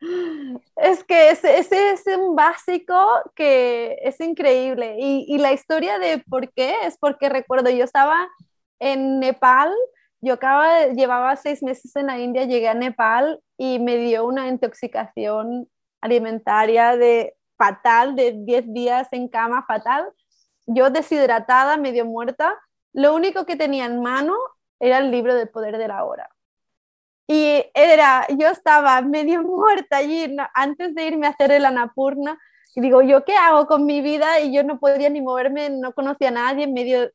es 0.76 1.04
que 1.04 1.30
ese, 1.30 1.58
es 1.58 2.02
un 2.16 2.34
básico 2.34 2.98
que 3.34 3.98
es 4.02 4.20
increíble. 4.20 4.96
Y, 4.98 5.26
y 5.28 5.38
la 5.38 5.52
historia 5.52 5.98
de 5.98 6.18
por 6.28 6.52
qué 6.52 6.74
es 6.84 6.96
porque 6.98 7.28
recuerdo, 7.28 7.70
yo 7.70 7.84
estaba 7.84 8.28
en 8.78 9.20
Nepal 9.20 9.70
yo 10.22 10.34
acaba, 10.34 10.88
llevaba 10.88 11.34
seis 11.36 11.62
meses 11.62 11.96
en 11.96 12.06
la 12.06 12.18
India, 12.18 12.44
llegué 12.44 12.68
a 12.68 12.74
Nepal 12.74 13.40
y 13.56 13.78
me 13.78 13.96
dio 13.96 14.26
una 14.26 14.48
intoxicación 14.48 15.68
alimentaria 16.02 16.96
de 16.96 17.34
fatal, 17.56 18.16
de 18.16 18.32
10 18.36 18.72
días 18.72 19.08
en 19.12 19.28
cama 19.28 19.64
fatal. 19.66 20.06
Yo 20.66 20.90
deshidratada, 20.90 21.76
medio 21.78 22.04
muerta. 22.04 22.54
Lo 22.92 23.14
único 23.14 23.46
que 23.46 23.56
tenía 23.56 23.86
en 23.86 24.02
mano 24.02 24.36
era 24.78 24.98
el 24.98 25.10
libro 25.10 25.34
del 25.34 25.48
poder 25.48 25.78
de 25.78 25.88
la 25.88 26.04
hora. 26.04 26.28
Y 27.26 27.64
era, 27.74 28.26
yo 28.28 28.48
estaba 28.48 29.00
medio 29.02 29.42
muerta 29.44 29.98
allí 29.98 30.36
antes 30.54 30.94
de 30.94 31.06
irme 31.06 31.26
a 31.26 31.30
hacer 31.30 31.52
el 31.52 31.64
Anapurna. 31.64 32.38
Y 32.74 32.80
digo, 32.80 33.02
¿yo 33.02 33.24
qué 33.24 33.34
hago 33.36 33.66
con 33.66 33.84
mi 33.84 34.00
vida? 34.00 34.40
Y 34.40 34.52
yo 34.52 34.62
no 34.64 34.78
podía 34.78 35.08
ni 35.10 35.20
moverme, 35.20 35.70
no 35.70 35.92
conocía 35.92 36.28
a 36.28 36.32
nadie, 36.32 36.66
medio 36.66 37.10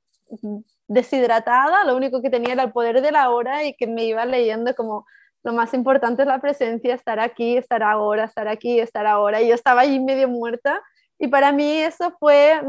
deshidratada, 0.88 1.84
lo 1.84 1.96
único 1.96 2.22
que 2.22 2.30
tenía 2.30 2.54
era 2.54 2.64
el 2.64 2.72
poder 2.72 3.02
de 3.02 3.12
la 3.12 3.30
hora 3.30 3.64
y 3.64 3.76
que 3.76 3.88
me 3.88 4.06
iba 4.06 4.26
leyendo 4.26 4.74
como 4.76 5.06
lo 5.44 5.54
más 5.54 5.74
importante 5.74 6.24
es 6.24 6.28
la 6.28 6.42
presencia, 6.42 6.96
estar 6.96 7.20
aquí, 7.20 7.58
estar 7.58 7.84
ahora, 7.84 8.26
estar 8.26 8.48
aquí, 8.48 8.80
estar 8.80 9.06
ahora. 9.06 9.42
Y 9.42 9.50
yo 9.50 9.56
estaba 9.56 9.82
allí 9.82 10.00
medio 10.00 10.28
muerta 10.28 10.82
y 11.20 11.28
para 11.28 11.52
mí 11.52 11.78
eso 11.78 12.16
fue, 12.20 12.62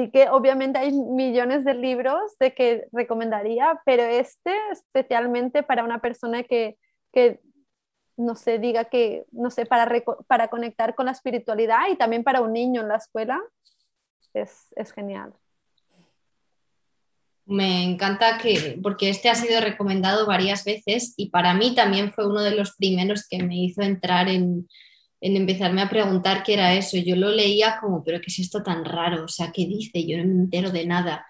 mm, 0.00 0.04
sí 0.04 0.10
que 0.10 0.28
obviamente 0.28 0.78
hay 0.78 0.92
millones 0.92 1.64
de 1.64 1.74
libros 1.74 2.36
de 2.38 2.54
que 2.54 2.86
recomendaría, 2.92 3.80
pero 3.84 4.02
este 4.02 4.52
especialmente 4.72 5.62
para 5.62 5.84
una 5.84 6.00
persona 6.00 6.42
que, 6.42 6.76
que 7.12 7.40
no 8.16 8.34
sé, 8.34 8.58
diga 8.58 8.84
que, 8.84 9.24
no 9.32 9.50
sé, 9.50 9.66
para, 9.66 9.90
para 10.26 10.48
conectar 10.48 10.94
con 10.94 11.06
la 11.06 11.12
espiritualidad 11.12 11.88
y 11.90 11.96
también 11.96 12.22
para 12.22 12.40
un 12.42 12.52
niño 12.52 12.82
en 12.82 12.88
la 12.88 12.96
escuela, 12.96 13.40
es, 14.34 14.72
es 14.76 14.92
genial. 14.92 15.32
Me 17.46 17.82
encanta 17.82 18.38
que, 18.38 18.78
porque 18.82 19.08
este 19.08 19.28
ha 19.28 19.34
sido 19.34 19.60
recomendado 19.60 20.26
varias 20.26 20.64
veces 20.64 21.14
y 21.16 21.30
para 21.30 21.54
mí 21.54 21.74
también 21.74 22.12
fue 22.12 22.26
uno 22.26 22.42
de 22.42 22.52
los 22.52 22.76
primeros 22.76 23.26
que 23.26 23.42
me 23.42 23.56
hizo 23.56 23.82
entrar 23.82 24.28
en, 24.28 24.68
en 25.20 25.36
empezarme 25.36 25.82
a 25.82 25.88
preguntar 25.88 26.42
qué 26.42 26.54
era 26.54 26.74
eso. 26.74 26.96
Yo 26.96 27.16
lo 27.16 27.30
leía 27.30 27.78
como, 27.80 28.02
pero 28.04 28.20
¿qué 28.20 28.26
es 28.28 28.38
esto 28.38 28.62
tan 28.62 28.84
raro? 28.84 29.24
O 29.24 29.28
sea, 29.28 29.52
¿qué 29.52 29.66
dice? 29.66 30.06
Yo 30.06 30.18
no 30.18 30.24
me 30.24 30.34
entero 30.42 30.70
de 30.70 30.86
nada. 30.86 31.26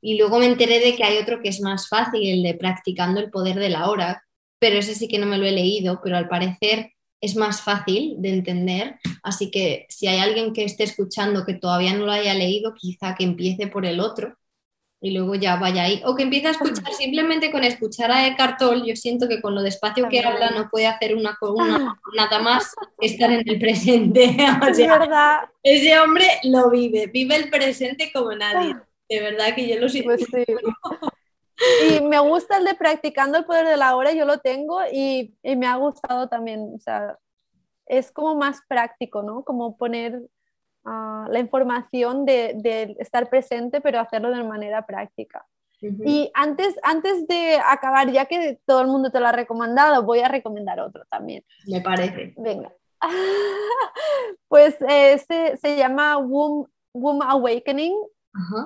Y 0.00 0.18
luego 0.18 0.38
me 0.38 0.46
enteré 0.46 0.80
de 0.80 0.96
que 0.96 1.04
hay 1.04 1.18
otro 1.18 1.40
que 1.42 1.48
es 1.48 1.60
más 1.60 1.88
fácil, 1.88 2.28
el 2.28 2.42
de 2.42 2.54
practicando 2.54 3.20
el 3.20 3.30
poder 3.30 3.56
de 3.56 3.70
la 3.70 3.88
hora, 3.90 4.22
pero 4.58 4.78
ese 4.78 4.94
sí 4.94 5.08
que 5.08 5.18
no 5.18 5.26
me 5.26 5.38
lo 5.38 5.46
he 5.46 5.52
leído, 5.52 6.00
pero 6.02 6.16
al 6.16 6.28
parecer 6.28 6.92
es 7.20 7.36
más 7.36 7.62
fácil 7.62 8.16
de 8.18 8.30
entender. 8.30 8.96
Así 9.22 9.50
que 9.50 9.86
si 9.88 10.06
hay 10.06 10.18
alguien 10.18 10.52
que 10.52 10.64
esté 10.64 10.84
escuchando 10.84 11.44
que 11.44 11.54
todavía 11.54 11.94
no 11.94 12.06
lo 12.06 12.12
haya 12.12 12.34
leído, 12.34 12.74
quizá 12.74 13.14
que 13.14 13.24
empiece 13.24 13.66
por 13.66 13.86
el 13.86 14.00
otro 14.00 14.36
y 15.00 15.12
luego 15.12 15.34
ya 15.34 15.56
vaya 15.56 15.84
ahí. 15.84 16.02
O 16.04 16.14
que 16.14 16.24
empiece 16.24 16.48
a 16.48 16.52
escuchar 16.52 16.92
simplemente 16.92 17.52
con 17.52 17.62
escuchar 17.64 18.10
a 18.10 18.26
Eckhart 18.26 18.58
Tolle. 18.58 18.86
Yo 18.86 18.96
siento 18.96 19.28
que 19.28 19.40
con 19.40 19.54
lo 19.54 19.62
despacio 19.62 20.08
que 20.08 20.20
habla 20.20 20.50
no 20.50 20.68
puede 20.68 20.86
hacer 20.86 21.14
una, 21.14 21.36
una 21.40 21.96
nada 22.16 22.40
más 22.40 22.74
que 22.98 23.06
estar 23.06 23.30
en 23.30 23.48
el 23.48 23.58
presente. 23.58 24.36
verdad. 24.88 25.40
Ese 25.62 25.98
hombre 25.98 26.26
lo 26.44 26.70
vive, 26.70 27.06
vive 27.06 27.36
el 27.36 27.50
presente 27.50 28.10
como 28.12 28.34
nadie. 28.34 28.76
De 29.08 29.20
verdad 29.20 29.54
que 29.54 29.68
yo 29.68 29.78
lo 29.80 29.88
siento. 29.88 30.10
Pues 30.10 30.26
y 31.88 32.00
me 32.02 32.08
me 32.08 32.18
gusta 32.20 32.58
el 32.58 32.64
de 32.64 32.74
practicando 32.74 33.38
el 33.38 33.44
poder 33.44 33.66
de 33.66 33.76
la 33.76 33.96
hora, 33.96 34.12
yo 34.12 34.24
lo 34.24 34.38
tengo 34.38 34.80
y, 34.92 35.34
y 35.42 35.56
me 35.56 35.66
ha 35.66 35.76
gustado 35.76 36.28
también. 36.28 36.72
O 36.74 36.78
sea, 36.78 37.18
es 37.86 38.12
como 38.12 38.34
más 38.36 38.60
práctico, 38.68 39.22
¿no? 39.22 39.42
Como 39.44 39.76
poner 39.76 40.22
uh, 40.88 41.30
la 41.30 41.38
información 41.38 42.24
de, 42.24 42.54
de, 42.56 42.96
estar 42.98 43.28
presente, 43.28 43.80
pero 43.80 44.00
hacerlo 44.00 44.30
de 44.30 44.42
manera 44.42 44.86
práctica. 44.86 45.46
Uh 45.80 45.86
-huh. 45.86 46.02
Y 46.04 46.30
antes, 46.34 46.74
antes 46.82 47.26
de 47.28 47.60
acabar, 47.64 48.10
ya 48.10 48.24
que 48.26 48.58
todo 48.66 48.80
el 48.80 48.88
mundo 48.88 49.10
te 49.10 49.20
lo 49.20 49.26
ha 49.26 49.32
recomendado, 49.32 50.02
voy 50.02 50.20
a 50.20 50.28
recomendar 50.28 50.80
otro 50.80 51.04
también. 51.10 51.44
Me 51.66 51.80
parece. 51.80 52.34
Venga. 52.36 52.72
pues 54.48 54.76
este 54.80 55.56
se 55.56 55.76
llama 55.76 56.18
Womb, 56.18 56.66
Womb 56.92 57.22
Awakening 57.22 57.94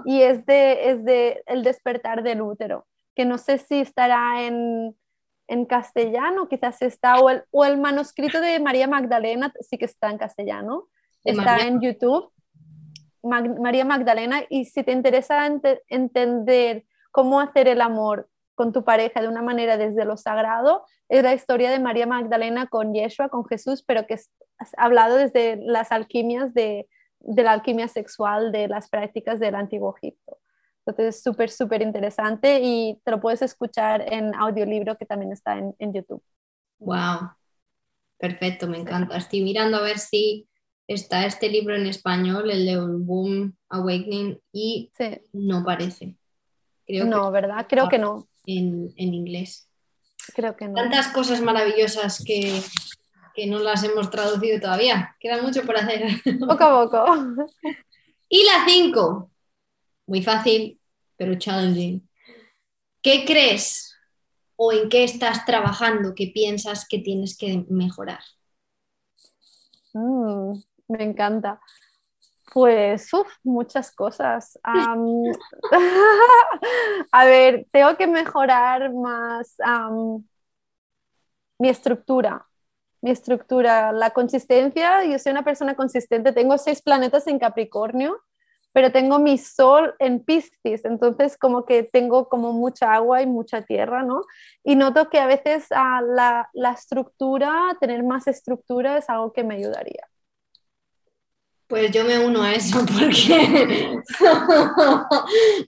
y 0.04 0.22
es 0.22 0.44
de, 0.46 0.90
es 0.90 1.04
de 1.04 1.42
El 1.46 1.62
despertar 1.62 2.22
del 2.22 2.42
útero, 2.42 2.86
que 3.14 3.24
no 3.24 3.38
sé 3.38 3.58
si 3.58 3.80
estará 3.80 4.42
en, 4.42 4.96
en 5.48 5.64
castellano, 5.64 6.48
quizás 6.48 6.82
está, 6.82 7.20
o 7.20 7.30
el, 7.30 7.44
o 7.50 7.64
el, 7.64 7.78
manuscrito 7.78 8.40
de 8.40 8.60
María 8.60 8.86
Magdalena 8.86 9.52
sí 9.60 9.78
que 9.78 9.86
está 9.86 10.10
en 10.10 10.18
castellano, 10.18 10.88
está 11.24 11.42
María. 11.42 11.66
en 11.66 11.80
YouTube. 11.80 12.30
Mag, 13.22 13.60
María 13.60 13.84
Magdalena, 13.84 14.42
y 14.48 14.64
si 14.64 14.82
te 14.82 14.92
interesa 14.92 15.46
ent 15.46 15.64
entender 15.88 16.84
cómo 17.12 17.40
hacer 17.40 17.68
el 17.68 17.80
amor 17.80 18.28
con 18.54 18.72
tu 18.72 18.84
pareja 18.84 19.20
de 19.20 19.28
una 19.28 19.42
manera 19.42 19.76
desde 19.76 20.04
lo 20.04 20.16
sagrado, 20.16 20.84
es 21.08 21.22
la 21.22 21.34
historia 21.34 21.70
de 21.70 21.78
María 21.78 22.06
Magdalena 22.06 22.66
con 22.66 22.92
Yeshua, 22.94 23.28
con 23.28 23.44
Jesús, 23.44 23.84
pero 23.86 24.06
que 24.06 24.14
es 24.14 24.30
hablado 24.76 25.16
desde 25.16 25.56
las 25.56 25.92
alquimias 25.92 26.52
de, 26.54 26.88
de 27.20 27.42
la 27.42 27.52
alquimia 27.52 27.88
sexual, 27.88 28.52
de 28.52 28.68
las 28.68 28.88
prácticas 28.88 29.40
del 29.40 29.54
antiguo 29.54 29.94
Egipto. 29.96 30.38
Entonces 30.84 31.16
es 31.16 31.22
súper, 31.22 31.50
súper 31.50 31.82
interesante 31.82 32.60
y 32.60 33.00
te 33.04 33.12
lo 33.12 33.20
puedes 33.20 33.42
escuchar 33.42 34.12
en 34.12 34.34
audiolibro 34.34 34.96
que 34.96 35.06
también 35.06 35.32
está 35.32 35.56
en, 35.56 35.74
en, 35.78 35.92
YouTube. 35.92 36.22
¡Wow! 36.80 37.30
Perfecto, 38.18 38.66
me 38.66 38.78
encanta. 38.78 39.16
Estoy 39.16 39.42
mirando 39.42 39.76
a 39.76 39.82
ver 39.82 39.98
si 39.98 40.48
está 40.86 41.26
este 41.26 41.48
libro 41.48 41.76
en 41.76 41.86
español, 41.86 42.50
el 42.50 42.66
de 42.66 42.76
Boom 42.78 43.56
Awakening, 43.68 44.40
y 44.52 44.90
sí. 44.96 45.20
no 45.32 45.64
parece. 45.64 46.16
Creo 46.86 47.04
no, 47.06 47.26
que 47.26 47.32
¿verdad? 47.32 47.66
Creo 47.68 47.88
que 47.88 47.98
no. 47.98 48.28
En, 48.44 48.92
en, 48.96 49.14
inglés. 49.14 49.68
Creo 50.34 50.56
que 50.56 50.68
no. 50.68 50.74
Tantas 50.74 51.08
cosas 51.08 51.40
maravillosas 51.40 52.22
que, 52.24 52.60
que 53.34 53.46
no 53.46 53.58
las 53.58 53.84
hemos 53.84 54.10
traducido 54.10 54.60
todavía. 54.60 55.16
Queda 55.20 55.40
mucho 55.40 55.62
por 55.62 55.76
hacer. 55.76 56.02
Poco 56.40 56.64
a 56.64 56.84
poco. 56.84 57.46
Y 58.28 58.44
la 58.44 58.64
5, 58.66 59.30
muy 60.06 60.22
fácil, 60.22 60.80
pero 61.16 61.34
challenging. 61.34 62.08
¿Qué 63.02 63.24
crees 63.26 63.94
o 64.56 64.72
en 64.72 64.88
qué 64.88 65.04
estás 65.04 65.44
trabajando 65.44 66.14
que 66.14 66.28
piensas 66.28 66.86
que 66.88 66.98
tienes 66.98 67.36
que 67.36 67.64
mejorar? 67.68 68.20
Mm, 69.92 70.52
me 70.92 71.04
encanta. 71.04 71.60
Pues 72.52 73.12
uf, 73.14 73.28
muchas 73.42 73.94
cosas. 73.94 74.58
Um, 74.66 75.32
a 77.12 77.24
ver, 77.24 77.66
tengo 77.72 77.96
que 77.96 78.06
mejorar 78.06 78.92
más 78.92 79.56
mi 81.58 81.68
estructura. 81.68 82.46
Mi 83.00 83.10
estructura, 83.10 83.92
la 83.92 84.10
consistencia. 84.10 85.04
Yo 85.04 85.18
soy 85.18 85.32
una 85.32 85.44
persona 85.44 85.74
consistente. 85.74 86.32
Tengo 86.32 86.58
seis 86.58 86.82
planetas 86.82 87.26
en 87.26 87.38
Capricornio 87.38 88.22
pero 88.72 88.90
tengo 88.90 89.18
mi 89.18 89.38
sol 89.38 89.94
en 89.98 90.24
Piscis, 90.24 90.84
entonces 90.84 91.36
como 91.36 91.64
que 91.64 91.82
tengo 91.82 92.28
como 92.28 92.52
mucha 92.52 92.92
agua 92.94 93.22
y 93.22 93.26
mucha 93.26 93.62
tierra, 93.62 94.02
¿no? 94.02 94.22
Y 94.64 94.76
noto 94.76 95.10
que 95.10 95.20
a 95.20 95.26
veces 95.26 95.66
a 95.70 96.00
la, 96.00 96.48
la, 96.54 96.72
estructura, 96.72 97.76
tener 97.80 98.02
más 98.02 98.26
estructura 98.26 98.96
es 98.96 99.08
algo 99.10 99.32
que 99.32 99.44
me 99.44 99.56
ayudaría. 99.56 100.08
Pues 101.72 101.90
yo 101.90 102.04
me 102.04 102.18
uno 102.18 102.42
a 102.42 102.52
eso 102.52 102.84
porque 103.00 103.98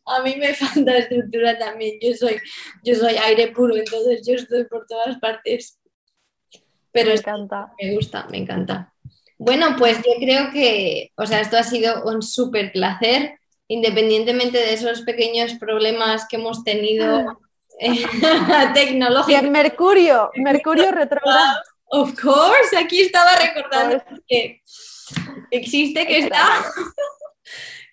a 0.04 0.22
mí 0.22 0.36
me 0.36 0.52
falta 0.52 0.98
estructura 0.98 1.58
también. 1.58 1.98
Yo 1.98 2.12
soy, 2.14 2.38
yo 2.82 2.94
soy 2.94 3.14
aire 3.16 3.48
puro, 3.52 3.74
entonces 3.74 4.20
yo 4.26 4.34
estoy 4.34 4.64
por 4.64 4.86
todas 4.86 5.16
partes. 5.18 5.80
Pero 6.92 7.08
me 7.08 7.14
encanta. 7.14 7.72
Me 7.80 7.94
gusta, 7.94 8.26
me 8.30 8.36
encanta. 8.36 8.92
Bueno, 9.38 9.76
pues 9.78 9.96
yo 9.96 10.12
creo 10.20 10.50
que, 10.52 11.10
o 11.16 11.24
sea, 11.24 11.40
esto 11.40 11.56
ha 11.56 11.62
sido 11.62 12.04
un 12.04 12.20
súper 12.20 12.70
placer, 12.70 13.38
independientemente 13.66 14.58
de 14.58 14.74
esos 14.74 15.00
pequeños 15.00 15.54
problemas 15.54 16.28
que 16.28 16.36
hemos 16.36 16.64
tenido 16.64 17.40
tecnológicos. 18.74 19.42
Y 19.42 19.48
Mercurio, 19.48 20.30
Mercurio 20.34 20.90
retrogrado. 20.90 21.62
Of 21.86 22.20
course, 22.20 22.76
aquí 22.76 23.00
estaba 23.00 23.36
recordando 23.36 24.04
que 24.28 24.60
existe, 25.50 26.06
que 26.06 26.18
está. 26.18 26.64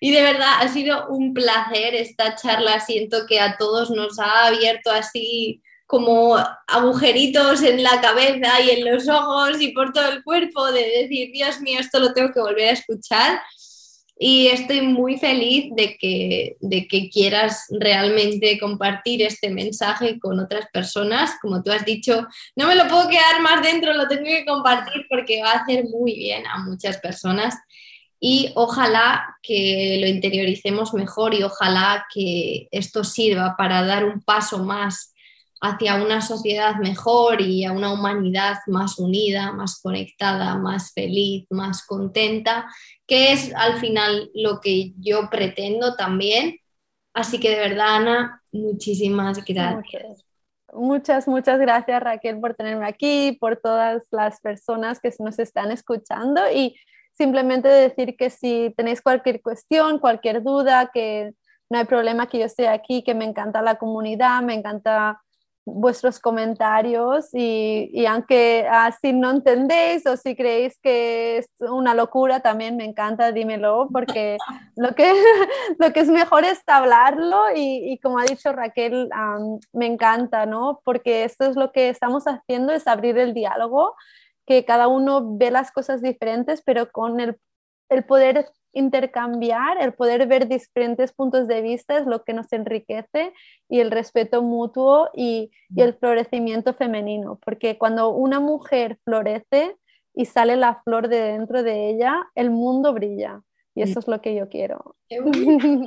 Y 0.04 0.10
de 0.10 0.20
verdad 0.20 0.54
ha 0.58 0.66
sido 0.66 1.06
un 1.10 1.32
placer 1.32 1.94
esta 1.94 2.34
charla. 2.34 2.80
Siento 2.80 3.24
que 3.28 3.38
a 3.38 3.56
todos 3.56 3.88
nos 3.90 4.18
ha 4.18 4.46
abierto 4.46 4.90
así 4.90 5.62
como 5.86 6.36
agujeritos 6.66 7.62
en 7.62 7.84
la 7.84 8.00
cabeza 8.00 8.60
y 8.62 8.70
en 8.70 8.84
los 8.84 9.08
ojos 9.08 9.60
y 9.60 9.68
por 9.68 9.92
todo 9.92 10.10
el 10.10 10.24
cuerpo 10.24 10.72
de 10.72 11.02
decir, 11.02 11.30
Dios 11.32 11.60
mío, 11.60 11.78
esto 11.78 12.00
lo 12.00 12.12
tengo 12.14 12.32
que 12.32 12.40
volver 12.40 12.70
a 12.70 12.72
escuchar. 12.72 13.40
Y 14.24 14.46
estoy 14.46 14.82
muy 14.82 15.18
feliz 15.18 15.74
de 15.74 15.96
que, 15.98 16.56
de 16.60 16.86
que 16.86 17.10
quieras 17.10 17.66
realmente 17.70 18.56
compartir 18.60 19.20
este 19.20 19.50
mensaje 19.50 20.20
con 20.20 20.38
otras 20.38 20.66
personas. 20.72 21.32
Como 21.42 21.60
tú 21.60 21.72
has 21.72 21.84
dicho, 21.84 22.28
no 22.54 22.68
me 22.68 22.76
lo 22.76 22.86
puedo 22.86 23.08
quedar 23.08 23.40
más 23.42 23.60
dentro, 23.62 23.92
lo 23.92 24.06
tengo 24.06 24.22
que 24.22 24.44
compartir 24.46 25.06
porque 25.10 25.42
va 25.42 25.50
a 25.50 25.58
hacer 25.62 25.86
muy 25.86 26.14
bien 26.14 26.46
a 26.46 26.58
muchas 26.58 26.98
personas. 26.98 27.56
Y 28.20 28.52
ojalá 28.54 29.38
que 29.42 29.98
lo 30.00 30.06
interioricemos 30.06 30.94
mejor 30.94 31.34
y 31.34 31.42
ojalá 31.42 32.06
que 32.14 32.68
esto 32.70 33.02
sirva 33.02 33.56
para 33.58 33.84
dar 33.84 34.04
un 34.04 34.20
paso 34.20 34.60
más 34.60 35.11
hacia 35.62 35.94
una 35.94 36.20
sociedad 36.20 36.74
mejor 36.76 37.40
y 37.40 37.64
a 37.64 37.70
una 37.70 37.92
humanidad 37.92 38.58
más 38.66 38.98
unida, 38.98 39.52
más 39.52 39.80
conectada, 39.80 40.56
más 40.56 40.92
feliz, 40.92 41.46
más 41.50 41.86
contenta, 41.86 42.66
que 43.06 43.32
es 43.32 43.54
al 43.54 43.78
final 43.78 44.28
lo 44.34 44.60
que 44.60 44.92
yo 44.98 45.30
pretendo 45.30 45.94
también. 45.94 46.58
Así 47.14 47.38
que 47.38 47.50
de 47.50 47.68
verdad, 47.68 47.96
Ana, 47.96 48.42
muchísimas 48.50 49.44
gracias. 49.44 50.24
Muchas, 50.72 51.28
muchas 51.28 51.60
gracias 51.60 52.02
Raquel 52.02 52.40
por 52.40 52.54
tenerme 52.54 52.86
aquí, 52.86 53.36
por 53.40 53.56
todas 53.56 54.02
las 54.10 54.40
personas 54.40 54.98
que 54.98 55.12
nos 55.20 55.38
están 55.38 55.70
escuchando 55.70 56.40
y 56.52 56.74
simplemente 57.12 57.68
decir 57.68 58.16
que 58.16 58.30
si 58.30 58.74
tenéis 58.76 59.00
cualquier 59.00 59.40
cuestión, 59.40 60.00
cualquier 60.00 60.42
duda, 60.42 60.90
que 60.92 61.34
no 61.70 61.78
hay 61.78 61.84
problema 61.84 62.26
que 62.26 62.40
yo 62.40 62.46
esté 62.46 62.66
aquí, 62.66 63.04
que 63.04 63.14
me 63.14 63.26
encanta 63.26 63.62
la 63.62 63.76
comunidad, 63.76 64.42
me 64.42 64.54
encanta 64.54 65.22
vuestros 65.64 66.18
comentarios 66.18 67.28
y, 67.32 67.88
y 67.92 68.06
aunque 68.06 68.66
así 68.68 69.10
ah, 69.10 69.12
no 69.12 69.30
entendéis 69.30 70.06
o 70.06 70.16
si 70.16 70.34
creéis 70.34 70.78
que 70.80 71.38
es 71.38 71.48
una 71.60 71.94
locura, 71.94 72.40
también 72.40 72.76
me 72.76 72.84
encanta, 72.84 73.30
dímelo, 73.30 73.88
porque 73.92 74.38
lo 74.76 74.94
que, 74.94 75.12
lo 75.78 75.92
que 75.92 76.00
es 76.00 76.08
mejor 76.08 76.44
es 76.44 76.60
hablarlo 76.66 77.54
y, 77.54 77.92
y 77.92 77.98
como 77.98 78.18
ha 78.18 78.24
dicho 78.24 78.52
Raquel, 78.52 79.08
um, 79.12 79.60
me 79.72 79.86
encanta, 79.86 80.46
¿no? 80.46 80.80
Porque 80.84 81.24
esto 81.24 81.44
es 81.44 81.56
lo 81.56 81.70
que 81.70 81.88
estamos 81.88 82.24
haciendo, 82.24 82.72
es 82.72 82.86
abrir 82.86 83.18
el 83.18 83.32
diálogo, 83.32 83.94
que 84.46 84.64
cada 84.64 84.88
uno 84.88 85.36
ve 85.36 85.50
las 85.52 85.70
cosas 85.70 86.02
diferentes, 86.02 86.62
pero 86.64 86.90
con 86.90 87.20
el, 87.20 87.38
el 87.92 88.04
poder 88.04 88.48
intercambiar, 88.72 89.82
el 89.82 89.92
poder 89.92 90.26
ver 90.26 90.48
diferentes 90.48 91.12
puntos 91.12 91.46
de 91.46 91.60
vista 91.60 91.98
es 91.98 92.06
lo 92.06 92.24
que 92.24 92.32
nos 92.32 92.52
enriquece 92.52 93.32
y 93.68 93.80
el 93.80 93.90
respeto 93.90 94.42
mutuo 94.42 95.10
y, 95.14 95.50
y, 95.76 95.82
el 95.82 95.94
florecimiento 95.94 96.72
femenino, 96.72 97.38
porque 97.44 97.76
cuando 97.76 98.10
una 98.10 98.40
mujer 98.40 98.98
florece 99.04 99.76
y 100.14 100.24
sale 100.24 100.56
la 100.56 100.82
flor 100.82 101.08
de 101.08 101.20
dentro 101.20 101.62
de 101.62 101.90
ella, 101.90 102.16
el 102.34 102.50
mundo 102.50 102.92
brilla 102.94 103.42
y 103.74 103.82
eso 103.82 103.98
es 104.00 104.08
lo 104.08 104.20
que 104.20 104.34
yo 104.34 104.48
quiero. 104.48 104.96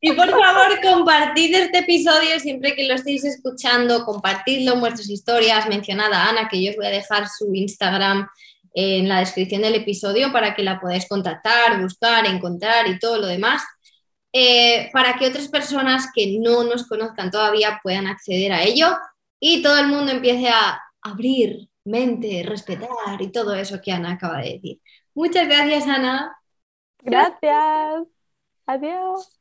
Y 0.00 0.12
por 0.12 0.30
favor, 0.30 0.80
compartid 0.80 1.54
este 1.56 1.78
episodio 1.78 2.38
siempre 2.38 2.74
que 2.76 2.86
lo 2.86 2.94
estéis 2.94 3.24
escuchando, 3.24 4.04
compartidlo 4.04 4.74
en 4.74 4.80
vuestras 4.80 5.10
historias, 5.10 5.68
mencionad 5.68 6.12
a 6.12 6.28
Ana, 6.28 6.48
que 6.48 6.62
yo 6.62 6.70
os 6.70 6.76
voy 6.76 6.86
a 6.86 6.90
dejar 6.90 7.28
su 7.28 7.52
Instagram 7.52 8.28
en 8.74 9.08
la 9.08 9.20
descripción 9.20 9.62
del 9.62 9.74
episodio 9.74 10.32
para 10.32 10.54
que 10.54 10.62
la 10.62 10.80
podáis 10.80 11.08
contactar, 11.08 11.80
buscar, 11.80 12.26
encontrar 12.26 12.86
y 12.88 12.98
todo 12.98 13.18
lo 13.18 13.26
demás, 13.26 13.62
eh, 14.32 14.90
para 14.92 15.14
que 15.14 15.26
otras 15.26 15.48
personas 15.48 16.08
que 16.14 16.38
no 16.38 16.64
nos 16.64 16.86
conozcan 16.86 17.30
todavía 17.30 17.80
puedan 17.82 18.06
acceder 18.06 18.52
a 18.52 18.62
ello 18.62 18.88
y 19.40 19.62
todo 19.62 19.78
el 19.78 19.88
mundo 19.88 20.12
empiece 20.12 20.48
a 20.48 20.80
abrir 21.00 21.68
mente, 21.84 22.42
respetar 22.44 23.20
y 23.20 23.32
todo 23.32 23.54
eso 23.54 23.80
que 23.80 23.92
Ana 23.92 24.12
acaba 24.12 24.38
de 24.38 24.54
decir. 24.54 24.80
Muchas 25.14 25.48
gracias, 25.48 25.86
Ana. 25.86 26.36
Gracias. 27.02 28.06
Adiós. 28.66 29.37